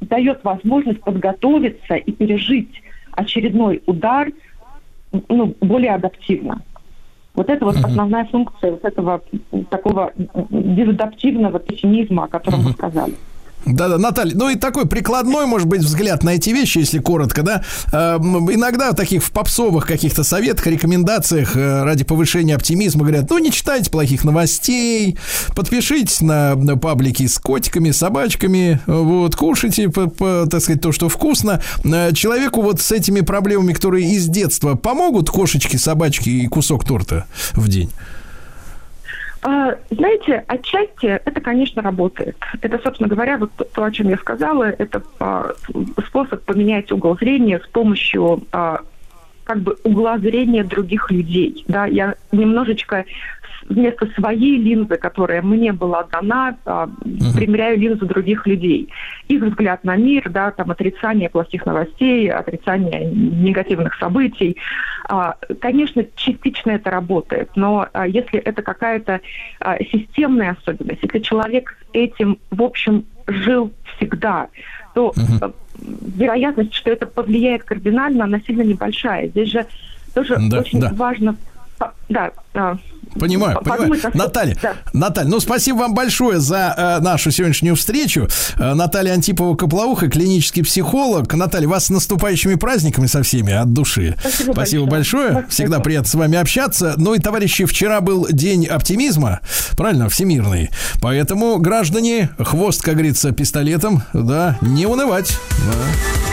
дает 0.02 0.44
возможность 0.44 1.02
подготовиться 1.02 1.96
и 1.96 2.12
пережить 2.12 2.82
очередной 3.12 3.82
удар 3.86 4.32
ну, 5.30 5.56
более 5.62 5.94
адаптивно. 5.94 6.62
Вот 7.36 7.50
это 7.50 7.66
вот 7.66 7.78
основная 7.78 8.26
функция 8.26 8.72
вот 8.72 8.86
этого 8.86 9.22
такого 9.70 10.14
дезадаптивного 10.16 11.60
пессимизма, 11.60 12.26
о 12.26 12.28
котором 12.28 12.62
вы 12.62 12.72
сказали. 12.72 13.14
Да-да, 13.66 13.98
Наталья, 13.98 14.36
ну 14.36 14.50
и 14.50 14.56
такой 14.56 14.86
прикладной, 14.86 15.46
может 15.46 15.68
быть, 15.68 15.82
взгляд 15.82 16.24
на 16.24 16.32
эти 16.32 16.50
вещи, 16.50 16.80
если 16.80 17.00
коротко, 17.00 17.44
да. 17.44 17.64
Э, 17.94 18.18
иногда 18.18 18.92
в 18.92 18.96
таких 18.96 19.24
в 19.24 19.32
попсовых 19.32 19.86
каких-то 19.88 20.24
советах, 20.24 20.68
рекомендациях 20.68 21.56
э, 21.56 21.84
ради 21.84 22.04
повышения 22.04 22.56
оптимизма 22.56 23.02
говорят, 23.04 23.30
ну 23.30 23.38
не 23.38 23.52
читайте 23.52 23.90
плохих 23.90 24.24
новостей, 24.26 25.18
подпишитесь 25.56 26.22
на, 26.22 26.56
на 26.56 26.78
паблики 26.78 27.26
с 27.26 27.40
котиками, 27.40 27.92
собачками, 27.92 28.82
вот, 28.86 29.36
кушайте, 29.36 29.90
по- 29.90 30.08
по- 30.10 30.46
так 30.50 30.62
сказать, 30.62 30.82
то, 30.82 30.92
что 30.92 31.08
вкусно. 31.10 31.62
Э, 31.86 32.12
Человеку 32.14 32.62
вот 32.62 32.82
с 32.82 32.92
этими 32.92 33.22
проблемами, 33.22 33.74
которые 33.74 34.12
из 34.12 34.28
детства 34.28 34.76
помогут 34.76 35.30
кошечки, 35.30 35.78
собачки 35.78 36.30
и 36.30 36.48
кусок 36.48 36.86
торта 36.86 37.26
в 37.54 37.68
день. 37.70 37.90
А, 39.44 39.76
Знаете, 39.90 40.44
отчасти 40.48 41.06
это, 41.06 41.42
конечно, 41.42 41.82
работает. 41.82 42.38
Это, 42.62 42.80
собственно 42.82 43.10
говоря, 43.10 43.38
вот 43.38 43.52
то, 43.74 43.84
о 43.84 43.92
чем 43.92 44.10
я 44.10 44.18
сказала, 44.18 44.64
это 44.64 45.04
а, 45.20 45.52
способ 46.08 46.44
поменять 46.46 46.92
угол 46.92 47.18
зрения 47.18 47.60
с 47.60 47.68
помощью 47.68 48.44
а, 48.54 48.80
как 49.44 49.60
бы 49.60 49.76
угла 49.84 50.18
зрения 50.18 50.64
других 50.64 51.12
людей. 51.12 51.66
Да, 51.68 51.86
я 51.86 52.16
немножечко 52.32 53.04
вместо 53.70 54.08
своей 54.14 54.58
линзы, 54.58 54.98
которая 54.98 55.42
мне 55.42 55.72
была 55.74 56.04
дана, 56.04 56.56
а, 56.66 56.90
примеряю 57.36 57.78
линзу 57.80 58.06
других 58.06 58.46
людей. 58.48 58.90
Их 59.28 59.42
взгляд 59.42 59.84
на 59.84 59.96
мир, 59.96 60.30
да, 60.30 60.52
там 60.52 60.72
отрицание 60.72 61.30
плохих 61.30 61.66
новостей, 61.66 62.32
отрицание 62.32 63.06
негативных 63.06 63.96
событий. 63.96 64.58
А, 65.10 65.36
Конечно, 65.60 66.06
частично 66.16 66.72
это 66.72 66.90
работает, 66.90 67.50
но 67.56 67.88
а, 67.94 68.08
если 68.08 68.40
это 68.40 68.62
какая-то 68.62 69.22
системная 69.92 70.58
особенность, 70.60 71.04
если 71.04 71.20
человек 71.20 71.78
с 71.82 71.90
этим, 71.94 72.38
в 72.52 72.62
общем, 72.62 73.06
жил 73.28 73.72
всегда, 73.96 74.48
то 74.94 75.14
а, 75.42 75.52
вероятность, 75.82 76.74
что 76.74 76.92
это 76.92 77.06
повлияет 77.06 77.64
кардинально, 77.64 78.26
она 78.26 78.40
сильно 78.40 78.62
небольшая. 78.62 79.28
Здесь 79.30 79.52
же 79.52 79.66
тоже 80.14 80.38
Да, 80.50 80.60
очень 80.60 80.80
да. 80.80 80.92
важно... 80.94 81.36
Да, 82.08 82.32
Понимаю, 83.20 83.60
понимаю. 83.60 83.64
подумать, 83.64 84.00
что- 84.00 84.12
Наталья, 84.18 84.58
Да. 84.62 84.74
Наталья, 84.94 85.30
ну 85.30 85.40
спасибо 85.40 85.78
вам 85.78 85.94
большое 85.94 86.40
за 86.40 86.74
э, 86.78 87.04
нашу 87.04 87.32
сегодняшнюю 87.32 87.76
встречу. 87.76 88.28
Э, 88.58 88.74
Наталья 88.74 89.14
Антипова-Коплауха, 89.14 90.10
клинический 90.10 90.64
психолог. 90.64 91.34
Наталья, 91.34 91.68
вас 91.68 91.86
с 91.86 91.90
наступающими 91.90 92.56
праздниками 92.56 93.08
со 93.08 93.24
всеми 93.24 93.54
от 93.54 93.72
души. 93.74 94.16
Спасибо 94.20 94.54
большое. 94.54 94.86
большое. 95.32 95.46
Всегда 95.50 95.80
приятно 95.80 96.10
с 96.10 96.14
вами 96.16 96.38
общаться. 96.38 96.94
Ну 96.98 97.14
и, 97.14 97.20
товарищи, 97.20 97.66
вчера 97.66 98.02
был 98.02 98.28
день 98.30 98.66
оптимизма, 98.66 99.40
правильно, 99.78 100.10
всемирный. 100.10 100.70
Поэтому, 101.02 101.58
граждане, 101.58 102.30
хвост, 102.40 102.82
как 102.82 102.96
говорится, 102.96 103.32
пистолетом, 103.32 104.04
да, 104.14 104.58
не 104.62 104.86
унывать. 104.86 105.38
Да. 105.60 106.33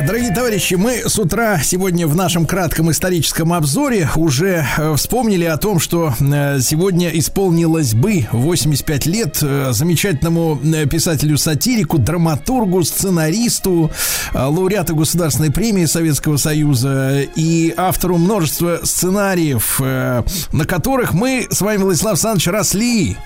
Дорогие 0.00 0.32
товарищи, 0.34 0.74
мы 0.74 1.02
с 1.06 1.18
утра 1.18 1.60
сегодня 1.62 2.06
в 2.08 2.16
нашем 2.16 2.46
кратком 2.46 2.90
историческом 2.90 3.52
обзоре 3.52 4.08
уже 4.16 4.66
э, 4.78 4.94
вспомнили 4.96 5.44
о 5.44 5.58
том, 5.58 5.78
что 5.78 6.14
э, 6.18 6.60
сегодня 6.60 7.10
исполнилось 7.10 7.92
бы 7.92 8.26
85 8.32 9.06
лет 9.06 9.38
э, 9.42 9.72
замечательному 9.72 10.58
писателю-сатирику, 10.90 11.98
драматургу, 11.98 12.82
сценаристу, 12.84 13.90
лауреату 14.32 14.96
Государственной 14.96 15.52
премии 15.52 15.84
Советского 15.84 16.38
Союза 16.38 17.20
и 17.36 17.74
автору 17.76 18.16
множества 18.16 18.80
сценариев, 18.82 19.78
на 19.78 20.64
которых 20.66 21.12
мы 21.12 21.46
с 21.50 21.60
вами, 21.60 21.82
Владислав 21.82 22.12
Александрович, 22.12 22.46
росли. 22.46 23.16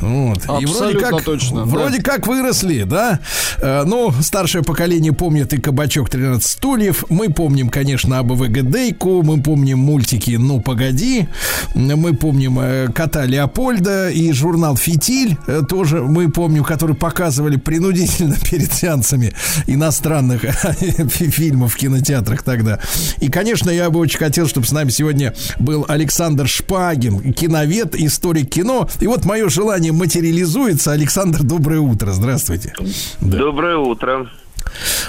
Вот. 0.00 0.44
И 0.44 0.48
вроде 0.48 0.64
Абсолютно 0.64 1.10
как, 1.10 1.22
точно, 1.22 1.56
да. 1.58 1.64
Вроде 1.66 2.02
как 2.02 2.26
выросли, 2.26 2.84
да? 2.84 3.20
Ну, 3.60 4.12
старшее 4.22 4.64
поколение 4.64 5.12
помнит 5.12 5.52
и 5.52 5.60
«Кабачок 5.60 6.08
13 6.14 6.42
стульев». 6.48 7.04
Мы 7.08 7.28
помним, 7.30 7.68
конечно, 7.68 8.18
АБВГ-дейку. 8.20 9.22
Мы 9.22 9.42
помним 9.42 9.78
мультики 9.80 10.36
«Ну, 10.38 10.60
погоди». 10.60 11.26
Мы 11.74 12.14
помним 12.14 12.58
э, 12.60 12.88
«Кота 12.94 13.24
Леопольда» 13.24 14.10
и 14.10 14.30
журнал 14.32 14.76
«Фитиль». 14.76 15.36
э, 15.48 15.62
Тоже 15.68 16.02
мы 16.02 16.30
помним, 16.30 16.62
который 16.64 16.94
показывали 16.94 17.56
принудительно 17.56 18.36
перед 18.50 18.72
сеансами 18.72 19.32
иностранных 19.66 20.42
фи- 20.80 21.30
фильмов 21.30 21.74
в 21.74 21.76
кинотеатрах 21.76 22.42
тогда. 22.42 22.78
И, 23.20 23.28
конечно, 23.28 23.70
я 23.70 23.90
бы 23.90 23.98
очень 23.98 24.18
хотел, 24.18 24.46
чтобы 24.46 24.66
с 24.66 24.72
нами 24.72 24.90
сегодня 24.90 25.34
был 25.58 25.84
Александр 25.88 26.46
Шпагин, 26.46 27.32
киновед, 27.32 27.94
историк 27.96 28.50
кино. 28.50 28.88
И 29.00 29.06
вот 29.08 29.24
мое 29.24 29.48
желание 29.48 29.92
материализуется. 29.92 30.92
Александр, 30.92 31.42
доброе 31.42 31.80
утро. 31.80 32.12
Здравствуйте. 32.12 32.72
Да. 33.20 33.38
Доброе 33.38 33.78
утро. 33.78 34.30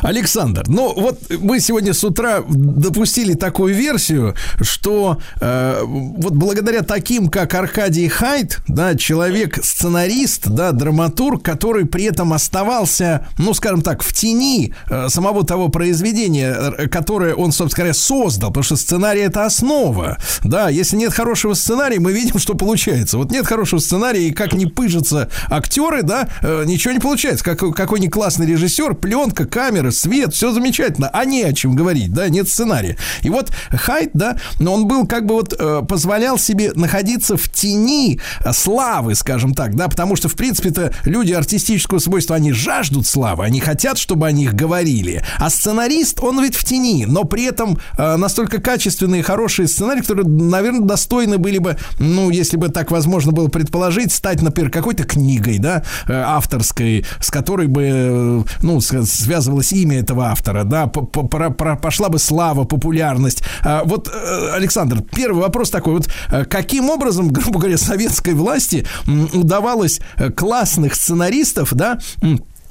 Александр, 0.01 0.63
ну 0.67 0.93
вот 0.95 1.19
мы 1.39 1.59
сегодня 1.59 1.93
с 1.93 2.03
утра 2.03 2.43
допустили 2.47 3.33
такую 3.33 3.73
версию, 3.73 4.35
что 4.61 5.19
э, 5.39 5.81
вот 5.85 6.33
благодаря 6.33 6.81
таким, 6.81 7.29
как 7.29 7.53
Аркадий 7.53 8.07
Хайт, 8.07 8.59
да, 8.67 8.95
человек-сценарист, 8.95 10.47
да, 10.47 10.71
драматург, 10.71 11.43
который 11.43 11.85
при 11.85 12.05
этом 12.05 12.33
оставался, 12.33 13.27
ну, 13.37 13.53
скажем 13.53 13.81
так, 13.81 14.03
в 14.03 14.13
тени 14.13 14.73
э, 14.89 15.09
самого 15.09 15.45
того 15.45 15.69
произведения, 15.69 16.87
которое 16.89 17.35
он, 17.35 17.51
собственно 17.51 17.85
говоря, 17.85 17.93
создал, 17.93 18.49
потому 18.49 18.63
что 18.63 18.75
сценарий 18.75 19.21
это 19.21 19.45
основа, 19.45 20.17
да, 20.43 20.69
если 20.69 20.97
нет 20.97 21.13
хорошего 21.13 21.53
сценария, 21.53 21.99
мы 21.99 22.11
видим, 22.11 22.39
что 22.39 22.55
получается. 22.55 23.17
Вот 23.17 23.31
нет 23.31 23.47
хорошего 23.47 23.79
сценария, 23.79 24.27
и 24.27 24.31
как 24.31 24.53
не 24.53 24.65
пыжатся 24.65 25.29
актеры, 25.49 26.03
да, 26.03 26.27
э, 26.41 26.63
ничего 26.65 26.93
не 26.93 26.99
получается. 26.99 27.43
Как, 27.43 27.59
какой 27.75 27.99
не 27.99 28.09
классный 28.09 28.45
режиссер, 28.45 28.95
пленка, 28.95 29.44
камера, 29.45 29.91
свет, 29.91 30.33
все 30.33 30.51
замечательно, 30.51 31.09
а 31.13 31.25
не 31.25 31.43
о 31.43 31.53
чем 31.53 31.75
говорить, 31.75 32.11
да, 32.13 32.29
нет 32.29 32.47
сценария. 32.47 32.97
И 33.21 33.29
вот 33.29 33.51
Хайт, 33.71 34.11
да, 34.13 34.37
но 34.59 34.73
он 34.73 34.87
был 34.87 35.05
как 35.07 35.25
бы 35.25 35.35
вот 35.35 35.53
э, 35.57 35.81
позволял 35.87 36.37
себе 36.37 36.71
находиться 36.73 37.37
в 37.37 37.49
тени 37.49 38.19
э, 38.43 38.53
славы, 38.53 39.15
скажем 39.15 39.53
так, 39.53 39.75
да, 39.75 39.87
потому 39.87 40.15
что, 40.15 40.29
в 40.29 40.35
принципе-то, 40.35 40.91
люди 41.05 41.33
артистического 41.33 41.99
свойства, 41.99 42.35
они 42.35 42.51
жаждут 42.51 43.05
славы, 43.07 43.45
они 43.45 43.59
хотят, 43.59 43.97
чтобы 43.97 44.27
о 44.27 44.31
них 44.31 44.53
говорили. 44.53 45.23
А 45.39 45.49
сценарист, 45.49 46.21
он 46.21 46.41
ведь 46.43 46.55
в 46.55 46.63
тени, 46.63 47.05
но 47.05 47.23
при 47.23 47.45
этом 47.45 47.77
э, 47.97 48.15
настолько 48.15 48.61
качественные, 48.61 49.23
хорошие 49.23 49.67
сценарии, 49.67 50.01
которые, 50.01 50.27
наверное, 50.27 50.81
достойны 50.81 51.37
были 51.37 51.57
бы, 51.57 51.77
ну, 51.99 52.29
если 52.29 52.57
бы 52.57 52.69
так 52.69 52.91
возможно 52.91 53.31
было 53.31 53.47
предположить, 53.47 54.11
стать, 54.11 54.41
например, 54.41 54.71
какой-то 54.71 55.03
книгой, 55.03 55.59
да, 55.59 55.83
э, 56.07 56.13
авторской, 56.13 57.05
с 57.19 57.29
которой 57.31 57.67
бы, 57.67 57.83
э, 57.83 58.43
ну, 58.61 58.81
с- 58.81 58.91
связывалось 59.35 59.73
имя 59.73 59.99
этого 59.99 60.27
автора, 60.27 60.63
да, 60.63 60.87
пошла 60.87 62.09
бы 62.09 62.19
слава, 62.19 62.63
популярность. 62.63 63.43
А, 63.63 63.83
Вот, 63.83 64.07
э, 64.07 64.51
Александр, 64.53 65.01
первый 65.01 65.41
вопрос 65.41 65.69
такой, 65.69 65.93
вот 65.93 66.07
э, 66.31 66.45
каким 66.45 66.89
образом, 66.89 67.27
грубо 67.33 67.59
говоря, 67.59 67.77
советской 67.77 68.33
власти 68.33 68.85
удавалось 69.33 69.99
э, 70.17 70.31
классных 70.31 70.95
сценаристов, 70.95 71.73
да, 71.73 71.99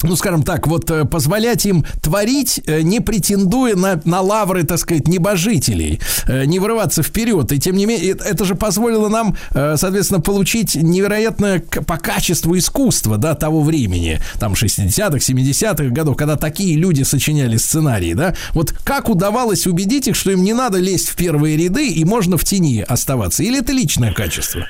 ну, 0.05 0.17
скажем 0.17 0.43
так, 0.43 0.67
вот 0.67 0.91
э, 0.91 1.05
позволять 1.05 1.67
им 1.67 1.85
творить, 2.03 2.61
э, 2.67 2.83
не 2.83 3.01
претендуя 3.01 3.75
на, 3.75 4.01
на 4.05 4.21
лавры, 4.21 4.65
так 4.65 4.79
сказать, 4.79 5.09
небожителей, 5.09 6.01
э, 6.27 6.45
не 6.45 6.59
вырываться 6.59 7.03
вперед. 7.03 7.51
И 7.53 7.59
тем 7.59 7.77
не 7.77 7.87
менее, 7.87 8.11
это, 8.13 8.45
же 8.45 8.55
позволило 8.55 9.09
нам, 9.09 9.37
соответственно, 9.53 10.21
получить 10.21 10.75
невероятное 10.75 11.61
по 11.61 11.97
качеству 11.97 12.57
искусство, 12.59 13.17
да, 13.17 13.35
того 13.35 13.63
времени, 13.63 14.21
там, 14.39 14.53
60-х, 14.53 15.17
70-х 15.17 15.95
годов, 15.95 16.17
когда 16.17 16.37
такие 16.37 16.77
люди 16.77 17.03
сочиняли 17.03 17.57
сценарии, 17.57 18.13
да. 18.13 18.35
Вот 18.53 18.73
как 18.85 19.09
удавалось 19.09 19.67
убедить 19.67 20.09
их, 20.09 20.17
что 20.17 20.31
им 20.31 20.43
не 20.43 20.53
надо 20.53 20.79
лезть 20.79 21.09
в 21.09 21.17
первые 21.17 21.57
ряды 21.57 21.89
и 21.89 22.05
можно 22.05 22.37
в 22.37 22.45
тени 22.45 22.85
оставаться? 22.87 23.43
Или 23.43 23.61
это 23.61 23.73
личное 23.73 24.13
качество? 24.13 24.67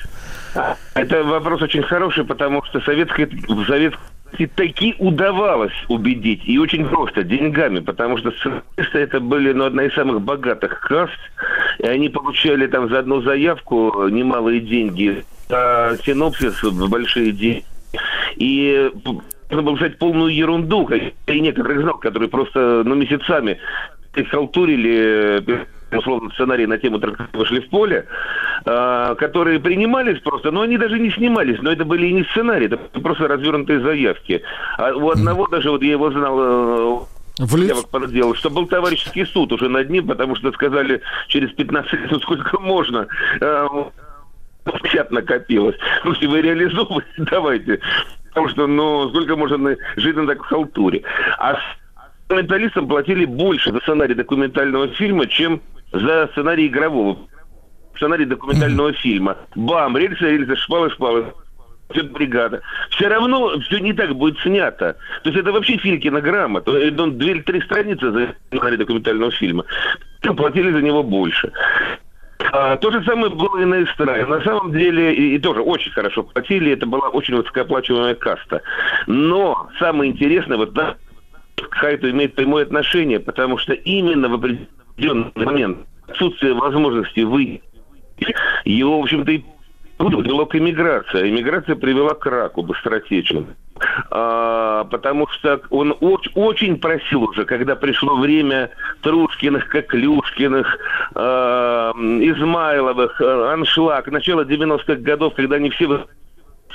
Это 0.93 1.23
вопрос 1.23 1.61
очень 1.61 1.83
хороший, 1.83 2.23
потому 2.23 2.63
что 2.63 2.79
советской, 2.81 3.25
в 3.25 3.65
советской 4.35 4.47
таки 4.47 4.95
удавалось 4.99 5.73
убедить. 5.87 6.41
И 6.45 6.57
очень 6.57 6.85
просто, 6.85 7.23
деньгами, 7.23 7.79
потому 7.79 8.17
что 8.17 8.31
сценаристы 8.31 8.99
это 8.99 9.19
были 9.19 9.53
ну, 9.53 9.65
одна 9.65 9.83
из 9.83 9.93
самых 9.93 10.21
богатых 10.21 10.79
каст, 10.81 11.13
и 11.79 11.87
они 11.87 12.09
получали 12.09 12.67
там 12.67 12.89
за 12.89 12.99
одну 12.99 13.21
заявку 13.21 14.07
немалые 14.09 14.61
деньги, 14.61 15.23
а 15.49 15.95
синопсис 16.05 16.63
большие 16.89 17.31
деньги. 17.31 17.65
И 18.35 18.91
можно 19.49 19.61
было 19.61 19.77
писать 19.77 19.97
полную 19.97 20.33
ерунду, 20.33 20.89
и 20.89 21.39
некоторых 21.39 21.81
знал, 21.81 21.97
которые 21.97 22.29
просто 22.29 22.83
ну, 22.85 22.95
месяцами 22.95 23.57
халтурили 24.31 25.41
э, 25.45 25.65
условно 25.97 26.29
сценарий 26.31 26.65
на 26.65 26.77
тему 26.77 26.99
«Трактора 26.99 27.29
вышли 27.33 27.59
в 27.59 27.69
поле», 27.69 28.05
э, 28.65 29.15
которые 29.17 29.59
принимались 29.59 30.19
просто, 30.19 30.51
но 30.51 30.61
они 30.61 30.77
даже 30.77 30.99
не 30.99 31.11
снимались, 31.11 31.59
но 31.61 31.71
это 31.71 31.85
были 31.85 32.07
и 32.07 32.13
не 32.13 32.23
сценарии, 32.25 32.65
это 32.67 32.77
просто 32.99 33.27
развернутые 33.27 33.79
заявки. 33.81 34.41
А 34.77 34.93
у 34.93 35.09
одного 35.09 35.47
даже, 35.47 35.69
вот 35.69 35.81
я 35.81 35.91
его 35.91 36.11
знал, 36.11 36.39
э, 36.39 36.99
В 37.39 37.57
я 37.57 37.63
лицо. 37.63 37.75
вот 37.75 37.89
проделал, 37.89 38.35
что 38.35 38.49
был 38.49 38.67
товарищеский 38.67 39.25
суд 39.25 39.51
уже 39.51 39.69
над 39.69 39.89
ним, 39.89 40.07
потому 40.07 40.35
что 40.35 40.51
сказали 40.51 41.01
через 41.27 41.51
15 41.51 41.93
лет, 41.93 42.11
ну 42.11 42.19
сколько 42.19 42.59
можно. 42.59 43.07
Э, 43.41 43.67
Печат 44.81 45.11
накопилось. 45.11 45.75
Ну, 46.03 46.13
если 46.13 46.25
вы 46.25 46.41
реализовываете, 46.41 47.07
давайте. 47.17 47.79
Потому 48.29 48.49
что, 48.49 48.67
ну, 48.67 49.09
сколько 49.09 49.35
можно 49.35 49.75
жить 49.95 50.15
на 50.15 50.27
такой 50.27 50.45
халтуре. 50.47 51.03
А 51.37 51.57
документалистам 52.27 52.87
платили 52.87 53.25
больше 53.25 53.71
за 53.71 53.79
сценарий 53.81 54.15
документального 54.15 54.87
фильма, 54.89 55.27
чем 55.27 55.61
за 55.91 56.27
сценарий 56.31 56.67
игрового. 56.67 57.17
Сценарий 57.95 58.25
документального 58.25 58.93
фильма. 58.93 59.37
Бам, 59.55 59.97
рельсы, 59.97 60.23
рельсы, 60.23 60.55
шпалы, 60.57 60.89
шпалы. 60.91 61.33
Все 61.91 62.03
бригада. 62.03 62.61
Все 62.89 63.07
равно 63.07 63.59
все 63.61 63.77
не 63.77 63.93
так 63.93 64.15
будет 64.15 64.39
снято. 64.39 64.97
То 65.23 65.29
есть 65.29 65.39
это 65.39 65.51
вообще 65.51 65.77
Филькина 65.77 66.19
грамота. 66.19 66.71
Э, 66.71 66.91
ну, 66.91 67.11
Две 67.11 67.31
или 67.31 67.41
три 67.41 67.61
страницы 67.61 68.11
за 68.11 68.35
сценарий 68.47 68.77
документального 68.77 69.31
фильма. 69.31 69.65
Платили 70.21 70.71
за 70.71 70.81
него 70.81 71.03
больше. 71.03 71.51
А, 72.51 72.77
то 72.77 72.91
же 72.91 73.03
самое 73.03 73.29
было 73.29 73.61
и 73.61 73.65
на 73.65 73.83
эстраде. 73.83 74.25
На 74.25 74.41
самом 74.41 74.71
деле, 74.71 75.13
и, 75.13 75.35
и 75.35 75.39
тоже 75.39 75.61
очень 75.61 75.91
хорошо 75.91 76.23
платили, 76.23 76.71
это 76.71 76.85
была 76.85 77.09
очень 77.09 77.35
высокооплачиваемая 77.35 78.15
каста. 78.15 78.61
Но 79.07 79.69
самое 79.79 80.11
интересное, 80.11 80.57
вот 80.57 80.73
да, 80.73 80.95
к 81.55 81.73
Хайту 81.75 82.09
имеет 82.09 82.35
прямое 82.35 82.63
отношение, 82.63 83.19
потому 83.19 83.57
что 83.57 83.73
именно 83.73 84.27
в 84.27 84.35
определенный 84.95 85.31
момент 85.35 85.77
отсутствие 86.07 86.53
возможности 86.53 87.21
выйти, 87.21 87.61
его, 88.63 88.99
в 88.99 89.03
общем-то, 89.03 89.31
и 89.31 89.43
привело 89.97 90.45
к 90.45 90.55
эмиграции. 90.55 91.29
Эмиграция 91.29 91.75
привела 91.75 92.13
к 92.13 92.25
раку 92.25 92.61
быстротечному. 92.63 93.47
А, 94.09 94.85
потому 94.85 95.27
что 95.27 95.61
он 95.69 95.91
оч- 95.99 96.31
очень 96.35 96.77
просил 96.77 97.23
уже, 97.23 97.43
когда 97.43 97.75
пришло 97.75 98.15
время 98.15 98.69
Трушкиных, 99.01 99.67
Коклюшкиных, 99.67 100.77
а, 101.13 101.91
Измайловых, 101.91 103.19
а, 103.21 103.53
Аншлаг, 103.53 104.07
начало 104.07 104.45
90-х 104.45 105.01
годов, 105.01 105.33
когда 105.35 105.57
они 105.57 105.69
все 105.71 106.05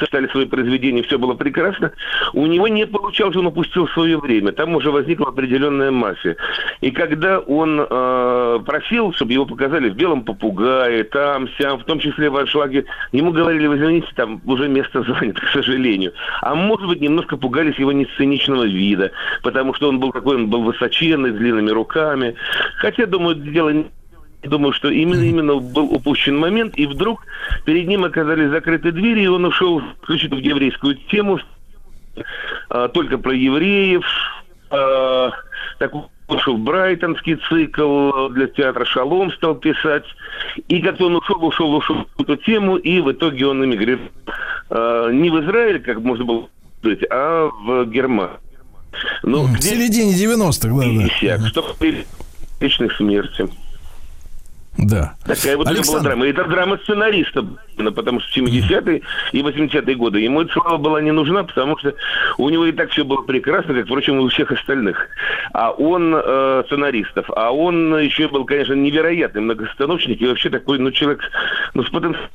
стали 0.07 0.29
свои 0.29 0.47
произведения, 0.47 1.03
все 1.03 1.19
было 1.19 1.35
прекрасно. 1.35 1.93
У 2.33 2.47
него 2.47 2.69
не 2.69 2.87
получалось, 2.87 3.37
он 3.37 3.47
упустил 3.47 3.89
свое 3.89 4.19
время. 4.19 4.53
Там 4.53 4.75
уже 4.75 4.91
возникла 4.91 5.29
определенная 5.29 5.91
мафия. 5.91 6.37
И 6.81 6.91
когда 6.91 7.41
он 7.41 7.81
э, 7.81 8.61
просил, 8.65 9.13
чтобы 9.15 9.33
его 9.33 9.47
показали 9.47 9.91
в 9.91 9.97
«Белом 9.97 10.25
попугае», 10.25 11.05
там, 11.05 11.49
сям, 11.59 11.79
в 11.79 11.85
том 11.85 11.99
числе 11.99 12.31
в 12.31 12.37
«Аншлаге», 12.37 12.85
ему 13.13 13.33
говорили, 13.33 13.67
вы 13.67 13.77
извините, 13.77 14.09
там 14.15 14.41
уже 14.47 14.69
место 14.69 15.03
занято, 15.03 15.41
к 15.41 15.49
сожалению. 15.49 16.13
А 16.43 16.55
может 16.55 16.87
быть, 16.89 17.01
немножко 17.01 17.37
пугались 17.37 17.79
его 17.79 17.93
несценичного 17.93 18.65
вида, 18.65 19.13
потому 19.43 19.75
что 19.75 19.89
он 19.89 20.01
был 20.01 20.13
такой, 20.13 20.37
он 20.37 20.49
был 20.49 20.63
высоченный, 20.63 21.31
с 21.31 21.35
длинными 21.35 21.71
руками. 21.71 22.35
Хотя, 22.77 23.07
думаю, 23.07 23.37
дело 23.37 23.71
не 23.71 23.87
Думаю, 24.43 24.73
что 24.73 24.91
именно 24.91 25.23
именно 25.23 25.57
был 25.57 25.93
упущен 25.93 26.39
момент, 26.39 26.77
и 26.77 26.87
вдруг 26.87 27.27
перед 27.65 27.87
ним 27.87 28.05
оказались 28.05 28.51
закрыты 28.51 28.91
двери, 28.91 29.25
и 29.25 29.27
он 29.27 29.45
ушел 29.45 29.83
исключительно 30.03 30.41
в 30.41 30.45
еврейскую 30.45 30.95
тему, 31.11 31.39
а, 32.71 32.89
только 32.89 33.19
про 33.19 33.35
евреев, 33.35 34.05
а, 34.71 35.31
так 35.79 35.93
ушел 36.29 36.57
в 36.57 36.61
Брайтонский 36.61 37.37
цикл 37.49 38.29
для 38.29 38.47
театра 38.47 38.85
«Шалом» 38.85 39.33
стал 39.33 39.57
писать. 39.57 40.05
И 40.69 40.81
как-то 40.81 41.07
он 41.07 41.17
ушел, 41.17 41.45
ушел, 41.45 41.75
ушел 41.75 42.07
в 42.17 42.23
эту 42.23 42.37
тему, 42.37 42.77
и 42.77 43.01
в 43.01 43.13
итоге 43.13 43.47
он 43.47 43.65
эмигрировал 43.65 44.09
а, 44.71 45.11
не 45.11 45.29
в 45.29 45.39
Израиль, 45.45 45.81
как 45.81 46.01
можно 46.01 46.25
было 46.25 46.49
сказать, 46.79 47.05
а 47.11 47.51
в 47.63 47.85
Германию. 47.87 48.39
Ну, 49.23 49.45
в 49.45 49.61
середине 49.61 50.13
90-х, 50.15 50.69
да, 51.23 51.39
да. 51.39 51.49
Что 51.49 51.77
личной 52.61 52.91
смерти. 52.97 53.49
Да. 54.83 55.15
Такая 55.25 55.57
вот 55.57 55.67
Александр... 55.67 55.93
была 55.93 56.03
драма. 56.03 56.27
И 56.27 56.31
это 56.31 56.45
драма 56.45 56.79
сценариста, 56.79 57.45
потому 57.77 58.21
что 58.21 58.31
в 58.31 58.37
70-е 58.37 59.03
и 59.33 59.41
80-е 59.41 59.95
годы 59.97 60.21
ему 60.21 60.43
эта 60.43 60.53
слава 60.53 60.79
была 60.79 61.01
не 61.01 61.13
нужна, 61.13 61.45
потому 61.45 61.79
что 61.79 61.95
у 62.39 62.49
него 62.49 62.67
и 62.67 62.73
так 62.73 62.91
все 62.91 63.05
было 63.05 63.23
прекрасно, 63.23 63.75
как, 63.75 63.85
впрочем, 63.85 64.19
и 64.19 64.23
у 64.23 64.29
всех 64.29 64.51
остальных. 64.53 64.97
А 65.53 65.71
он 65.71 66.15
э, 66.15 66.63
сценаристов, 66.67 67.29
а 67.37 67.51
он 67.51 67.99
еще 67.99 68.29
был, 68.29 68.45
конечно, 68.45 68.75
невероятный 68.75 69.43
многостаночник 69.43 70.21
и 70.21 70.27
вообще 70.27 70.51
такой, 70.51 70.79
ну, 70.79 70.91
человек, 70.91 71.21
ну, 71.75 71.83
с 71.85 71.91
потенциалом. 71.91 72.31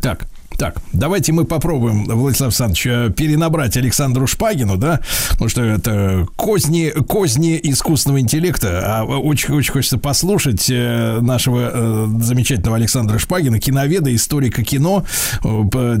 Так, 0.00 0.20
так, 0.60 0.76
давайте 0.92 1.32
мы 1.32 1.46
попробуем, 1.46 2.04
Владислав 2.04 2.48
Александрович, 2.48 2.86
э, 2.86 3.10
перенабрать 3.16 3.78
Александру 3.78 4.26
Шпагину, 4.26 4.76
да, 4.76 5.00
потому 5.30 5.48
что 5.48 5.62
это 5.62 6.26
козни, 6.36 6.92
козни 7.08 7.58
искусственного 7.62 8.20
интеллекта, 8.20 8.82
а 8.84 9.04
очень, 9.04 9.54
очень 9.54 9.72
хочется 9.72 9.96
послушать 9.96 10.68
э, 10.68 11.20
нашего 11.22 11.70
э, 11.72 12.06
замечательного 12.20 12.76
Александра 12.76 13.18
Шпагина, 13.18 13.58
киноведа, 13.58 14.14
историка 14.14 14.62
кино, 14.62 15.06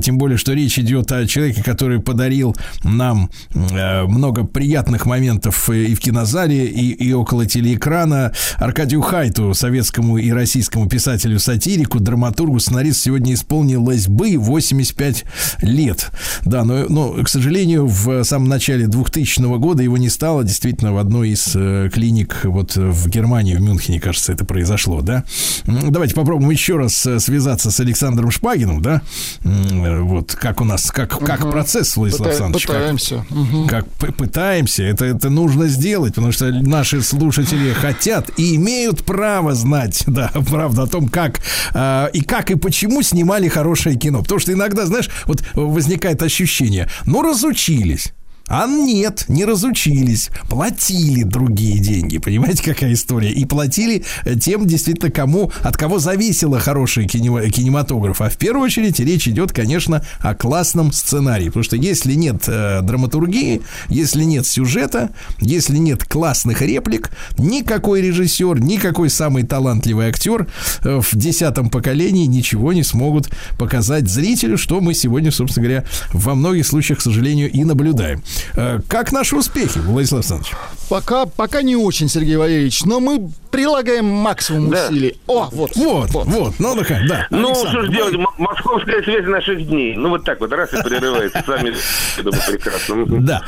тем 0.02 0.18
более, 0.18 0.36
что 0.36 0.52
речь 0.52 0.78
идет 0.78 1.10
о 1.10 1.26
человеке, 1.26 1.62
который 1.62 1.98
подарил 1.98 2.54
нам 2.84 3.30
много 3.54 4.44
приятных 4.44 5.06
моментов 5.06 5.70
и 5.70 5.94
в 5.94 6.00
кинозале, 6.00 6.66
и, 6.66 6.90
и 6.92 7.14
около 7.14 7.46
телеэкрана. 7.46 8.34
Аркадию 8.58 9.00
Хайту, 9.00 9.54
советскому 9.54 10.18
и 10.18 10.30
российскому 10.30 10.86
писателю-сатирику, 10.86 11.98
драматургу, 11.98 12.60
сценарист 12.60 13.00
сегодня 13.00 13.32
исполнилось 13.32 14.06
бы 14.06 14.36
85 14.50 15.24
лет. 15.62 16.10
Да, 16.44 16.64
но, 16.64 16.86
но, 16.88 17.12
к 17.24 17.28
сожалению, 17.28 17.86
в 17.86 18.24
самом 18.24 18.48
начале 18.48 18.86
2000 18.86 19.58
года 19.58 19.82
его 19.82 19.96
не 19.96 20.08
стало. 20.08 20.44
Действительно, 20.44 20.92
в 20.92 20.98
одной 20.98 21.30
из 21.30 21.52
э, 21.54 21.90
клиник 21.92 22.40
вот 22.44 22.76
в 22.76 23.08
Германии, 23.08 23.54
в 23.54 23.60
Мюнхене, 23.60 24.00
кажется, 24.00 24.32
это 24.32 24.44
произошло, 24.44 25.00
да. 25.00 25.24
Давайте 25.64 26.14
попробуем 26.14 26.50
еще 26.50 26.76
раз 26.76 27.06
э, 27.06 27.20
связаться 27.20 27.70
с 27.70 27.80
Александром 27.80 28.30
Шпагиным, 28.30 28.82
да. 28.82 29.02
Вот 29.42 30.34
как 30.34 30.60
у 30.60 30.64
нас, 30.64 30.90
как, 30.90 31.18
как 31.18 31.40
угу. 31.40 31.50
процесс, 31.50 31.96
Владислав 31.96 32.28
Пыта- 32.28 32.30
Александрович. 32.30 32.66
Пытаемся. 32.66 33.24
Как, 33.28 33.38
угу. 33.38 33.66
как 33.68 34.16
пытаемся. 34.16 34.82
Это, 34.82 35.04
это 35.04 35.30
нужно 35.30 35.68
сделать, 35.68 36.14
потому 36.14 36.32
что 36.32 36.50
наши 36.50 37.02
слушатели 37.02 37.72
хотят 37.72 38.30
и 38.36 38.56
имеют 38.56 39.04
право 39.04 39.54
знать, 39.54 40.04
да, 40.06 40.30
правда, 40.48 40.82
о 40.82 40.86
том, 40.86 41.08
как 41.08 41.40
э, 41.74 42.08
и 42.12 42.20
как 42.22 42.50
и 42.50 42.54
почему 42.56 43.02
снимали 43.02 43.48
хорошее 43.48 43.96
кино. 43.96 44.22
Потому 44.30 44.42
что 44.42 44.52
иногда, 44.52 44.86
знаешь, 44.86 45.10
вот 45.26 45.42
возникает 45.56 46.22
ощущение, 46.22 46.88
ну, 47.04 47.20
разучились. 47.20 48.12
А 48.50 48.66
нет, 48.66 49.26
не 49.28 49.44
разучились. 49.44 50.28
Платили 50.48 51.22
другие 51.22 51.78
деньги. 51.78 52.18
Понимаете, 52.18 52.64
какая 52.64 52.92
история? 52.92 53.30
И 53.30 53.44
платили 53.44 54.04
э, 54.24 54.34
тем, 54.34 54.66
действительно, 54.66 55.12
кому, 55.12 55.52
от 55.62 55.76
кого 55.76 56.00
зависело 56.00 56.58
хороший 56.58 57.06
кинематограф. 57.06 58.20
А 58.20 58.28
в 58.28 58.36
первую 58.36 58.64
очередь 58.64 58.98
речь 58.98 59.28
идет, 59.28 59.52
конечно, 59.52 60.04
о 60.18 60.34
классном 60.34 60.90
сценарии. 60.90 61.46
Потому 61.46 61.62
что 61.62 61.76
если 61.76 62.14
нет 62.14 62.42
э, 62.48 62.80
драматургии, 62.82 63.62
если 63.88 64.24
нет 64.24 64.44
сюжета, 64.44 65.10
если 65.38 65.76
нет 65.76 66.02
классных 66.02 66.60
реплик, 66.60 67.12
никакой 67.38 68.02
режиссер, 68.02 68.60
никакой 68.60 69.10
самый 69.10 69.44
талантливый 69.44 70.08
актер 70.08 70.48
э, 70.82 71.00
в 71.00 71.16
десятом 71.16 71.70
поколении 71.70 72.26
ничего 72.26 72.72
не 72.72 72.82
смогут 72.82 73.30
показать 73.60 74.08
зрителю, 74.08 74.58
что 74.58 74.80
мы 74.80 74.94
сегодня, 74.94 75.30
собственно 75.30 75.68
говоря, 75.68 75.84
во 76.12 76.34
многих 76.34 76.66
случаях, 76.66 76.98
к 76.98 77.02
сожалению, 77.02 77.48
и 77.48 77.62
наблюдаем. 77.62 78.24
Э, 78.54 78.80
как 78.88 79.12
наши 79.12 79.36
успехи, 79.36 79.78
Владислав 79.78 80.20
Александрович? 80.20 80.54
Пока, 80.88 81.26
пока 81.26 81.62
не 81.62 81.76
очень, 81.76 82.08
Сергей 82.08 82.36
Валерьевич, 82.36 82.84
но 82.84 83.00
мы 83.00 83.30
прилагаем 83.50 84.06
максимум 84.06 84.70
да. 84.70 84.86
усилий. 84.86 85.16
О, 85.26 85.48
вот. 85.52 85.76
Вот, 85.76 86.10
вот. 86.10 86.26
вот. 86.26 86.54
Ну, 86.58 86.76
как, 86.84 87.06
да. 87.06 87.26
Ну, 87.30 87.48
Александр, 87.48 87.70
что 87.70 87.82
же 87.82 87.92
делать? 87.92 88.14
Московская 88.38 89.02
связь 89.02 89.26
наших 89.26 89.66
дней. 89.66 89.96
Ну, 89.96 90.10
вот 90.10 90.24
так 90.24 90.40
вот, 90.40 90.52
раз 90.52 90.72
и 90.72 90.82
прерывается. 90.82 91.42
Сами, 91.46 91.74
я 92.16 92.22
думаю, 92.22 92.42
прекрасно. 92.48 93.20
Да. 93.20 93.42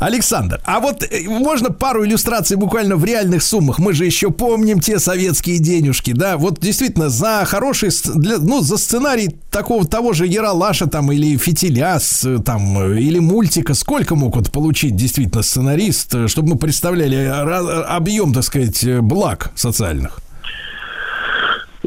Александр, 0.00 0.60
а 0.64 0.80
вот 0.80 1.02
э, 1.02 1.22
можно 1.28 1.70
пару 1.70 2.04
иллюстраций 2.04 2.56
буквально 2.56 2.96
в 2.96 3.04
реальных 3.04 3.42
суммах? 3.42 3.78
Мы 3.78 3.92
же 3.92 4.04
еще 4.04 4.30
помним 4.30 4.80
те 4.80 4.98
советские 4.98 5.58
денежки, 5.58 6.12
да? 6.12 6.36
Вот 6.36 6.60
действительно, 6.60 7.08
за 7.08 7.44
хороший, 7.46 7.90
для, 8.14 8.38
ну, 8.38 8.60
за 8.60 8.76
сценарий 8.76 9.36
такого 9.50 9.86
того 9.86 10.12
же 10.12 10.26
Яралаша 10.26 10.86
там 10.86 11.12
или 11.12 11.36
Фитиля 11.36 11.98
там, 12.44 12.94
или 12.94 13.18
мультика, 13.18 13.74
сколько 13.74 14.14
мог 14.22 14.36
вот 14.36 14.52
получить 14.52 14.96
действительно 14.96 15.42
сценарист, 15.42 16.14
э, 16.14 16.28
чтобы 16.28 16.50
мы 16.50 16.58
представляли 16.58 17.26
объем, 17.26 18.32
так 18.32 18.44
сказать, 18.44 18.82
э, 18.84 19.00
благ 19.00 19.50
социальных? 19.54 20.18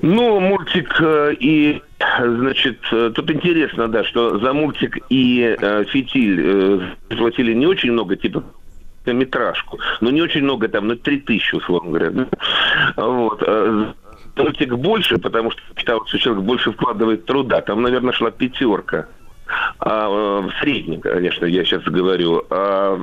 Ну, 0.01 0.39
мультик 0.39 0.93
э, 0.99 1.33
и, 1.39 1.81
значит, 2.19 2.79
тут 2.89 3.31
интересно, 3.31 3.87
да, 3.87 4.03
что 4.03 4.37
за 4.39 4.53
мультик 4.53 4.97
и 5.09 5.55
э, 5.59 5.83
фитиль 5.85 6.41
э, 6.43 7.15
платили 7.15 7.53
не 7.53 7.65
очень 7.65 7.91
много, 7.93 8.15
типа 8.15 8.43
метражку, 9.05 9.79
но 10.01 10.09
не 10.09 10.21
очень 10.21 10.43
много, 10.43 10.67
там, 10.67 10.87
ну, 10.87 10.95
3000, 10.95 11.55
условно 11.55 11.89
говоря. 11.91 12.09
Да? 12.09 12.27
Вот. 12.97 13.47
Мультик 14.35 14.73
больше, 14.73 15.17
потому 15.19 15.51
что 15.51 15.61
считалось, 15.77 16.09
что 16.09 16.17
человек 16.17 16.43
больше 16.43 16.71
вкладывает 16.71 17.25
труда. 17.25 17.61
Там, 17.61 17.83
наверное, 17.83 18.13
шла 18.13 18.31
пятерка. 18.31 19.07
А, 19.79 20.09
в 20.41 20.51
среднем, 20.61 21.01
конечно, 21.01 21.45
я 21.45 21.63
сейчас 21.63 21.83
говорю. 21.83 22.43
А 22.49 22.99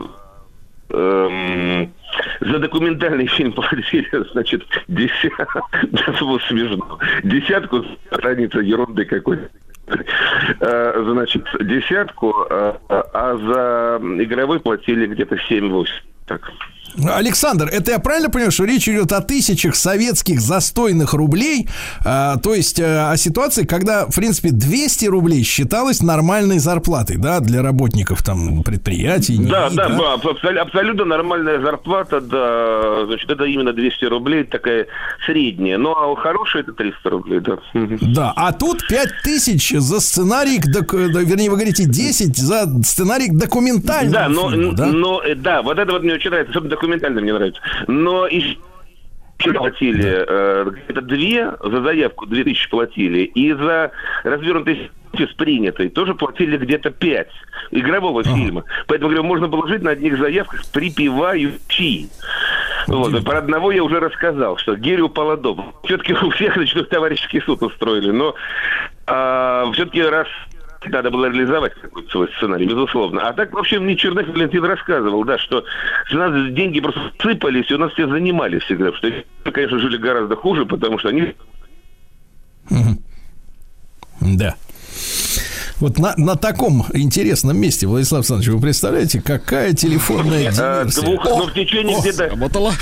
эм, 0.90 1.92
за 2.40 2.58
документальный 2.58 3.26
фильм 3.26 3.52
платили, 3.54 4.08
значит, 4.32 4.64
десятку, 4.88 5.60
было 6.20 6.38
смешно, 6.48 6.98
десятку 7.22 7.84
страница 8.06 8.58
ерунды 8.60 9.04
какой-то. 9.04 9.48
Э, 10.60 11.04
значит, 11.04 11.44
десятку, 11.60 12.46
э, 12.48 12.74
а 12.88 13.36
за 13.36 14.00
игровой 14.22 14.60
платили 14.60 15.06
где-то 15.06 15.36
7-8. 15.36 15.86
Так. 16.26 16.50
Александр, 16.98 17.68
это 17.72 17.92
я 17.92 17.98
правильно 17.98 18.30
понимаю, 18.30 18.52
что 18.52 18.64
речь 18.64 18.88
идет 18.88 19.12
о 19.12 19.20
тысячах 19.20 19.76
советских 19.76 20.40
застойных 20.40 21.14
рублей, 21.14 21.68
а, 22.04 22.36
то 22.36 22.54
есть 22.54 22.80
а, 22.80 23.12
о 23.12 23.16
ситуации, 23.16 23.64
когда, 23.64 24.06
в 24.06 24.14
принципе, 24.14 24.50
200 24.50 25.06
рублей 25.06 25.42
считалось 25.42 26.02
нормальной 26.02 26.58
зарплатой, 26.58 27.16
да, 27.16 27.40
для 27.40 27.62
работников 27.62 28.22
там 28.22 28.62
предприятий. 28.62 29.38
Да, 29.38 29.68
НИИ, 29.68 29.76
да, 29.76 29.88
да, 29.88 30.12
абсолютно, 30.14 30.62
абсолютно 30.62 31.04
нормальная 31.04 31.60
зарплата, 31.60 32.20
да, 32.20 33.06
значит, 33.06 33.30
это 33.30 33.44
именно 33.44 33.72
200 33.72 34.04
рублей, 34.06 34.44
такая 34.44 34.86
средняя, 35.26 35.78
ну, 35.78 35.92
а 35.92 36.14
хорошая 36.16 36.62
это 36.62 36.72
300 36.72 37.10
рублей, 37.10 37.40
да. 37.40 37.58
Да, 37.72 38.32
а 38.36 38.52
тут 38.52 38.86
5000 38.88 39.78
за 39.78 40.00
сценарий, 40.00 40.58
док, 40.58 40.92
вернее, 40.92 41.50
вы 41.50 41.56
говорите 41.56 41.84
10 41.84 42.36
за 42.36 42.66
сценарий 42.84 43.30
документальный. 43.30 44.12
Да, 44.12 44.28
но, 44.28 44.50
фильму, 44.50 44.72
да? 44.72 44.86
но, 44.86 45.22
да, 45.36 45.62
вот 45.62 45.78
это 45.78 45.92
вот 45.92 46.02
мне 46.02 46.14
очень 46.14 46.30
нравится, 46.30 46.50
особенно 46.50 46.70
документально 46.82 47.20
мне 47.20 47.32
нравится. 47.32 47.62
Но 47.86 48.26
и 48.26 48.58
платили 49.38 50.24
э, 50.28 50.70
где-то 50.70 51.00
две 51.02 51.52
за 51.62 51.82
заявку, 51.82 52.26
две 52.26 52.44
тысячи 52.44 52.68
платили, 52.68 53.20
и 53.20 53.52
за 53.52 53.92
развернутый 54.24 54.90
с 55.14 55.34
принятой 55.34 55.90
тоже 55.90 56.14
платили 56.14 56.56
где-то 56.56 56.90
пять 56.90 57.30
игрового 57.70 58.22
ага. 58.22 58.34
фильма. 58.34 58.64
Поэтому, 58.86 59.10
говорю, 59.10 59.24
можно 59.24 59.46
было 59.46 59.68
жить 59.68 59.82
на 59.82 59.90
одних 59.90 60.18
заявках 60.18 60.62
припеваючи. 60.72 62.08
Вот, 62.88 63.24
про 63.24 63.38
одного 63.38 63.70
я 63.72 63.84
уже 63.84 64.00
рассказал, 64.00 64.56
что 64.56 64.74
Герю 64.74 65.08
Полодов. 65.08 65.58
Все-таки 65.84 66.14
у 66.14 66.30
всех 66.30 66.56
ночных 66.56 66.88
товарищеский 66.88 67.42
суд 67.42 67.62
устроили, 67.62 68.10
но 68.10 68.34
А, 69.06 69.70
все-таки 69.72 70.02
раз 70.02 70.28
надо 70.88 71.10
было 71.10 71.26
реализовать 71.26 71.74
какой-то 71.74 72.10
свой 72.10 72.28
сценарий, 72.36 72.66
безусловно. 72.66 73.28
А 73.28 73.32
так, 73.32 73.52
вообще, 73.52 73.78
мне 73.78 73.96
Черных 73.96 74.28
Валентин 74.28 74.64
рассказывал, 74.64 75.24
да, 75.24 75.38
что 75.38 75.64
у 76.12 76.16
нас 76.16 76.52
деньги 76.52 76.80
просто 76.80 77.12
сыпались, 77.20 77.70
и 77.70 77.74
у 77.74 77.78
нас 77.78 77.92
все 77.92 78.08
занимали 78.08 78.58
всегда. 78.60 78.92
Что, 78.92 79.10
конечно, 79.52 79.78
жили 79.78 79.96
гораздо 79.96 80.36
хуже, 80.36 80.66
потому 80.66 80.98
что 80.98 81.08
они 81.08 81.34
Да. 84.20 84.54
Вот 85.80 85.98
на, 85.98 86.14
на 86.16 86.36
таком 86.36 86.84
интересном 86.92 87.58
месте, 87.58 87.88
Владислав 87.88 88.20
Александрович, 88.20 88.50
вы 88.54 88.60
представляете, 88.60 89.20
какая 89.20 89.72
телефонная 89.72 90.48
а, 90.50 90.84
диверсия? 90.84 91.02
двух, 91.02 91.24
ну, 91.24 91.46
в 91.46 91.54
течение 91.54 91.98
где-то... 92.00 92.28
Работала. 92.28 92.72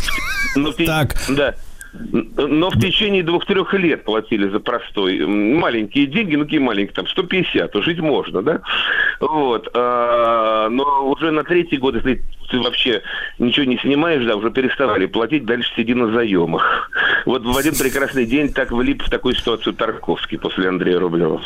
В 0.55 0.73
Так. 0.85 1.17
Да. 1.29 1.55
Но 1.93 2.71
в 2.71 2.79
течение 2.79 3.23
двух-трех 3.23 3.75
лет 3.75 4.05
платили 4.05 4.49
за 4.49 4.61
простой. 4.61 5.27
Маленькие 5.27 6.07
деньги, 6.07 6.37
ну 6.37 6.45
какие 6.45 6.61
маленькие, 6.61 6.95
там 6.95 7.09
150, 7.09 7.73
то 7.73 7.83
жить 7.83 7.99
можно, 7.99 8.43
да? 8.43 8.61
Вот. 9.21 9.69
А, 9.75 10.69
но 10.69 11.11
уже 11.11 11.31
на 11.31 11.43
третий 11.43 11.79
год, 11.79 11.97
если 11.97 12.23
ты 12.51 12.61
вообще 12.61 13.03
ничего 13.39 13.67
не 13.67 13.79
снимаешь, 13.79 14.25
да, 14.25 14.37
уже 14.37 14.51
переставали 14.51 15.07
платить, 15.07 15.45
дальше 15.45 15.73
сиди 15.77 15.95
на 15.95 16.13
заемах. 16.13 16.91
Вот 17.27 17.45
в 17.45 17.57
один 17.57 17.75
прекрасный 17.75 18.25
день 18.25 18.53
так 18.53 18.71
влип 18.71 19.03
в 19.03 19.11
такую 19.11 19.35
ситуацию 19.35 19.75
Тарковский 19.75 20.39
после 20.39 20.69
Андрея 20.69 20.99
Рублева. 20.99 21.41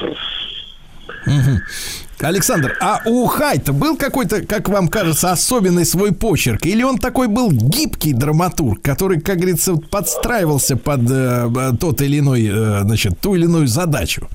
Александр, 2.21 2.77
а 2.81 3.01
у 3.05 3.27
Хайта 3.27 3.73
был 3.73 3.97
какой-то, 3.97 4.43
как 4.43 4.69
вам 4.69 4.89
кажется, 4.89 5.33
особенный 5.33 5.85
свой 5.85 6.13
почерк? 6.13 6.65
Или 6.65 6.83
он 6.83 6.99
такой 6.99 7.29
был 7.29 7.51
гибкий 7.51 8.13
драматург, 8.13 8.81
который, 8.83 9.21
как 9.21 9.37
говорится, 9.37 9.75
подстраивался 9.75 10.77
под 10.77 11.01
э, 11.11 11.73
тот 11.79 12.01
или 12.03 12.21
иной, 12.21 12.47
э, 12.47 12.81
значит, 12.83 13.19
ту 13.21 13.35
или 13.35 13.45
иную 13.45 13.67
задачу? 13.67 14.29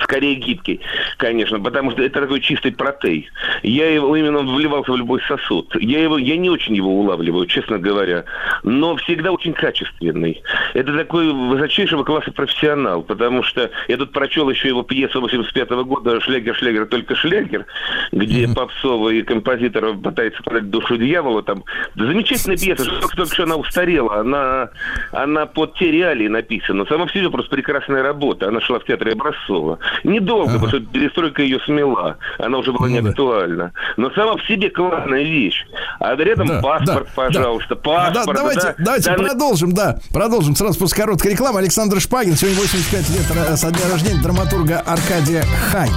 Скорее 0.00 0.34
гибкий, 0.36 0.80
конечно, 1.18 1.60
потому 1.60 1.90
что 1.90 2.02
это 2.02 2.20
такой 2.20 2.40
чистый 2.40 2.72
протей. 2.72 3.28
Я 3.62 3.90
его 3.90 4.16
именно 4.16 4.38
вливался 4.38 4.92
в 4.92 4.96
любой 4.96 5.20
сосуд. 5.28 5.74
Я 5.80 6.02
его, 6.02 6.18
я 6.18 6.36
не 6.36 6.50
очень 6.50 6.74
его 6.74 6.90
улавливаю, 6.98 7.46
честно 7.46 7.78
говоря, 7.78 8.24
но 8.62 8.96
всегда 8.96 9.32
очень 9.32 9.52
качественный. 9.52 10.42
Это 10.74 10.96
такой 10.96 11.32
высочайшего 11.32 12.04
класса 12.04 12.32
профессионал, 12.32 13.02
потому 13.02 13.42
что 13.42 13.70
я 13.88 13.96
тут 13.96 14.12
прочел 14.12 14.48
еще 14.50 14.68
его 14.68 14.82
пьесу 14.82 15.20
85 15.20 15.70
года 15.84 16.20
«Шлягер, 16.20 16.54
шлягер, 16.56 16.86
только 16.86 17.14
шлягер», 17.14 17.66
где 18.12 18.48
попсовый 18.48 19.22
композитор 19.22 19.94
пытается 19.94 20.42
продать 20.42 20.70
душу 20.70 20.96
дьявола. 20.96 21.42
Там 21.42 21.64
замечательная 21.94 22.56
пьеса, 22.56 22.84
только, 22.84 23.16
только 23.16 23.34
что 23.34 23.42
она 23.44 23.56
устарела, 23.56 24.20
она, 24.20 24.70
она 25.12 25.46
под 25.46 25.74
те 25.74 25.90
реалии 25.90 26.28
написана. 26.28 26.86
Сама 26.86 27.06
в 27.06 27.12
себе 27.12 27.30
просто 27.30 27.50
прекрасная 27.50 28.02
работа. 28.02 28.48
Она 28.48 28.60
шла 28.60 28.78
в 28.78 28.84
театре 28.84 29.12
Образцова. 29.12 29.78
Недолго, 30.04 30.52
потому 30.54 30.68
что 30.68 30.80
перестройка 30.80 31.42
ее 31.42 31.58
смела. 31.60 32.16
Она 32.38 32.58
уже 32.58 32.72
была 32.72 32.86
Ну 32.88 32.94
не 32.94 33.00
да. 33.00 33.10
актуальна. 33.10 33.72
Но 33.96 34.10
сама 34.10 34.36
в 34.36 34.46
себе 34.46 34.70
классная 34.70 35.22
вещь. 35.22 35.64
А 36.00 36.14
рядом 36.16 36.46
Да, 36.48 36.60
паспорт, 36.60 37.06
да, 37.06 37.12
пожалуйста, 37.14 37.74
да. 37.74 37.80
паспорт. 37.80 38.26
Да, 38.26 38.32
давайте, 38.32 38.60
да. 38.60 38.74
давайте 38.78 39.10
Да, 39.10 39.16
продолжим, 39.16 39.72
да. 39.74 39.98
Продолжим 40.12 40.56
сразу 40.56 40.78
после 40.78 41.02
короткой 41.02 41.32
рекламы. 41.32 41.60
Александр 41.60 42.00
Шпагин, 42.00 42.36
сегодня 42.36 42.60
85 42.60 43.10
лет 43.10 43.58
со 43.58 43.70
дня 43.70 43.90
рождения 43.90 44.22
драматурга 44.22 44.80
Аркадия 44.80 45.44
Хайта. 45.70 45.94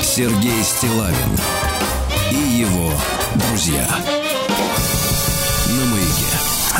Сергей 0.00 0.62
Стилавин 0.62 1.14
и 2.30 2.34
его 2.60 2.90
друзья. 3.48 3.86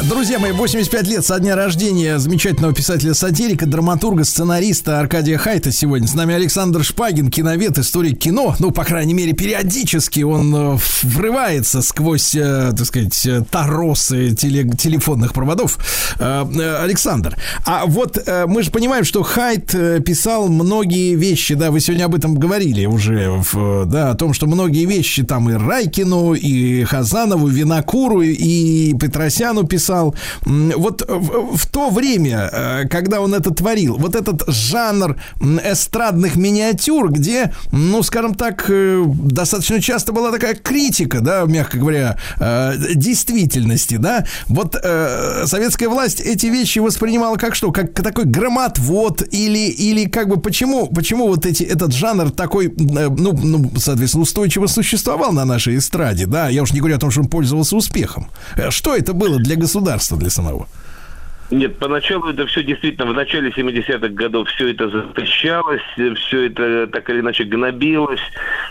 Друзья 0.05 0.39
мои, 0.39 0.53
85 0.53 1.07
лет 1.09 1.27
со 1.27 1.41
дня 1.41 1.57
рождения 1.57 2.19
замечательного 2.19 2.73
писателя-сатирика, 2.73 3.67
драматурга, 3.67 4.25
сценариста 4.25 5.01
Аркадия 5.01 5.39
Хайта 5.39 5.73
сегодня. 5.73 6.07
С 6.07 6.15
нами 6.15 6.35
Александр 6.35 6.85
Шпагин, 6.85 7.31
киновед, 7.31 7.79
историк 7.79 8.19
кино. 8.19 8.55
Ну, 8.61 8.71
по 8.71 8.85
крайней 8.85 9.13
мере, 9.15 9.33
периодически 9.33 10.21
он 10.21 10.55
э, 10.55 10.79
врывается 11.03 11.83
сквозь, 11.83 12.35
э, 12.35 12.73
так 12.77 12.87
сказать, 12.87 13.27
э, 13.27 13.43
торосы 13.51 14.31
теле- 14.37 14.71
телефонных 14.77 15.33
проводов. 15.33 15.79
Александр, 16.19 17.37
а 17.65 17.85
вот 17.87 18.19
мы 18.47 18.63
же 18.63 18.71
понимаем, 18.71 19.05
что 19.05 19.23
Хайт 19.23 19.67
писал 20.05 20.49
многие 20.49 21.15
вещи, 21.15 21.55
да, 21.55 21.71
вы 21.71 21.81
сегодня 21.81 22.05
об 22.05 22.15
этом 22.15 22.35
говорили 22.35 22.87
уже, 22.87 23.43
да, 23.87 24.11
о 24.11 24.15
том, 24.15 24.33
что 24.33 24.47
многие 24.47 24.85
вещи 24.85 25.23
там 25.23 25.51
и 25.51 25.55
Райкину, 25.55 26.35
и 26.35 26.85
Хазанову, 26.85 27.47
Винокуру, 27.47 28.23
и 28.23 28.95
Петросяну 28.99 29.67
писал. 29.89 30.15
Вот 30.45 31.03
в, 31.09 31.57
в 31.57 31.67
то 31.67 31.91
время, 31.91 32.51
э, 32.53 32.89
когда 32.89 33.21
он 33.21 33.35
это 33.35 33.51
творил, 33.51 33.97
вот 33.97 34.15
этот 34.15 34.45
жанр 34.49 35.17
эстрадных 35.41 36.37
миниатюр, 36.37 37.11
где, 37.11 37.53
ну, 37.73 38.03
скажем 38.03 38.35
так, 38.35 38.67
э, 38.69 39.05
достаточно 39.07 39.81
часто 39.81 40.13
была 40.13 40.31
такая 40.31 40.55
критика, 40.55 41.21
да, 41.21 41.45
мягко 41.45 41.79
говоря, 41.79 42.17
э, 42.39 42.75
действительности, 42.95 43.97
да, 43.97 44.27
вот 44.47 44.77
советская 45.45 45.89
власть 45.89 46.21
эти 46.21 46.47
вещи 46.47 46.79
воспринимала 46.79 47.37
как 47.37 47.55
что? 47.55 47.73
Как 47.73 47.93
такой 47.93 48.25
громотвод 48.25 49.23
или, 49.31 49.71
или 49.71 50.09
как 50.09 50.29
бы 50.29 50.37
почему, 50.41 50.87
почему 50.87 51.29
вот 51.29 51.47
эти, 51.47 51.63
этот 51.63 51.93
жанр 51.93 52.31
такой, 52.31 52.73
ну, 52.77 53.33
ну, 53.33 53.71
соответственно, 53.77 54.23
устойчиво 54.23 54.67
существовал 54.67 55.33
на 55.33 55.45
нашей 55.45 55.77
эстраде, 55.77 56.27
да, 56.27 56.49
я 56.49 56.63
уж 56.63 56.73
не 56.73 56.81
говорю 56.81 56.97
о 56.97 56.99
том, 56.99 57.11
что 57.11 57.21
он 57.21 57.29
пользовался 57.29 57.77
успехом. 57.77 58.29
Что 58.71 58.95
это 58.95 59.13
было 59.13 59.39
для 59.39 59.57
государства, 59.57 59.78
для 60.17 60.31
самого? 60.31 60.67
Нет, 61.51 61.79
поначалу 61.79 62.29
это 62.29 62.47
все 62.47 62.63
действительно, 62.63 63.11
в 63.11 63.15
начале 63.15 63.49
70-х 63.51 64.09
годов 64.09 64.49
все 64.51 64.71
это 64.71 64.91
запрещалось, 64.91 65.81
все 65.95 66.47
это 66.47 66.87
так 66.89 67.09
или 67.09 67.21
иначе 67.21 67.45
гнобилось, 67.45 68.21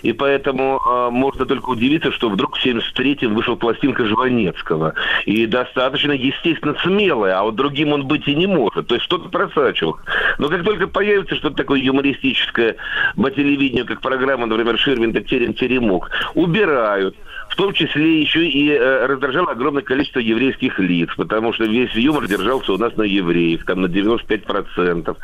и 0.04 0.14
поэтому 0.14 0.80
э, 0.80 1.10
можно 1.10 1.48
только 1.48 1.72
удивиться, 1.72 2.12
что 2.12 2.30
вдруг 2.30 2.56
в 2.56 2.64
73-м 2.64 3.34
вышла 3.34 3.56
пластинка 3.56 4.06
Жванецкого, 4.06 4.94
и 5.26 5.48
достаточно, 5.48 6.12
естественно, 6.12 6.76
смелая, 6.84 7.40
а 7.40 7.44
вот 7.44 7.56
другим 7.56 7.94
он 7.94 8.06
быть 8.06 8.28
и 8.28 8.36
не 8.36 8.46
может, 8.46 8.88
то 8.88 8.94
есть 8.94 9.06
что-то 9.06 9.30
просачивал. 9.30 9.98
Но 10.38 10.48
как 10.48 10.64
только 10.64 10.88
появится 10.88 11.36
что-то 11.36 11.56
такое 11.56 11.80
юмористическое 11.80 12.76
по 13.16 13.32
телевидению, 13.32 13.88
как 13.88 14.02
программа, 14.02 14.46
например, 14.46 14.78
Ширвин, 14.78 15.14
Терем, 15.24 15.56
Теремок, 15.56 16.12
убирают. 16.36 17.16
Том 17.58 17.74
числе 17.74 18.22
еще 18.22 18.48
и 18.48 18.70
э, 18.70 19.08
раздражало 19.08 19.52
огромное 19.52 19.82
количество 19.82 20.20
еврейских 20.20 20.78
лиц, 20.78 21.10
потому 21.18 21.54
что 21.54 21.66
весь 21.66 21.92
юмор 21.96 22.28
держался 22.28 22.74
у 22.74 22.78
нас 22.78 22.96
на 22.98 23.02
евреев, 23.02 23.66
там 23.66 23.82
на 23.82 23.88
95%. 23.88 25.18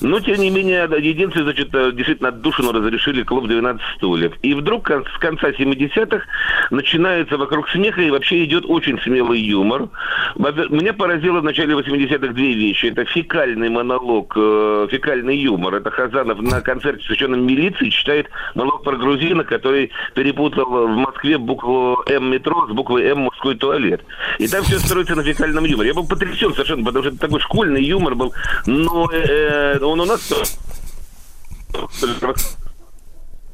Но, 0.00 0.18
тем 0.18 0.40
не 0.40 0.50
менее, 0.50 0.88
единственное, 0.98 1.44
значит, 1.44 1.72
э, 1.72 1.92
действительно 1.92 2.30
отдушину 2.30 2.72
разрешили 2.72 3.22
клуб 3.22 3.46
12 3.46 3.80
стульев. 3.96 4.32
И 4.42 4.54
вдруг 4.54 4.90
с 4.90 5.18
конца 5.20 5.50
70-х 5.50 6.24
начинается 6.72 7.36
вокруг 7.36 7.68
смеха 7.68 8.02
и 8.02 8.10
вообще 8.10 8.44
идет 8.44 8.64
очень 8.66 9.00
смелый 9.02 9.38
юмор. 9.38 9.88
Меня 10.34 10.92
поразило 10.92 11.38
в 11.38 11.44
начале 11.44 11.72
80-х 11.74 12.32
две 12.32 12.52
вещи. 12.52 12.86
Это 12.86 13.04
фекальный 13.04 13.68
монолог, 13.68 14.32
э, 14.36 14.88
фекальный 14.90 15.36
юмор. 15.36 15.76
Это 15.76 15.92
Хазанов 15.92 16.42
на 16.42 16.60
концерте, 16.62 17.02
посвященном 17.02 17.46
милиции, 17.46 17.90
читает 17.90 18.26
монолог 18.56 18.82
про 18.82 18.96
грузина, 18.96 19.44
который 19.44 19.92
перепутал 20.14 20.88
в 20.88 20.96
Москве 20.96 21.38
букву 21.38 21.75
М 22.06 22.30
метро 22.30 22.66
с 22.68 22.72
буквой 22.72 23.04
М 23.04 23.20
мужской 23.20 23.54
туалет. 23.56 24.04
И 24.38 24.48
там 24.48 24.62
все 24.64 24.78
строится 24.78 25.14
на 25.14 25.22
фекальном 25.22 25.64
юморе. 25.64 25.88
Я 25.88 25.94
был 25.94 26.06
потрясен 26.06 26.52
совершенно, 26.52 26.84
потому 26.84 27.04
что 27.04 27.14
это 27.14 27.20
такой 27.20 27.40
школьный 27.40 27.84
юмор 27.84 28.14
был. 28.14 28.32
Но 28.66 29.10
э, 29.12 29.78
он 29.80 30.00
у 30.00 30.04
нас 30.04 30.32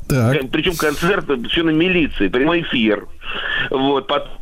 Так. 0.09 0.51
причем 0.51 0.77
концерт 0.77 1.27
посвященный 1.27 1.73
милиции, 1.73 2.29
прямой 2.29 2.63
эфир. 2.63 3.07
Вот, 3.71 4.07
потом 4.07 4.42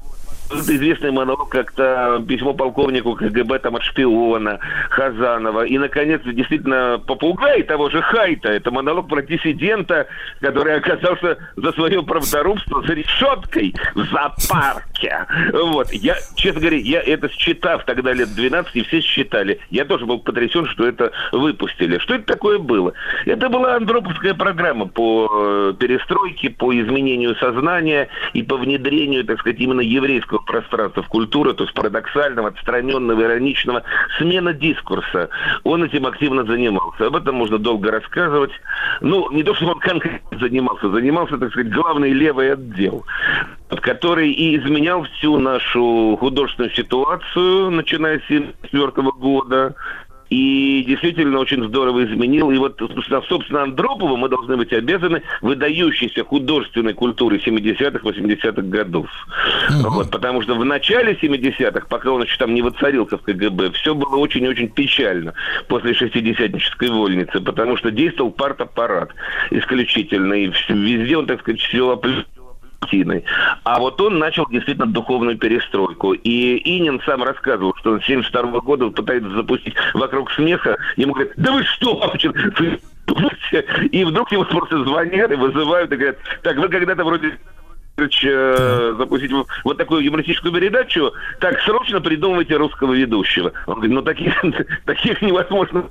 известный 0.53 1.11
монолог, 1.11 1.49
как-то 1.49 2.23
письмо 2.27 2.55
полковнику 2.55 3.15
КГБ 3.15 3.59
там 3.61 3.77
от 3.77 3.83
шпиона 3.83 4.59
Хазанова. 4.91 5.65
И, 5.65 5.79
наконец, 5.79 6.23
действительно, 6.25 7.01
попугай 7.05 7.63
того 7.63 7.91
же 7.91 8.03
Хайта. 8.03 8.49
Это 8.49 8.71
монолог 8.71 9.09
про 9.09 9.23
диссидента, 9.23 10.07
который 10.41 10.77
оказался 10.77 11.39
за 11.57 11.73
свое 11.73 12.03
правдорубство 12.03 12.83
за 12.83 12.95
решеткой 12.95 13.75
в 13.95 14.05
зоопарке. 14.05 15.27
Вот. 15.53 15.93
Я, 15.93 16.17
честно 16.37 16.61
говоря, 16.61 16.79
я 16.79 17.01
это 17.01 17.29
считав 17.31 17.85
тогда 17.85 18.13
лет 18.13 18.35
12, 18.35 18.77
и 18.77 18.83
все 18.83 19.01
считали. 19.01 19.61
Я 19.71 19.85
тоже 19.85 20.07
был 20.07 20.19
потрясен, 20.19 20.67
что 20.67 20.87
это 20.87 21.13
выпустили. 21.33 21.99
Что 21.99 22.15
это 22.15 22.25
такое 22.25 22.59
было? 22.59 22.93
Это 23.27 23.49
была 23.49 23.77
андроповская 23.77 24.35
программа 24.35 24.87
по 24.87 25.29
э, 25.31 25.75
перестройке, 25.79 26.51
по 26.51 26.73
изменению 26.73 27.37
сознания 27.37 28.09
и 28.33 28.43
по 28.43 28.57
внедрению, 28.57 29.25
так 29.25 29.41
сказать, 29.41 29.61
именно 29.61 29.81
еврейского 29.81 30.40
пространства 30.45 31.03
в 31.03 31.09
культуру, 31.09 31.55
то 31.55 31.65
есть 31.65 31.75
парадоксального, 31.75 32.49
отстраненного, 32.49 33.23
ироничного, 33.23 33.83
смена 34.19 34.53
дискурса. 34.53 35.29
Он 35.65 35.85
этим 35.85 36.07
активно 36.07 36.45
занимался. 36.45 37.07
Об 37.07 37.17
этом 37.17 37.37
можно 37.37 37.59
долго 37.59 37.91
рассказывать. 37.91 38.53
Ну, 39.01 39.31
не 39.31 39.43
то, 39.43 39.55
что 39.55 39.67
он 39.67 39.79
конкретно 39.81 40.39
занимался, 40.39 40.91
занимался, 40.91 41.39
так 41.39 41.51
сказать, 41.51 41.73
главный 41.73 42.13
левый 42.13 42.53
отдел, 42.53 43.05
который 43.81 44.31
и 44.31 44.57
изменял 44.57 45.05
всю 45.05 45.39
нашу 45.39 46.17
художественную 46.19 46.73
ситуацию, 46.73 47.71
начиная 47.71 48.19
с 48.21 48.25
1974 48.25 49.11
года, 49.13 49.75
и 50.31 50.85
действительно 50.87 51.41
очень 51.41 51.63
здорово 51.65 52.05
изменил. 52.05 52.51
И 52.53 52.59
вот, 52.59 52.81
собственно, 53.29 53.65
Андропову 53.65 54.17
мы 54.17 54.29
должны 54.29 54.57
быть 54.57 54.73
обязаны 54.73 55.23
выдающейся 55.43 56.25
художественной 56.25 56.95
культуры 56.95 57.39
70-х, 57.45 57.99
80-х 57.99 58.63
годов. 58.63 59.09
Вот, 59.83 60.11
потому 60.11 60.41
что 60.43 60.55
в 60.55 60.65
начале 60.65 61.15
70-х, 61.15 61.87
пока 61.89 62.13
он 62.13 62.23
еще 62.23 62.37
там 62.39 62.55
не 62.55 62.63
воцарился 62.63 63.19
в 63.19 63.23
КГБ, 63.23 63.73
все 63.73 63.95
было 63.95 64.17
очень-очень 64.17 64.69
печально 64.69 65.35
после 65.69 65.95
шестидесятнической 65.95 66.91
вольницы, 66.91 67.41
потому 67.41 67.77
что 67.77 67.91
действовал 67.91 68.31
партаппарат 68.31 69.11
исключительно, 69.51 70.35
и 70.35 70.53
везде 70.69 71.17
он, 71.17 71.27
так 71.27 71.41
сказать, 71.41 71.61
все 71.61 72.01
Палестиной. 72.81 73.25
А 73.65 73.79
вот 73.79 74.01
он 74.01 74.19
начал 74.19 74.47
действительно 74.49 74.87
духовную 74.87 75.39
перестройку. 75.39 76.13
И 76.13 76.61
Инин 76.65 77.01
сам 77.05 77.23
рассказывал, 77.23 77.75
что 77.77 77.93
он 77.93 78.01
с 78.01 78.07
72 78.07 78.61
года 78.61 78.89
пытается 78.91 79.31
запустить 79.31 79.75
вокруг 79.95 80.31
смеха. 80.33 80.77
Ему 80.97 81.15
говорят, 81.15 81.35
да 81.37 81.53
вы 81.53 81.65
что, 81.65 81.97
Папчин, 81.97 82.33
и 83.93 84.05
вдруг 84.05 84.33
ему 84.33 84.45
просто 84.45 84.85
звонят 84.85 85.31
и 85.31 85.37
вызывают 85.37 85.93
и 85.93 85.97
говорят, 85.97 86.19
так, 86.43 86.57
вы 86.57 86.69
когда-то 86.69 87.05
вроде 87.05 87.39
э, 88.25 88.95
запустить 88.97 89.33
вот 89.65 89.77
такую 89.77 90.05
юмористическую 90.05 90.53
передачу, 90.53 91.13
так 91.41 91.61
срочно 91.63 92.01
придумывайте 92.01 92.57
русского 92.57 92.95
ведущего. 92.95 93.53
Он 93.67 93.75
говорит, 93.75 93.93
ну 93.93 94.03
таких, 94.03 94.35
таких 94.85 95.23
невозможно 95.23 95.85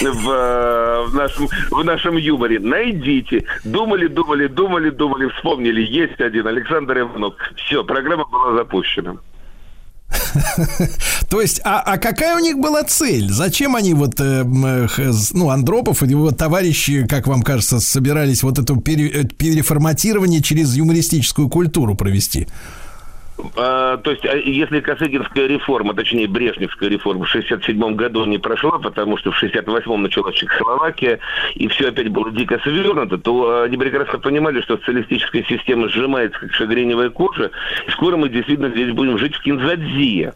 в, 0.00 0.30
э, 0.30 1.04
в, 1.06 1.14
нашем, 1.14 1.48
в 1.70 1.84
нашем 1.84 2.16
юморе. 2.16 2.58
Найдите. 2.60 3.44
Думали, 3.64 4.06
думали, 4.06 4.46
думали, 4.46 4.90
думали, 4.90 5.28
вспомнили. 5.28 5.80
Есть 5.82 6.20
один, 6.20 6.46
Александр 6.46 7.00
Иванов. 7.00 7.34
Все, 7.56 7.84
программа 7.84 8.24
была 8.24 8.56
запущена. 8.56 9.16
То 11.28 11.40
есть, 11.40 11.60
а, 11.64 11.80
а 11.80 11.98
какая 11.98 12.36
у 12.36 12.38
них 12.38 12.58
была 12.58 12.82
цель? 12.84 13.30
Зачем 13.30 13.76
они 13.76 13.94
вот, 13.94 14.20
э, 14.20 14.44
ну, 14.44 15.50
Андропов 15.50 16.02
и 16.02 16.06
его 16.08 16.30
товарищи, 16.30 17.06
как 17.06 17.26
вам 17.26 17.42
кажется, 17.42 17.80
собирались 17.80 18.42
вот 18.42 18.58
это 18.58 18.76
пере, 18.76 19.08
э, 19.08 19.24
переформатирование 19.24 20.42
через 20.42 20.74
юмористическую 20.74 21.48
культуру 21.48 21.94
провести? 21.94 22.46
А, 23.56 23.96
то 23.98 24.10
есть, 24.10 24.24
а 24.24 24.36
если 24.36 24.80
Косыгинская 24.80 25.46
реформа, 25.46 25.94
точнее, 25.94 26.28
Брежневская 26.28 26.88
реформа 26.88 27.24
в 27.24 27.28
67 27.28 27.94
году 27.94 28.24
не 28.24 28.38
прошла, 28.38 28.78
потому 28.78 29.16
что 29.16 29.32
в 29.32 29.42
68-м 29.42 30.02
началась 30.02 30.34
Чехословакия, 30.34 31.18
и 31.54 31.68
все 31.68 31.88
опять 31.88 32.08
было 32.08 32.30
дико 32.30 32.58
свернуто, 32.62 33.18
то 33.18 33.62
они 33.62 33.76
прекрасно 33.76 34.18
понимали, 34.18 34.60
что 34.60 34.76
социалистическая 34.76 35.44
система 35.44 35.88
сжимается, 35.88 36.38
как 36.38 36.52
шагреневая 36.52 37.10
кожа, 37.10 37.50
и 37.86 37.90
скоро 37.90 38.16
мы 38.16 38.28
действительно 38.28 38.70
здесь 38.70 38.92
будем 38.92 39.18
жить 39.18 39.34
в 39.34 39.42
Кинзадзие. 39.42 40.34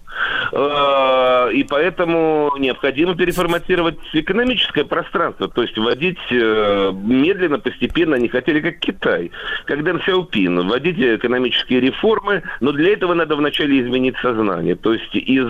А, 0.53 1.49
и 1.49 1.63
поэтому 1.65 2.53
необходимо 2.59 3.15
переформатировать 3.15 3.99
экономическое 4.13 4.85
пространство, 4.85 5.49
то 5.49 5.63
есть 5.63 5.77
вводить 5.79 6.19
э, 6.31 6.93
медленно, 6.95 7.59
постепенно, 7.59 8.17
они 8.17 8.29
хотели 8.29 8.61
как 8.61 8.79
Китай, 8.79 9.31
как 9.67 9.85
Дэн 9.85 10.01
Сяопин, 10.05 10.69
вводить 10.69 10.99
экономические 10.99 11.81
реформы, 11.81 12.43
но 12.61 12.73
для 12.73 12.96
этого 12.97 13.15
надо 13.15 13.37
вначале 13.37 13.81
изменить 13.81 14.17
сознание. 14.23 14.75
То 14.75 14.93
есть 14.93 15.15
из 15.15 15.47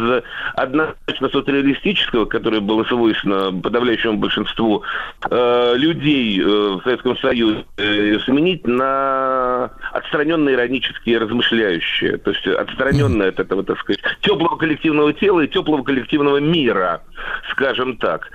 однозначно 0.54 1.28
социалистического, 1.30 2.24
которое 2.26 2.60
было 2.60 2.84
свойственно 2.84 3.52
подавляющему 3.60 4.18
большинству 4.18 4.82
э, 5.30 5.74
людей 5.76 6.40
э, 6.40 6.44
в 6.44 6.82
Советском 6.82 7.16
Союзе, 7.18 7.64
э, 7.76 8.18
сменить 8.24 8.66
на 8.66 9.70
отстраненные 9.92 10.54
иронические 10.54 11.18
размышляющие. 11.18 12.18
То 12.18 12.30
есть 12.30 12.46
отстраненное 12.46 13.28
от 13.28 13.40
этого, 13.40 13.62
так 13.62 13.78
сказать, 13.80 14.00
теплого 14.20 14.56
коллективного 14.56 15.12
тела 15.12 15.40
и 15.40 15.48
теплого 15.48 15.82
коллективного 15.82 16.38
мира, 16.38 17.02
скажем 17.50 17.96
так. 17.96 18.28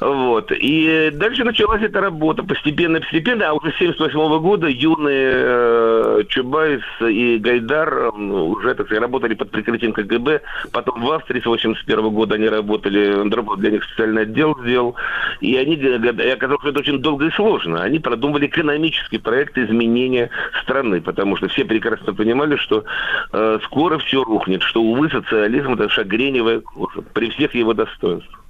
Вот. 0.00 0.52
И 0.52 1.10
дальше 1.12 1.44
началась 1.44 1.82
эта 1.82 2.00
работа 2.00 2.42
постепенно-постепенно, 2.42 3.48
а 3.48 3.52
уже 3.52 3.72
с 3.72 3.74
1978 3.74 4.40
года 4.40 4.68
юные 4.68 5.32
э, 5.34 6.22
Чубайс 6.28 6.82
и 7.00 7.38
Гайдар 7.38 8.12
уже, 8.52 8.74
так 8.74 8.86
сказать, 8.86 9.02
работали 9.02 9.34
под 9.34 9.50
прикрытием 9.50 9.92
КГБ. 9.92 10.40
Потом 10.72 11.02
в 11.02 11.10
Австрии 11.12 11.40
с 11.40 11.46
81 11.46 12.10
года 12.10 12.34
они 12.36 12.48
работали, 12.48 13.20
Андропов 13.20 13.58
для 13.58 13.70
них 13.70 13.84
специальный 13.84 14.22
отдел 14.22 14.58
сделал. 14.60 14.96
И 15.40 15.56
они, 15.56 15.74
и 15.74 16.28
оказалось, 16.30 16.60
что 16.60 16.70
это 16.70 16.80
очень 16.80 17.00
долго 17.00 17.26
и 17.26 17.30
сложно. 17.30 17.82
Они 17.82 17.98
продумывали 17.98 18.46
экономический 18.46 19.18
проект 19.18 19.56
изменения 19.58 20.30
страны, 20.62 21.00
потому 21.00 21.36
что 21.36 21.48
все 21.48 21.64
прекрасно 21.64 22.14
понимали, 22.14 22.56
что 22.56 22.84
э, 23.32 23.58
скоро 23.64 23.98
все 23.98 24.22
рухнет, 24.22 24.62
что, 24.62 24.82
увы, 24.82 25.10
социализм– 25.10 25.72
это 25.74 25.88
шагреневая 25.88 26.60
кожа 26.60 27.02
при 27.02 27.30
всех 27.30 27.54
его 27.54 27.74
достоинствах. 27.74 28.41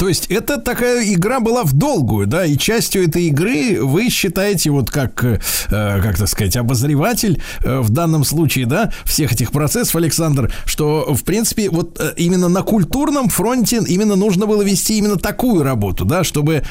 То 0.00 0.08
есть 0.08 0.28
это 0.28 0.56
такая 0.58 1.04
игра 1.12 1.40
была 1.40 1.62
в 1.62 1.74
долгую, 1.74 2.26
да, 2.26 2.46
и 2.46 2.56
частью 2.56 3.06
этой 3.06 3.24
игры 3.24 3.84
вы 3.84 4.08
считаете 4.08 4.70
вот 4.70 4.90
как, 4.90 5.22
э, 5.22 5.38
как 5.68 6.16
так 6.16 6.26
сказать, 6.26 6.56
обозреватель 6.56 7.42
э, 7.62 7.80
в 7.80 7.90
данном 7.90 8.24
случае, 8.24 8.64
да, 8.64 8.90
всех 9.04 9.34
этих 9.34 9.52
процессов, 9.52 9.94
Александр, 9.96 10.50
что, 10.64 11.12
в 11.12 11.22
принципе, 11.22 11.68
вот 11.68 12.00
э, 12.00 12.14
именно 12.16 12.48
на 12.48 12.62
культурном 12.62 13.28
фронте 13.28 13.78
именно 13.86 14.16
нужно 14.16 14.46
было 14.46 14.62
вести 14.62 14.96
именно 14.96 15.16
такую 15.16 15.62
работу, 15.64 16.06
да, 16.06 16.24
чтобы, 16.24 16.62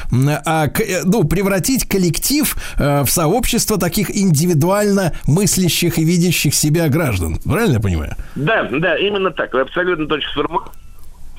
а, 0.44 0.66
э, 0.66 1.02
ну, 1.04 1.22
превратить 1.22 1.88
коллектив 1.88 2.56
э, 2.80 3.04
в 3.04 3.10
сообщество 3.12 3.78
таких 3.78 4.10
индивидуально 4.10 5.12
мыслящих 5.28 6.00
и 6.00 6.04
видящих 6.04 6.52
себя 6.52 6.88
граждан. 6.88 7.38
Правильно 7.44 7.74
я 7.74 7.80
понимаю? 7.80 8.16
Да, 8.34 8.68
да, 8.72 8.98
именно 8.98 9.30
так. 9.30 9.54
Вы 9.54 9.60
абсолютно 9.60 10.08
точно 10.08 10.30
сформулировали 10.32 10.80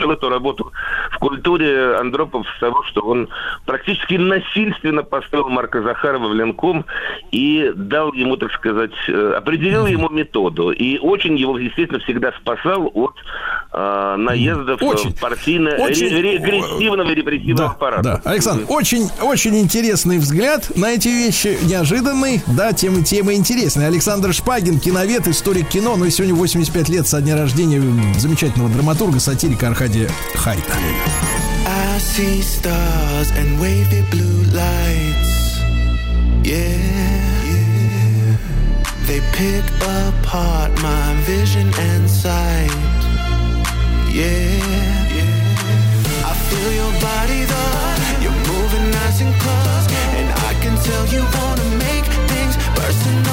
начал 0.02 0.12
эту 0.12 0.30
работу 0.30 0.72
в 1.12 1.18
культуре 1.20 1.96
Андропов 1.96 2.46
с 2.58 2.60
того, 2.60 2.84
что 2.84 3.02
он 3.02 3.30
практически 3.66 4.16
насильственно 4.16 5.04
поставил 5.04 5.50
Марка 5.50 5.82
Захарова 5.82 6.28
в 6.28 6.34
Ленком 6.34 6.86
и 7.32 7.72
дал 7.76 8.14
ему, 8.14 8.38
так 8.38 8.52
сказать, 8.54 8.92
э, 9.08 9.34
определил 9.38 9.86
ему 9.86 10.10
методу. 10.10 10.72
И 10.72 10.98
очень 10.98 11.38
его, 11.38 11.58
естественно, 11.58 12.00
всегда 12.00 12.32
спасал 12.34 12.90
от 12.94 13.16
э, 13.74 14.16
наездов 14.18 14.82
очень, 14.82 15.14
партийно 15.18 15.72
очень, 15.78 16.08
регрессивного 16.08 17.12
репрессивного 17.12 17.70
да, 17.70 17.76
аппарата. 17.76 18.22
Да. 18.24 18.32
Александр, 18.32 18.66
очень, 18.70 19.10
очень 19.22 19.58
интересный 19.60 20.18
взгляд 20.18 20.72
на 20.76 20.92
эти 20.92 21.08
вещи, 21.08 21.58
неожиданный, 21.64 22.42
да, 22.48 22.74
темы, 22.74 23.04
темы 23.04 23.34
интересные. 23.34 23.88
Александр 23.88 24.34
Шпагин, 24.34 24.80
киновед, 24.80 25.28
историк 25.28 25.70
кино, 25.70 25.96
ну 25.98 26.06
и 26.06 26.10
сегодня 26.10 26.36
85 26.36 26.90
лет 26.90 27.08
со 27.08 27.22
дня 27.22 27.38
рождения 27.38 27.82
замечательного 28.18 28.72
драматурга, 28.72 29.20
сатирика 29.20 29.68
Архадия 29.68 29.91
Аркадия 29.91 30.09
Хайта. 30.37 30.77
I 31.67 31.99
see 31.99 32.41
stars 32.41 33.31
and 33.33 33.61
wavy 33.61 34.03
blue 34.13 34.45
lights. 34.55 35.59
Yeah, 36.45 36.79
yeah. 37.51 38.37
They 39.07 39.21
pick 39.33 39.65
apart 39.83 40.71
my 40.81 41.07
vision 41.27 41.69
and 41.79 42.09
sight. 42.09 42.71
Yeah, 44.09 44.63
yeah. 45.19 46.31
I 46.31 46.33
feel 46.47 46.71
your 46.81 46.93
body 47.09 47.43
though. 47.53 48.23
You're 48.23 48.41
moving 48.53 48.87
nice 48.93 49.21
and 49.21 49.35
close. 49.43 49.87
And 50.19 50.29
I 50.49 50.53
can 50.63 50.77
tell 50.89 51.05
you 51.15 51.23
wanna 51.37 51.69
make 51.87 52.07
things 52.31 52.55
personal. 52.79 53.30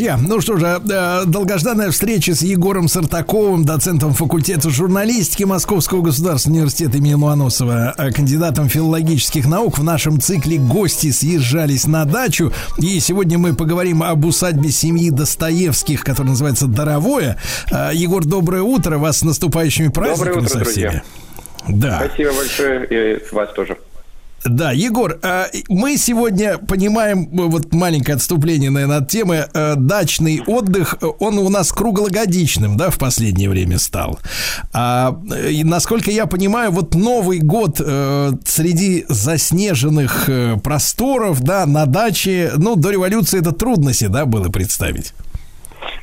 Друзья, 0.00 0.18
ну 0.18 0.40
что 0.40 0.56
же, 0.56 0.66
э, 0.66 1.24
долгожданная 1.26 1.90
встреча 1.90 2.34
с 2.34 2.40
Егором 2.40 2.88
Сартаковым, 2.88 3.66
доцентом 3.66 4.14
факультета 4.14 4.70
журналистики 4.70 5.44
Московского 5.44 6.00
государственного 6.00 6.60
университета 6.60 6.96
имени 6.96 7.12
Ломоносова, 7.12 7.94
э, 7.98 8.10
кандидатом 8.10 8.70
филологических 8.70 9.46
наук 9.46 9.78
в 9.78 9.84
нашем 9.84 10.18
цикле 10.18 10.56
«Гости 10.56 11.10
съезжались 11.10 11.86
на 11.86 12.06
дачу». 12.06 12.50
И 12.78 12.98
сегодня 12.98 13.36
мы 13.36 13.54
поговорим 13.54 14.02
об 14.02 14.24
усадьбе 14.24 14.70
семьи 14.70 15.10
Достоевских, 15.10 16.02
которая 16.02 16.30
называется 16.30 16.66
«Даровое». 16.66 17.36
Э, 17.70 17.90
Егор, 17.92 18.24
доброе 18.24 18.62
утро, 18.62 18.96
вас 18.96 19.18
с 19.18 19.22
наступающими 19.22 19.88
праздниками 19.88 20.34
Доброе 20.34 20.46
утро, 20.46 20.58
со 20.60 20.64
всеми. 20.64 20.84
друзья. 20.84 21.02
Да. 21.68 22.02
Спасибо 22.06 22.32
большое 22.32 22.86
и 22.86 23.34
вас 23.34 23.52
тоже. 23.52 23.76
Да, 24.44 24.72
Егор, 24.72 25.18
э, 25.22 25.44
мы 25.68 25.96
сегодня 25.98 26.56
понимаем, 26.56 27.24
э, 27.24 27.42
вот 27.46 27.74
маленькое 27.74 28.16
отступление, 28.16 28.70
наверное, 28.70 28.98
от 28.98 29.08
темы, 29.08 29.46
э, 29.52 29.74
дачный 29.76 30.42
отдых, 30.46 30.96
он 31.18 31.38
у 31.38 31.48
нас 31.50 31.72
круглогодичным, 31.72 32.76
да, 32.78 32.88
в 32.88 32.98
последнее 32.98 33.50
время 33.50 33.78
стал. 33.78 34.18
А, 34.72 35.14
и 35.50 35.62
насколько 35.62 36.10
я 36.10 36.26
понимаю, 36.26 36.70
вот 36.70 36.94
Новый 36.94 37.40
год 37.40 37.78
среди 37.78 39.04
заснеженных 39.08 40.28
просторов, 40.62 41.40
да, 41.40 41.66
на 41.66 41.86
даче, 41.86 42.52
ну, 42.56 42.76
до 42.76 42.90
революции 42.90 43.40
это 43.40 43.52
трудно 43.52 43.92
себе, 43.92 44.10
да, 44.10 44.24
было 44.26 44.48
представить. 44.48 45.12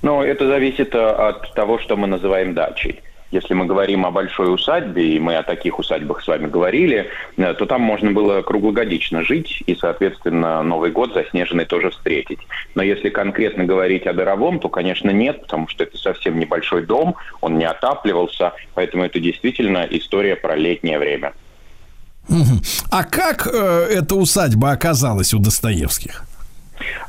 Но 0.01 0.23
это 0.23 0.47
зависит 0.47 0.93
от 0.95 1.53
того, 1.53 1.79
что 1.79 1.97
мы 1.97 2.07
называем 2.07 2.53
дачей. 2.53 3.01
Если 3.31 3.53
мы 3.53 3.65
говорим 3.65 4.05
о 4.05 4.11
большой 4.11 4.53
усадьбе, 4.53 5.15
и 5.15 5.19
мы 5.19 5.35
о 5.35 5.43
таких 5.43 5.79
усадьбах 5.79 6.23
с 6.23 6.27
вами 6.27 6.47
говорили, 6.47 7.09
э, 7.35 7.53
то 7.53 7.65
там 7.65 7.81
можно 7.81 8.11
было 8.11 8.41
круглогодично 8.41 9.23
жить 9.23 9.63
и, 9.65 9.75
соответственно, 9.75 10.63
Новый 10.63 10.91
год 10.91 11.13
заснеженный 11.13 11.65
тоже 11.65 11.89
встретить. 11.89 12.39
Но 12.75 12.83
если 12.83 13.09
конкретно 13.09 13.65
говорить 13.65 14.07
о 14.07 14.13
Даровом, 14.13 14.59
то, 14.59 14.69
конечно, 14.69 15.09
нет, 15.09 15.41
потому 15.41 15.67
что 15.67 15.83
это 15.83 15.97
совсем 15.97 16.39
небольшой 16.39 16.85
дом, 16.85 17.15
он 17.41 17.57
не 17.57 17.65
отапливался, 17.65 18.53
поэтому 18.75 19.03
это 19.03 19.19
действительно 19.19 19.85
история 19.89 20.35
про 20.35 20.55
летнее 20.55 20.97
время. 20.97 21.33
А 22.91 23.03
как 23.03 23.47
э, 23.47 23.87
эта 23.89 24.15
усадьба 24.15 24.71
оказалась 24.71 25.33
у 25.33 25.39
Достоевских? 25.39 26.26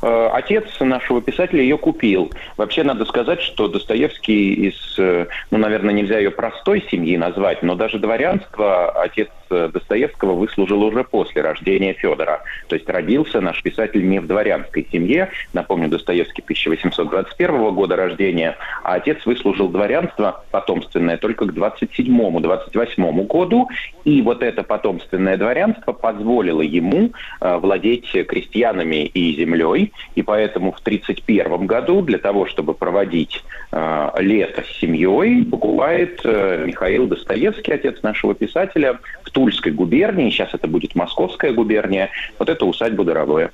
Э, 0.01 0.29
Отец 0.33 0.65
нашего 0.79 1.21
писателя 1.21 1.61
ее 1.61 1.77
купил. 1.77 2.31
Вообще 2.57 2.83
надо 2.83 3.05
сказать, 3.05 3.41
что 3.41 3.67
Достоевский 3.67 4.69
из, 4.69 4.95
э, 4.97 5.27
ну, 5.51 5.57
наверное, 5.57 5.93
нельзя 5.93 6.17
ее 6.17 6.31
простой 6.31 6.85
семьи 6.89 7.17
назвать, 7.17 7.63
но 7.63 7.75
даже 7.75 7.99
дворянство 7.99 8.91
отец 8.91 9.29
Достоевского 9.49 10.33
выслужил 10.33 10.83
уже 10.83 11.03
после 11.03 11.41
рождения 11.41 11.93
Федора. 11.93 12.41
То 12.67 12.75
есть 12.75 12.89
родился 12.89 13.41
наш 13.41 13.61
писатель 13.61 14.07
не 14.07 14.19
в 14.19 14.27
дворянской 14.27 14.87
семье. 14.91 15.29
Напомню, 15.53 15.89
Достоевский 15.89 16.41
1821 16.41 17.73
года 17.73 17.95
рождения, 17.95 18.57
а 18.83 18.95
отец 18.95 19.25
выслужил 19.25 19.69
дворянство 19.69 20.43
потомственное 20.51 21.17
только 21.17 21.45
к 21.45 21.53
27-28 21.53 23.27
году. 23.27 23.67
И 24.05 24.21
вот 24.21 24.43
это 24.43 24.63
потомственное 24.63 25.37
дворянство 25.37 25.93
позволило 25.93 26.61
ему 26.61 27.11
э, 27.41 27.57
владеть 27.57 28.11
крестьянами 28.11 29.05
и 29.05 29.35
землей. 29.35 29.91
И 30.15 30.21
поэтому 30.21 30.71
в 30.71 30.79
1931 30.79 31.65
году 31.65 32.01
для 32.01 32.17
того, 32.17 32.45
чтобы 32.45 32.73
проводить 32.73 33.43
э, 33.71 34.09
лето 34.19 34.63
с 34.63 34.79
семьей, 34.79 35.45
покупает 35.45 36.21
э, 36.23 36.65
Михаил 36.65 37.07
Достоевский, 37.07 37.71
отец 37.71 38.01
нашего 38.03 38.33
писателя, 38.33 38.99
в 39.23 39.31
Тульской 39.39 39.71
губернии, 39.71 40.29
сейчас 40.31 40.53
это 40.53 40.67
будет 40.67 40.95
Московская 40.95 41.53
губерния, 41.53 42.09
вот 42.39 42.49
эту 42.49 42.67
усадьбу 42.67 43.05
Даровое. 43.05 43.51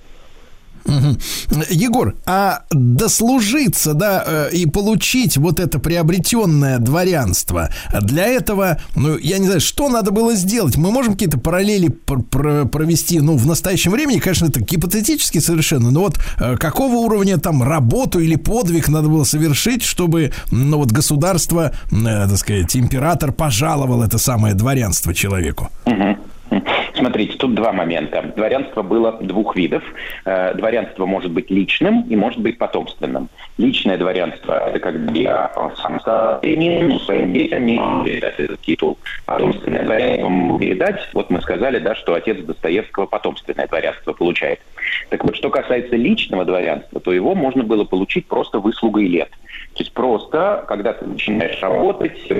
Егор, 1.69 2.15
а 2.25 2.63
дослужиться, 2.71 3.93
да, 3.93 4.23
э, 4.25 4.49
и 4.53 4.65
получить 4.65 5.37
вот 5.37 5.59
это 5.59 5.79
приобретенное 5.79 6.77
дворянство, 6.79 7.69
для 8.01 8.25
этого, 8.25 8.79
ну, 8.95 9.17
я 9.17 9.37
не 9.39 9.45
знаю, 9.45 9.61
что 9.61 9.89
надо 9.89 10.11
было 10.11 10.35
сделать? 10.35 10.77
Мы 10.77 10.91
можем 10.91 11.13
какие-то 11.13 11.39
параллели 11.39 11.89
пр- 11.89 12.23
пр- 12.23 12.67
провести, 12.67 13.19
ну, 13.19 13.35
в 13.35 13.45
настоящем 13.45 13.91
времени, 13.91 14.19
конечно, 14.19 14.45
это 14.45 14.59
гипотетически 14.59 15.39
совершенно, 15.39 15.91
но 15.91 16.01
вот 16.01 16.19
э, 16.39 16.55
какого 16.57 16.95
уровня 16.95 17.37
там 17.37 17.63
работу 17.63 18.19
или 18.19 18.35
подвиг 18.35 18.87
надо 18.87 19.07
было 19.09 19.23
совершить, 19.23 19.83
чтобы, 19.83 20.31
ну, 20.51 20.77
вот 20.77 20.91
государство, 20.91 21.71
э, 21.91 22.27
так 22.29 22.37
сказать, 22.37 22.75
император 22.75 23.31
пожаловал 23.31 24.03
это 24.03 24.17
самое 24.17 24.53
дворянство 24.53 25.13
человеку? 25.13 25.69
Мгм. 25.85 26.17
Смотрите, 27.05 27.37
тут 27.37 27.53
два 27.53 27.71
момента. 27.71 28.33
Дворянство 28.35 28.81
было 28.81 29.11
двух 29.21 29.55
видов. 29.55 29.83
Э, 30.25 30.55
Дворянство 30.55 31.05
может 31.05 31.29
быть 31.29 31.51
личным 31.51 32.01
и 32.09 32.15
может 32.15 32.39
быть 32.39 32.57
потомственным. 32.57 33.29
Личное 33.59 33.99
дворянство– 33.99 34.53
это 34.69 34.79
когда 34.79 35.13
я 35.13 35.51
сам 35.77 35.99
стал 35.99 36.41
дворянином, 36.41 36.99
своим 37.01 37.31
детям 37.31 37.63
не 37.63 37.77
передать 38.03 38.39
этот 38.39 38.59
титул. 38.61 38.97
Потомственное 39.27 39.83
дворянство 39.83 40.59
передать. 40.59 41.07
Вот 41.13 41.29
мы 41.29 41.41
сказали, 41.41 41.77
да, 41.77 41.93
что 41.93 42.15
отец 42.15 42.39
Достоевского 42.39 43.05
потомственное 43.05 43.67
дворянство 43.67 44.13
получает. 44.13 44.59
Так 45.09 45.23
вот, 45.23 45.35
что 45.35 45.51
касается 45.51 45.95
личного 45.95 46.43
дворянства, 46.43 46.99
то 46.99 47.13
его 47.13 47.35
можно 47.35 47.63
было 47.63 47.83
получить 47.83 48.25
просто 48.25 48.59
выслугой 48.59 49.07
лет. 49.07 49.29
То 49.75 49.83
есть 49.83 49.93
просто, 49.93 50.65
когда 50.67 50.93
ты 50.93 51.05
начинаешь 51.05 51.61
работать, 51.61 52.17
еще 52.25 52.35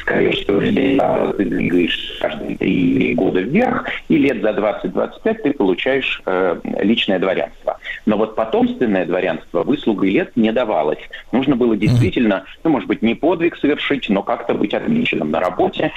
скорее 0.00 0.30
всего, 0.32 1.32
ты 1.32 1.44
двигаешь 1.56 2.18
каждые 2.20 2.56
три 2.56 3.14
года 3.14 3.40
вверх, 3.40 3.86
и 4.08 4.16
лет 4.16 4.42
за 4.42 4.50
20-25 4.50 5.34
ты 5.42 5.52
получаешь 5.52 6.22
э, 6.26 6.60
личное 6.80 7.18
дворянство. 7.18 7.78
Но 8.06 8.16
вот 8.16 8.34
потомственное 8.34 9.06
дворянство 9.06 9.62
выслугой 9.62 10.10
лет 10.10 10.32
не 10.36 10.52
давалось. 10.52 10.98
Нужно 11.32 11.56
было 11.56 11.76
действительно, 11.76 12.44
ну, 12.62 12.70
может 12.70 12.88
быть, 12.88 13.02
не 13.02 13.14
подвиг 13.14 13.56
совершить, 13.56 14.08
но 14.08 14.22
как-то 14.22 14.54
быть 14.54 14.74
отмеченным 14.74 15.30
на 15.30 15.40
работе. 15.40 15.92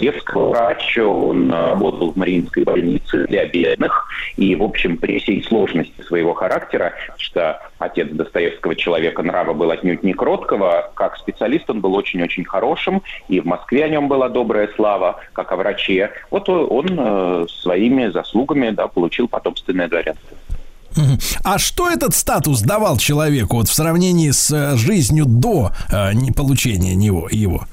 Детского 0.00 0.50
врача, 0.50 1.06
он 1.06 1.52
э, 1.52 1.70
работал 1.70 2.12
в 2.12 2.16
Мариинской 2.16 2.64
больнице 2.64 3.26
для 3.28 3.46
бедных, 3.46 4.08
и, 4.36 4.54
в 4.56 4.62
общем, 4.62 4.96
при 4.96 5.18
всей 5.20 5.42
сложности 5.44 6.02
своего 6.02 6.34
характера, 6.34 6.92
что 7.16 7.60
отец 7.78 8.08
Достоевского 8.10 8.74
человека 8.74 9.22
нрава 9.22 9.52
был 9.52 9.70
отнюдь 9.70 10.02
не 10.02 10.12
кроткого, 10.12 10.90
как 10.94 11.16
специалист 11.16 11.68
он 11.70 11.80
был 11.80 11.94
очень-очень 11.94 12.44
хорошим, 12.44 13.02
и 13.28 13.40
в 13.40 13.46
Москве 13.46 13.84
о 13.84 13.88
нем 13.88 14.08
была 14.08 14.28
добрая 14.28 14.63
слава, 14.76 15.20
как 15.32 15.52
о 15.52 15.56
враче. 15.56 16.10
Вот 16.30 16.48
он 16.48 16.86
э, 16.90 17.46
своими 17.48 18.10
заслугами 18.10 18.70
да, 18.70 18.86
получил 18.88 19.28
потомственное 19.28 19.88
дворянство. 19.88 20.36
А 21.42 21.58
что 21.58 21.90
этот 21.90 22.14
статус 22.14 22.60
давал 22.62 22.98
человеку 22.98 23.56
вот 23.56 23.68
в 23.68 23.74
сравнении 23.74 24.30
с 24.30 24.50
э, 24.52 24.76
жизнью 24.76 25.24
до 25.26 25.72
э, 25.90 26.12
получения 26.36 26.94
него, 26.94 27.28
его? 27.30 27.66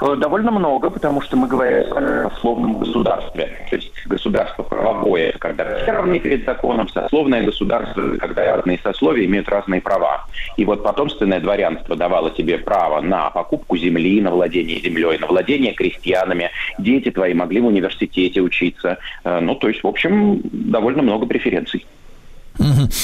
Э, 0.00 0.16
Довольно 0.16 0.50
много, 0.50 0.90
потому 0.90 1.20
что 1.20 1.36
мы 1.36 1.46
говорим 1.46 1.92
о 1.96 2.30
сословном 2.30 2.78
государстве. 2.78 3.66
То 3.70 3.76
есть 3.76 3.92
государство 4.06 4.62
правовое, 4.62 5.32
когда 5.38 5.78
все 5.82 5.92
равны 5.92 6.18
перед 6.18 6.44
законом, 6.44 6.88
сословное 6.88 7.42
государство, 7.42 8.16
когда 8.18 8.56
разные 8.56 8.78
сословия 8.82 9.26
имеют 9.26 9.48
разные 9.48 9.80
права. 9.80 10.26
И 10.56 10.64
вот 10.64 10.82
потомственное 10.82 11.40
дворянство 11.40 11.96
давало 11.96 12.30
тебе 12.30 12.58
право 12.58 13.00
на 13.00 13.30
покупку 13.30 13.76
земли, 13.76 14.20
на 14.20 14.30
владение 14.30 14.80
землей, 14.80 15.18
на 15.18 15.26
владение 15.26 15.74
крестьянами. 15.74 16.50
Дети 16.78 17.10
твои 17.10 17.34
могли 17.34 17.60
в 17.60 17.66
университете 17.66 18.40
учиться. 18.40 18.98
Э, 19.24 19.40
Ну, 19.40 19.54
то 19.54 19.68
есть, 19.68 19.82
в 19.82 19.86
общем, 19.86 20.40
довольно 20.44 21.02
много 21.02 21.26
преференций. 21.26 21.84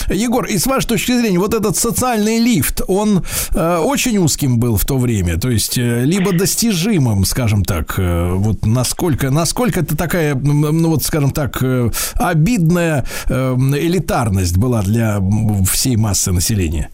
Егор, 0.08 0.44
и 0.46 0.58
с 0.58 0.66
вашей 0.66 0.86
точки 0.86 1.12
зрения, 1.18 1.38
вот 1.38 1.54
этот 1.54 1.76
социальный 1.76 2.38
лифт, 2.38 2.82
он 2.86 3.24
э, 3.54 3.76
очень 3.78 4.18
узким 4.18 4.58
был 4.58 4.76
в 4.76 4.84
то 4.84 4.98
время, 4.98 5.38
то 5.38 5.50
есть 5.50 5.78
э, 5.78 6.04
либо 6.04 6.32
достижимым, 6.32 7.24
скажем 7.24 7.64
так, 7.64 7.94
э, 7.98 8.32
вот 8.34 8.66
насколько, 8.66 9.30
насколько 9.30 9.80
это 9.80 9.96
такая, 9.96 10.34
ну 10.34 10.90
вот, 10.90 11.02
скажем 11.04 11.30
так, 11.30 11.58
э, 11.62 11.90
обидная 12.14 13.06
э, 13.28 13.56
элитарность 13.56 14.56
была 14.56 14.82
для 14.82 15.20
всей 15.70 15.96
массы 15.96 16.32
населения. 16.32 16.90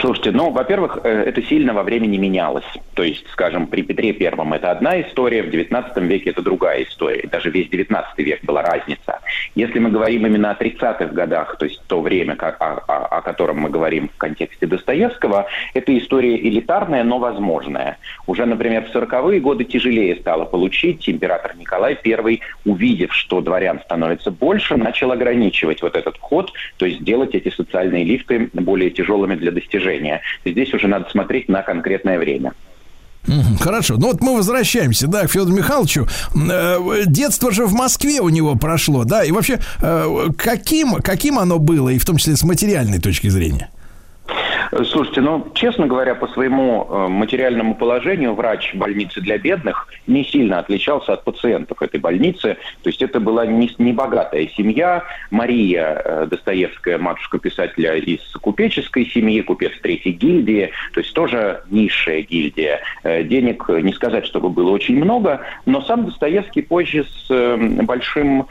Слушайте, 0.00 0.30
ну, 0.30 0.50
во-первых, 0.50 1.00
э, 1.04 1.24
это 1.26 1.42
сильно 1.42 1.74
во 1.74 1.82
времени 1.82 2.16
менялось. 2.16 2.64
То 2.94 3.02
есть, 3.02 3.26
скажем, 3.32 3.66
при 3.66 3.82
Петре 3.82 4.14
Первом 4.14 4.54
это 4.54 4.70
одна 4.70 4.98
история, 5.02 5.42
в 5.42 5.50
XIX 5.50 6.06
веке 6.06 6.30
это 6.30 6.40
другая 6.40 6.84
история. 6.84 7.28
Даже 7.30 7.50
весь 7.50 7.68
XIX 7.68 8.04
век 8.16 8.42
была 8.42 8.62
разница. 8.62 9.20
Если 9.54 9.78
мы 9.78 9.90
говорим 9.90 10.24
именно 10.24 10.52
о 10.52 10.54
30-х 10.54 11.04
годах, 11.12 11.58
то 11.58 11.66
есть 11.66 11.82
то 11.86 12.00
время, 12.00 12.34
о, 12.40 12.48
о- 12.48 13.18
о 13.18 13.20
котором 13.20 13.58
мы 13.58 13.68
говорим 13.68 14.08
в 14.08 14.16
контексте 14.16 14.66
Достоевского, 14.66 15.46
это 15.74 15.96
история 15.98 16.36
элитарная, 16.36 17.04
но 17.04 17.18
возможная. 17.18 17.98
Уже, 18.26 18.46
например, 18.46 18.86
в 18.86 18.96
40-е 18.96 19.40
годы 19.40 19.64
тяжелее 19.64 20.16
стало 20.16 20.46
получить. 20.46 21.06
Император 21.10 21.56
Николай 21.58 21.98
I, 22.02 22.40
увидев, 22.64 23.12
что 23.12 23.42
дворян 23.42 23.80
становится 23.80 24.30
больше, 24.30 24.76
начал 24.76 25.12
ограничивать 25.12 25.82
вот 25.82 25.94
этот 25.94 26.16
вход, 26.16 26.52
то 26.78 26.86
есть 26.86 27.04
делать 27.04 27.34
эти 27.34 27.50
социальные 27.50 28.04
лифты 28.04 28.48
более 28.54 28.88
тяжелыми 28.88 29.34
для 29.34 29.50
достижения. 29.50 29.89
Здесь 30.44 30.72
уже 30.74 30.88
надо 30.88 31.08
смотреть 31.10 31.48
на 31.48 31.62
конкретное 31.62 32.18
время. 32.18 32.52
Хорошо. 33.60 33.96
Ну 33.98 34.08
вот 34.08 34.20
мы 34.20 34.34
возвращаемся, 34.36 35.06
да, 35.06 35.26
к 35.26 35.30
Федору 35.30 35.52
Михайловичу. 35.52 36.08
Э, 36.34 36.78
Детство 37.06 37.50
же 37.52 37.66
в 37.66 37.74
Москве 37.74 38.20
у 38.20 38.28
него 38.28 38.56
прошло, 38.56 39.04
да, 39.04 39.24
и 39.24 39.30
вообще 39.30 39.60
э, 39.80 40.28
каким, 40.38 40.94
каким 40.94 41.38
оно 41.38 41.58
было, 41.58 41.90
и 41.90 41.98
в 41.98 42.04
том 42.04 42.16
числе 42.16 42.36
с 42.36 42.42
материальной 42.42 42.98
точки 42.98 43.28
зрения? 43.28 43.70
Э, 44.70 44.84
Слушайте, 44.84 45.20
ну, 45.20 45.46
честно 45.54 45.86
говоря, 45.86 46.14
по 46.14 46.28
своему 46.28 46.86
э, 46.88 47.08
материальному 47.08 47.74
положению 47.74 48.34
врач 48.34 48.74
больницы 48.74 49.20
для 49.20 49.38
бедных 49.38 49.88
не 50.06 50.24
сильно 50.24 50.58
отличался 50.58 51.14
от 51.14 51.24
пациентов 51.24 51.82
этой 51.82 51.98
больницы. 52.00 52.56
То 52.82 52.90
есть 52.90 53.02
это 53.02 53.20
была 53.20 53.46
не, 53.46 53.70
не 53.78 53.92
семья. 54.56 55.04
Мария 55.30 56.02
э, 56.04 56.26
Достоевская, 56.30 56.98
матушка 56.98 57.38
писателя 57.38 57.96
из 57.96 58.20
купеческой 58.40 59.06
семьи, 59.06 59.40
купец 59.42 59.72
третьей 59.82 60.12
гильдии. 60.12 60.70
То 60.92 61.00
есть 61.00 61.12
тоже 61.14 61.62
низшая 61.70 62.22
гильдия. 62.22 62.80
Денег 63.04 63.68
не 63.68 63.92
сказать, 63.92 64.26
чтобы 64.26 64.50
было 64.50 64.70
очень 64.70 64.96
много, 64.96 65.40
но 65.66 65.82
сам 65.82 66.06
Достоевский 66.06 66.62
позже 66.62 67.04
с 67.04 67.56
большим 67.82 68.46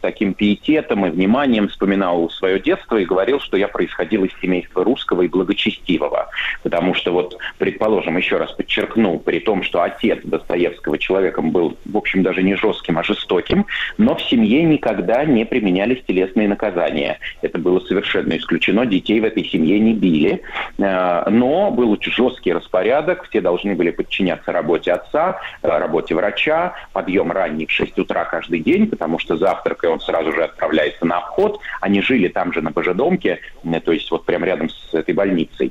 таким 0.00 0.34
пиететом 0.34 1.06
и 1.06 1.10
вниманием 1.10 1.68
вспоминал 1.68 2.30
свое 2.30 2.60
детство 2.60 2.96
и 2.96 3.04
говорил, 3.04 3.40
что 3.40 3.56
я 3.56 3.68
происходил 3.68 4.24
из 4.24 4.32
семейства 4.40 4.84
русского 4.84 5.22
и 5.22 5.28
благочестивого. 5.50 6.28
Потому 6.62 6.94
что 6.94 7.12
вот, 7.12 7.36
предположим, 7.58 8.16
еще 8.16 8.36
раз 8.36 8.52
подчеркну, 8.52 9.18
при 9.18 9.40
том, 9.40 9.62
что 9.62 9.82
отец 9.82 10.20
Достоевского 10.24 10.98
человеком 10.98 11.50
был, 11.50 11.76
в 11.84 11.96
общем, 11.96 12.22
даже 12.22 12.42
не 12.42 12.54
жестким, 12.54 12.98
а 12.98 13.02
жестоким, 13.02 13.66
но 13.98 14.14
в 14.14 14.22
семье 14.22 14.62
никогда 14.62 15.24
не 15.24 15.44
применялись 15.44 16.02
телесные 16.06 16.48
наказания. 16.48 17.18
Это 17.42 17.58
было 17.58 17.80
совершенно 17.80 18.36
исключено. 18.36 18.86
Детей 18.86 19.20
в 19.20 19.24
этой 19.24 19.44
семье 19.44 19.78
не 19.80 19.94
били. 19.94 20.42
Э, 20.78 21.28
Но 21.30 21.70
был 21.70 21.98
жесткий 22.00 22.52
распорядок. 22.52 23.24
Все 23.28 23.40
должны 23.40 23.74
были 23.74 23.90
подчиняться 23.90 24.52
работе 24.52 24.92
отца, 24.92 25.40
э, 25.62 25.68
работе 25.68 26.14
врача, 26.14 26.74
подъем 26.92 27.32
ранний 27.32 27.66
в 27.66 27.70
6 27.70 27.98
утра 27.98 28.24
каждый 28.24 28.60
день, 28.60 28.86
потому 28.86 29.18
что 29.18 29.36
завтракая 29.36 29.90
он 29.90 30.00
сразу 30.00 30.32
же 30.32 30.44
отправляется 30.44 31.04
на 31.04 31.18
обход. 31.18 31.60
Они 31.80 32.00
жили 32.00 32.28
там 32.28 32.52
же 32.52 32.62
на 32.62 32.70
Божедомке, 32.70 33.40
э, 33.64 33.80
то 33.80 33.92
есть 33.92 34.10
вот 34.10 34.24
прямо 34.24 34.46
рядом 34.46 34.68
с 34.68 34.94
этой 34.94 35.14
больницей 35.14 35.39
э, 35.42 35.70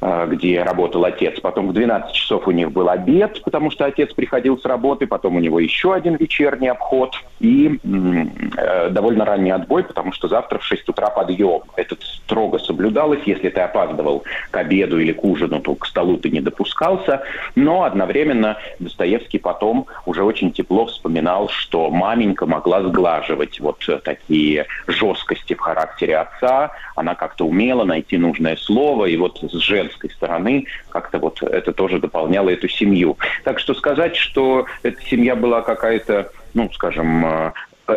где 0.00 0.62
работал 0.62 1.04
отец. 1.04 1.38
Потом 1.40 1.68
в 1.68 1.72
12 1.72 2.12
часов 2.12 2.48
у 2.48 2.50
них 2.50 2.72
был 2.72 2.88
обед, 2.88 3.42
потому 3.44 3.70
что 3.70 3.84
отец 3.84 4.12
приходил 4.14 4.58
с 4.58 4.64
работы. 4.64 5.06
Потом 5.06 5.36
у 5.36 5.40
него 5.40 5.60
еще 5.60 5.92
один 5.92 6.16
вечерний 6.16 6.68
обход. 6.68 7.14
И 7.40 7.78
э, 7.82 8.90
довольно 8.90 9.24
ранний 9.24 9.50
отбой, 9.50 9.82
потому 9.82 10.12
что 10.12 10.28
завтра 10.28 10.58
в 10.58 10.64
6 10.64 10.88
утра 10.88 11.10
подъем. 11.10 11.62
Это 11.76 11.96
строго 12.00 12.58
соблюдалось. 12.58 13.20
Если 13.24 13.48
ты 13.48 13.60
опаздывал 13.60 14.24
к 14.50 14.56
обеду 14.56 14.98
или 14.98 15.12
к 15.12 15.24
ужину, 15.24 15.60
то 15.60 15.74
к 15.74 15.86
столу 15.86 16.18
ты 16.18 16.30
не 16.30 16.40
допускался. 16.40 17.22
Но 17.54 17.84
одновременно 17.84 18.58
Достоевский 18.78 19.38
потом 19.38 19.86
уже 20.06 20.22
очень 20.22 20.52
тепло 20.52 20.86
вспоминал, 20.86 21.48
что 21.48 21.90
маменька 21.90 22.46
могла 22.46 22.82
сглаживать 22.82 23.58
вот 23.60 23.88
э, 23.88 23.98
такие 24.04 24.66
жесткости 24.86 25.54
в 25.54 25.60
характере 25.60 26.18
отца. 26.18 26.70
Она 26.94 27.14
как-то 27.14 27.46
умела 27.46 27.84
найти 27.84 28.18
нужное 28.18 28.56
слово. 28.56 29.06
И 29.06 29.16
вот 29.16 29.42
с 29.42 29.60
женской 29.90 30.10
стороны 30.10 30.66
как-то 30.88 31.18
вот 31.18 31.42
это 31.42 31.72
тоже 31.72 31.98
дополняло 31.98 32.50
эту 32.50 32.68
семью. 32.68 33.18
Так 33.44 33.58
что 33.58 33.74
сказать, 33.74 34.16
что 34.16 34.66
эта 34.82 35.00
семья 35.02 35.36
была 35.36 35.62
какая-то, 35.62 36.30
ну, 36.54 36.70
скажем, 36.72 37.26
э, 37.26 37.52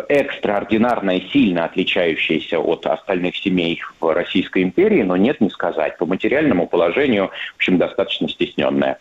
экстраординарная, 0.08 1.22
сильно 1.32 1.64
отличающаяся 1.64 2.58
от 2.58 2.86
остальных 2.86 3.36
семей 3.36 3.80
в 4.00 4.12
Российской 4.12 4.62
империи, 4.62 5.02
но 5.02 5.16
нет, 5.16 5.40
не 5.40 5.50
сказать. 5.50 5.96
По 5.98 6.06
материальному 6.06 6.66
положению, 6.66 7.30
в 7.52 7.56
общем, 7.56 7.78
достаточно 7.78 8.28
стесненная. 8.28 8.98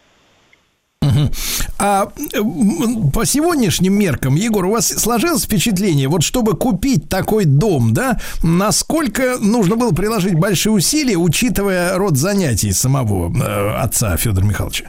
А 1.86 2.08
по 3.14 3.26
сегодняшним 3.26 4.00
меркам, 4.00 4.36
Егор, 4.36 4.64
у 4.64 4.72
вас 4.72 4.88
сложилось 4.88 5.44
впечатление, 5.44 6.08
вот 6.08 6.24
чтобы 6.24 6.56
купить 6.56 7.10
такой 7.10 7.44
дом, 7.44 7.94
да, 7.94 8.20
насколько 8.42 9.36
нужно 9.42 9.76
было 9.76 9.92
приложить 9.92 10.36
большие 10.36 10.72
усилия, 10.72 11.18
учитывая 11.18 11.98
род 11.98 12.16
занятий 12.16 12.72
самого 12.72 13.30
э, 13.36 13.76
отца 13.82 14.16
Федора 14.16 14.46
Михайловича? 14.46 14.86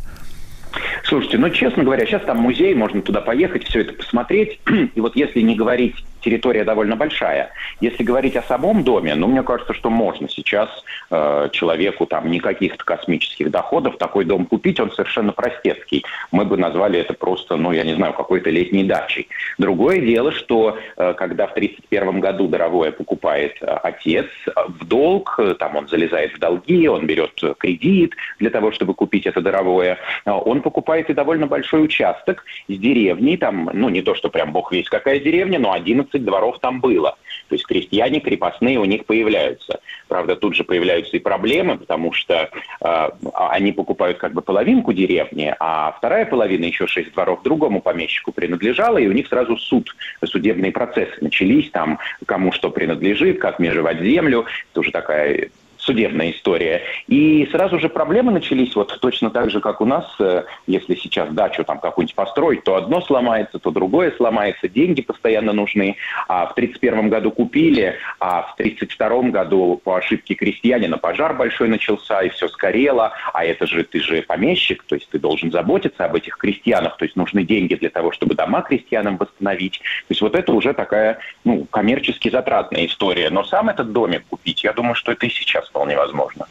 Слушайте, 1.02 1.38
ну, 1.38 1.50
честно 1.50 1.82
говоря, 1.82 2.06
сейчас 2.06 2.22
там 2.26 2.38
музей, 2.38 2.76
можно 2.76 3.02
туда 3.02 3.20
поехать, 3.20 3.64
все 3.64 3.80
это 3.80 3.94
посмотреть. 3.94 4.60
И 4.94 5.00
вот 5.00 5.16
если 5.16 5.40
не 5.40 5.56
говорить, 5.56 5.96
территория 6.24 6.64
довольно 6.64 6.96
большая. 6.96 7.50
Если 7.80 8.02
говорить 8.02 8.36
о 8.36 8.42
самом 8.42 8.82
доме, 8.82 9.14
ну, 9.14 9.26
мне 9.28 9.42
кажется, 9.42 9.74
что 9.74 9.90
можно 9.90 10.28
сейчас 10.28 10.68
э, 11.10 11.48
человеку 11.52 12.06
там 12.06 12.30
никаких 12.30 12.76
космических 12.78 13.50
доходов 13.50 13.98
такой 13.98 14.24
дом 14.24 14.46
купить, 14.46 14.80
он 14.80 14.90
совершенно 14.90 15.32
простецкий. 15.32 16.04
Мы 16.32 16.44
бы 16.44 16.56
назвали 16.56 16.98
это 16.98 17.14
просто, 17.14 17.56
ну, 17.56 17.72
я 17.72 17.84
не 17.84 17.94
знаю, 17.94 18.14
какой-то 18.14 18.50
летней 18.50 18.84
дачей. 18.84 19.28
Другое 19.58 20.00
дело, 20.00 20.32
что 20.32 20.78
э, 20.96 21.14
когда 21.14 21.46
в 21.46 21.52
1931 21.52 22.20
году 22.20 22.48
Даровое 22.48 22.90
покупает 22.90 23.56
э, 23.60 23.66
отец 23.66 24.26
э, 24.46 24.50
в 24.68 24.86
долг, 24.86 25.34
э, 25.38 25.54
там 25.58 25.76
он 25.76 25.88
залезает 25.88 26.32
в 26.32 26.38
долги, 26.38 26.88
он 26.88 27.06
берет 27.06 27.40
кредит 27.58 28.14
для 28.38 28.50
того, 28.50 28.72
чтобы 28.72 28.94
купить 28.94 29.26
это 29.26 29.40
Даровое, 29.40 29.98
э, 30.24 30.30
он 30.30 30.62
покупает 30.62 31.10
и 31.10 31.14
довольно 31.14 31.46
большой 31.46 31.84
участок 31.84 32.44
с 32.68 32.76
деревней, 32.76 33.36
там, 33.36 33.70
ну, 33.72 33.88
не 33.88 34.02
то, 34.02 34.14
что 34.14 34.30
прям 34.30 34.52
бог 34.52 34.72
весь 34.72 34.88
какая 34.88 35.18
деревня, 35.18 35.58
но 35.58 35.72
11 35.72 36.13
дворов 36.22 36.58
там 36.60 36.80
было. 36.80 37.16
То 37.48 37.54
есть 37.54 37.66
крестьяне 37.66 38.20
крепостные 38.20 38.78
у 38.78 38.84
них 38.84 39.06
появляются. 39.06 39.80
Правда, 40.08 40.36
тут 40.36 40.54
же 40.54 40.64
появляются 40.64 41.16
и 41.16 41.20
проблемы, 41.20 41.78
потому 41.78 42.12
что 42.12 42.50
э, 42.80 43.08
они 43.34 43.72
покупают 43.72 44.18
как 44.18 44.32
бы 44.32 44.42
половинку 44.42 44.92
деревни, 44.92 45.54
а 45.58 45.92
вторая 45.92 46.26
половина, 46.26 46.64
еще 46.64 46.86
шесть 46.86 47.12
дворов, 47.12 47.42
другому 47.42 47.80
помещику 47.80 48.32
принадлежала, 48.32 48.98
и 48.98 49.06
у 49.06 49.12
них 49.12 49.28
сразу 49.28 49.56
суд, 49.56 49.94
судебные 50.24 50.72
процессы 50.72 51.14
начались, 51.20 51.70
там, 51.70 51.98
кому 52.26 52.52
что 52.52 52.70
принадлежит, 52.70 53.40
как 53.40 53.58
межевать 53.58 54.00
землю. 54.00 54.46
Это 54.72 54.80
уже 54.80 54.90
такая 54.90 55.50
судебная 55.84 56.30
история. 56.30 56.82
И 57.06 57.46
сразу 57.50 57.78
же 57.78 57.88
проблемы 57.88 58.32
начались 58.32 58.74
вот 58.74 58.98
точно 59.00 59.30
так 59.30 59.50
же, 59.50 59.60
как 59.60 59.80
у 59.80 59.84
нас. 59.84 60.06
Э, 60.18 60.44
Если 60.66 60.94
сейчас 60.94 61.28
дачу 61.30 61.64
там 61.64 61.78
какую-нибудь 61.78 62.14
построить, 62.14 62.64
то 62.64 62.76
одно 62.76 63.00
сломается, 63.00 63.58
то 63.58 63.70
другое 63.70 64.12
сломается, 64.16 64.68
деньги 64.68 65.02
постоянно 65.02 65.52
нужны. 65.52 65.96
А 66.28 66.46
в 66.46 66.52
1931 66.52 67.10
году 67.10 67.30
купили, 67.30 67.96
а 68.18 68.42
в 68.42 68.54
1932 68.54 69.30
году 69.30 69.80
по 69.84 69.96
ошибке 69.96 70.34
крестьянина 70.34 70.98
пожар 70.98 71.34
большой 71.34 71.68
начался, 71.68 72.22
и 72.22 72.30
все 72.30 72.48
сгорело. 72.48 73.12
А 73.32 73.44
это 73.44 73.66
же 73.66 73.84
ты 73.84 74.00
же 74.00 74.22
помещик, 74.22 74.84
то 74.84 74.94
есть 74.94 75.08
ты 75.10 75.18
должен 75.18 75.52
заботиться 75.52 76.04
об 76.04 76.14
этих 76.14 76.38
крестьянах, 76.38 76.96
то 76.96 77.04
есть 77.04 77.16
нужны 77.16 77.44
деньги 77.44 77.74
для 77.74 77.90
того, 77.90 78.12
чтобы 78.12 78.34
дома 78.34 78.62
крестьянам 78.62 79.16
восстановить. 79.16 79.78
То 79.78 80.10
есть 80.10 80.22
вот 80.22 80.34
это 80.34 80.52
уже 80.52 80.72
такая 80.72 81.18
ну, 81.44 81.66
коммерчески 81.66 82.30
затратная 82.30 82.86
история. 82.86 83.30
Но 83.30 83.44
сам 83.44 83.68
этот 83.68 83.92
домик 83.92 84.24
купить, 84.30 84.64
я 84.64 84.72
думаю, 84.72 84.94
что 84.94 85.12
это 85.12 85.26
и 85.26 85.30
сейчас 85.30 85.68
вполне 85.74 85.96
возможно. 85.96 86.46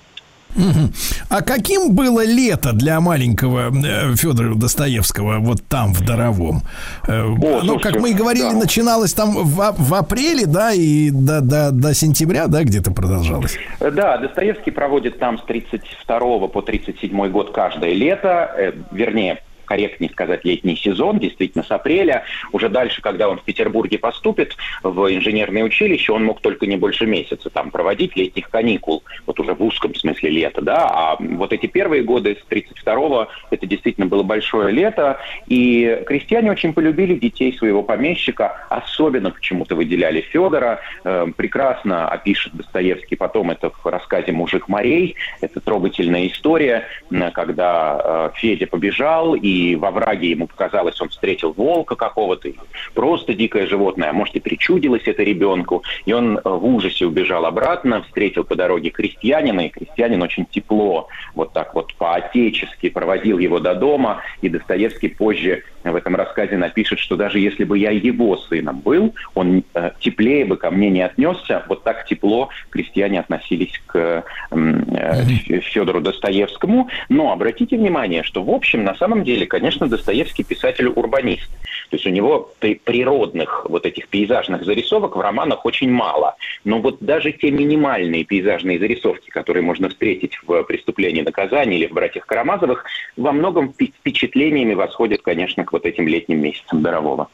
А 1.30 1.41
каким 1.41 1.95
было 1.95 2.24
лето 2.24 2.74
для 2.74 3.00
маленького 3.00 3.72
э, 3.74 4.16
Федора 4.16 4.54
Достоевского 4.54 5.40
вот 5.40 5.64
там, 5.68 5.94
в 5.94 6.06
Доровом? 6.06 6.62
Э, 7.08 7.22
Оно, 7.22 7.62
слушайте, 7.62 7.90
как 7.90 8.00
мы 8.00 8.12
и 8.12 8.14
говорили, 8.14 8.52
да. 8.52 8.60
начиналось 8.60 9.14
там 9.14 9.32
в, 9.32 9.62
а- 9.62 9.72
в 9.76 9.94
апреле, 9.95 10.45
да, 10.45 10.72
и 10.72 11.10
до, 11.10 11.41
до, 11.41 11.72
до 11.72 11.95
сентября, 11.95 12.45
да, 12.48 12.64
где-то 12.64 12.91
продолжалось? 12.91 13.58
Да, 13.80 14.18
Достоевский 14.18 14.70
проводит 14.70 15.18
там 15.18 15.40
с 15.40 15.44
32 15.44 16.20
по 16.50 16.62
37 16.62 17.30
год 17.32 17.52
каждое 17.52 17.94
лето, 17.94 18.52
э, 18.56 18.74
вернее, 18.91 19.41
корректнее 19.74 20.12
сказать, 20.12 20.45
летний 20.45 20.76
сезон, 20.76 21.18
действительно, 21.18 21.64
с 21.64 21.72
апреля. 21.72 22.24
Уже 22.52 22.70
дальше, 22.70 23.02
когда 23.02 23.28
он 23.28 23.40
в 23.40 23.44
Петербурге 23.44 23.98
поступит 23.98 24.56
в 24.84 25.12
инженерное 25.12 25.64
училище, 25.64 26.12
он 26.12 26.24
мог 26.26 26.41
только 26.41 26.68
не 26.68 26.78
больше 26.78 27.08
месяца 27.08 27.50
там 27.50 27.72
проводить 27.72 28.16
летних 28.16 28.50
каникул, 28.50 29.04
вот 29.26 29.40
уже 29.40 29.56
в 29.56 29.64
узком 29.64 29.95
смысле 29.95 30.30
лета, 30.30 30.62
да, 30.62 30.88
а 30.88 31.18
вот 31.20 31.54
эти 31.54 31.66
первые 31.66 32.04
годы 32.04 32.38
с 32.40 32.52
32-го, 32.52 33.30
это 33.50 33.66
действительно 33.66 34.06
было 34.06 34.22
большое 34.22 34.72
лето, 34.72 35.20
и 35.48 36.04
крестьяне 36.06 36.52
очень 36.52 36.74
полюбили 36.74 37.16
детей 37.16 37.58
своего 37.58 37.82
помещика, 37.82 38.68
особенно 38.70 39.32
почему-то 39.32 39.76
выделяли 39.76 40.22
Федора, 40.22 40.82
Э, 41.04 41.28
прекрасно 41.36 42.08
опишет 42.08 42.54
Достоевский 42.54 43.16
потом 43.16 43.52
это 43.52 43.70
в 43.70 43.86
рассказе 43.86 44.32
«Мужик 44.32 44.68
морей», 44.68 45.16
это 45.41 45.60
трогательная 45.60 46.28
история, 46.28 46.86
когда 47.34 48.32
э, 48.34 48.38
Федя 48.40 48.68
побежал, 48.68 49.36
и 49.36 49.62
во 49.76 49.91
враге 49.91 50.30
ему 50.31 50.48
показалось, 50.48 50.99
он 51.02 51.10
встретил 51.10 51.53
волка 51.53 51.95
какого-то, 51.95 52.49
просто 52.94 53.34
дикое 53.34 53.68
животное, 53.68 54.10
а 54.10 54.14
может 54.14 54.35
и 54.35 54.40
причудилось 54.40 55.03
это 55.06 55.23
ребенку, 55.23 55.84
и 56.06 56.14
он 56.14 56.38
э, 56.38 56.41
в 56.44 56.65
ужасе 56.65 57.06
убежал 57.06 57.45
обратно, 57.45 58.03
встретил 58.03 58.44
по 58.44 58.56
дороге 58.56 58.90
крестьянина, 58.90 59.68
и 59.68 59.69
крестьянин 59.69 60.22
очень 60.22 60.45
тепло, 60.45 61.07
вот 61.35 61.53
так 61.53 61.73
вот 61.76 61.94
по-отечески 61.95 62.90
проводил 62.90 63.40
его 63.40 63.60
до 63.60 63.76
дома, 63.76 64.22
и 64.41 64.49
Достоевский 64.49 65.10
позже 65.10 65.64
в 65.92 65.96
этом 65.96 66.16
рассказе 66.16 66.58
напишет, 66.58 67.00
что 67.00 67.16
даже 67.16 67.40
если 67.40 67.64
бы 67.64 67.78
я 67.78 67.92
его 67.92 68.38
сыном 68.38 68.80
был, 68.80 69.14
он 69.34 69.64
э, 69.74 69.92
теплее 70.00 70.46
бы 70.46 70.58
ко 70.58 70.72
мне 70.72 70.90
не 70.90 71.02
отнесся. 71.02 71.64
Вот 71.68 71.84
так 71.84 72.06
тепло 72.06 72.50
крестьяне 72.70 73.20
относились 73.20 73.82
к 73.86 74.24
э, 74.52 75.24
Федору 75.62 76.02
Достоевскому. 76.02 76.90
Но 77.10 77.32
обратите 77.32 77.78
внимание, 77.78 78.24
что 78.24 78.44
в 78.44 78.50
общем, 78.50 78.84
на 78.84 78.96
самом 78.96 79.24
деле, 79.24 79.46
конечно, 79.46 79.88
Достоевский 79.88 80.44
писатель-урбанист. 80.44 81.50
То 81.90 81.98
есть 81.98 82.08
у 82.08 82.10
него 82.10 82.52
при 82.60 82.76
природных 82.76 83.66
вот 83.70 83.86
этих 83.86 84.08
пейзажных 84.08 84.64
зарисовок 84.66 85.16
в 85.16 85.20
романах 85.20 85.66
очень 85.66 85.92
мало. 85.92 86.36
Но 86.64 86.80
вот 86.80 86.98
даже 87.02 87.32
те 87.32 87.52
минимальные 87.52 88.24
пейзажные 88.24 88.80
зарисовки, 88.80 89.30
которые 89.30 89.64
можно 89.64 89.90
встретить 89.90 90.40
в 90.46 90.64
«Преступлении 90.64 91.22
и 91.22 91.26
наказании» 91.26 91.78
или 91.80 91.88
в 91.88 91.94
«Братьях 91.94 92.26
Карамазовых», 92.26 92.86
во 93.18 93.32
многом 93.32 93.74
впечатлениями 93.74 94.74
восходят, 94.74 95.22
конечно, 95.22 95.64
к 95.66 95.73
вот 95.74 95.86
этим 95.86 96.08
летним 96.08 96.41
месяцам 96.41 96.82
Дарового. 96.82 97.28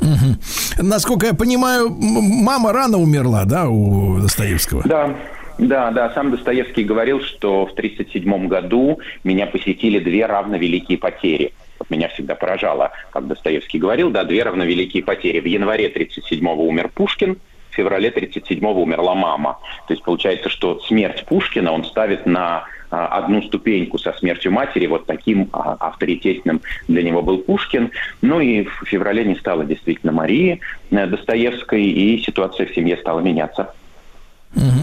Угу. 0.00 0.84
Насколько 0.84 1.26
я 1.26 1.34
понимаю, 1.34 1.90
мама 1.90 2.72
рано 2.72 2.98
умерла, 2.98 3.44
да, 3.44 3.68
у 3.68 4.18
Достоевского? 4.20 4.82
Да, 4.84 5.14
да, 5.58 5.90
да, 5.90 6.10
сам 6.14 6.30
Достоевский 6.30 6.84
говорил, 6.84 7.20
что 7.20 7.66
в 7.66 7.72
1937 7.72 8.48
году 8.48 8.98
меня 9.22 9.46
посетили 9.46 9.98
две 9.98 10.26
равновеликие 10.26 10.98
потери. 10.98 11.52
Вот 11.78 11.90
меня 11.90 12.08
всегда 12.08 12.34
поражало, 12.34 12.92
как 13.10 13.26
Достоевский 13.26 13.78
говорил, 13.78 14.10
да, 14.10 14.24
две 14.24 14.42
равновеликие 14.42 15.02
потери. 15.02 15.40
В 15.40 15.46
январе 15.46 15.86
1937 15.86 16.46
умер 16.46 16.90
Пушкин, 16.94 17.38
в 17.70 17.74
феврале 17.74 18.08
1937 18.08 18.82
умерла 18.82 19.14
мама. 19.14 19.58
То 19.88 19.94
есть 19.94 20.04
получается, 20.04 20.48
что 20.48 20.80
смерть 20.80 21.24
Пушкина 21.26 21.72
он 21.72 21.84
ставит 21.84 22.26
на 22.26 22.64
одну 22.94 23.42
ступеньку 23.42 23.98
со 23.98 24.12
смертью 24.12 24.52
матери, 24.52 24.86
вот 24.86 25.06
таким 25.06 25.48
а, 25.52 25.76
авторитетным 25.80 26.60
для 26.88 27.02
него 27.02 27.22
был 27.22 27.38
Пушкин. 27.38 27.90
Ну 28.22 28.40
и 28.40 28.64
в 28.64 28.84
феврале 28.86 29.24
не 29.24 29.36
стало 29.36 29.64
действительно 29.64 30.12
Марии 30.12 30.60
э, 30.90 31.06
Достоевской, 31.06 31.82
и 31.82 32.22
ситуация 32.22 32.66
в 32.66 32.74
семье 32.74 32.96
стала 32.96 33.20
меняться. 33.20 33.74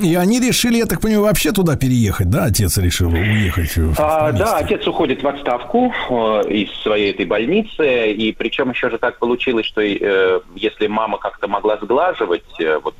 И 0.03 0.15
они 0.15 0.41
решили, 0.41 0.77
я 0.77 0.85
так 0.85 0.99
понимаю, 0.99 1.23
вообще 1.23 1.53
туда 1.53 1.77
переехать, 1.77 2.29
да? 2.29 2.45
Отец 2.45 2.77
решил 2.77 3.09
уехать. 3.09 3.71
А, 3.97 4.31
да, 4.33 4.57
отец 4.57 4.85
уходит 4.85 5.23
в 5.23 5.27
отставку 5.27 5.93
э, 6.09 6.49
из 6.49 6.71
своей 6.81 7.11
этой 7.11 7.25
больницы, 7.25 8.11
и 8.11 8.33
причем 8.33 8.71
еще 8.71 8.89
же 8.89 8.97
так 8.97 9.19
получилось, 9.19 9.65
что 9.65 9.81
э, 9.81 10.41
если 10.55 10.87
мама 10.87 11.17
как-то 11.19 11.47
могла 11.47 11.77
сглаживать 11.77 12.43
вот 12.83 12.95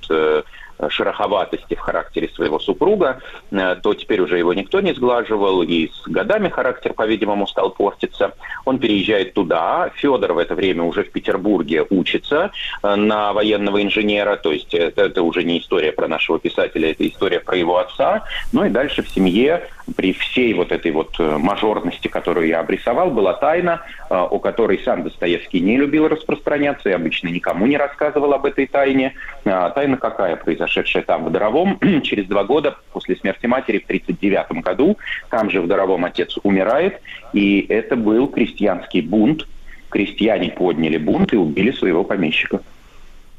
шероховатости 0.90 1.76
в 1.76 1.80
характере 1.80 2.30
своего 2.30 2.60
супруга, 2.60 3.20
э, 3.52 3.76
то 3.82 3.94
теперь 3.94 4.22
уже 4.22 4.38
его 4.38 4.54
никто 4.54 4.82
не 4.82 4.94
сглаживал, 4.94 5.62
и 5.62 5.90
с 5.90 6.08
годами 6.08 6.50
характер, 6.50 6.94
по-видимому, 6.94 7.48
стал 7.48 7.72
портиться. 7.72 8.34
Он 8.66 8.80
переезжает 8.80 9.34
туда. 9.34 9.92
Федор 9.96 10.34
в 10.34 10.38
это 10.38 10.56
время 10.56 10.84
уже 10.84 11.04
в 11.04 11.12
Петербурге 11.12 11.86
учится 11.90 12.52
э, 12.84 12.96
на 12.96 13.34
военного 13.34 13.82
инженера, 13.82 14.38
то 14.38 14.52
есть 14.52 14.74
это, 14.74 15.04
это 15.04 15.24
уже 15.24 15.44
не 15.44 15.60
история 15.60 15.92
про 15.92 16.08
нашего 16.08 16.40
писателя, 16.40 16.92
это 16.92 17.08
история 17.08 17.40
про 17.40 17.56
его 17.56 17.78
отца. 17.78 18.24
Ну 18.52 18.66
и 18.66 18.70
дальше 18.70 19.04
в 19.04 19.10
семье 19.10 19.68
при 19.96 20.14
всей 20.14 20.54
вот 20.54 20.72
этой 20.72 20.92
вот 20.92 21.20
э, 21.20 21.38
мажорности, 21.38 22.08
которую 22.08 22.48
я 22.48 22.60
обрисовал, 22.60 23.12
была 23.12 23.34
тайна, 23.34 23.82
о 24.10 24.40
которой 24.40 24.80
сам 24.84 25.04
Достоевский 25.04 25.62
не 25.62 25.78
любил 25.78 26.08
распространяться 26.08 26.90
и 26.90 26.92
обычно 26.92 27.30
никому 27.30 27.66
не 27.66 27.78
рассказывал 27.78 28.34
об 28.34 28.46
этой 28.46 28.68
тайне. 28.68 29.14
Тайна 29.44 29.96
какая 29.96 30.36
произошла? 30.36 30.71
Произошедшее 30.72 31.04
там, 31.04 31.26
в 31.26 31.32
Доровом, 31.32 31.80
через 32.04 32.26
два 32.28 32.44
года 32.44 32.78
после 32.94 33.16
смерти 33.16 33.46
матери 33.46 33.80
в 33.80 33.84
1939 33.84 34.64
году. 34.64 34.98
Там 35.30 35.50
же 35.50 35.62
в 35.62 35.68
Доровом 35.68 36.06
отец 36.06 36.38
умирает, 36.44 37.02
и 37.34 37.66
это 37.70 37.96
был 37.96 38.28
крестьянский 38.28 39.02
бунт. 39.02 39.48
Крестьяне 39.90 40.50
подняли 40.50 40.98
бунт 40.98 41.34
и 41.34 41.38
убили 41.38 41.72
своего 41.72 42.04
помещика. 42.04 42.62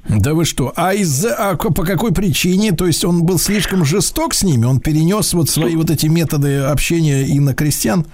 Да 0.09 0.35
вы 0.35 0.45
что? 0.45 0.73
А 0.77 0.93
из-за 0.95 1.35
а 1.35 1.57
по 1.57 1.85
какой 1.85 2.13
причине? 2.13 2.73
То 2.73 2.87
есть 2.87 3.05
он 3.05 3.25
был 3.25 3.39
слишком 3.39 3.85
жесток 3.85 4.35
с 4.35 4.43
ними? 4.43 4.65
Он 4.65 4.81
перенес 4.81 5.33
вот 5.33 5.49
свои 5.49 5.77
вот 5.77 5.91
эти 5.91 6.07
методы 6.07 6.59
общения 6.59 7.23
и 7.23 7.39
на 7.39 7.55
крестьян? 7.55 8.05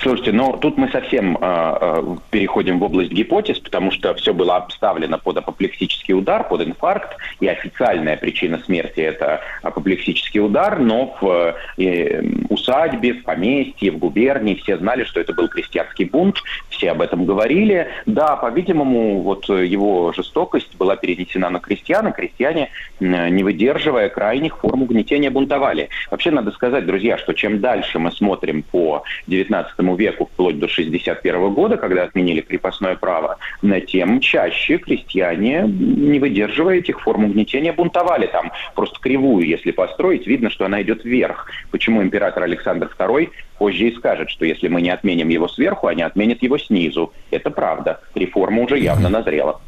Слушайте, 0.00 0.32
но 0.32 0.56
тут 0.56 0.76
мы 0.76 0.88
совсем 0.88 1.36
э, 1.36 1.38
э, 1.42 2.16
переходим 2.30 2.78
в 2.78 2.82
область 2.84 3.12
гипотез, 3.12 3.58
потому 3.58 3.90
что 3.90 4.14
все 4.14 4.32
было 4.32 4.56
обставлено 4.56 5.18
под 5.18 5.38
апоплексический 5.38 6.14
удар, 6.14 6.48
под 6.48 6.62
инфаркт, 6.62 7.16
и 7.40 7.46
официальная 7.46 8.16
причина 8.16 8.58
смерти 8.64 9.00
это 9.00 9.40
апоплексический 9.62 10.40
удар, 10.40 10.78
но 10.78 11.16
в 11.20 11.54
э, 11.78 12.22
усадьбе, 12.48 13.14
в 13.14 13.24
поместье, 13.24 13.92
в 13.92 13.98
губернии 13.98 14.54
все 14.54 14.78
знали, 14.78 15.04
что 15.04 15.20
это 15.20 15.32
был 15.34 15.48
крестьянский 15.48 16.06
бунт, 16.06 16.38
все 16.70 16.92
об 16.92 17.02
этом 17.02 17.26
говорили. 17.26 17.88
Да, 18.06 18.36
по-видимому, 18.36 19.20
вот 19.20 19.48
его 19.48 20.12
жестокость 20.12 20.76
была 20.76 20.96
перенесена 20.96 21.50
на 21.50 21.60
крестьян, 21.60 22.08
и 22.08 22.12
крестьяне, 22.12 22.70
не 23.00 23.42
выдерживая 23.42 24.08
крайних 24.08 24.58
форм 24.58 24.82
угнетения, 24.82 25.30
бунтовали. 25.30 25.88
Вообще 26.10 26.30
надо 26.30 26.50
сказать, 26.52 26.86
друзья, 26.86 27.18
что 27.18 27.34
чем 27.34 27.60
дальше 27.60 27.98
мы 27.98 28.12
смотрим 28.12 28.62
по 28.62 29.04
19 29.26 29.59
XIX 29.60 29.96
веку, 29.96 30.28
вплоть 30.32 30.58
до 30.58 30.68
61 30.68 31.54
года, 31.54 31.76
когда 31.76 32.04
отменили 32.04 32.40
крепостное 32.40 32.96
право, 32.96 33.38
тем 33.86 34.20
чаще 34.20 34.78
крестьяне, 34.78 35.62
не 35.66 36.18
выдерживая 36.18 36.78
этих 36.78 37.00
форм 37.00 37.24
угнетения, 37.24 37.72
бунтовали. 37.72 38.26
Там 38.26 38.52
просто 38.74 38.98
кривую, 39.00 39.46
если 39.46 39.70
построить, 39.70 40.26
видно, 40.26 40.50
что 40.50 40.64
она 40.64 40.82
идет 40.82 41.04
вверх. 41.04 41.46
Почему 41.70 42.02
император 42.02 42.44
Александр 42.44 42.90
II 42.98 43.30
позже 43.58 43.88
и 43.88 43.96
скажет, 43.96 44.30
что 44.30 44.44
если 44.44 44.68
мы 44.68 44.82
не 44.82 44.90
отменим 44.90 45.28
его 45.28 45.48
сверху, 45.48 45.86
они 45.86 46.02
отменят 46.02 46.42
его 46.42 46.58
снизу. 46.58 47.12
Это 47.30 47.50
правда. 47.50 48.00
Реформа 48.14 48.62
уже 48.62 48.78
явно 48.78 49.08
назрела. 49.08 49.60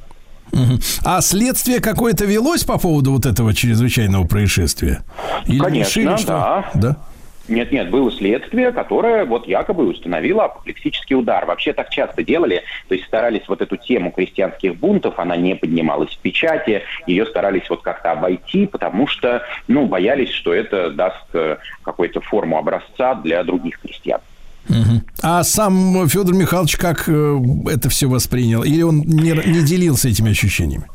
А 1.05 1.21
следствие 1.21 1.81
какое-то 1.81 2.25
велось 2.25 2.65
по 2.65 2.79
поводу 2.79 3.13
вот 3.13 3.27
этого 3.27 3.55
чрезвычайного 3.55 4.27
происшествия? 4.27 5.03
Или 5.47 5.59
Конечно, 5.59 6.01
решили, 6.01 6.17
что... 6.17 6.27
да. 6.27 6.71
да? 6.75 6.97
Нет, 7.49 7.73
нет, 7.73 7.91
было 7.91 8.11
следствие, 8.13 8.71
которое 8.73 9.25
вот 9.25 9.49
якобы 9.49 9.87
установило 9.89 10.45
апоплексический 10.45 11.17
удар. 11.17 11.45
Вообще 11.45 11.73
так 11.73 11.91
часто 11.91 12.23
делали, 12.23 12.63
то 12.89 12.95
есть 12.95 13.07
старались 13.07 13.49
вот 13.49 13.61
эту 13.61 13.77
тему 13.77 14.13
крестьянских 14.13 14.77
бунтов, 14.77 15.19
она 15.19 15.37
не 15.37 15.55
поднималась 15.55 16.11
в 16.11 16.19
печати, 16.19 16.83
ее 17.07 17.27
старались 17.27 17.69
вот 17.69 17.83
как-то 17.83 18.13
обойти, 18.13 18.67
потому 18.67 19.07
что, 19.07 19.43
ну, 19.67 19.87
боялись, 19.87 20.31
что 20.31 20.55
это 20.55 20.91
даст 20.91 21.27
э, 21.35 21.57
какую-то 21.83 22.21
форму 22.21 22.59
образца 22.59 23.15
для 23.17 23.43
других 23.43 23.81
крестьян. 23.81 24.21
А 25.23 25.43
сам 25.43 26.09
Федор 26.09 26.35
Михайлович 26.35 26.77
как 26.77 27.09
э, 27.09 27.39
это 27.67 27.89
все 27.89 28.07
воспринял? 28.07 28.63
Или 28.63 28.83
он 28.83 29.01
не, 29.01 29.33
не 29.33 29.65
делился 29.65 30.09
этими 30.09 30.31
ощущениями? 30.31 30.87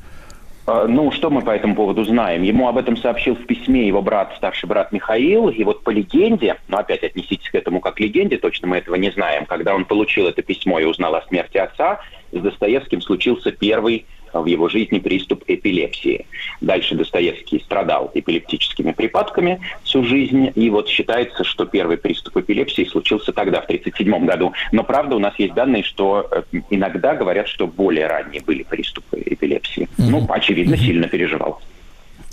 А, 0.68 0.86
ну, 0.86 1.12
что 1.12 1.30
мы 1.30 1.42
по 1.42 1.52
этому 1.52 1.76
поводу 1.76 2.04
знаем? 2.04 2.44
Ему 2.44 2.68
об 2.68 2.78
этом 2.78 2.98
сообщил 2.98 3.36
в 3.36 3.46
письме 3.46 3.88
его 3.88 4.02
брат, 4.02 4.34
старший 4.36 4.68
брат 4.68 4.92
Михаил. 4.92 5.48
И 5.48 5.64
вот 5.64 5.82
по 5.84 5.90
легенде, 5.92 6.58
ну, 6.68 6.78
опять 6.78 7.04
отнеситесь 7.04 7.50
к 7.50 7.56
этому 7.56 7.80
как 7.80 7.96
к 7.96 8.00
легенде, 8.02 8.38
точно 8.38 8.68
мы 8.68 8.78
этого 8.78 8.96
не 8.96 9.10
знаем, 9.10 9.46
когда 9.46 9.74
он 9.74 9.86
получил 9.86 10.28
это 10.28 10.42
письмо 10.42 10.80
и 10.80 10.84
узнал 10.84 11.16
о 11.16 11.22
смерти 11.22 11.58
отца, 11.58 12.02
с 12.34 12.40
Достоевским 12.40 13.02
случился 13.02 13.54
первый 13.54 14.06
в 14.42 14.46
его 14.46 14.70
жизни 14.70 15.00
приступ 15.00 15.44
эпилепсии. 15.48 16.26
Дальше 16.62 16.96
Достоевский 16.96 17.60
страдал 17.60 18.12
эпилептическими 18.14 18.92
припадками 18.92 19.60
всю 19.84 20.04
жизнь, 20.04 20.52
и 20.56 20.70
вот 20.70 20.88
считается, 20.88 21.44
что 21.44 21.66
первый 21.66 21.98
приступ 21.98 22.38
эпилепсии 22.38 22.86
случился 22.86 23.32
тогда, 23.32 23.62
в 23.62 23.66
1937 23.66 24.26
году. 24.26 24.54
Но 24.72 24.84
правда, 24.84 25.16
у 25.16 25.20
нас 25.20 25.34
есть 25.38 25.54
данные, 25.54 25.84
что 25.84 26.28
э, 26.32 26.44
иногда 26.70 27.16
говорят, 27.16 27.48
что 27.48 27.68
более 27.68 28.08
ранние 28.08 28.42
были 28.42 28.64
приступы 28.64 29.22
эпилепсии. 29.26 29.84
Mm-hmm. 29.98 30.10
Ну, 30.10 30.26
очевидно, 30.30 30.76
mm-hmm. 30.76 30.86
сильно 30.86 31.08
переживал. 31.08 31.62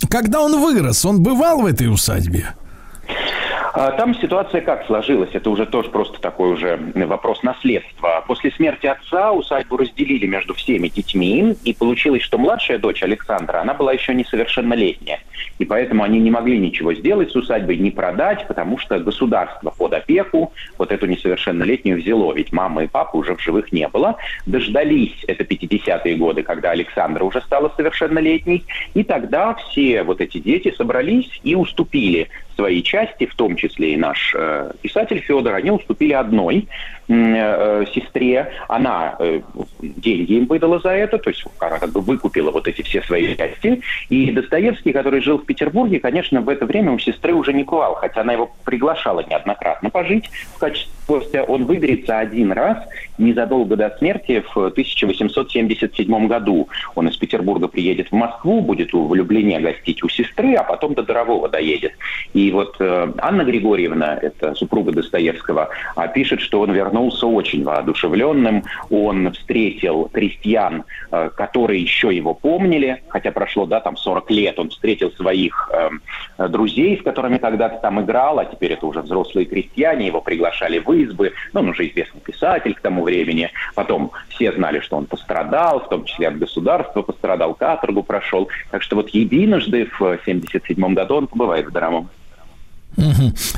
Когда 0.09 0.41
он 0.41 0.59
вырос, 0.59 1.05
он 1.05 1.21
бывал 1.21 1.61
в 1.61 1.65
этой 1.65 1.91
усадьбе? 1.91 2.53
А, 3.77 3.91
там 3.91 4.15
ситуация 4.15 4.61
как 4.61 4.85
сложилась? 4.85 5.31
Это 5.33 5.49
уже 5.49 5.65
тоже 5.65 5.89
просто 5.89 6.21
такой 6.21 6.53
уже 6.53 6.79
вопрос 6.95 7.43
наследства. 7.43 8.23
После 8.25 8.51
смерти 8.51 8.87
отца 8.87 9.33
усадьбу 9.33 9.75
разделили 9.75 10.25
между 10.25 10.53
всеми 10.53 10.87
детьми, 10.87 11.57
и 11.65 11.73
получилось, 11.73 12.21
что 12.21 12.37
младшая 12.37 12.77
дочь 12.77 13.03
Александра, 13.03 13.59
она 13.59 13.73
была 13.73 13.91
еще 13.91 14.13
несовершеннолетняя. 14.13 15.19
И 15.59 15.65
поэтому 15.65 16.03
они 16.03 16.19
не 16.19 16.31
могли 16.31 16.57
ничего 16.57 16.93
сделать 16.93 17.31
с 17.31 17.35
усадьбой, 17.35 17.75
не 17.75 17.91
продать, 17.91 18.47
потому 18.47 18.77
что 18.77 18.97
государство 18.99 19.71
под 19.71 19.93
опеку 19.93 20.53
вот 20.77 20.93
эту 20.93 21.05
несовершеннолетнюю 21.05 21.99
взяло. 21.99 22.33
Ведь 22.33 22.53
мамы 22.53 22.85
и 22.85 22.87
папы 22.87 23.17
уже 23.17 23.35
в 23.35 23.41
живых 23.41 23.73
не 23.73 23.89
было. 23.89 24.15
Дождались, 24.45 25.25
это 25.27 25.43
50-е 25.43 26.15
годы, 26.15 26.43
когда 26.43 26.71
Александра 26.71 27.25
уже 27.25 27.41
стала 27.41 27.69
совершеннолетней. 27.75 28.63
И 28.93 29.03
тогда 29.03 29.53
все 29.55 30.03
вот 30.03 30.21
эти 30.21 30.37
дети 30.37 30.73
собрались 30.77 31.41
и 31.43 31.55
уступили 31.55 32.29
свои 32.55 32.81
части, 32.81 33.25
в 33.25 33.35
том 33.35 33.55
числе 33.55 33.93
и 33.93 33.97
наш 33.97 34.33
э, 34.35 34.71
писатель 34.81 35.19
Федор, 35.19 35.55
они 35.55 35.71
уступили 35.71 36.13
одной 36.13 36.67
э, 37.07 37.85
сестре. 37.93 38.51
Она 38.67 39.15
э, 39.19 39.41
деньги 39.81 40.33
им 40.33 40.45
выдала 40.45 40.79
за 40.79 40.89
это, 40.89 41.17
то 41.17 41.29
есть 41.29 41.45
она 41.59 41.79
как 41.79 41.91
бы 41.91 42.01
выкупила 42.01 42.51
вот 42.51 42.67
эти 42.67 42.81
все 42.81 43.01
свои 43.01 43.35
части. 43.35 43.81
И 44.09 44.31
Достоевский, 44.31 44.93
который 44.93 45.21
жил 45.21 45.37
в 45.37 45.45
Петербурге, 45.45 45.99
конечно, 45.99 46.41
в 46.41 46.49
это 46.49 46.65
время 46.65 46.91
у 46.91 46.99
сестры 46.99 47.33
уже 47.33 47.53
не 47.53 47.63
бывал, 47.63 47.95
хотя 47.95 48.21
она 48.21 48.33
его 48.33 48.51
приглашала 48.63 49.23
неоднократно 49.27 49.89
пожить 49.89 50.29
в 50.55 50.59
качестве 50.59 50.94
гостя, 51.07 51.43
он 51.43 51.65
выберется 51.65 52.19
один 52.19 52.51
раз 52.51 52.77
незадолго 53.17 53.75
до 53.75 53.95
смерти 53.97 54.43
в 54.53 54.57
1877 54.57 56.27
году. 56.27 56.67
Он 56.95 57.07
из 57.07 57.17
Петербурга 57.17 57.67
приедет 57.67 58.09
в 58.09 58.13
Москву, 58.13 58.61
будет 58.61 58.93
у 58.93 59.07
влюбления 59.07 59.59
гостить 59.59 60.03
у 60.03 60.09
сестры, 60.09 60.55
а 60.55 60.63
потом 60.63 60.93
до 60.93 61.03
Дорового 61.03 61.49
доедет. 61.49 61.93
И 62.33 62.51
вот 62.51 62.75
э, 62.79 63.11
Анна 63.17 63.43
Григорьевна, 63.43 64.17
это 64.21 64.53
супруга 64.55 64.91
Достоевского, 64.91 65.69
а, 65.95 66.07
пишет, 66.07 66.41
что 66.41 66.61
он 66.61 66.73
вернулся 66.73 67.27
очень 67.27 67.63
воодушевленным. 67.63 68.63
Он 68.89 69.31
встретил 69.31 70.09
крестьян, 70.11 70.83
э, 71.11 71.29
которые 71.35 71.81
еще 71.81 72.15
его 72.15 72.33
помнили, 72.33 73.03
хотя 73.07 73.31
прошло, 73.31 73.65
да, 73.65 73.79
там 73.79 73.97
40 73.97 74.31
лет. 74.31 74.59
Он 74.59 74.69
встретил 74.69 75.11
своих 75.11 75.69
э, 76.37 76.47
друзей, 76.49 76.99
с 76.99 77.03
которыми 77.03 77.37
когда-то 77.37 77.77
там 77.81 78.01
играл, 78.01 78.39
а 78.39 78.45
теперь 78.45 78.73
это 78.73 78.85
уже 78.85 79.01
взрослые 79.01 79.45
крестьяне, 79.45 80.07
его 80.07 80.21
приглашали 80.21 80.79
в 80.79 80.94
избы. 81.03 81.33
Ну, 81.53 81.61
он 81.61 81.69
уже 81.69 81.87
известный 81.89 82.21
писатель 82.21 82.73
к 82.73 82.81
тому 82.81 83.03
времени. 83.03 83.51
Потом 83.75 84.11
все 84.29 84.51
знали, 84.53 84.79
что 84.79 84.97
он 84.97 85.05
пострадал, 85.05 85.81
в 85.81 85.89
том 85.89 86.05
числе 86.05 86.27
от 86.27 86.37
государства 86.37 87.01
пострадал, 87.01 87.53
каторгу 87.53 88.03
прошел. 88.03 88.49
Так 88.71 88.81
что 88.81 88.95
вот 88.95 89.09
единожды 89.09 89.85
в 89.85 90.01
1977 90.01 90.93
году 90.93 91.15
он 91.15 91.27
побывает 91.27 91.67
в 91.67 91.71
Драмом. 91.71 92.09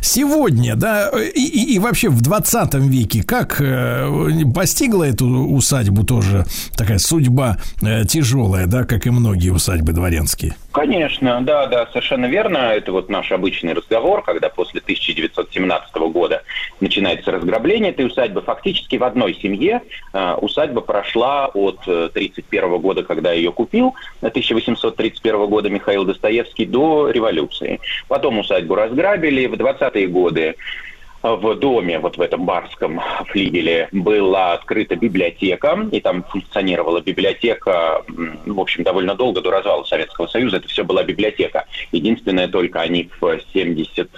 Сегодня, 0.02 0.76
да, 0.76 1.10
и, 1.10 1.42
и, 1.42 1.76
и 1.76 1.80
вообще 1.80 2.10
в 2.10 2.22
20 2.22 2.74
веке, 2.76 3.24
как 3.24 3.62
э, 3.62 4.10
постигла 4.54 5.04
эту 5.04 5.28
усадьбу 5.28 6.04
тоже 6.04 6.46
такая 6.76 6.98
судьба 6.98 7.58
э, 7.82 8.04
тяжелая, 8.06 8.66
да, 8.66 8.84
как 8.84 9.06
и 9.06 9.12
многие 9.12 9.52
усадьбы 9.52 9.94
дворянские? 9.94 10.56
Конечно, 10.78 11.42
да, 11.42 11.66
да, 11.68 11.88
совершенно 11.88 12.28
верно. 12.28 12.58
Это 12.58 12.92
вот 12.92 13.10
наш 13.10 13.32
обычный 13.32 13.74
разговор, 13.74 14.24
когда 14.24 14.50
после 14.50 14.80
1917 14.80 15.96
года 16.12 16.44
начинается 16.80 17.32
разграбление 17.32 17.92
этой 17.92 18.06
усадьбы. 18.06 18.42
Фактически 18.42 18.96
в 18.98 19.04
одной 19.04 19.34
семье 19.34 19.82
э, 20.14 20.34
усадьба 20.36 20.82
прошла 20.82 21.48
от 21.48 21.80
1931 21.82 22.78
года, 22.78 23.04
когда 23.04 23.32
ее 23.34 23.52
купил, 23.52 23.96
1831 24.22 25.48
года 25.48 25.70
Михаил 25.70 26.06
Достоевский, 26.06 26.66
до 26.66 27.10
революции. 27.10 27.80
Потом 28.08 28.40
усадьбу 28.40 28.76
разграбили 28.76 29.48
в 29.48 29.54
20-е 29.54 30.08
годы 30.08 30.56
в 31.24 31.56
доме, 31.56 32.00
вот 32.00 32.18
в 32.18 32.22
этом 32.22 32.46
барском 32.46 33.02
флигеле, 33.28 33.90
была 33.92 34.54
открыта 34.54 34.96
библиотека, 34.96 35.88
и 35.92 36.00
там 36.00 36.24
функционировала 36.24 37.02
библиотека, 37.02 38.04
в 38.08 38.60
общем, 38.60 38.84
довольно 38.84 39.16
долго, 39.16 39.42
до 39.42 39.52
развала 39.52 39.84
Советского 39.84 40.28
Союза, 40.28 40.58
это 40.58 40.68
все 40.68 40.84
была 40.84 41.04
библиотека. 41.04 41.66
Единственное, 41.92 42.48
только 42.48 42.82
они 42.82 43.10
в 43.20 43.40
70 43.54 44.10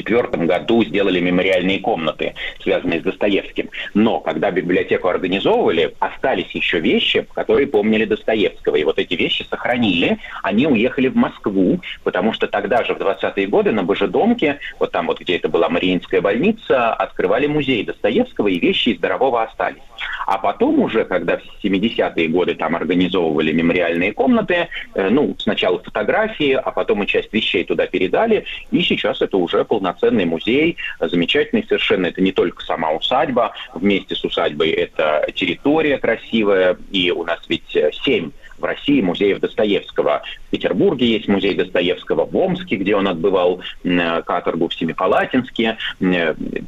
1994 0.00 0.46
году 0.46 0.84
сделали 0.84 1.20
мемориальные 1.20 1.80
комнаты, 1.80 2.34
связанные 2.60 3.00
с 3.00 3.02
Достоевским. 3.02 3.70
Но 3.94 4.20
когда 4.20 4.50
библиотеку 4.50 5.08
организовывали, 5.08 5.94
остались 5.98 6.50
еще 6.52 6.80
вещи, 6.80 7.26
которые 7.34 7.66
помнили 7.66 8.04
Достоевского. 8.04 8.76
И 8.76 8.84
вот 8.84 8.98
эти 8.98 9.14
вещи 9.14 9.46
сохранили. 9.48 10.18
Они 10.42 10.66
уехали 10.66 11.08
в 11.08 11.16
Москву, 11.16 11.80
потому 12.02 12.32
что 12.32 12.46
тогда 12.46 12.84
же, 12.84 12.94
в 12.94 12.98
20-е 12.98 13.46
годы, 13.46 13.72
на 13.72 13.82
Божедомке, 13.82 14.58
вот 14.78 14.92
там 14.92 15.06
вот, 15.06 15.20
где 15.20 15.36
это 15.36 15.48
была 15.48 15.68
Мариинская 15.68 16.20
больница, 16.20 16.92
открывали 16.92 17.46
музей 17.46 17.84
Достоевского, 17.84 18.48
и 18.48 18.58
вещи 18.58 18.90
из 18.90 18.98
Дарового 18.98 19.42
остались. 19.42 19.82
А 20.26 20.38
потом 20.38 20.80
уже, 20.80 21.04
когда 21.04 21.36
в 21.36 21.42
70-е 21.64 22.28
годы 22.28 22.54
там 22.54 22.76
организовывали 22.76 23.52
мемориальные 23.52 24.12
комнаты, 24.12 24.68
э, 24.94 25.08
ну, 25.10 25.36
сначала 25.38 25.82
фотографии, 25.82 26.52
а 26.52 26.70
потом 26.70 27.02
и 27.02 27.06
часть 27.06 27.32
вещей 27.32 27.64
туда 27.64 27.86
передали, 27.86 28.44
и 28.70 28.80
сейчас 28.80 29.20
это 29.20 29.36
уже 29.36 29.64
полноценный 29.64 30.24
музей, 30.24 30.76
замечательный 31.00 31.64
совершенно. 31.64 32.06
Это 32.06 32.20
не 32.20 32.32
только 32.32 32.64
сама 32.64 32.92
усадьба, 32.92 33.52
вместе 33.74 34.14
с 34.14 34.24
усадьбой 34.24 34.70
это 34.70 35.26
территория 35.34 35.98
красивая, 35.98 36.76
и 36.90 37.10
у 37.10 37.24
нас 37.24 37.40
ведь 37.48 37.76
семь 38.04 38.30
в 38.58 38.64
России 38.64 39.00
музеев 39.00 39.40
Достоевского. 39.40 40.22
В 40.48 40.50
Петербурге 40.50 41.06
есть 41.06 41.28
музей 41.28 41.54
Достоевского, 41.54 42.24
в 42.24 42.36
Омске, 42.36 42.76
где 42.76 42.94
он 42.96 43.08
отбывал 43.08 43.60
каторгу, 43.82 44.68
в 44.68 44.74
Семипалатинске. 44.74 45.76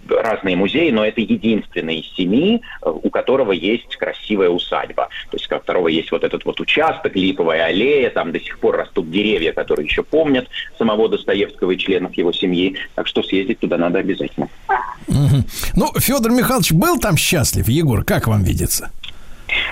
Разные 0.08 0.56
музеи, 0.56 0.90
но 0.90 1.04
это 1.04 1.20
единственный 1.20 2.00
из 2.00 2.14
семи, 2.14 2.62
у 2.82 3.10
которого 3.10 3.52
есть 3.52 3.96
красивая 3.96 4.48
усадьба. 4.48 5.08
То 5.30 5.36
есть 5.36 5.46
у 5.46 5.48
которого 5.48 5.88
есть 5.88 6.10
вот 6.10 6.24
этот 6.24 6.44
вот 6.44 6.60
участок, 6.60 7.14
липовая 7.16 7.66
аллея, 7.66 8.10
там 8.10 8.32
до 8.32 8.40
сих 8.40 8.58
пор 8.58 8.76
растут 8.76 9.10
деревья, 9.10 9.52
которые 9.52 9.86
еще 9.86 10.02
помнят 10.02 10.48
самого 10.78 11.08
Достоевского 11.08 11.70
и 11.70 11.78
членов 11.78 12.14
его 12.14 12.32
семьи. 12.32 12.76
Так 12.94 13.06
что 13.06 13.22
съездить 13.22 13.60
туда 13.60 13.78
надо 13.78 14.00
обязательно. 14.00 14.48
Угу. 15.08 15.44
Ну, 15.76 15.92
Федор 16.00 16.32
Михайлович 16.32 16.72
был 16.72 16.98
там 16.98 17.16
счастлив, 17.16 17.68
Егор, 17.68 18.04
как 18.04 18.26
вам 18.26 18.42
видится? 18.42 18.90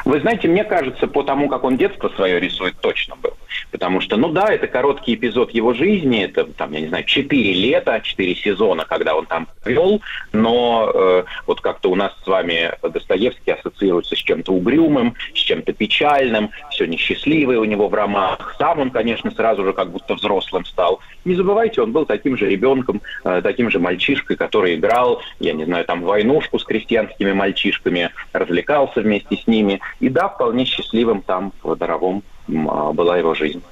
Вы 0.04 0.20
знаете, 0.20 0.48
мне 0.48 0.64
кажется, 0.64 1.06
по 1.06 1.22
тому, 1.22 1.48
как 1.48 1.64
он 1.64 1.76
детство 1.76 2.08
свое 2.10 2.40
рисует, 2.40 2.74
точно 2.80 3.16
был. 3.16 3.32
Потому 3.70 4.00
что, 4.00 4.16
ну 4.16 4.28
да, 4.28 4.52
это 4.52 4.66
короткий 4.66 5.14
эпизод 5.14 5.50
его 5.52 5.74
жизни, 5.74 6.24
это, 6.24 6.44
там, 6.44 6.72
я 6.72 6.80
не 6.80 6.88
знаю, 6.88 7.04
четыре 7.04 7.52
лета, 7.52 8.00
четыре 8.02 8.34
сезона, 8.34 8.84
когда 8.84 9.14
он 9.16 9.26
там 9.26 9.48
вел, 9.64 10.00
но 10.32 10.90
э, 10.94 11.24
вот 11.46 11.60
как-то 11.60 11.90
у 11.90 11.94
нас 11.94 12.12
с 12.22 12.26
вами 12.26 12.72
Достоевский 12.82 13.52
ассоциируется 13.52 14.16
с 14.16 14.18
чем-то 14.18 14.52
угрюмым, 14.52 15.14
с 15.34 15.38
чем-то 15.38 15.72
печальным, 15.72 16.50
все 16.70 16.86
несчастливое 16.86 17.58
у 17.58 17.64
него 17.64 17.88
в 17.88 17.94
романах. 17.94 18.54
Сам 18.58 18.80
он, 18.80 18.90
конечно, 18.90 19.30
сразу 19.30 19.64
же 19.64 19.72
как 19.72 19.90
будто 19.90 20.14
взрослым 20.14 20.64
стал. 20.64 21.00
Не 21.24 21.34
забывайте, 21.34 21.82
он 21.82 21.92
был 21.92 22.06
таким 22.06 22.36
же 22.36 22.48
ребенком, 22.48 23.00
э, 23.24 23.40
таким 23.42 23.70
же 23.70 23.78
мальчишкой, 23.78 24.36
который 24.36 24.74
играл, 24.74 25.22
я 25.40 25.52
не 25.52 25.64
знаю, 25.64 25.84
там, 25.84 26.02
войнушку 26.02 26.58
с 26.58 26.64
крестьянскими 26.64 27.32
мальчишками, 27.32 28.10
развлекался 28.32 29.00
вместе 29.00 29.36
с 29.36 29.46
ними. 29.46 29.63
И 30.00 30.08
да, 30.08 30.28
вполне 30.28 30.64
счастливым 30.64 31.22
там 31.22 31.52
в 31.62 31.76
Даровом 31.76 32.22
а, 32.48 32.92
была 32.92 33.18
его 33.18 33.34
жизнь. 33.34 33.62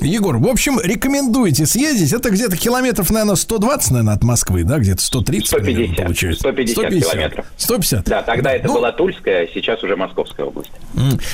Егор, 0.00 0.38
в 0.38 0.46
общем, 0.46 0.80
рекомендуете 0.80 1.66
съездить. 1.66 2.12
Это 2.12 2.30
где-то 2.30 2.56
километров, 2.56 3.10
наверное, 3.10 3.36
120, 3.36 3.90
наверное, 3.90 4.14
от 4.14 4.24
Москвы, 4.24 4.64
да? 4.64 4.78
Где-то 4.78 5.02
130, 5.02 5.46
150, 5.46 5.76
наверное, 5.76 6.04
получается. 6.06 6.40
150, 6.40 6.76
150 6.76 7.12
километров. 7.12 7.46
150? 7.56 8.04
Да, 8.04 8.22
тогда 8.22 8.52
это 8.52 8.66
ну, 8.68 8.74
была 8.74 8.92
Тульская, 8.92 9.48
сейчас 9.52 9.82
уже 9.82 9.96
Московская 9.96 10.46
область. 10.46 10.70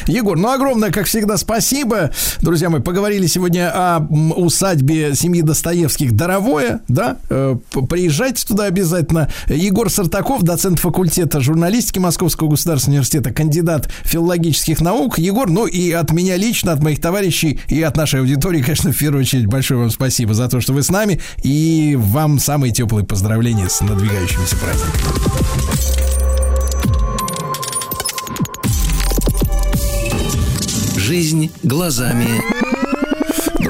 Егор, 0.07 0.39
ну, 0.39 0.51
огромное, 0.51 0.91
как 0.91 1.07
всегда, 1.07 1.37
спасибо. 1.37 2.11
Друзья, 2.41 2.71
мы 2.71 2.81
поговорили 2.81 3.27
сегодня 3.27 3.71
о 3.73 4.01
усадьбе 4.37 5.15
семьи 5.15 5.43
Достоевских 5.43 6.13
Доровое, 6.13 6.81
да? 6.89 7.19
Э, 7.29 7.57
приезжайте 7.89 8.47
туда 8.47 8.65
обязательно. 8.65 9.31
Егор 9.49 9.91
Сартаков, 9.91 10.43
доцент 10.43 10.79
факультета 10.79 11.41
журналистики 11.41 11.99
Московского 11.99 12.49
государственного 12.49 12.99
университета, 12.99 13.33
кандидат 13.33 13.91
филологических 14.05 14.81
наук. 14.81 15.19
Егор, 15.19 15.49
ну 15.49 15.67
и 15.67 15.93
от 15.93 16.11
меня 16.13 16.37
лично, 16.37 16.73
от 16.73 16.83
моих 16.83 17.01
товарищей 17.01 17.61
и 17.69 17.83
от 17.83 17.97
нашей 17.97 18.21
аудитории 18.21 18.50
аудитории, 18.51 18.63
конечно, 18.63 18.93
в 18.93 18.99
первую 18.99 19.23
очередь 19.23 19.47
большое 19.47 19.81
вам 19.81 19.91
спасибо 19.91 20.35
за 20.35 20.49
то, 20.49 20.61
что 20.61 20.73
вы 20.73 20.83
с 20.83 20.91
нами. 20.91 21.21
И 21.43 21.97
вам 21.99 22.39
самые 22.39 22.73
теплые 22.73 23.07
поздравления 23.07 23.69
с 23.69 23.81
надвигающимся 23.81 24.57
праздником. 24.57 25.01
Жизнь 30.97 31.51
глазами 31.63 32.60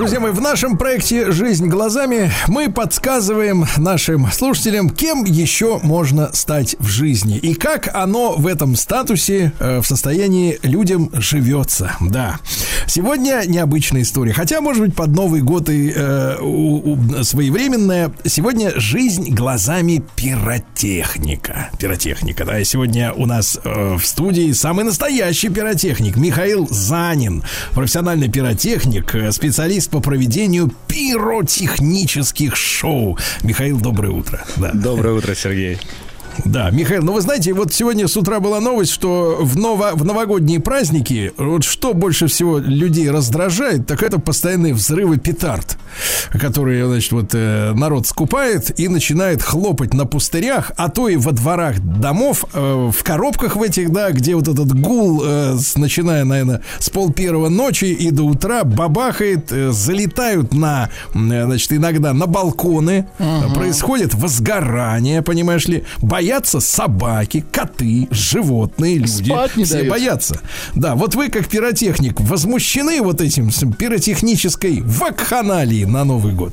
Друзья 0.01 0.19
мои, 0.19 0.33
в 0.33 0.41
нашем 0.41 0.79
проекте 0.79 1.31
«Жизнь 1.31 1.67
глазами» 1.67 2.33
мы 2.49 2.73
подсказываем 2.73 3.67
нашим 3.77 4.33
слушателям, 4.33 4.89
кем 4.89 5.25
еще 5.25 5.79
можно 5.83 6.31
стать 6.33 6.75
в 6.79 6.87
жизни 6.87 7.37
и 7.37 7.53
как 7.53 7.95
оно 7.95 8.33
в 8.33 8.47
этом 8.47 8.77
статусе, 8.77 9.53
э, 9.61 9.81
в 9.83 9.87
состоянии 9.87 10.59
людям 10.63 11.11
живется. 11.13 11.93
Да. 12.01 12.39
Сегодня 12.87 13.43
необычная 13.47 14.01
история. 14.01 14.33
Хотя, 14.33 14.63
может 14.63 14.83
быть, 14.83 14.95
под 14.95 15.11
Новый 15.11 15.43
год 15.43 15.69
и 15.69 15.93
э, 15.95 16.39
у, 16.41 16.95
у, 16.95 17.23
своевременная. 17.23 18.11
Сегодня 18.25 18.73
жизнь 18.81 19.35
глазами 19.35 20.03
пиротехника. 20.17 21.69
Пиротехника, 21.79 22.47
да. 22.47 22.59
И 22.59 22.65
сегодня 22.65 23.13
у 23.13 23.27
нас 23.27 23.61
э, 23.63 23.97
в 23.97 24.07
студии 24.07 24.51
самый 24.53 24.87
настоящий 24.87 25.51
пиротехник 25.51 26.17
Михаил 26.17 26.67
Занин. 26.71 27.45
Профессиональный 27.75 28.31
пиротехник, 28.31 29.15
э, 29.15 29.31
по 29.91 30.01
проведению 30.01 30.73
пиротехнических 30.89 32.57
шоу. 32.57 33.19
Михаил, 33.43 33.81
доброе 33.81 34.13
утро. 34.13 34.45
Да. 34.57 34.73
Доброе 34.73 35.15
утро, 35.15 35.35
Сергей. 35.35 35.79
Да, 36.45 36.71
Михаил, 36.71 37.03
ну 37.03 37.13
вы 37.13 37.21
знаете, 37.21 37.53
вот 37.53 37.73
сегодня 37.73 38.09
с 38.09 38.17
утра 38.17 38.41
была 38.41 38.61
новость, 38.61 38.93
что 38.93 39.39
в, 39.41 39.57
ново, 39.57 39.93
в 39.95 40.05
новогодние 40.05 40.61
праздники, 40.61 41.33
вот 41.37 41.65
что 41.65 41.95
больше 41.95 42.27
всего 42.27 42.59
людей 42.59 43.11
раздражает, 43.11 43.87
так 43.87 44.03
это 44.03 44.19
постоянные 44.19 44.75
взрывы 44.75 45.19
петард, 45.19 45.79
которые, 46.33 46.87
значит, 46.87 47.13
вот 47.13 47.31
э, 47.35 47.73
народ 47.75 48.07
скупает 48.07 48.79
и 48.79 48.89
начинает 48.89 49.43
хлопать 49.43 49.95
на 49.95 50.07
пустырях, 50.07 50.73
а 50.77 50.89
то 50.89 51.09
и 51.09 51.17
во 51.17 51.33
дворах 51.33 51.81
домов, 51.81 52.45
э, 52.53 52.91
в 52.91 53.03
коробках 53.03 53.57
в 53.57 53.63
этих, 53.63 53.91
да, 53.91 54.11
где 54.11 54.35
вот 54.35 54.49
этот 54.49 54.73
гул, 54.73 55.23
э, 55.25 55.57
с, 55.59 55.77
начиная, 55.77 56.25
наверное, 56.25 56.63
с 56.79 56.91
пол 56.91 57.13
первого 57.13 57.49
ночи 57.49 57.87
и 57.87 58.11
до 58.11 58.25
утра 58.25 58.65
бабахает, 58.65 59.53
э, 59.53 59.73
залетают 59.73 60.55
на, 60.55 60.91
э, 61.15 61.45
значит, 61.45 61.73
иногда 61.73 62.13
на 62.13 62.27
балконы, 62.27 63.09
uh-huh. 63.19 63.55
происходит 63.55 64.15
возгорание, 64.15 65.23
понимаешь 65.23 65.67
ли, 65.67 65.85
боятся 66.21 66.61
собаки, 66.61 67.43
коты, 67.51 68.07
животные, 68.11 68.99
люди. 68.99 69.31
Спать 69.31 69.57
не 69.57 69.65
Все 69.65 69.77
дают. 69.77 69.89
боятся. 69.89 70.41
Да, 70.75 70.95
вот 70.95 71.15
вы 71.15 71.31
как 71.31 71.49
пиротехник 71.49 72.21
возмущены 72.21 73.01
вот 73.01 73.23
этим 73.23 73.51
пиротехнической 73.51 74.83
вакханалией 74.83 75.87
на 75.87 76.05
Новый 76.05 76.35
год? 76.35 76.53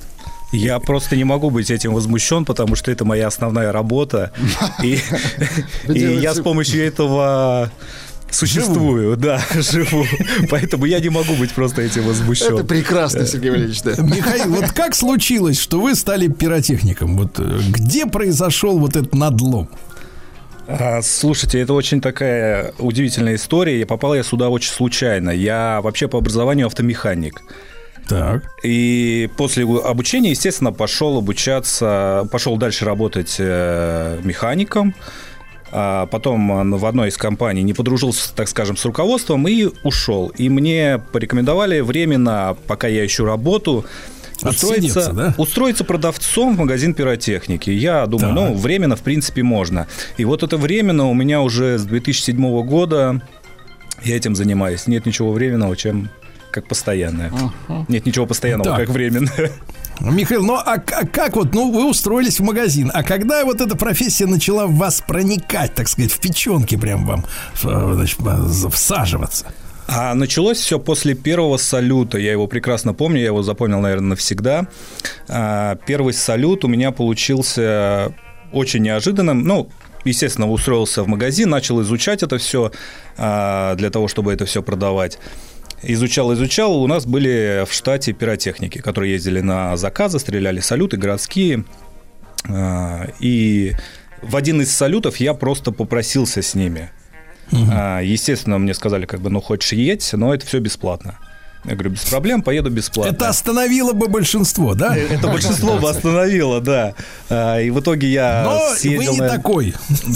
Я 0.53 0.79
просто 0.79 1.17
не 1.17 1.25
могу 1.25 1.49
быть 1.49 1.69
этим 1.69 1.93
возмущен, 1.93 2.45
потому 2.45 2.77
что 2.77 2.91
это 2.91 3.03
моя 3.03 3.27
основная 3.27 3.73
работа. 3.73 4.31
И, 4.81 5.01
я 5.93 6.33
с 6.33 6.39
помощью 6.39 6.87
этого 6.87 7.69
существую, 8.31 9.17
да, 9.17 9.41
живу. 9.53 10.05
Поэтому 10.49 10.85
я 10.85 10.99
не 10.99 11.09
могу 11.09 11.33
быть 11.35 11.51
просто 11.51 11.81
этим 11.81 12.03
возмущен. 12.03 12.53
Это 12.53 12.63
прекрасно, 12.63 13.25
Сергей 13.25 13.51
Валерьевич, 13.51 13.81
да. 13.81 13.95
Михаил, 14.01 14.49
вот 14.49 14.71
как 14.71 14.95
случилось, 14.95 15.59
что 15.59 15.79
вы 15.79 15.95
стали 15.95 16.27
пиротехником? 16.27 17.17
Вот 17.17 17.39
э, 17.39 17.59
где 17.69 18.05
произошел 18.05 18.77
вот 18.79 18.95
этот 18.95 19.13
надлом? 19.13 19.69
А, 20.67 21.01
Слушайте, 21.01 21.59
это 21.59 21.73
очень 21.73 22.01
такая 22.01 22.73
удивительная 22.77 23.35
история. 23.35 23.79
Я 23.79 23.85
попал 23.85 24.13
я 24.13 24.23
сюда 24.23 24.49
очень 24.49 24.71
случайно. 24.71 25.29
Я 25.29 25.79
вообще 25.81 26.07
по 26.07 26.17
образованию 26.17 26.67
автомеханик. 26.67 27.41
Так. 28.07 28.43
И 28.63 29.29
после 29.37 29.65
обучения, 29.65 30.31
естественно, 30.31 30.71
пошел 30.71 31.17
обучаться, 31.17 32.27
пошел 32.31 32.57
дальше 32.57 32.85
работать 32.85 33.35
э, 33.37 34.19
механиком. 34.23 34.95
А 35.71 36.05
потом 36.05 36.73
э, 36.73 36.77
в 36.77 36.85
одной 36.85 37.09
из 37.09 37.17
компаний 37.17 37.63
не 37.63 37.73
подружился, 37.73 38.33
так 38.33 38.47
скажем, 38.47 38.77
с 38.77 38.85
руководством 38.85 39.47
и 39.47 39.69
ушел. 39.83 40.29
И 40.37 40.49
мне 40.49 41.01
порекомендовали 41.11 41.81
временно, 41.81 42.55
пока 42.67 42.87
я 42.87 43.05
ищу 43.05 43.25
работу, 43.25 43.85
устроиться, 44.41 45.11
да? 45.13 45.33
устроиться 45.37 45.83
продавцом 45.83 46.55
в 46.55 46.59
магазин 46.59 46.93
пиротехники. 46.93 47.69
Я 47.69 48.05
думаю, 48.05 48.35
Так. 48.35 48.49
ну, 48.49 48.53
временно, 48.55 48.95
в 48.95 49.01
принципе, 49.01 49.43
можно. 49.43 49.87
И 50.17 50.25
вот 50.25 50.43
это 50.43 50.57
временно 50.57 51.09
у 51.09 51.13
меня 51.13 51.41
уже 51.41 51.77
с 51.77 51.83
2007 51.83 52.63
года 52.63 53.21
я 54.03 54.15
этим 54.15 54.35
занимаюсь. 54.35 54.87
Нет 54.87 55.05
ничего 55.05 55.31
временного, 55.31 55.75
чем 55.75 56.09
как 56.51 56.67
постоянное. 56.67 57.31
Нет 57.87 58.05
ничего 58.05 58.25
постоянного, 58.25 58.71
Так. 58.77 58.85
как 58.85 58.89
временное. 58.89 59.51
Михаил, 59.99 60.43
ну 60.43 60.55
а, 60.55 60.73
а 60.75 60.79
как 60.79 61.35
вот, 61.35 61.53
ну 61.53 61.71
вы 61.71 61.89
устроились 61.89 62.39
в 62.39 62.43
магазин, 62.43 62.91
а 62.93 63.03
когда 63.03 63.43
вот 63.45 63.61
эта 63.61 63.75
профессия 63.75 64.25
начала 64.25 64.67
в 64.67 64.75
вас 64.75 65.01
проникать, 65.05 65.73
так 65.73 65.87
сказать, 65.87 66.11
в 66.11 66.19
печенки 66.19 66.75
прям 66.75 67.05
вам 67.05 67.25
э, 67.63 67.91
значит, 67.93 68.19
э, 68.19 68.69
всаживаться? 68.69 69.45
А 69.87 70.13
началось 70.13 70.57
все 70.57 70.79
после 70.79 71.15
первого 71.15 71.57
салюта. 71.57 72.17
Я 72.17 72.33
его 72.33 72.47
прекрасно 72.47 72.93
помню, 72.93 73.19
я 73.19 73.27
его 73.27 73.41
запомнил, 73.41 73.79
наверное, 73.79 74.09
навсегда. 74.09 74.67
А, 75.29 75.77
Первый 75.87 76.13
салют 76.13 76.65
у 76.65 76.67
меня 76.67 76.91
получился 76.91 78.13
очень 78.51 78.81
неожиданным. 78.81 79.43
Ну, 79.43 79.69
естественно, 80.03 80.49
устроился 80.49 81.03
в 81.03 81.07
магазин, 81.07 81.49
начал 81.49 81.81
изучать 81.81 82.21
это 82.21 82.37
все 82.37 82.71
для 83.15 83.89
того, 83.91 84.07
чтобы 84.07 84.33
это 84.33 84.45
все 84.45 84.61
продавать. 84.61 85.19
Изучал, 85.83 86.33
изучал. 86.33 86.81
У 86.81 86.87
нас 86.87 87.05
были 87.05 87.63
в 87.67 87.73
штате 87.73 88.13
пиротехники, 88.13 88.79
которые 88.79 89.13
ездили 89.13 89.41
на 89.41 89.77
заказы, 89.77 90.19
стреляли 90.19 90.59
салюты 90.59 90.97
городские. 90.97 91.65
А, 92.49 93.07
И 93.19 93.73
в 94.21 94.35
один 94.35 94.61
из 94.61 94.71
салютов 94.71 95.17
я 95.17 95.33
просто 95.33 95.71
попросился 95.71 96.41
с 96.41 96.55
ними. 96.55 96.89
А, 97.51 98.01
Естественно, 98.01 98.57
мне 98.57 98.73
сказали, 98.73 99.05
как 99.05 99.21
бы, 99.21 99.29
ну, 99.29 99.39
хочешь 99.39 99.71
едь, 99.73 100.09
но 100.13 100.33
это 100.33 100.45
все 100.45 100.59
бесплатно. 100.59 101.19
Я 101.67 101.73
говорю, 101.73 101.89
без 101.91 102.05
проблем, 102.05 102.41
поеду 102.43 102.69
бесплатно. 102.69 103.11
Это 103.13 103.27
остановило 103.27 103.91
бы 103.91 104.07
большинство, 104.07 104.73
да? 104.73 104.95
Это 104.95 105.27
большинство 105.27 105.77
бы 105.77 105.89
остановило, 105.89 106.61
да. 106.61 106.93
А, 107.29 107.59
И 107.59 107.69
в 107.71 107.81
итоге 107.81 108.07
я 108.07 108.43
Но 108.45 108.75
съездил... 108.75 109.11
вы 109.11 109.17
не 109.17 109.21
на- 109.21 109.29
такой. 109.29 109.73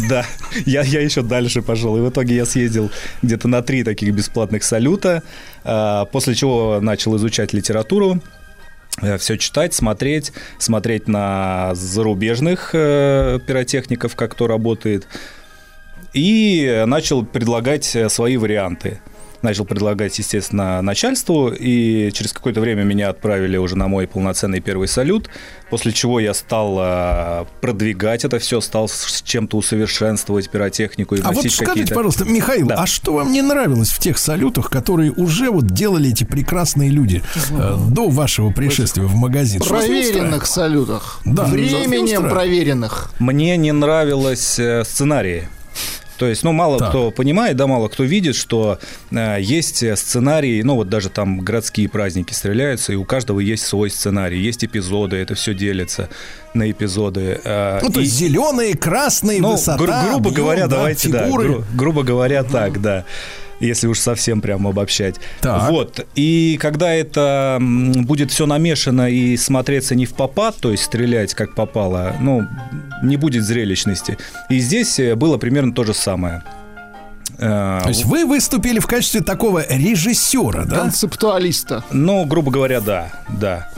Да, 0.10 0.26
я, 0.66 0.82
я 0.82 1.02
еще 1.02 1.22
дальше 1.22 1.62
пошел. 1.62 1.98
И 1.98 2.00
в 2.00 2.10
итоге 2.10 2.36
я 2.36 2.46
съездил 2.46 2.90
где-то 3.22 3.50
на 3.50 3.62
три 3.62 3.84
таких 3.84 4.14
бесплатных 4.14 4.64
салюта, 4.64 5.24
а, 5.66 6.06
после 6.06 6.36
чего 6.36 6.80
начал 6.82 7.18
изучать 7.18 7.52
литературу, 7.52 8.22
все 9.20 9.38
читать, 9.38 9.74
смотреть, 9.74 10.32
смотреть 10.58 11.08
на 11.08 11.74
зарубежных 11.76 12.72
э, 12.74 13.40
пиротехников, 13.46 14.16
как 14.16 14.34
кто 14.34 14.48
работает, 14.48 15.08
и 16.14 16.84
начал 16.86 17.26
предлагать 17.26 17.96
э, 17.96 18.10
свои 18.10 18.36
варианты. 18.36 19.00
Начал 19.42 19.66
предлагать, 19.66 20.18
естественно, 20.20 20.82
начальству, 20.82 21.50
и 21.50 22.12
через 22.12 22.32
какое-то 22.34 22.62
время 22.62 22.84
меня 22.84 23.10
отправили 23.10 23.58
уже 23.58 23.76
на 23.76 23.88
мой 23.88 24.08
полноценный 24.08 24.60
первый 24.60 24.88
салют, 24.88 25.30
после 25.70 25.92
чего 25.94 26.20
я 26.20 26.34
стал 26.34 26.78
э, 26.80 27.46
продвигать 27.60 28.24
это 28.24 28.38
все, 28.40 28.62
стал 28.62 28.88
с 28.88 29.22
чем-то 29.24 29.58
усовершенствовать 29.58 30.50
пиротехнику 30.50 31.16
и 31.16 31.22
А 31.22 31.32
вот 31.32 31.46
скажите, 31.50 31.94
пожалуйста, 31.94 32.26
Михаил, 32.26 32.68
Да. 32.68 32.76
а 32.76 32.86
что 32.86 33.14
вам 33.14 33.32
не 33.32 33.42
нравилось 33.42 33.90
в 33.90 34.00
тех 34.00 34.18
салютах, 34.18 34.70
которые 34.70 35.12
уже 35.12 35.50
вот 35.50 35.66
делали 35.68 36.12
эти 36.12 36.24
прекрасные 36.24 36.90
люди 36.90 37.24
э, 37.52 37.78
до 37.90 38.10
вашего 38.10 38.52
пришествия 38.52 39.06
в 39.06 39.16
магазин? 39.16 39.62
Проверенных 39.62 40.46
салютах. 40.46 41.20
Да, 41.26 41.46
Временем 41.46 42.30
проверенных. 42.30 43.12
Мне 43.20 43.58
не 43.58 43.72
нравилось 43.72 44.60
э, 44.60 44.84
сценарии. 44.86 45.48
То 46.22 46.28
есть, 46.28 46.44
ну, 46.44 46.52
мало 46.52 46.78
Так. 46.78 46.90
кто 46.90 47.10
понимает, 47.10 47.56
да, 47.58 47.66
мало 47.66 47.88
кто 47.88 48.04
видит, 48.04 48.36
что 48.36 48.78
э, 49.10 49.38
есть 49.42 49.78
сценарии, 49.98 50.62
ну, 50.62 50.76
вот 50.76 50.88
даже 50.88 51.10
там 51.10 51.40
городские 51.40 51.90
праздники 51.90 52.32
стреляются, 52.32 52.94
и 52.94 52.96
у 52.96 53.06
каждого 53.06 53.40
есть 53.40 53.66
свой 53.66 53.90
сценарий, 53.90 54.40
есть 54.40 54.64
эпизоды, 54.64 55.16
это 55.16 55.34
все 55.34 55.56
делится 55.56 56.10
на 56.54 56.70
эпизоды. 56.70 57.42
э, 57.44 57.80
Ну, 57.82 57.90
то 57.90 58.00
и- 58.00 58.04
есть 58.04 58.16
зеленые, 58.16 58.78
красные, 58.78 59.42
ну, 59.42 59.54
высота, 59.54 59.78
гру- 59.78 59.88
грубо 60.12 60.30
объем, 60.30 60.34
говоря, 60.36 60.68
да, 60.68 60.76
давайте, 60.76 61.10
да, 61.10 61.26
фигуры. 61.26 61.48
гру- 61.48 61.64
грубо 61.74 62.04
говоря, 62.04 62.44
так, 62.44 62.80
да. 62.80 63.04
Если 63.62 63.88
уж 63.88 64.00
совсем 64.00 64.42
прям 64.42 64.68
обобщать. 64.68 65.16
Так. 65.40 65.70
Вот. 65.70 66.06
И 66.16 66.58
когда 66.60 66.92
это 66.94 67.58
будет 67.62 68.32
все 68.32 68.46
намешано 68.46 69.10
и 69.10 69.38
смотреться 69.38 69.96
не 69.96 70.06
в 70.06 70.14
попад, 70.14 70.56
то 70.58 70.72
есть 70.72 70.84
стрелять 70.84 71.34
как 71.34 71.56
попало, 71.56 72.16
ну, 72.20 72.48
не 73.04 73.18
будет 73.18 73.44
зрелищности. 73.44 74.18
И 74.50 74.60
здесь 74.60 75.00
э, 75.00 75.16
было 75.16 75.38
примерно 75.38 75.74
то 75.74 75.84
же 75.84 75.94
самое. 75.94 76.44
Э, 77.38 77.80
То 77.84 77.90
есть 77.90 78.06
вы 78.06 78.26
выступили 78.26 78.80
в 78.80 78.88
качестве 78.88 79.22
такого 79.22 79.66
режиссера, 79.68 80.66
да? 80.66 80.78
Концептуалиста. 80.78 81.84
Ну, 81.92 82.26
грубо 82.26 82.52
говоря, 82.52 82.82
да, 82.82 83.12
да. 83.30 83.70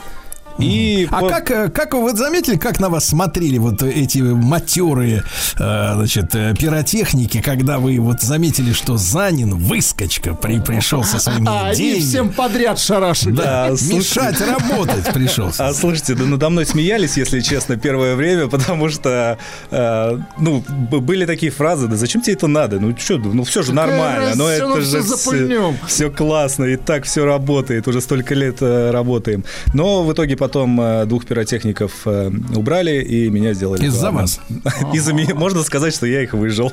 И 0.58 1.08
А 1.10 1.20
по- 1.20 1.28
как, 1.28 1.50
э, 1.50 1.68
как 1.68 1.94
вы 1.94 2.14
заметили, 2.16 2.56
как 2.56 2.78
на 2.80 2.88
вас 2.88 3.06
смотрели 3.06 3.58
вот 3.58 3.82
эти 3.82 4.18
матерые, 4.18 5.24
э, 5.58 5.92
значит, 5.94 6.34
э, 6.34 6.54
пиротехники, 6.58 7.40
когда 7.40 7.78
вы 7.78 7.98
вот 7.98 8.20
заметили, 8.22 8.72
что 8.72 8.96
Занин 8.96 9.54
выскочка 9.56 10.34
при, 10.34 10.60
пришел 10.60 11.02
со 11.02 11.18
своими 11.18 11.48
А 11.48 11.66
они 11.66 11.74
идеями, 11.74 12.00
всем 12.00 12.32
подряд 12.32 12.78
шарашили. 12.78 13.32
да, 13.32 13.70
мешать 13.82 14.40
работать 14.40 15.12
пришел. 15.12 15.50
А 15.58 15.72
слушайте, 15.74 16.14
да 16.14 16.24
надо 16.24 16.48
мной 16.50 16.66
смеялись, 16.66 17.16
если 17.16 17.40
честно, 17.40 17.76
первое 17.76 18.14
время, 18.14 18.46
потому 18.54 18.88
что, 18.90 19.38
э, 19.70 20.18
ну, 20.38 20.60
были 20.90 21.26
такие 21.26 21.50
фразы, 21.50 21.88
да 21.88 21.96
зачем 21.96 22.22
тебе 22.22 22.34
это 22.34 22.46
надо? 22.46 22.78
Ну, 22.78 22.96
что, 22.96 23.18
ну, 23.18 23.42
все 23.44 23.62
же 23.62 23.72
нормально, 23.72 24.26
разница, 24.28 24.38
ну, 24.38 24.48
это 24.48 24.80
же 24.80 25.02
запульнем. 25.02 25.76
все 25.88 26.10
классно, 26.10 26.64
и 26.64 26.76
так 26.76 27.04
все 27.04 27.24
работает, 27.24 27.88
уже 27.88 28.00
столько 28.00 28.34
лет 28.34 28.58
э, 28.60 28.90
работаем. 28.92 29.44
Но 29.72 30.04
в 30.04 30.12
итоге 30.12 30.36
потом 30.44 30.78
э, 30.78 31.06
двух 31.06 31.24
пиротехников 31.24 32.02
э, 32.04 32.30
убрали, 32.54 33.02
и 33.02 33.30
меня 33.30 33.54
сделали 33.54 33.86
Из-за 33.86 34.10
вас? 34.10 34.40
Из-за 34.92 35.14
меня, 35.14 35.34
можно 35.34 35.62
сказать, 35.62 35.94
что 35.94 36.06
я 36.06 36.22
их 36.22 36.34
выжил. 36.34 36.70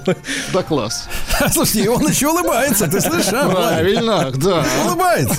Да 0.52 0.62
класс. 0.62 1.08
Слушайте, 1.54 1.86
и 1.86 1.88
он 1.88 2.06
еще 2.06 2.28
улыбается, 2.28 2.88
ты 2.88 3.00
слышишь? 3.00 3.32
Владик? 3.32 3.56
Правильно, 3.56 4.32
да. 4.36 4.66
Улыбается. 4.86 5.36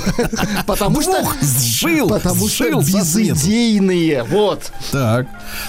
Потому 0.67 1.03
что... 1.03 1.23
Сжил, 1.43 2.09
Потому 2.09 2.49
что 2.49 2.71
безыдейные. 2.81 4.23
Вот. 4.23 4.73
Так, 4.91 5.27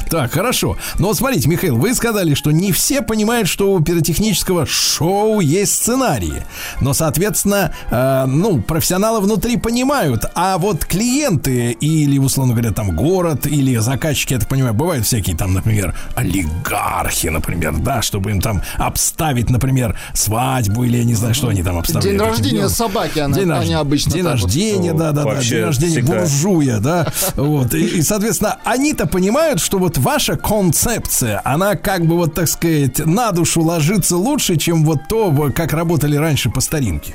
так, 0.10 0.32
хорошо. 0.32 0.78
Но 1.00 1.08
вот 1.08 1.18
смотрите, 1.18 1.50
Михаил, 1.50 1.76
вы 1.76 1.94
сказали, 1.94 2.34
что 2.34 2.52
не 2.52 2.72
все 2.72 3.02
понимают, 3.02 3.50
что 3.50 3.74
у 3.74 3.82
пиротехнического 3.82 4.66
шоу 4.66 5.42
есть 5.42 5.74
сценарии. 5.74 6.44
Но, 6.80 6.94
соответственно, 6.94 7.74
э, 7.92 8.26
ну, 8.26 8.62
профессионалы 8.62 9.20
внутри 9.20 9.58
понимают. 9.58 10.24
А 10.34 10.58
вот 10.58 10.86
клиенты 10.86 11.72
или, 11.72 12.18
условно 12.20 12.53
говоря, 12.54 12.72
там 12.72 12.96
город 12.96 13.46
или 13.48 13.76
заказчики, 13.78 14.34
я 14.34 14.40
так 14.40 14.50
понимаю, 14.50 14.74
бывают 14.74 15.06
всякие 15.06 15.36
там, 15.36 15.54
например, 15.54 15.94
олигархи, 16.16 17.28
например, 17.28 17.74
да, 17.78 18.02
чтобы 18.02 18.32
им 18.32 18.42
там 18.42 18.62
обставить, 18.78 19.50
например, 19.50 19.98
свадьбу 20.14 20.84
или 20.84 20.98
я 20.98 21.04
не 21.04 21.14
знаю, 21.16 21.34
что 21.34 21.48
они 21.50 21.64
там 21.64 21.78
обставляют. 21.78 22.18
День 22.20 22.28
рождения 22.28 22.58
делом. 22.58 22.70
собаки, 22.70 23.20
она- 23.20 23.36
День 23.36 23.44
они 23.44 23.52
рождения, 23.54 23.78
обычно 23.78 24.12
День 24.14 24.24
так 24.24 24.34
вот. 24.36 24.44
рождения, 24.44 24.94
да, 24.94 25.12
да, 25.12 25.24
да. 25.24 25.36
День 25.42 25.64
рождения 25.64 25.92
всегда. 25.94 26.20
буржуя, 26.20 26.80
да. 26.80 27.08
Вот. 27.36 27.74
И, 27.74 27.84
и, 27.86 28.02
соответственно, 28.02 28.58
они-то 28.64 29.08
понимают, 29.08 29.60
что 29.60 29.78
вот 29.78 29.98
ваша 29.98 30.36
концепция, 30.36 31.42
она 31.44 31.76
как 31.76 32.06
бы 32.06 32.16
вот, 32.16 32.34
так 32.34 32.48
сказать, 32.48 33.00
на 33.06 33.32
душу 33.32 33.62
ложится 33.62 34.18
лучше, 34.18 34.58
чем 34.58 34.84
вот 34.86 35.08
то, 35.10 35.52
как 35.56 35.74
работали 35.74 36.16
раньше 36.16 36.50
по 36.50 36.62
старинке. 36.62 37.14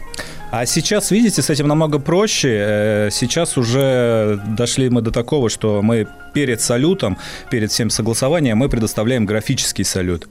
А 0.51 0.65
сейчас, 0.65 1.11
видите, 1.11 1.43
с 1.43 1.51
этим 1.51 1.69
намного 1.69 1.99
проще. 1.99 2.49
Э, 2.49 3.09
Сейчас 3.11 3.59
уже 3.59 4.41
дошли 4.57 4.89
мы 4.89 5.03
до 5.03 5.11
такого, 5.11 5.51
что 5.51 5.83
мы 5.83 6.07
перед 6.33 6.61
салютом, 6.61 7.19
перед 7.51 7.71
всем 7.71 7.91
согласованием, 7.91 8.57
мы 8.57 8.69
предоставляем 8.71 9.27
графический 9.27 9.85
салют. 9.85 10.27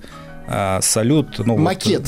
А, 0.47 0.79
салют, 0.81 1.39
ну, 1.39 1.55
вот, 1.55 1.61
Макет 1.61 2.07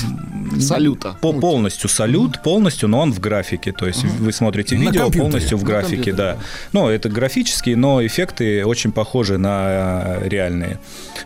салюта. 0.59 1.15
по 1.21 1.33
полностью 1.33 1.89
салют, 1.89 2.41
полностью, 2.41 2.89
но 2.89 2.99
он 3.01 3.11
в 3.11 3.19
графике. 3.19 3.71
То 3.71 3.85
есть 3.85 4.03
вы 4.03 4.31
смотрите 4.31 4.75
На 4.75 4.83
видео 4.83 5.03
компьютере. 5.03 5.21
полностью 5.23 5.57
в 5.57 5.63
графике, 5.63 6.13
да. 6.13 6.37
Ну, 6.71 6.87
это 6.87 7.09
графические, 7.09 7.75
но 7.75 8.05
эффекты 8.05 8.65
очень 8.65 8.91
похожи 8.91 9.37
на 9.37 10.19
э, 10.21 10.29
реальные. 10.29 10.79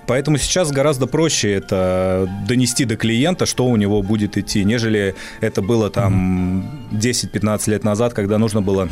Поэтому 0.08 0.38
сейчас 0.38 0.72
гораздо 0.72 1.06
проще 1.08 1.52
это 1.54 2.28
донести 2.48 2.86
до 2.86 2.96
клиента, 2.96 3.46
что 3.46 3.66
у 3.66 3.76
него 3.76 4.02
будет 4.02 4.38
идти, 4.38 4.64
нежели 4.64 5.16
это 5.40 5.62
было 5.62 5.90
там 5.90 6.66
10-15 6.92 7.70
лет 7.70 7.84
назад, 7.84 8.14
когда 8.14 8.38
нужно 8.38 8.62
было 8.62 8.88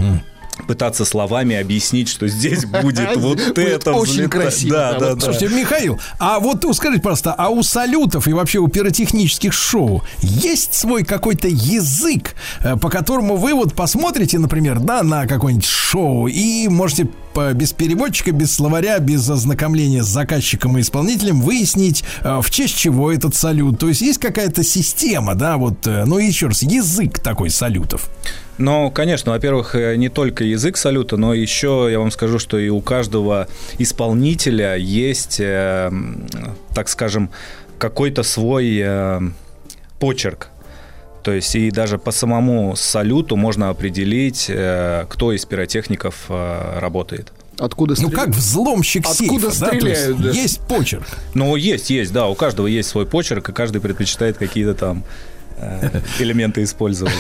пытаться 0.68 1.06
словами 1.06 1.56
объяснить, 1.56 2.10
что 2.10 2.28
здесь 2.28 2.66
будет 2.66 3.16
вот 3.18 3.40
это 3.58 3.94
очень 3.94 4.30
красиво, 4.30 4.76
Да, 4.76 5.00
да, 5.00 5.16
да. 5.16 5.22
Слушайте, 5.22 5.56
Михаил, 5.56 6.00
а 6.20 6.40
вот 6.40 6.64
вы 6.66 6.74
скажите 6.74 7.02
просто, 7.02 7.34
а 7.34 7.50
у 7.50 7.64
салютов 7.64 8.28
и 8.28 8.34
вообще 8.34 8.60
у 8.60 8.68
пиротехнических 8.68 9.54
шоу 9.54 10.04
есть 10.22 10.74
свой 10.74 11.04
какой-то 11.04 11.48
язык, 11.48 12.36
э, 12.62 12.76
по 12.78 12.90
которому 12.90 13.36
вы 13.36 13.54
вот 13.54 13.74
посмотрите, 13.74 14.40
например, 14.40 14.80
да, 14.80 15.04
на 15.04 15.28
какое-нибудь 15.28 15.66
шоу 15.66 16.28
и 16.28 16.68
можете 16.68 17.08
без 17.54 17.74
переводчика, 17.74 18.32
без 18.32 18.54
словаря, 18.54 19.00
без 19.00 19.30
ознакомления 19.30 20.04
с 20.04 20.08
заказчиком 20.08 20.78
и 20.78 20.82
исполнителем 20.82 21.42
выяснить, 21.42 22.04
э, 22.24 22.40
в 22.42 22.50
честь 22.50 22.78
чего 22.78 23.12
этот 23.12 23.36
салют. 23.36 23.80
То 23.80 23.88
есть 23.88 24.02
есть 24.02 24.20
какая-то 24.20 24.64
система, 24.64 25.36
да, 25.36 25.58
вот, 25.58 25.88
э, 25.88 26.06
ну 26.06 26.18
еще 26.18 26.48
раз, 26.48 26.64
язык 26.64 27.20
такой 27.20 27.50
салютов. 27.50 28.10
Но, 28.62 28.92
конечно, 28.92 29.32
во-первых, 29.32 29.76
э, 29.76 29.96
не 29.96 30.10
только 30.10 30.44
язык 30.44 30.78
салюта, 30.78 31.18
но 31.18 31.34
еще 31.34 31.88
я 31.92 32.00
вам 32.00 32.12
скажу, 32.12 32.38
что 32.38 32.60
и 32.60 32.70
у 32.70 32.80
каждого 32.80 33.48
исполнителя 33.80 34.76
есть, 34.76 35.40
э, 35.40 35.92
так 36.76 36.88
скажем, 36.88 37.32
какой-то 37.80 38.22
свой 38.22 38.80
э, 38.80 39.20
почерк. 40.00 40.50
То 41.24 41.32
есть 41.32 41.56
и 41.56 41.72
даже 41.72 41.98
по 41.98 42.12
самому 42.12 42.76
салюту 42.76 43.36
можно 43.36 43.70
определить, 43.70 44.46
э, 44.48 45.06
кто 45.10 45.34
из 45.34 45.46
пиротехников 45.46 46.26
э, 46.30 46.80
работает. 46.80 47.34
Откуда 47.58 47.92
Ну 47.92 48.10
стреляют? 48.10 48.20
как 48.20 48.30
взломщик 48.36 49.06
Откуда 49.08 49.52
сейфа, 49.52 49.60
да, 49.60 49.68
стреляют, 49.68 50.22
да. 50.22 50.30
есть 50.32 50.62
почерк. 50.68 51.08
Ну, 51.34 51.56
есть, 51.56 51.90
есть, 51.90 52.14
да, 52.14 52.28
у 52.28 52.36
каждого 52.36 52.68
есть 52.68 52.90
свой 52.90 53.06
почерк, 53.06 53.50
и 53.50 53.54
каждый 53.54 53.82
предпочитает 53.82 54.38
какие-то 54.38 54.74
там 54.74 55.04
элементы 56.20 56.64
использовать. 56.64 57.14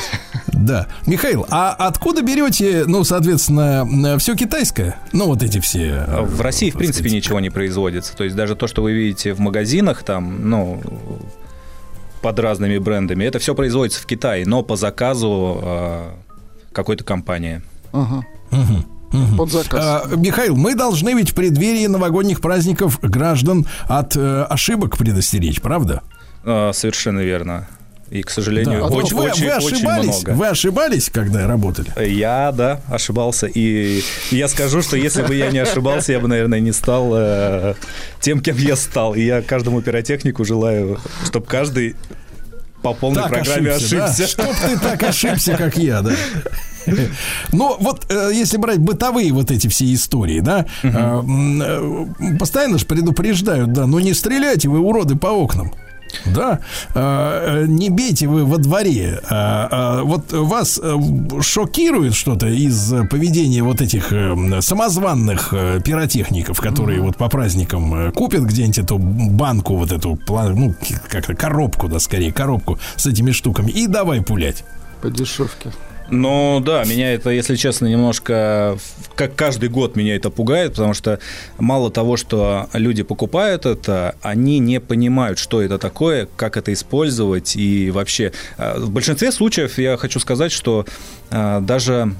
Да. 0.47 0.87
Михаил, 1.07 1.45
а 1.49 1.71
откуда 1.71 2.21
берете, 2.21 2.83
ну, 2.85 3.03
соответственно, 3.03 4.17
все 4.19 4.35
китайское? 4.35 4.97
Ну, 5.11 5.25
вот 5.25 5.41
эти 5.43 5.59
все... 5.59 6.05
э, 6.07 6.21
В 6.21 6.41
России, 6.41 6.69
в 6.69 6.77
принципе, 6.77 7.09
ничего 7.09 7.39
не 7.39 7.49
производится. 7.49 8.15
То 8.15 8.23
есть 8.23 8.35
даже 8.35 8.55
то, 8.55 8.67
что 8.67 8.83
вы 8.83 8.93
видите 8.93 9.33
в 9.33 9.39
магазинах, 9.39 10.03
там, 10.03 10.49
ну, 10.49 10.81
под 12.21 12.39
разными 12.39 12.77
брендами, 12.77 13.23
это 13.23 13.39
все 13.39 13.55
производится 13.55 14.01
в 14.01 14.05
Китае, 14.05 14.45
но 14.45 14.61
по 14.61 14.75
заказу 14.75 15.59
э, 15.63 16.09
какой-то 16.73 17.03
компании. 17.03 17.61
Ага. 17.91 18.23
Под 19.37 19.51
заказ. 19.51 20.05
А, 20.05 20.15
Михаил, 20.15 20.55
мы 20.55 20.73
должны 20.75 21.13
ведь 21.13 21.31
в 21.31 21.35
преддверии 21.35 21.85
новогодних 21.87 22.39
праздников 22.39 22.99
граждан 23.01 23.65
от 23.87 24.15
э, 24.15 24.43
ошибок 24.43 24.97
предостеречь, 24.97 25.59
правда? 25.61 26.01
Э, 26.45 26.71
совершенно 26.73 27.19
верно. 27.19 27.67
И, 28.11 28.23
к 28.23 28.30
сожалению, 28.30 28.81
Да. 28.81 28.88
очень, 28.88 29.15
вы, 29.15 29.30
очень, 29.30 29.45
вы 29.45 29.56
очень 29.65 29.90
много. 29.90 30.31
Вы 30.31 30.48
ошибались, 30.48 31.09
когда 31.09 31.48
работали? 31.48 31.90
Я, 32.06 32.51
да, 32.51 32.81
ошибался. 32.90 33.48
И 33.48 34.03
я 34.31 34.49
скажу, 34.49 34.81
что 34.81 34.98
если 34.98 35.22
бы 35.23 35.33
я 35.33 35.49
не 35.49 35.59
ошибался, 35.59 36.11
я 36.11 36.19
бы, 36.19 36.27
наверное, 36.27 36.59
не 36.59 36.73
стал 36.73 37.11
э, 37.15 37.75
тем, 38.19 38.41
кем 38.41 38.57
я 38.57 38.75
стал. 38.75 39.15
И 39.15 39.22
я 39.23 39.41
каждому 39.41 39.81
пиротехнику 39.81 40.43
желаю, 40.43 40.99
чтобы 41.25 41.45
каждый 41.45 41.95
по 42.83 42.93
полной 42.93 43.30
программе 43.30 43.72
ошибся. 43.72 44.17
да? 44.17 44.27
Чтоб 44.27 44.56
ты 44.56 44.77
так 44.77 45.01
ошибся, 45.03 45.56
как 45.56 45.77
я, 45.77 46.01
да. 46.01 46.11
Но 47.53 47.77
вот 47.80 48.07
э, 48.09 48.31
если 48.33 48.57
брать 48.57 48.80
бытовые 48.80 49.31
вот 49.31 49.51
эти 49.51 49.67
все 49.67 49.93
истории, 49.93 50.40
да, 50.41 50.65
э, 50.83 50.90
э, 50.90 52.38
постоянно 52.40 52.77
же 52.77 52.85
предупреждают, 52.85 53.72
да, 53.72 53.85
ну 53.85 53.99
не 53.99 54.14
стреляйте 54.14 54.67
вы, 54.67 54.80
уроды, 54.80 55.15
по 55.15 55.27
окнам. 55.27 55.72
Да, 56.25 56.59
Э, 56.93 57.64
э, 57.64 57.65
не 57.67 57.90
бейте 57.90 58.27
вы 58.27 58.45
во 58.45 58.57
дворе. 58.57 59.19
А, 59.30 60.01
вот 60.03 60.31
вас 60.31 60.80
э, 60.81 60.98
шокирует 61.41 62.15
что-то 62.15 62.48
из 62.48 62.93
э, 62.93 63.06
поведения 63.06 63.64
вот 63.64 63.81
этих 63.81 64.11
э, 64.11 64.61
самозванных 64.61 65.53
э, 65.53 65.80
пиротехников, 65.83 66.59
которые 66.59 67.01
вот 67.01 67.17
по 67.17 67.30
праздникам 67.30 67.93
э, 67.93 68.11
купят 68.11 68.43
где-нибудь 68.43 68.80
эту 68.80 68.98
банку, 68.98 69.75
вот 69.75 69.91
эту, 69.91 70.19
ну, 70.27 70.75
как-то 71.09 71.35
коробку, 71.35 71.88
да, 71.88 71.99
скорее, 71.99 72.31
коробку 72.31 72.80
с 72.95 73.06
этими 73.06 73.31
штуками 73.31 73.72
и 73.72 73.88
давай 73.88 74.22
пулять. 74.22 74.64
По 75.01 75.09
дешевке. 75.09 75.72
Ну 76.14 76.59
да, 76.59 76.83
меня 76.83 77.14
это, 77.14 77.30
если 77.30 77.56
честно, 77.56 77.85
немножко, 77.88 78.77
как 79.15 79.33
каждый 79.33 79.69
год 79.69 79.95
меня 79.95 80.17
это 80.17 80.30
пугает, 80.30 80.72
потому 80.72 80.93
что 80.93 81.19
мало 81.57 81.90
того, 81.90 82.17
что 82.17 82.67
люди 82.73 83.01
покупают 83.03 83.65
это, 83.65 84.15
они 84.22 84.59
не 84.59 84.81
понимают, 84.81 85.40
что 85.40 85.61
это 85.61 85.77
такое, 85.80 86.27
как 86.35 86.57
это 86.57 86.73
использовать 86.73 87.56
и 87.56 87.91
вообще. 87.91 88.33
э, 88.57 88.77
В 88.80 88.90
большинстве 88.91 89.31
случаев 89.31 89.77
я 89.77 89.95
хочу 89.95 90.19
сказать, 90.19 90.51
что 90.51 90.85
э, 91.30 91.59
даже 91.61 92.14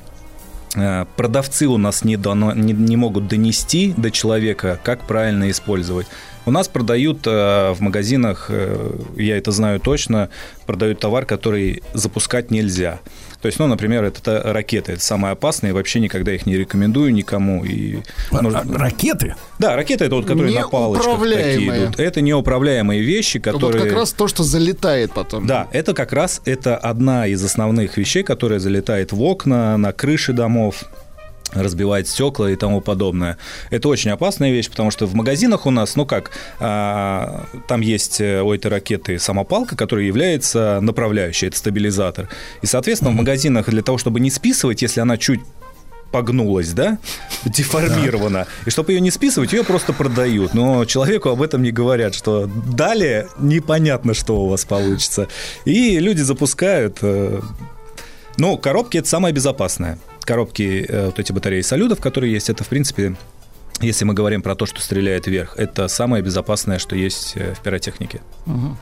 э, 0.76 1.06
продавцы 1.18 1.68
у 1.68 1.78
нас 1.78 2.06
не, 2.06 2.16
дано- 2.16 2.56
не, 2.56 2.72
не 2.72 2.95
могут 2.95 3.28
донести 3.28 3.94
до 3.98 4.10
человека, 4.10 4.80
как 4.84 5.06
правильно 5.06 5.50
использовать. 5.52 6.08
У 6.45 6.52
нас 6.52 6.68
продают 6.70 7.28
в 7.28 7.76
магазинах, 7.82 8.50
я 9.16 9.38
это 9.38 9.52
знаю 9.52 9.80
точно, 9.80 10.30
продают 10.66 11.00
товар, 11.00 11.26
который 11.28 11.84
запускать 11.94 12.50
нельзя. 12.50 13.00
То 13.42 13.48
есть, 13.48 13.58
ну, 13.60 13.68
например, 13.68 14.03
это 14.03 14.22
та- 14.22 14.53
ракеты, 14.53 14.94
это 14.94 15.02
самое 15.02 15.34
опасное, 15.34 15.72
и 15.72 15.74
вообще 15.74 16.00
никогда 16.00 16.32
их 16.34 16.45
не 16.45 16.56
рекомендую 16.58 17.11
никому. 17.14 17.64
И 17.66 18.00
А- 18.32 18.42
нужно- 18.42 18.60
а 18.60 18.78
Ракеты? 18.78 19.36
Да, 19.60 19.76
ракеты 19.76 20.06
это 20.06 20.16
вот, 20.16 20.26
которые 20.26 20.53
на 20.60 20.68
палочках 20.68 21.20
такие 21.20 21.86
идут. 21.86 22.00
Это 22.00 22.22
неуправляемые 22.22 23.02
вещи, 23.02 23.40
которые... 23.40 23.80
Вот 23.82 23.88
как 23.90 23.98
раз 23.98 24.11
то, 24.14 24.28
что 24.28 24.44
залетает 24.44 25.14
потом. 25.14 25.48
Да, 25.48 25.68
это 25.72 25.94
как 25.94 26.14
раз 26.14 26.42
это 26.45 26.78
одна 26.78 27.28
из 27.28 27.44
основных 27.44 27.98
вещей, 27.98 28.24
которая 28.24 28.60
залетает 28.60 29.11
в 29.11 29.22
окна, 29.22 29.78
на 29.78 29.92
крыши 29.92 30.34
домов 30.34 30.84
разбивает 31.54 32.08
стекла 32.08 32.52
и 32.52 32.56
тому 32.56 32.82
подобное. 32.82 33.38
Это 33.70 33.90
очень 33.90 34.12
опасная 34.12 34.52
вещь, 34.52 34.70
потому 34.70 34.92
что 34.92 35.06
в 35.06 35.14
магазинах 35.14 35.66
у 35.66 35.72
нас, 35.72 35.96
ну 35.96 36.06
как, 36.06 36.32
а, 36.60 37.46
там 37.68 37.82
есть 37.82 38.22
э, 38.22 38.42
у 38.42 38.54
этой 38.54 38.68
ракеты 38.68 39.20
самопалка, 39.20 39.76
которая 39.76 40.06
является 40.06 40.80
направляющей, 40.82 41.48
это 41.48 41.58
стабилизатор. 41.58 42.30
И, 42.62 42.66
соответственно, 42.66 43.12
в 43.12 43.16
магазинах 43.16 43.70
для 43.70 43.82
того, 43.82 43.98
чтобы 43.98 44.20
не 44.20 44.30
списывать, 44.30 44.82
если 44.82 45.00
она 45.00 45.18
чуть 45.18 45.42
погнулась, 46.12 46.74
да, 46.74 46.98
деформирована. 47.46 48.48
И 48.66 48.70
чтобы 48.70 48.92
ее 48.92 49.02
не 49.02 49.12
списывать, 49.12 49.54
ее 49.54 49.64
просто 49.64 49.94
продают. 49.94 50.54
Но 50.54 50.86
человеку 50.86 51.30
об 51.30 51.42
этом 51.42 51.64
не 51.64 51.72
говорят, 51.72 52.14
что 52.14 52.48
далее 52.48 53.28
непонятно, 53.40 54.14
что 54.14 54.44
у 54.44 54.48
вас 54.50 54.66
получится. 54.66 55.28
И 55.66 56.00
люди 56.00 56.22
запускают. 56.22 57.00
Э, 58.42 58.48
Ну, 58.52 58.58
коробки 58.58 58.98
это 58.98 59.08
самое 59.08 59.34
безопасное. 59.34 59.98
Коробки, 60.22 60.86
э, 60.88 61.06
вот 61.08 61.20
эти 61.20 61.32
батареи 61.32 61.61
салютов, 61.61 62.00
которые 62.00 62.34
есть, 62.34 62.50
это, 62.50 62.64
в 62.64 62.68
принципе, 62.68 63.16
если 63.82 64.06
мы 64.06 64.14
говорим 64.14 64.42
про 64.42 64.56
то, 64.56 64.66
что 64.66 64.82
стреляет 64.82 65.28
вверх, 65.28 65.56
это 65.58 65.88
самое 65.88 66.24
безопасное, 66.24 66.78
что 66.80 66.95
есть 66.95 67.34
э, 67.36 67.53
в 67.53 67.61
пиротехнике. 67.61 68.22
Мгм. 68.45 68.78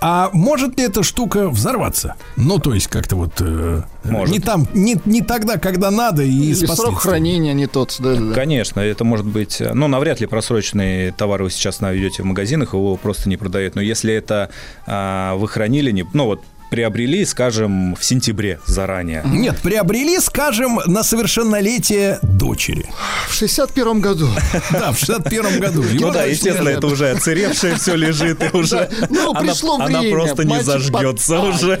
А 0.00 0.30
может 0.32 0.78
ли 0.78 0.84
эта 0.84 1.02
штука 1.02 1.48
взорваться? 1.48 2.14
Ну, 2.36 2.58
то 2.58 2.72
есть 2.72 2.86
как-то 2.86 3.16
вот 3.16 3.32
э, 3.40 3.82
Может. 4.04 4.32
не 4.32 4.40
там, 4.40 4.68
не, 4.74 4.96
не 5.04 5.22
тогда, 5.22 5.58
когда 5.58 5.90
надо 5.90 6.22
и 6.22 6.54
с 6.54 6.64
срок 6.76 7.00
хранения 7.00 7.52
не 7.52 7.66
тот. 7.66 7.96
Да, 7.98 8.14
да. 8.14 8.32
Конечно, 8.32 8.78
это 8.80 9.02
может 9.02 9.26
быть, 9.26 9.60
э, 9.60 9.72
ну, 9.74 9.88
навряд 9.88 10.20
ли 10.20 10.26
просроченный 10.26 11.10
товар 11.10 11.42
вы 11.42 11.50
сейчас 11.50 11.80
найдете 11.80 12.22
в 12.22 12.26
магазинах, 12.26 12.74
его 12.74 12.96
просто 12.96 13.28
не 13.28 13.36
продают. 13.36 13.74
Но 13.74 13.80
если 13.80 14.14
это 14.14 14.50
а, 14.86 15.34
вы 15.34 15.48
хранили, 15.48 15.90
не, 15.90 16.06
ну, 16.12 16.26
вот 16.26 16.42
приобрели, 16.74 17.24
скажем, 17.24 17.94
в 17.94 18.04
сентябре 18.04 18.58
заранее. 18.66 19.22
Нет, 19.24 19.56
приобрели, 19.62 20.18
скажем, 20.18 20.80
на 20.86 21.04
совершеннолетие 21.04 22.18
дочери. 22.22 22.86
В 23.28 23.34
61 23.34 24.00
году. 24.00 24.28
Да, 24.72 24.90
в 24.90 24.98
61 24.98 25.60
году. 25.60 25.84
Ну 25.92 26.10
да, 26.10 26.24
естественно, 26.24 26.70
это 26.70 26.88
уже 26.88 27.10
оцаревшее 27.10 27.76
все 27.76 27.94
лежит, 27.94 28.42
и 28.42 28.56
уже 28.56 28.90
Ну, 29.08 29.30
она, 29.30 29.40
пришло 29.52 29.76
она 29.76 30.00
время, 30.00 30.10
просто 30.10 30.44
не 30.44 30.62
зажгется 30.64 31.40
уже. 31.42 31.80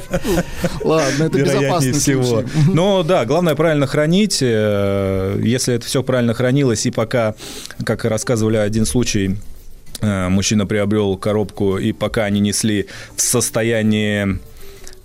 Ладно, 0.84 1.24
это 1.24 1.38
безопасный 1.42 1.92
всего. 1.92 2.44
Но 2.72 3.02
да, 3.02 3.24
главное 3.24 3.56
правильно 3.56 3.88
хранить. 3.88 4.38
Э, 4.42 5.40
Если 5.42 5.74
это 5.74 5.86
все 5.86 6.04
правильно 6.04 6.34
хранилось, 6.34 6.86
и 6.86 6.92
пока, 6.92 7.34
как 7.84 8.04
рассказывали 8.04 8.58
один 8.58 8.86
случай, 8.86 9.36
э, 10.00 10.28
мужчина 10.28 10.66
приобрел 10.66 11.16
коробку, 11.16 11.78
и 11.78 11.90
пока 11.90 12.26
они 12.26 12.38
несли 12.38 12.86
в 13.16 13.22
состоянии 13.22 14.38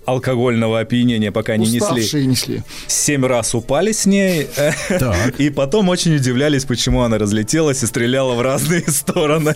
алкогольного 0.04 0.80
опьянения, 0.80 1.30
пока 1.30 1.56
не 1.56 1.66
несли. 1.66 1.80
Уставшие 1.80 2.26
несли. 2.26 2.62
Семь 2.86 3.24
раз 3.24 3.54
упали 3.54 3.92
с 3.92 4.06
ней, 4.06 4.48
Так. 4.88 5.38
и 5.38 5.50
потом 5.50 5.88
очень 5.88 6.14
удивлялись, 6.16 6.64
почему 6.64 7.02
она 7.02 7.18
разлетелась 7.18 7.82
и 7.82 7.86
стреляла 7.86 8.34
в 8.34 8.40
разные 8.42 8.82
стороны. 8.88 9.54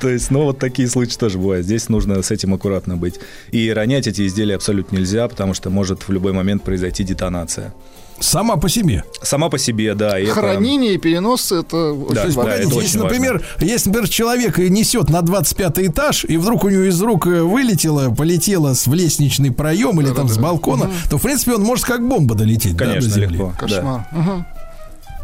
То 0.00 0.08
есть, 0.08 0.30
ну, 0.30 0.42
вот 0.44 0.58
такие 0.58 0.88
случаи 0.88 1.16
тоже 1.18 1.38
бывают. 1.38 1.66
Здесь 1.66 1.88
нужно 1.88 2.22
с 2.22 2.30
этим 2.30 2.54
аккуратно 2.54 2.96
быть. 2.96 3.20
И 3.50 3.70
ронять 3.70 4.06
эти 4.06 4.26
изделия 4.26 4.56
абсолютно 4.56 4.96
нельзя, 4.96 5.26
потому 5.28 5.54
что 5.54 5.70
может 5.70 6.06
в 6.06 6.12
любой 6.12 6.32
момент 6.32 6.62
произойти 6.62 7.02
детонация. 7.04 7.74
Сама 8.20 8.56
по 8.56 8.68
себе. 8.68 9.04
Сама 9.22 9.48
по 9.48 9.58
себе, 9.58 9.94
да. 9.94 10.18
и 10.18 10.24
это- 10.24 10.34
Хранение 10.34 10.94
и 10.94 10.98
перенос 10.98 11.50
это 11.52 11.92
очень 11.92 12.14
Да, 12.14 12.24
есть, 12.24 12.36
да, 12.36 12.54
это 12.54 12.62
если, 12.62 12.76
очень 12.78 12.98
например, 13.00 13.44
если, 13.60 13.88
например, 13.88 14.08
человек 14.08 14.58
несет 14.58 15.08
на 15.08 15.22
25 15.22 15.78
этаж, 15.78 16.24
и 16.28 16.36
вдруг 16.36 16.64
у 16.64 16.68
него 16.68 16.82
из 16.82 17.00
рук 17.00 17.26
э, 17.26 17.42
вылетело, 17.42 18.10
полетело 18.14 18.74
с 18.74 18.86
в 18.86 18.94
лестничный 18.94 19.50
проем 19.50 20.00
или 20.00 20.12
там 20.12 20.28
с 20.28 20.38
балкона, 20.38 20.90
то, 21.08 21.18
в 21.18 21.22
принципе, 21.22 21.54
он 21.54 21.62
может 21.62 21.84
как 21.86 22.06
бомба 22.06 22.34
долететь 22.34 22.76
да, 22.76 22.84
Конечно, 22.86 23.08
до 23.08 23.14
земли. 23.20 23.38
легко. 23.38 23.54
да. 23.60 23.66
Кошмар. 23.66 24.06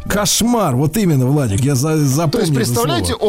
Кошмар, 0.09 0.75
вот 0.75 0.95
именно, 0.97 1.25
Владик, 1.25 1.61
я 1.61 1.75
за, 1.75 1.97
запомнил 1.97 2.31
То 2.31 2.39
есть, 2.39 2.53
представляете, 2.55 3.13
слово. 3.19 3.23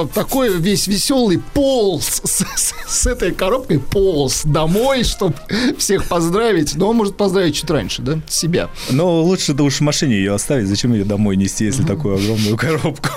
он 0.00 0.06
э, 0.06 0.08
такой 0.14 0.56
весь 0.58 0.86
веселый 0.86 1.38
полз 1.54 2.20
с, 2.24 2.44
с- 2.56 2.74
с 2.86 3.06
этой 3.06 3.32
коробкой 3.32 3.78
полз 3.78 4.42
домой, 4.44 5.04
чтобы 5.04 5.34
всех 5.78 6.04
поздравить. 6.08 6.74
Но 6.76 6.88
он 6.90 6.96
может 6.96 7.16
поздравить 7.16 7.54
чуть 7.56 7.70
раньше, 7.70 8.02
да, 8.02 8.18
себя. 8.28 8.68
Но 8.90 9.22
лучше 9.22 9.52
да 9.54 9.62
уж 9.64 9.76
в 9.76 9.80
машине 9.82 10.16
ее 10.16 10.34
оставить. 10.34 10.66
Зачем 10.68 10.92
ее 10.92 11.04
домой 11.04 11.36
нести, 11.36 11.64
если 11.64 11.82
такую 11.84 12.16
огромную 12.16 12.56
коробку? 12.56 13.08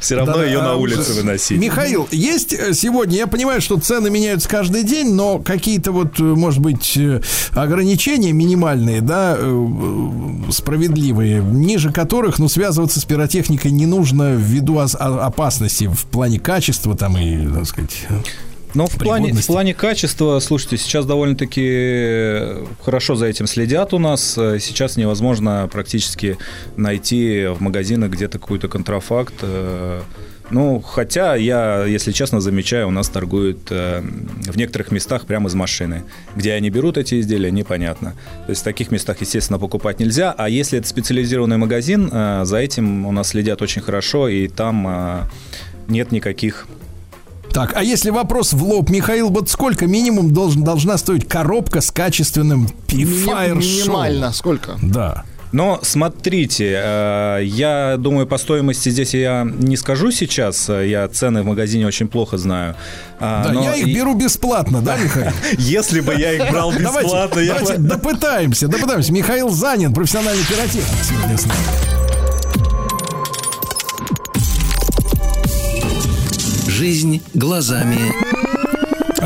Все 0.00 0.16
равно 0.16 0.34
Да, 0.34 0.44
ее 0.44 0.60
а, 0.60 0.64
на 0.64 0.74
улице 0.74 1.12
выносить. 1.12 1.58
Михаил, 1.58 2.08
есть 2.10 2.52
э, 2.52 2.74
сегодня, 2.74 3.18
я 3.18 3.26
понимаю, 3.26 3.60
что 3.60 3.78
цены 3.78 4.10
меняются 4.10 4.48
каждый 4.48 4.82
день, 4.82 5.14
но 5.14 5.38
какие-то 5.38 5.92
вот, 5.92 6.18
э, 6.18 6.22
может 6.22 6.60
быть, 6.60 6.96
э, 6.96 7.20
ограничения 7.52 8.32
минимальные, 8.32 9.00
да, 9.00 9.38
справедливые, 10.50 11.42
ниже 11.42 11.92
которых, 11.92 12.38
ну, 12.38 12.48
связываться 12.48 13.00
с 13.00 13.04
пиротехникой 13.04 13.70
не 13.70 13.86
нужно 13.86 14.34
ввиду 14.34 14.78
опасности 14.78 15.86
в 15.86 16.06
плане 16.06 16.38
качества 16.38 16.96
там 16.96 17.16
и, 17.16 17.46
так 17.46 17.66
сказать, 17.66 18.06
Но 18.74 18.86
в 18.86 18.96
плане, 18.96 19.32
в 19.32 19.46
плане 19.46 19.74
качества, 19.74 20.38
слушайте, 20.40 20.76
сейчас 20.76 21.04
довольно-таки 21.06 22.64
хорошо 22.82 23.14
за 23.16 23.26
этим 23.26 23.46
следят 23.46 23.92
у 23.94 23.98
нас. 23.98 24.38
Э, 24.38 24.58
Сейчас 24.60 24.96
невозможно 24.96 25.68
практически 25.72 26.36
найти 26.76 27.46
в 27.46 27.60
магазинах 27.60 28.10
где-то 28.10 28.38
какой-то 28.38 28.68
контрафакт. 28.68 29.34
Э, 29.42 30.02
Ну, 30.52 30.80
хотя 30.80 31.36
я, 31.36 31.84
если 31.84 32.10
честно, 32.12 32.40
замечаю, 32.40 32.88
у 32.88 32.90
нас 32.90 33.08
торгуют 33.08 33.70
э, 33.70 34.02
в 34.52 34.56
некоторых 34.56 34.90
местах 34.90 35.24
прямо 35.26 35.46
из 35.48 35.54
машины. 35.54 36.02
Где 36.36 36.54
они 36.54 36.70
берут 36.70 36.98
эти 36.98 37.20
изделия, 37.20 37.52
непонятно. 37.52 38.14
То 38.46 38.50
есть 38.50 38.62
в 38.62 38.64
таких 38.64 38.90
местах, 38.90 39.20
естественно, 39.20 39.60
покупать 39.60 40.00
нельзя. 40.00 40.34
А 40.36 40.48
если 40.48 40.78
это 40.78 40.88
специализированный 40.88 41.56
магазин, 41.56 42.10
э, 42.12 42.44
за 42.44 42.56
этим 42.58 43.06
у 43.06 43.12
нас 43.12 43.28
следят 43.28 43.62
очень 43.62 43.80
хорошо, 43.82 44.28
и 44.28 44.48
там 44.48 44.86
э, 44.88 45.20
нет 45.88 46.10
никаких 46.12 46.66
Так, 47.52 47.72
а 47.74 47.82
если 47.82 48.10
вопрос 48.10 48.52
в 48.52 48.62
лоб, 48.62 48.90
Михаил, 48.90 49.30
вот 49.30 49.48
сколько 49.48 49.86
минимум 49.86 50.32
должен, 50.32 50.62
должна 50.62 50.98
стоить 50.98 51.28
коробка 51.28 51.80
с 51.80 51.90
качественным 51.90 52.68
фаер 52.88 53.56
Минимально 53.56 54.32
сколько? 54.32 54.76
Да. 54.82 55.24
Но 55.52 55.80
смотрите, 55.82 56.80
э, 56.80 57.40
я 57.42 57.96
думаю, 57.98 58.26
по 58.26 58.38
стоимости 58.38 58.88
здесь 58.90 59.14
я 59.14 59.44
не 59.44 59.76
скажу 59.76 60.12
сейчас, 60.12 60.68
э, 60.68 60.88
я 60.88 61.08
цены 61.08 61.42
в 61.42 61.46
магазине 61.46 61.86
очень 61.86 62.06
плохо 62.06 62.38
знаю. 62.38 62.76
А, 63.18 63.44
Да, 63.44 63.52
но 63.52 63.64
я 63.64 63.74
их 63.74 63.86
беру 63.86 64.14
бесплатно, 64.14 64.80
да, 64.80 64.96
Михаил? 64.96 65.32
Если 65.58 66.00
бы 66.00 66.14
я 66.14 66.32
их 66.34 66.52
брал 66.52 66.72
бесплатно, 66.72 67.40
я 67.40 67.54
давайте 67.54 67.78
допытаемся, 67.78 68.68
допытаемся. 68.68 69.12
Михаил 69.12 69.50
Занин, 69.50 69.92
профессиональный 69.92 70.44
пиротехник 70.44 71.04
сегодня 71.04 71.36
с 71.36 71.46
нами. 71.46 72.19
Жизнь 76.80 77.22
глазами 77.34 77.98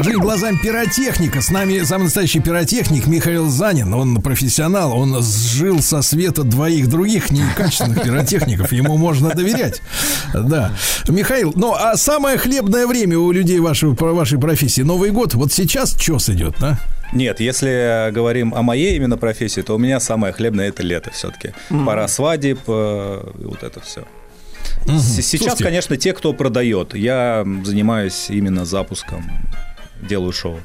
Жизнь 0.03 0.19
глазами 0.19 0.59
пиротехника. 0.61 1.41
С 1.41 1.51
нами 1.53 1.85
самый 1.85 2.07
настоящий 2.07 2.41
пиротехник 2.41 3.07
Михаил 3.07 3.49
Занин. 3.49 3.95
Он 3.95 4.21
профессионал. 4.21 4.93
Он 4.99 5.23
сжил 5.23 5.81
со 5.81 6.03
света 6.03 6.43
двоих 6.43 6.89
других 6.89 7.31
некачественных 7.31 8.03
пиротехников. 8.03 8.73
Ему 8.73 8.97
можно 8.97 9.33
доверять. 9.37 9.83
Да. 10.35 10.73
Михаил, 11.07 11.53
ну 11.55 11.75
а 11.75 11.97
самое 11.97 12.39
хлебное 12.39 12.89
время 12.89 13.21
у 13.21 13.31
людей 13.31 13.61
вашего, 13.61 13.95
вашей 14.13 14.41
профессии 14.41 14.83
Новый 14.83 15.13
год. 15.13 15.35
Вот 15.35 15.53
сейчас 15.53 15.95
чес 15.95 16.29
идет, 16.29 16.57
да? 16.59 16.81
Нет, 17.13 17.39
если 17.39 18.11
говорим 18.11 18.53
о 18.53 18.63
моей 18.63 18.97
именно 18.97 19.17
профессии, 19.17 19.61
то 19.61 19.77
у 19.77 19.79
меня 19.79 20.01
самое 20.01 20.33
хлебное 20.33 20.71
это 20.71 20.83
лето 20.83 21.13
все-таки. 21.13 21.55
Пора 21.87 22.09
свадеб, 22.09 22.59
э, 22.67 23.31
вот 23.37 23.63
это 23.63 23.81
все. 23.81 24.03
Сейчас, 24.87 25.41
Слушайте. 25.41 25.65
конечно, 25.65 25.97
те, 25.97 26.13
кто 26.13 26.33
продает. 26.33 26.95
Я 26.95 27.45
занимаюсь 27.65 28.27
именно 28.29 28.65
запуском, 28.65 29.25
делаю 30.03 30.33
шоу. 30.33 30.59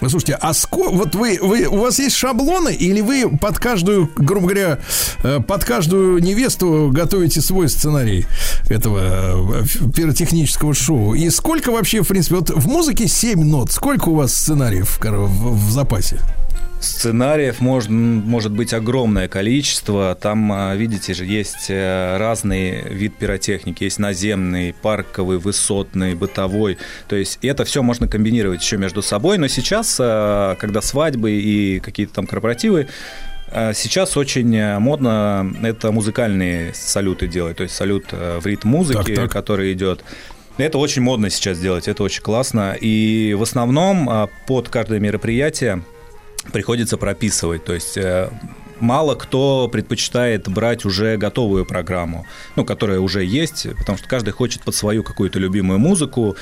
Вы 0.00 0.08
Слушайте, 0.10 0.38
а 0.40 0.52
ско... 0.54 0.90
вот 0.90 1.16
вы, 1.16 1.38
вы, 1.42 1.66
у 1.66 1.78
вас 1.78 1.98
есть 1.98 2.14
шаблоны, 2.14 2.72
или 2.72 3.00
вы 3.00 3.28
под 3.36 3.58
каждую, 3.58 4.08
грубо 4.16 4.46
говоря, 4.46 4.78
э, 5.24 5.40
под 5.40 5.64
каждую 5.64 6.22
невесту 6.22 6.90
готовите 6.92 7.40
свой 7.40 7.68
сценарий 7.68 8.24
этого 8.68 9.60
э, 9.60 9.90
пиротехнического 9.92 10.72
шоу? 10.72 11.14
И 11.14 11.28
сколько 11.30 11.72
вообще, 11.72 12.02
в 12.02 12.08
принципе, 12.08 12.36
вот 12.36 12.50
в 12.50 12.68
музыке 12.68 13.08
7 13.08 13.42
нот, 13.42 13.72
сколько 13.72 14.10
у 14.10 14.14
вас 14.14 14.32
сценариев 14.32 14.98
кор- 15.00 15.16
в, 15.26 15.66
в 15.66 15.70
запасе? 15.72 16.20
Сценариев 16.80 17.60
может, 17.60 17.90
может 17.90 18.52
быть 18.52 18.72
огромное 18.72 19.26
количество. 19.28 20.14
Там, 20.20 20.52
а, 20.52 20.74
видите 20.76 21.12
же, 21.12 21.24
есть 21.24 21.66
э, 21.68 22.16
разный 22.18 22.82
вид 22.82 23.16
пиротехники. 23.16 23.84
Есть 23.84 23.98
наземный, 23.98 24.74
парковый, 24.80 25.38
высотный, 25.38 26.14
бытовой. 26.14 26.78
То 27.08 27.16
есть 27.16 27.38
это 27.42 27.64
все 27.64 27.82
можно 27.82 28.06
комбинировать 28.06 28.62
еще 28.62 28.76
между 28.76 29.02
собой. 29.02 29.38
Но 29.38 29.48
сейчас, 29.48 29.96
э, 29.98 30.54
когда 30.60 30.80
свадьбы 30.80 31.32
и 31.32 31.80
какие-то 31.80 32.14
там 32.14 32.26
корпоративы, 32.26 32.88
э, 33.50 33.72
Сейчас 33.74 34.16
очень 34.16 34.54
э, 34.56 34.78
модно 34.78 35.52
это 35.62 35.90
музыкальные 35.90 36.74
салюты 36.74 37.26
делать, 37.26 37.56
то 37.56 37.64
есть 37.64 37.74
салют 37.74 38.06
э, 38.12 38.38
в 38.40 38.46
ритм 38.46 38.68
музыки, 38.68 39.14
Так, 39.14 39.24
так. 39.24 39.32
который 39.32 39.72
идет. 39.72 40.04
Это 40.58 40.78
очень 40.78 41.02
модно 41.02 41.30
сейчас 41.30 41.58
делать, 41.58 41.86
это 41.86 42.02
очень 42.02 42.20
классно. 42.22 42.76
И 42.78 43.34
в 43.38 43.42
основном 43.42 44.08
а, 44.10 44.28
под 44.46 44.68
каждое 44.68 44.98
мероприятие 44.98 45.82
приходится 46.52 46.96
прописывать. 46.96 47.64
То 47.64 47.74
есть 47.74 47.96
э, 47.96 48.30
мало 48.80 49.14
кто 49.14 49.68
предпочитает 49.68 50.48
брать 50.48 50.84
уже 50.84 51.16
готовую 51.16 51.64
программу, 51.64 52.26
ну, 52.56 52.64
которая 52.64 53.00
уже 53.00 53.24
есть, 53.24 53.66
потому 53.78 53.98
что 53.98 54.08
каждый 54.08 54.30
хочет 54.30 54.62
под 54.62 54.74
свою 54.74 55.02
какую-то 55.02 55.38
любимую 55.38 55.78
музыку 55.78 56.36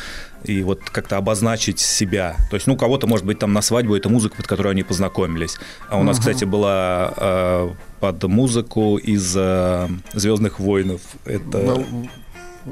и 0.45 0.63
вот 0.63 0.81
как-то 0.91 1.17
обозначить 1.17 1.81
себя. 1.81 2.37
То 2.51 2.57
есть, 2.57 2.67
ну, 2.67 2.75
у 2.75 2.77
кого-то, 2.77 3.07
может 3.07 3.27
быть, 3.27 3.39
там 3.39 3.53
на 3.53 3.63
свадьбу 3.63 3.97
это 3.97 4.09
музыка, 4.09 4.37
под 4.37 4.47
которой 4.47 4.73
они 4.73 4.83
познакомились. 4.83 5.59
А 5.89 5.99
у 5.99 6.03
нас, 6.03 6.19
кстати, 6.19 6.45
была 6.45 7.13
э, 7.17 7.71
под 8.01 8.23
музыку 8.25 8.97
из 8.99 9.35
э, 9.37 9.89
Звездных 10.13 10.61
войнов. 10.61 11.01
Это... 11.25 11.59
Ну, 11.59 12.09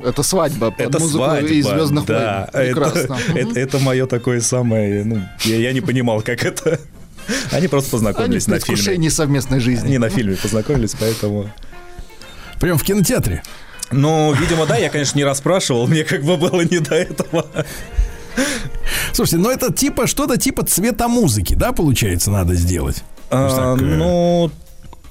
Это 0.04 0.22
свадьба 0.22 0.70
под 0.70 0.80
Это 0.80 0.98
музыку 0.98 1.24
свадьба, 1.24 1.48
из 1.48 1.66
Звездных 1.66 2.06
да. 2.06 2.48
войн. 2.52 2.74
Прекрасно. 2.74 3.18
Это, 3.28 3.38
это, 3.38 3.60
это 3.60 3.78
мое 3.78 4.06
такое 4.06 4.40
самое, 4.40 5.04
ну, 5.04 5.20
я, 5.44 5.56
я 5.56 5.72
не 5.72 5.80
понимал, 5.80 6.20
как 6.22 6.44
это. 6.44 6.80
Они 7.50 7.68
просто 7.68 7.90
познакомились 7.90 8.46
на 8.46 8.60
фильме. 8.60 9.10
совместной 9.10 9.60
жизни. 9.60 9.86
Они 9.86 9.98
на 9.98 10.08
фильме 10.08 10.36
познакомились, 10.36 10.94
поэтому... 10.98 11.50
Прям 12.60 12.78
в 12.78 12.82
кинотеатре. 12.82 13.42
Ну, 13.90 14.32
видимо, 14.32 14.66
да, 14.66 14.76
я, 14.76 14.90
конечно, 14.90 15.16
не 15.18 15.24
расспрашивал, 15.24 15.86
мне 15.86 16.04
как 16.04 16.22
бы 16.22 16.36
было 16.36 16.62
не 16.62 16.78
до 16.78 16.94
этого. 16.94 17.46
Слушайте, 19.12 19.38
ну 19.38 19.50
это 19.50 19.72
типа 19.72 20.06
что-то 20.06 20.36
типа 20.36 20.64
цвета 20.64 21.08
музыки, 21.08 21.54
да, 21.54 21.72
получается, 21.72 22.30
надо 22.30 22.54
сделать? 22.54 23.04
А, 23.30 23.76
так, 23.76 23.82
э, 23.82 23.84
ну, 23.84 24.50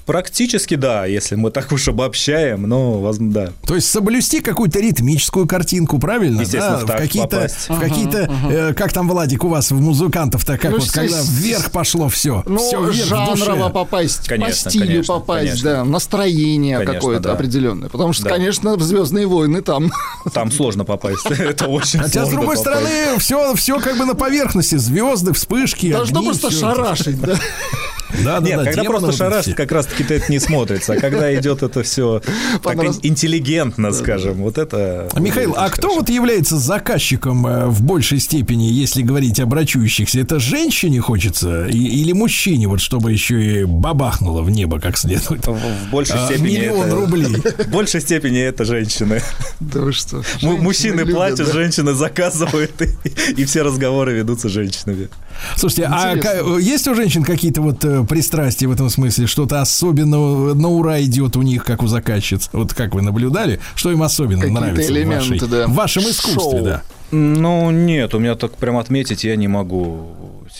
практически 0.06 0.74
да, 0.74 1.06
если 1.06 1.34
мы 1.34 1.50
так 1.50 1.72
уж 1.72 1.88
обобщаем, 1.88 2.62
но, 2.62 3.00
возможно, 3.00 3.32
да. 3.32 3.52
То 3.66 3.74
есть 3.74 3.88
соблюсти 3.88 4.40
какую-то 4.40 4.80
ритмическую 4.80 5.46
картинку, 5.46 5.98
правильно? 5.98 6.40
Естественно, 6.40 6.78
в 6.78 6.84
в 6.84 6.86
какие-то, 6.86 7.48
в 7.68 7.80
какие-то, 7.80 8.30
э, 8.50 8.74
как 8.74 8.92
там 8.92 9.08
Владик 9.08 9.44
у 9.44 9.48
вас 9.48 9.70
в 9.70 9.80
музыкантов-то, 9.80 10.58
как 10.58 10.72
Ну, 10.72 10.78
вот, 10.78 10.90
когда 10.90 11.20
вверх 11.22 11.70
пошло 11.70 12.08
все, 12.08 12.42
Ну, 12.46 12.58
все 12.58 12.82
вверх 12.82 13.06
жанрово 13.06 13.68
попасть, 13.68 14.26
Конечно, 14.26 14.64
по 14.64 14.70
стилю 14.70 14.86
конечно, 14.86 15.14
попасть, 15.14 15.48
конечно. 15.48 15.70
да, 15.70 15.84
настроение 15.84 16.78
Конечно, 16.78 16.94
какое-то 16.94 17.22
да. 17.24 17.32
определенное. 17.32 17.88
Потому 17.88 18.12
что, 18.12 18.24
Да. 18.24 18.30
конечно, 18.30 18.76
в 18.76 18.82
Звездные 18.82 19.26
войны 19.26 19.62
там. 19.62 19.92
Там 20.32 20.50
сложно 20.50 20.84
попасть. 20.84 21.26
Это 21.30 21.66
очень 21.66 22.00
Хотя, 22.00 22.26
с 22.26 22.30
другой 22.30 22.56
стороны, 22.56 23.18
все, 23.18 23.54
все 23.54 23.80
как 23.80 23.96
бы 23.96 24.04
на 24.04 24.14
поверхности. 24.14 24.76
Звезды, 24.76 25.32
вспышки, 25.32 25.92
Должно 25.92 26.22
просто 26.22 26.50
шарашить, 26.50 27.20
да. 27.20 27.34
Да, 28.22 28.40
да, 28.40 28.46
Нет, 28.46 28.58
да, 28.58 28.64
когда 28.66 28.84
просто 28.84 29.42
все. 29.42 29.54
как 29.54 29.72
раз-таки 29.72 30.04
это 30.12 30.30
не 30.30 30.38
смотрится. 30.38 30.92
А 30.92 30.96
когда 30.96 31.34
идет 31.34 31.62
это 31.62 31.82
все 31.82 32.20
так 32.62 32.76
интеллигентно, 33.02 33.92
скажем, 33.92 34.42
вот 34.42 34.58
это... 34.58 35.08
А, 35.12 35.20
Михаил, 35.20 35.54
а 35.56 35.70
кто 35.70 35.94
вот 35.94 36.08
является 36.10 36.58
заказчиком 36.58 37.46
э, 37.46 37.66
в 37.66 37.82
большей 37.82 38.18
степени, 38.20 38.64
если 38.64 39.02
говорить 39.02 39.40
об 39.40 39.54
брачующихся? 39.54 40.18
Это 40.20 40.40
женщине 40.40 41.00
хочется 41.00 41.66
или 41.66 42.12
мужчине, 42.12 42.66
вот 42.66 42.80
чтобы 42.80 43.12
еще 43.12 43.60
и 43.60 43.64
бабахнуло 43.64 44.42
в 44.42 44.50
небо 44.50 44.80
как 44.80 44.96
следует? 44.98 45.46
В 45.46 45.90
большей 45.90 46.16
А, 46.18 46.26
степени 46.26 46.56
миллион 46.58 46.86
это- 46.86 46.96
рублей. 46.96 47.24
В 47.64 47.68
большей 47.70 48.00
степени 48.00 48.40
это 48.40 48.64
женщины. 48.64 49.20
Да 49.60 49.80
вы 49.80 49.92
что? 49.92 50.22
Мужчины 50.42 51.00
любят, 51.00 51.14
платят, 51.14 51.46
да? 51.46 51.52
женщины 51.52 51.92
заказывают, 51.94 52.72
и, 52.82 52.88
и 53.36 53.44
все 53.44 53.62
разговоры 53.62 54.12
ведутся 54.14 54.48
женщинами. 54.48 55.08
Слушайте, 55.56 55.88
а 55.90 56.12
Интересно. 56.16 56.42
ка- 56.54 56.58
есть 56.58 56.88
у 56.88 56.94
женщин 56.94 57.22
какие-то 57.24 57.60
вот 57.62 57.84
э, 57.84 58.04
пристрастия 58.04 58.66
в 58.66 58.72
этом 58.72 58.88
смысле? 58.90 59.26
Что-то 59.26 59.60
особенно 59.60 60.54
на 60.54 60.68
ура 60.68 61.00
идет 61.02 61.36
у 61.36 61.42
них, 61.42 61.64
как 61.64 61.82
у 61.82 61.86
заказчиц? 61.86 62.48
Вот 62.52 62.74
как 62.74 62.94
вы 62.94 63.02
наблюдали? 63.02 63.60
Что 63.74 63.90
им 63.90 64.02
особенно 64.02 64.40
Какие-то 64.42 64.60
нравится 64.60 64.92
в, 64.92 64.96
элементы, 64.96 65.30
вашей- 65.34 65.48
да. 65.48 65.66
в 65.66 65.72
вашем 65.74 66.02
искусстве? 66.04 66.34
Шоу. 66.58 66.64
Да. 66.64 66.82
Ну, 67.10 67.70
нет, 67.70 68.14
у 68.14 68.18
меня 68.18 68.34
так 68.34 68.56
прям 68.56 68.76
отметить 68.78 69.24
я 69.24 69.36
не 69.36 69.46
могу 69.46 70.08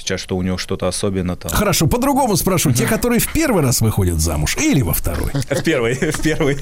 сейчас, 0.04 0.20
что 0.20 0.36
у 0.36 0.42
него 0.42 0.58
что-то 0.58 0.86
особенно 0.86 1.34
там. 1.36 1.50
Хорошо, 1.50 1.86
по-другому 1.86 2.36
спрошу. 2.36 2.72
Те, 2.72 2.86
которые 2.86 3.20
в 3.20 3.32
первый 3.32 3.62
раз 3.62 3.80
выходят 3.80 4.20
замуж 4.20 4.56
или 4.60 4.82
во 4.82 4.92
второй? 4.92 5.32
В 5.50 5.62
первый, 5.62 5.94
в 5.94 6.20
первый. 6.20 6.58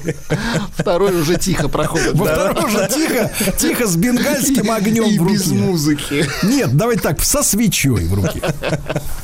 Второй 0.77 1.19
уже 1.19 1.37
тихо 1.37 1.67
проходит. 1.67 2.13
Во 2.13 2.25
второй 2.25 2.71
же 2.71 2.87
тихо, 2.93 3.31
тихо 3.57 3.87
с 3.87 3.95
бенгальским 3.95 4.71
огнем 4.71 5.17
в 5.17 5.23
руке. 5.23 5.33
без 5.33 5.51
музыки. 5.51 6.25
Нет, 6.43 6.75
давайте 6.75 7.01
так, 7.01 7.21
со 7.23 7.43
свечой 7.43 8.05
в 8.05 8.13
руке. 8.13 8.41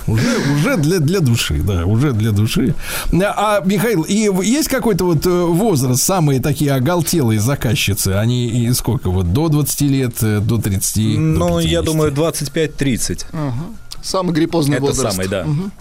Уже, 0.08 0.38
уже 0.56 0.78
для, 0.78 1.00
для 1.00 1.20
души, 1.20 1.62
да, 1.62 1.86
уже 1.86 2.12
для 2.14 2.32
души. 2.32 2.76
А, 3.14 3.62
Михаил, 3.64 4.02
и 4.04 4.30
есть 4.44 4.68
какой-то 4.68 5.06
вот 5.06 5.26
э, 5.26 5.30
возраст, 5.30 6.02
самые 6.02 6.42
такие 6.42 6.72
оголтелые 6.74 7.40
заказчицы? 7.40 8.10
Они 8.10 8.48
и 8.48 8.74
сколько, 8.74 9.12
вот 9.12 9.32
до 9.34 9.50
20 9.50 9.82
лет, 9.82 10.14
э, 10.22 10.40
до 10.40 10.58
30? 10.58 10.96
до 10.96 11.20
Ну, 11.20 11.60
я 11.60 11.82
50? 11.82 11.86
думаю, 11.86 12.12
25-30. 12.12 13.26
Самый 14.02 14.34
гриппозный 14.34 14.78
Это 14.78 14.86
возраст. 14.86 15.16
самый, 15.16 15.28
да. 15.28 15.44
Мгм. 15.46 15.72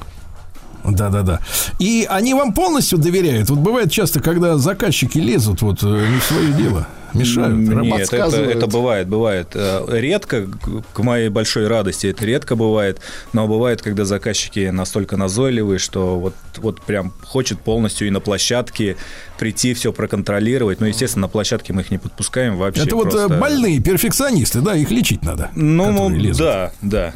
Да, 0.85 1.11
да, 1.11 1.23
да. 1.23 1.41
И 1.79 2.07
они 2.09 2.35
вам 2.35 2.53
полностью 2.55 2.99
доверяют. 2.99 3.51
Вот 3.51 3.59
бывает 3.59 3.91
часто, 3.91 4.21
когда 4.21 4.57
заказчики 4.57 5.19
лезут 5.19 5.61
вот 5.61 5.83
э, 5.83 5.87
не 6.09 6.19
в 6.21 6.23
свое 6.25 6.53
дело, 6.53 6.87
мешают. 7.13 7.57
Нет, 7.59 8.11
это, 8.13 8.37
это 8.37 8.67
бывает, 8.69 9.09
бывает. 9.09 9.49
Э, 9.55 9.85
Редко, 9.89 10.47
к- 10.95 10.99
моей 11.03 11.29
большой 11.31 11.67
радости, 11.67 12.07
это 12.07 12.25
редко 12.25 12.55
бывает, 12.55 13.01
но 13.33 13.47
бывает, 13.49 13.83
когда 13.83 14.05
заказчики 14.05 14.71
настолько 14.71 15.17
назойливые, 15.17 15.79
что 15.81 16.19
вот, 16.21 16.35
вот 16.59 16.81
прям 16.83 17.13
хочет 17.25 17.61
полностью 17.61 18.07
и 18.07 18.11
на 18.11 18.21
площадке 18.21 18.97
прийти, 19.39 19.75
все 19.75 19.93
проконтролировать. 19.93 20.81
Ну, 20.81 20.87
естественно, 20.87 21.23
на 21.23 21.29
площадке 21.29 21.73
мы 21.73 21.83
их 21.83 21.91
не 21.91 21.99
подпускаем 21.99 22.57
вообще. 22.57 22.85
Это 22.85 22.95
вот 22.97 23.09
э, 23.09 23.11
просто- 23.11 23.37
больные 23.37 23.81
перфекционисты, 23.81 24.61
да, 24.61 24.75
их 24.77 24.91
лечить 24.91 25.23
надо. 25.23 25.51
Ну, 25.55 26.09
лезут. 26.09 26.39
да, 26.47 26.73
да. 26.83 27.15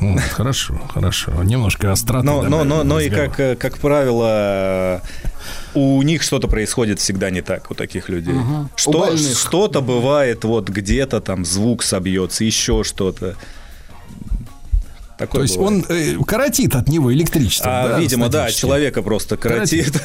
Вот, 0.00 0.20
хорошо, 0.20 0.80
хорошо. 0.92 1.42
Немножко 1.44 1.92
остроты. 1.92 2.24
Но, 2.24 2.42
но, 2.42 2.64
но, 2.64 2.84
но 2.84 3.00
и 3.00 3.10
как, 3.10 3.38
э, 3.38 3.54
как 3.54 3.78
правило, 3.78 5.02
у 5.74 6.02
них 6.02 6.22
что-то 6.22 6.48
происходит 6.48 7.00
всегда 7.00 7.30
не 7.30 7.42
так, 7.42 7.70
у 7.70 7.74
таких 7.74 8.08
людей. 8.08 8.34
У 8.34 8.68
Что, 8.76 8.92
больных. 8.92 9.38
что-то 9.38 9.82
бывает, 9.82 10.44
вот 10.44 10.68
где-то 10.70 11.20
там 11.20 11.44
звук 11.44 11.82
собьется, 11.82 12.44
еще 12.44 12.82
что-то. 12.82 13.36
Такое 15.18 15.40
То 15.40 15.42
есть 15.42 15.56
бывает. 15.58 15.84
он 15.90 15.96
э, 15.96 16.16
коротит 16.24 16.74
от 16.74 16.88
него 16.88 17.12
электричество. 17.12 17.82
А, 17.82 17.88
да, 17.88 17.98
видимо, 18.00 18.30
да, 18.30 18.50
человека 18.50 19.02
просто 19.02 19.36
коротит. 19.36 19.92
Коротит, 19.92 20.02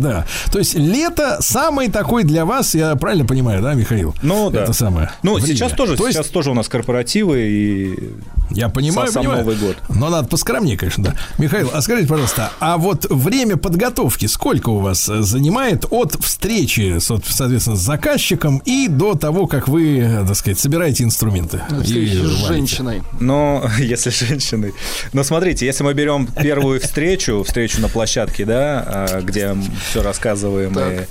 да. 0.00 0.26
То 0.50 0.58
есть 0.58 0.74
лето 0.74 1.38
самый 1.40 1.88
такой 1.88 2.24
для 2.24 2.44
вас, 2.44 2.74
я 2.74 2.94
правильно 2.96 3.26
понимаю, 3.26 3.62
да, 3.62 3.74
Михаил? 3.74 4.14
Ну, 4.22 4.50
да. 4.50 4.62
Это 4.62 4.72
самое. 4.72 5.10
Ну, 5.22 5.34
время. 5.34 5.46
сейчас 5.48 5.72
тоже, 5.72 5.96
То 5.96 6.06
есть, 6.06 6.18
сейчас 6.18 6.28
тоже 6.28 6.50
у 6.50 6.54
нас 6.54 6.68
корпоративы 6.68 7.40
и 7.40 8.12
я 8.54 8.68
понимаю, 8.68 9.10
сам 9.10 9.22
понимаю. 9.22 9.44
Новый 9.44 9.56
год. 9.56 9.76
Но 9.88 10.10
надо 10.10 10.28
поскромнее, 10.28 10.76
конечно, 10.76 11.04
да. 11.04 11.14
Михаил, 11.38 11.70
а 11.72 11.80
скажите, 11.80 12.08
пожалуйста, 12.08 12.50
а 12.60 12.76
вот 12.76 13.06
время 13.08 13.56
подготовки 13.56 14.26
сколько 14.26 14.70
у 14.70 14.78
вас 14.78 15.08
э, 15.08 15.22
занимает 15.22 15.86
от 15.90 16.16
встречи, 16.22 16.98
со- 16.98 17.20
соответственно, 17.24 17.76
с 17.76 17.80
заказчиком 17.80 18.58
и 18.64 18.88
до 18.88 19.14
того, 19.14 19.46
как 19.46 19.68
вы, 19.68 19.98
э, 19.98 20.24
так 20.26 20.36
сказать, 20.36 20.58
собираете 20.58 21.04
инструменты? 21.04 21.62
и 21.70 21.82
Встреча 21.82 22.24
с 22.26 22.46
женщиной. 22.48 23.02
Но 23.20 23.64
если 23.78 24.10
женщины. 24.10 24.72
Но 25.12 25.22
смотрите, 25.22 25.66
если 25.66 25.84
мы 25.84 25.94
берем 25.94 26.26
первую 26.26 26.80
встречу, 26.80 27.44
встречу 27.46 27.80
на 27.80 27.88
площадке, 27.88 28.44
да, 28.44 28.84
а, 28.86 29.22
где 29.50 29.70
все 29.88 30.02
рассказываем 30.02 30.78
и, 30.78 31.06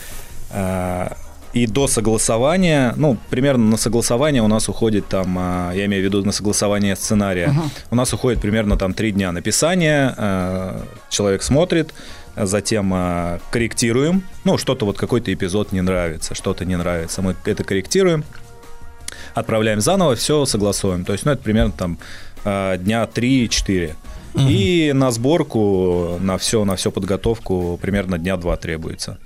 а, 0.52 1.18
и 1.54 1.68
до 1.68 1.88
согласования, 1.88 2.94
ну, 2.96 3.18
примерно 3.30 3.72
на 3.72 3.78
согласование 3.78 4.42
у 4.42 4.48
нас 4.48 4.70
уходит 4.70 5.08
там, 5.08 5.36
а, 5.38 5.72
я 5.74 5.86
имею 5.86 6.04
в 6.04 6.06
виду 6.06 6.24
на 6.24 6.32
согласование 6.32 6.96
сценария, 6.96 7.54
у 7.90 7.96
нас 7.96 8.14
уходит 8.14 8.42
примерно 8.42 8.78
там 8.78 8.94
три 8.94 9.12
дня 9.12 9.32
написания, 9.32 10.14
а, 10.18 10.86
человек 11.10 11.44
смотрит, 11.44 11.94
а 12.36 12.46
затем 12.46 12.94
корректируем, 13.52 14.24
ну, 14.46 14.58
что-то 14.58 14.86
вот 14.86 14.98
какой-то 14.98 15.34
эпизод 15.34 15.74
не 15.74 15.82
нравится, 15.82 16.34
что-то 16.34 16.64
не 16.64 16.78
нравится, 16.78 17.22
мы 17.22 17.36
это 17.46 17.64
корректируем, 17.66 18.24
отправляем 19.34 19.82
заново, 19.82 20.16
все 20.16 20.46
согласуем. 20.46 21.04
То 21.04 21.12
есть, 21.12 21.26
ну, 21.26 21.34
это 21.34 21.44
примерно 21.44 21.74
там 21.74 21.98
дня 22.44 23.04
3-4. 23.04 23.96
И 24.36 24.92
на 24.94 25.12
сборку, 25.12 26.18
на 26.22 26.38
все, 26.38 26.66
на 26.66 26.76
всю 26.76 26.92
подготовку 26.92 27.78
примерно 27.82 28.18
дня 28.18 28.38
2 28.38 28.58
требуется. 28.58 29.18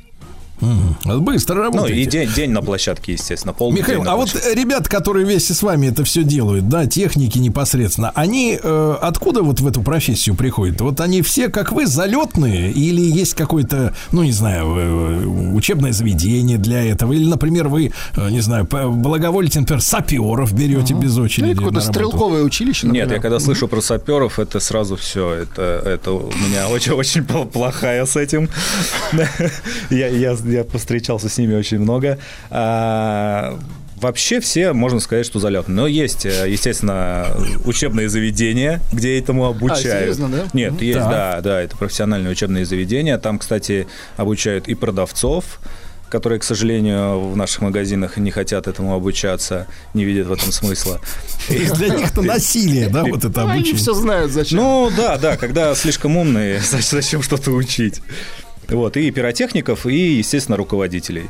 Мгм. 0.61 1.22
Быстро 1.24 1.56
Ну, 1.56 1.61
работаете. 1.64 2.01
и 2.01 2.06
день, 2.06 2.30
день 2.35 2.51
на 2.51 2.61
площадке, 2.61 3.14
естественно, 3.14 3.53
полный 3.53 3.80
Михаил, 3.80 4.03
а 4.08 4.16
вот 4.16 4.34
ребят, 4.53 4.88
которые 4.88 5.25
вместе 5.25 5.53
с 5.53 5.61
вами 5.61 5.88
это 5.88 6.03
все 6.03 6.24
делают, 6.24 6.69
да, 6.69 6.85
техники 6.85 7.38
непосредственно, 7.38 8.11
они 8.16 8.58
э, 8.61 8.95
откуда 9.01 9.42
вот 9.42 9.59
в 9.59 9.67
эту 9.67 9.82
профессию 9.82 10.35
приходят? 10.35 10.80
Вот 10.82 11.01
они 11.01 11.22
все, 11.22 11.50
как 11.50 11.72
вы, 11.72 11.85
залетные, 11.85 12.72
или 12.72 13.01
есть 13.01 13.34
какое-то, 13.34 13.93
ну, 14.11 14.24
не 14.24 14.32
знаю, 14.32 14.66
э, 14.77 15.25
учебное 15.53 15.92
заведение 15.92 16.58
для 16.58 16.84
этого? 16.85 17.14
Или, 17.14 17.25
например, 17.25 17.67
вы, 17.67 17.92
э, 18.16 18.30
не 18.30 18.42
знаю, 18.42 18.66
благоволите, 18.66 19.59
например, 19.59 19.82
саперов 19.82 20.53
берете 20.53 20.93
без 20.93 21.16
Или 21.16 21.22
очереди 21.25 21.53
какое-то 21.53 21.74
на 21.75 21.80
работу? 21.82 21.93
стрелковое 21.93 22.43
училище, 22.43 22.88
например. 22.88 23.08
Нет, 23.08 23.16
я 23.17 23.22
когда 23.22 23.40
слышу 23.40 23.67
про 23.67 23.82
саперов, 23.82 24.40
это 24.40 24.59
сразу 24.59 24.95
все. 24.95 25.34
Это, 25.34 25.82
это 25.85 26.11
у 26.11 26.32
меня 26.32 26.67
очень-очень 26.69 27.22
пл- 27.22 27.50
плохая 27.50 28.06
с 28.06 28.16
этим. 28.16 28.50
я, 29.90 30.08
я, 30.08 30.35
я 30.45 30.64
повстречался 30.64 31.30
с 31.30 31.38
ними 31.38 31.56
очень 31.56 31.80
много. 31.80 32.17
А, 32.49 33.57
Вообще 33.98 34.41
все, 34.41 34.74
можно 34.74 34.99
сказать, 34.99 35.25
что 35.25 35.40
залетные. 35.40 35.74
Но 35.75 35.88
есть, 35.88 36.25
э, 36.25 36.48
естественно, 36.49 37.27
учебные 37.64 38.09
заведения, 38.09 38.82
где 38.91 39.17
этому 39.17 39.45
обучают. 39.45 39.83
серьезно, 39.83 40.27
да? 40.27 40.43
Нет, 40.51 40.82
есть, 40.82 40.99
Так. 40.99 41.09
да, 41.09 41.41
да, 41.41 41.61
это 41.61 41.77
профессиональные 41.77 42.30
учебные 42.33 42.65
заведения. 42.65 43.17
Там, 43.17 43.40
кстати, 43.40 43.88
обучают 44.17 44.67
и 44.67 44.75
продавцов, 44.75 45.61
которые, 46.09 46.40
к 46.40 46.43
сожалению, 46.43 47.22
в 47.30 47.38
наших 47.38 47.61
магазинах 47.61 48.17
не 48.17 48.32
хотят 48.32 48.67
этому 48.67 48.93
обучаться, 48.95 49.65
не 49.93 50.03
видят 50.03 50.27
в 50.27 50.33
этом 50.33 50.51
смысла. 50.51 50.99
Есть 51.48 51.75
для 51.75 51.88
них 51.95 52.11
это 52.11 52.22
насилие, 52.22 52.90
да, 52.90 53.06
вот 53.06 53.24
это 53.24 53.41
Ну, 53.41 53.48
они 53.48 53.59
обучение. 53.59 53.80
все 53.80 53.93
знают, 53.93 54.32
зачем. 54.33 54.57
Ну 54.57 54.91
да, 54.95 55.17
да, 55.17 55.38
когда 55.38 55.74
слишком 55.74 56.17
умные, 56.17 56.59
зачем 56.91 57.22
что-то 57.24 57.51
учить. 57.51 58.01
Вот, 58.69 58.98
и 58.98 59.11
пиротехников, 59.11 59.85
и, 59.85 60.18
естественно, 60.18 60.58
руководителей. 60.58 61.30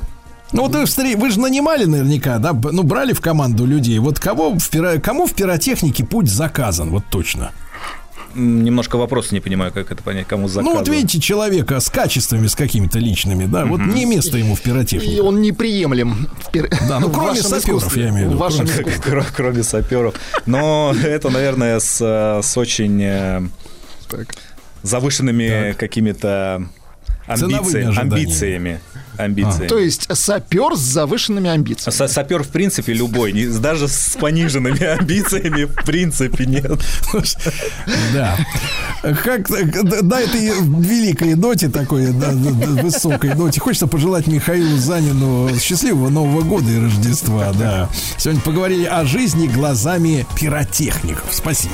Ну 0.54 0.62
вот 0.64 0.76
вы, 0.76 0.84
встре- 0.84 1.18
вы 1.18 1.32
же 1.32 1.40
нанимали 1.40 1.86
наверняка, 1.86 2.38
да, 2.38 2.54
ну 2.54 2.84
брали 2.84 3.14
в 3.14 3.22
команду 3.22 3.66
людей. 3.66 3.98
Вот 4.00 4.20
кого 4.20 4.52
в 4.52 4.70
пиро- 4.72 5.00
кому 5.00 5.26
в 5.26 5.34
пиротехнике 5.34 6.06
путь 6.06 6.30
заказан, 6.30 6.92
вот 6.92 7.04
точно? 7.10 7.52
Немножко 8.36 8.98
вопрос 8.98 9.32
не 9.32 9.40
понимаю, 9.40 9.72
как 9.72 9.92
это 9.92 10.04
понять, 10.04 10.28
кому 10.28 10.48
заказывать. 10.50 10.74
Ну 10.74 10.80
вот 10.80 10.88
видите 10.90 11.22
человека 11.22 11.80
с 11.80 11.90
качествами, 11.90 12.48
с 12.48 12.56
какими-то 12.56 13.00
личными, 13.00 13.46
да, 13.46 13.66
вот 13.66 13.80
не 13.80 14.04
место 14.06 14.38
ему 14.38 14.56
в 14.56 14.60
И 14.60 14.64
пиротехнике. 14.64 15.22
он 15.22 15.42
неприемлем. 15.42 16.28
в 16.42 16.52
пер- 16.54 16.70
Да, 16.88 17.00
ну, 17.00 17.10
кроме 17.10 17.42
саперов, 17.42 17.96
я 17.96 18.10
имею 18.10 18.28
в 18.28 18.30
виду, 18.32 18.38
вашем 18.38 18.68
кроме- 19.04 19.26
Кроме 19.36 19.64
саперов. 19.64 20.16
Но 20.46 20.94
это, 21.04 21.30
наверное, 21.30 21.80
с, 21.80 22.00
э, 22.02 22.42
с 22.44 22.58
очень 22.58 23.02
э, 23.02 23.42
Так. 24.10 24.36
завышенными 24.84 25.74
какими-то 25.74 26.68
Ценовыми 27.28 27.84
амбициями. 27.98 28.00
Амбициями. 28.00 28.80
амбициями. 29.18 29.68
То 29.68 29.80
есть 29.80 30.08
сапер 30.16 30.76
с 30.76 30.80
завышенными 30.80 31.50
амбициями. 31.50 31.96
Са- 31.96 32.08
Сапер, 32.08 32.44
в 32.44 32.50
принципе, 32.50 32.94
любой, 32.94 33.32
не- 33.32 33.48
даже 33.48 33.88
с 33.88 34.18
пониженными 34.20 34.84
амбициями, 35.00 35.64
в 35.64 35.74
принципе, 35.86 36.46
нет. 36.46 36.80
Да. 38.14 38.38
Как 39.24 39.50
на 39.50 39.56
этой 40.20 40.50
великой 40.82 41.36
ноте 41.36 41.70
такой, 41.70 42.12
да, 42.14 42.32
высокой 42.32 43.34
ноте, 43.36 43.60
хочется 43.60 43.88
пожелать 43.88 44.28
Михаилу 44.28 44.78
Занину 44.78 45.50
счастливого 45.60 46.10
Нового 46.10 46.42
года 46.42 46.70
и 46.70 46.80
Рождества, 46.80 47.54
да. 47.54 47.90
Сегодня 48.18 48.42
поговорили 48.42 48.86
о 48.86 49.06
жизни 49.06 49.48
глазами 49.48 50.26
пиротехников. 50.36 51.26
Спасибо. 51.32 51.74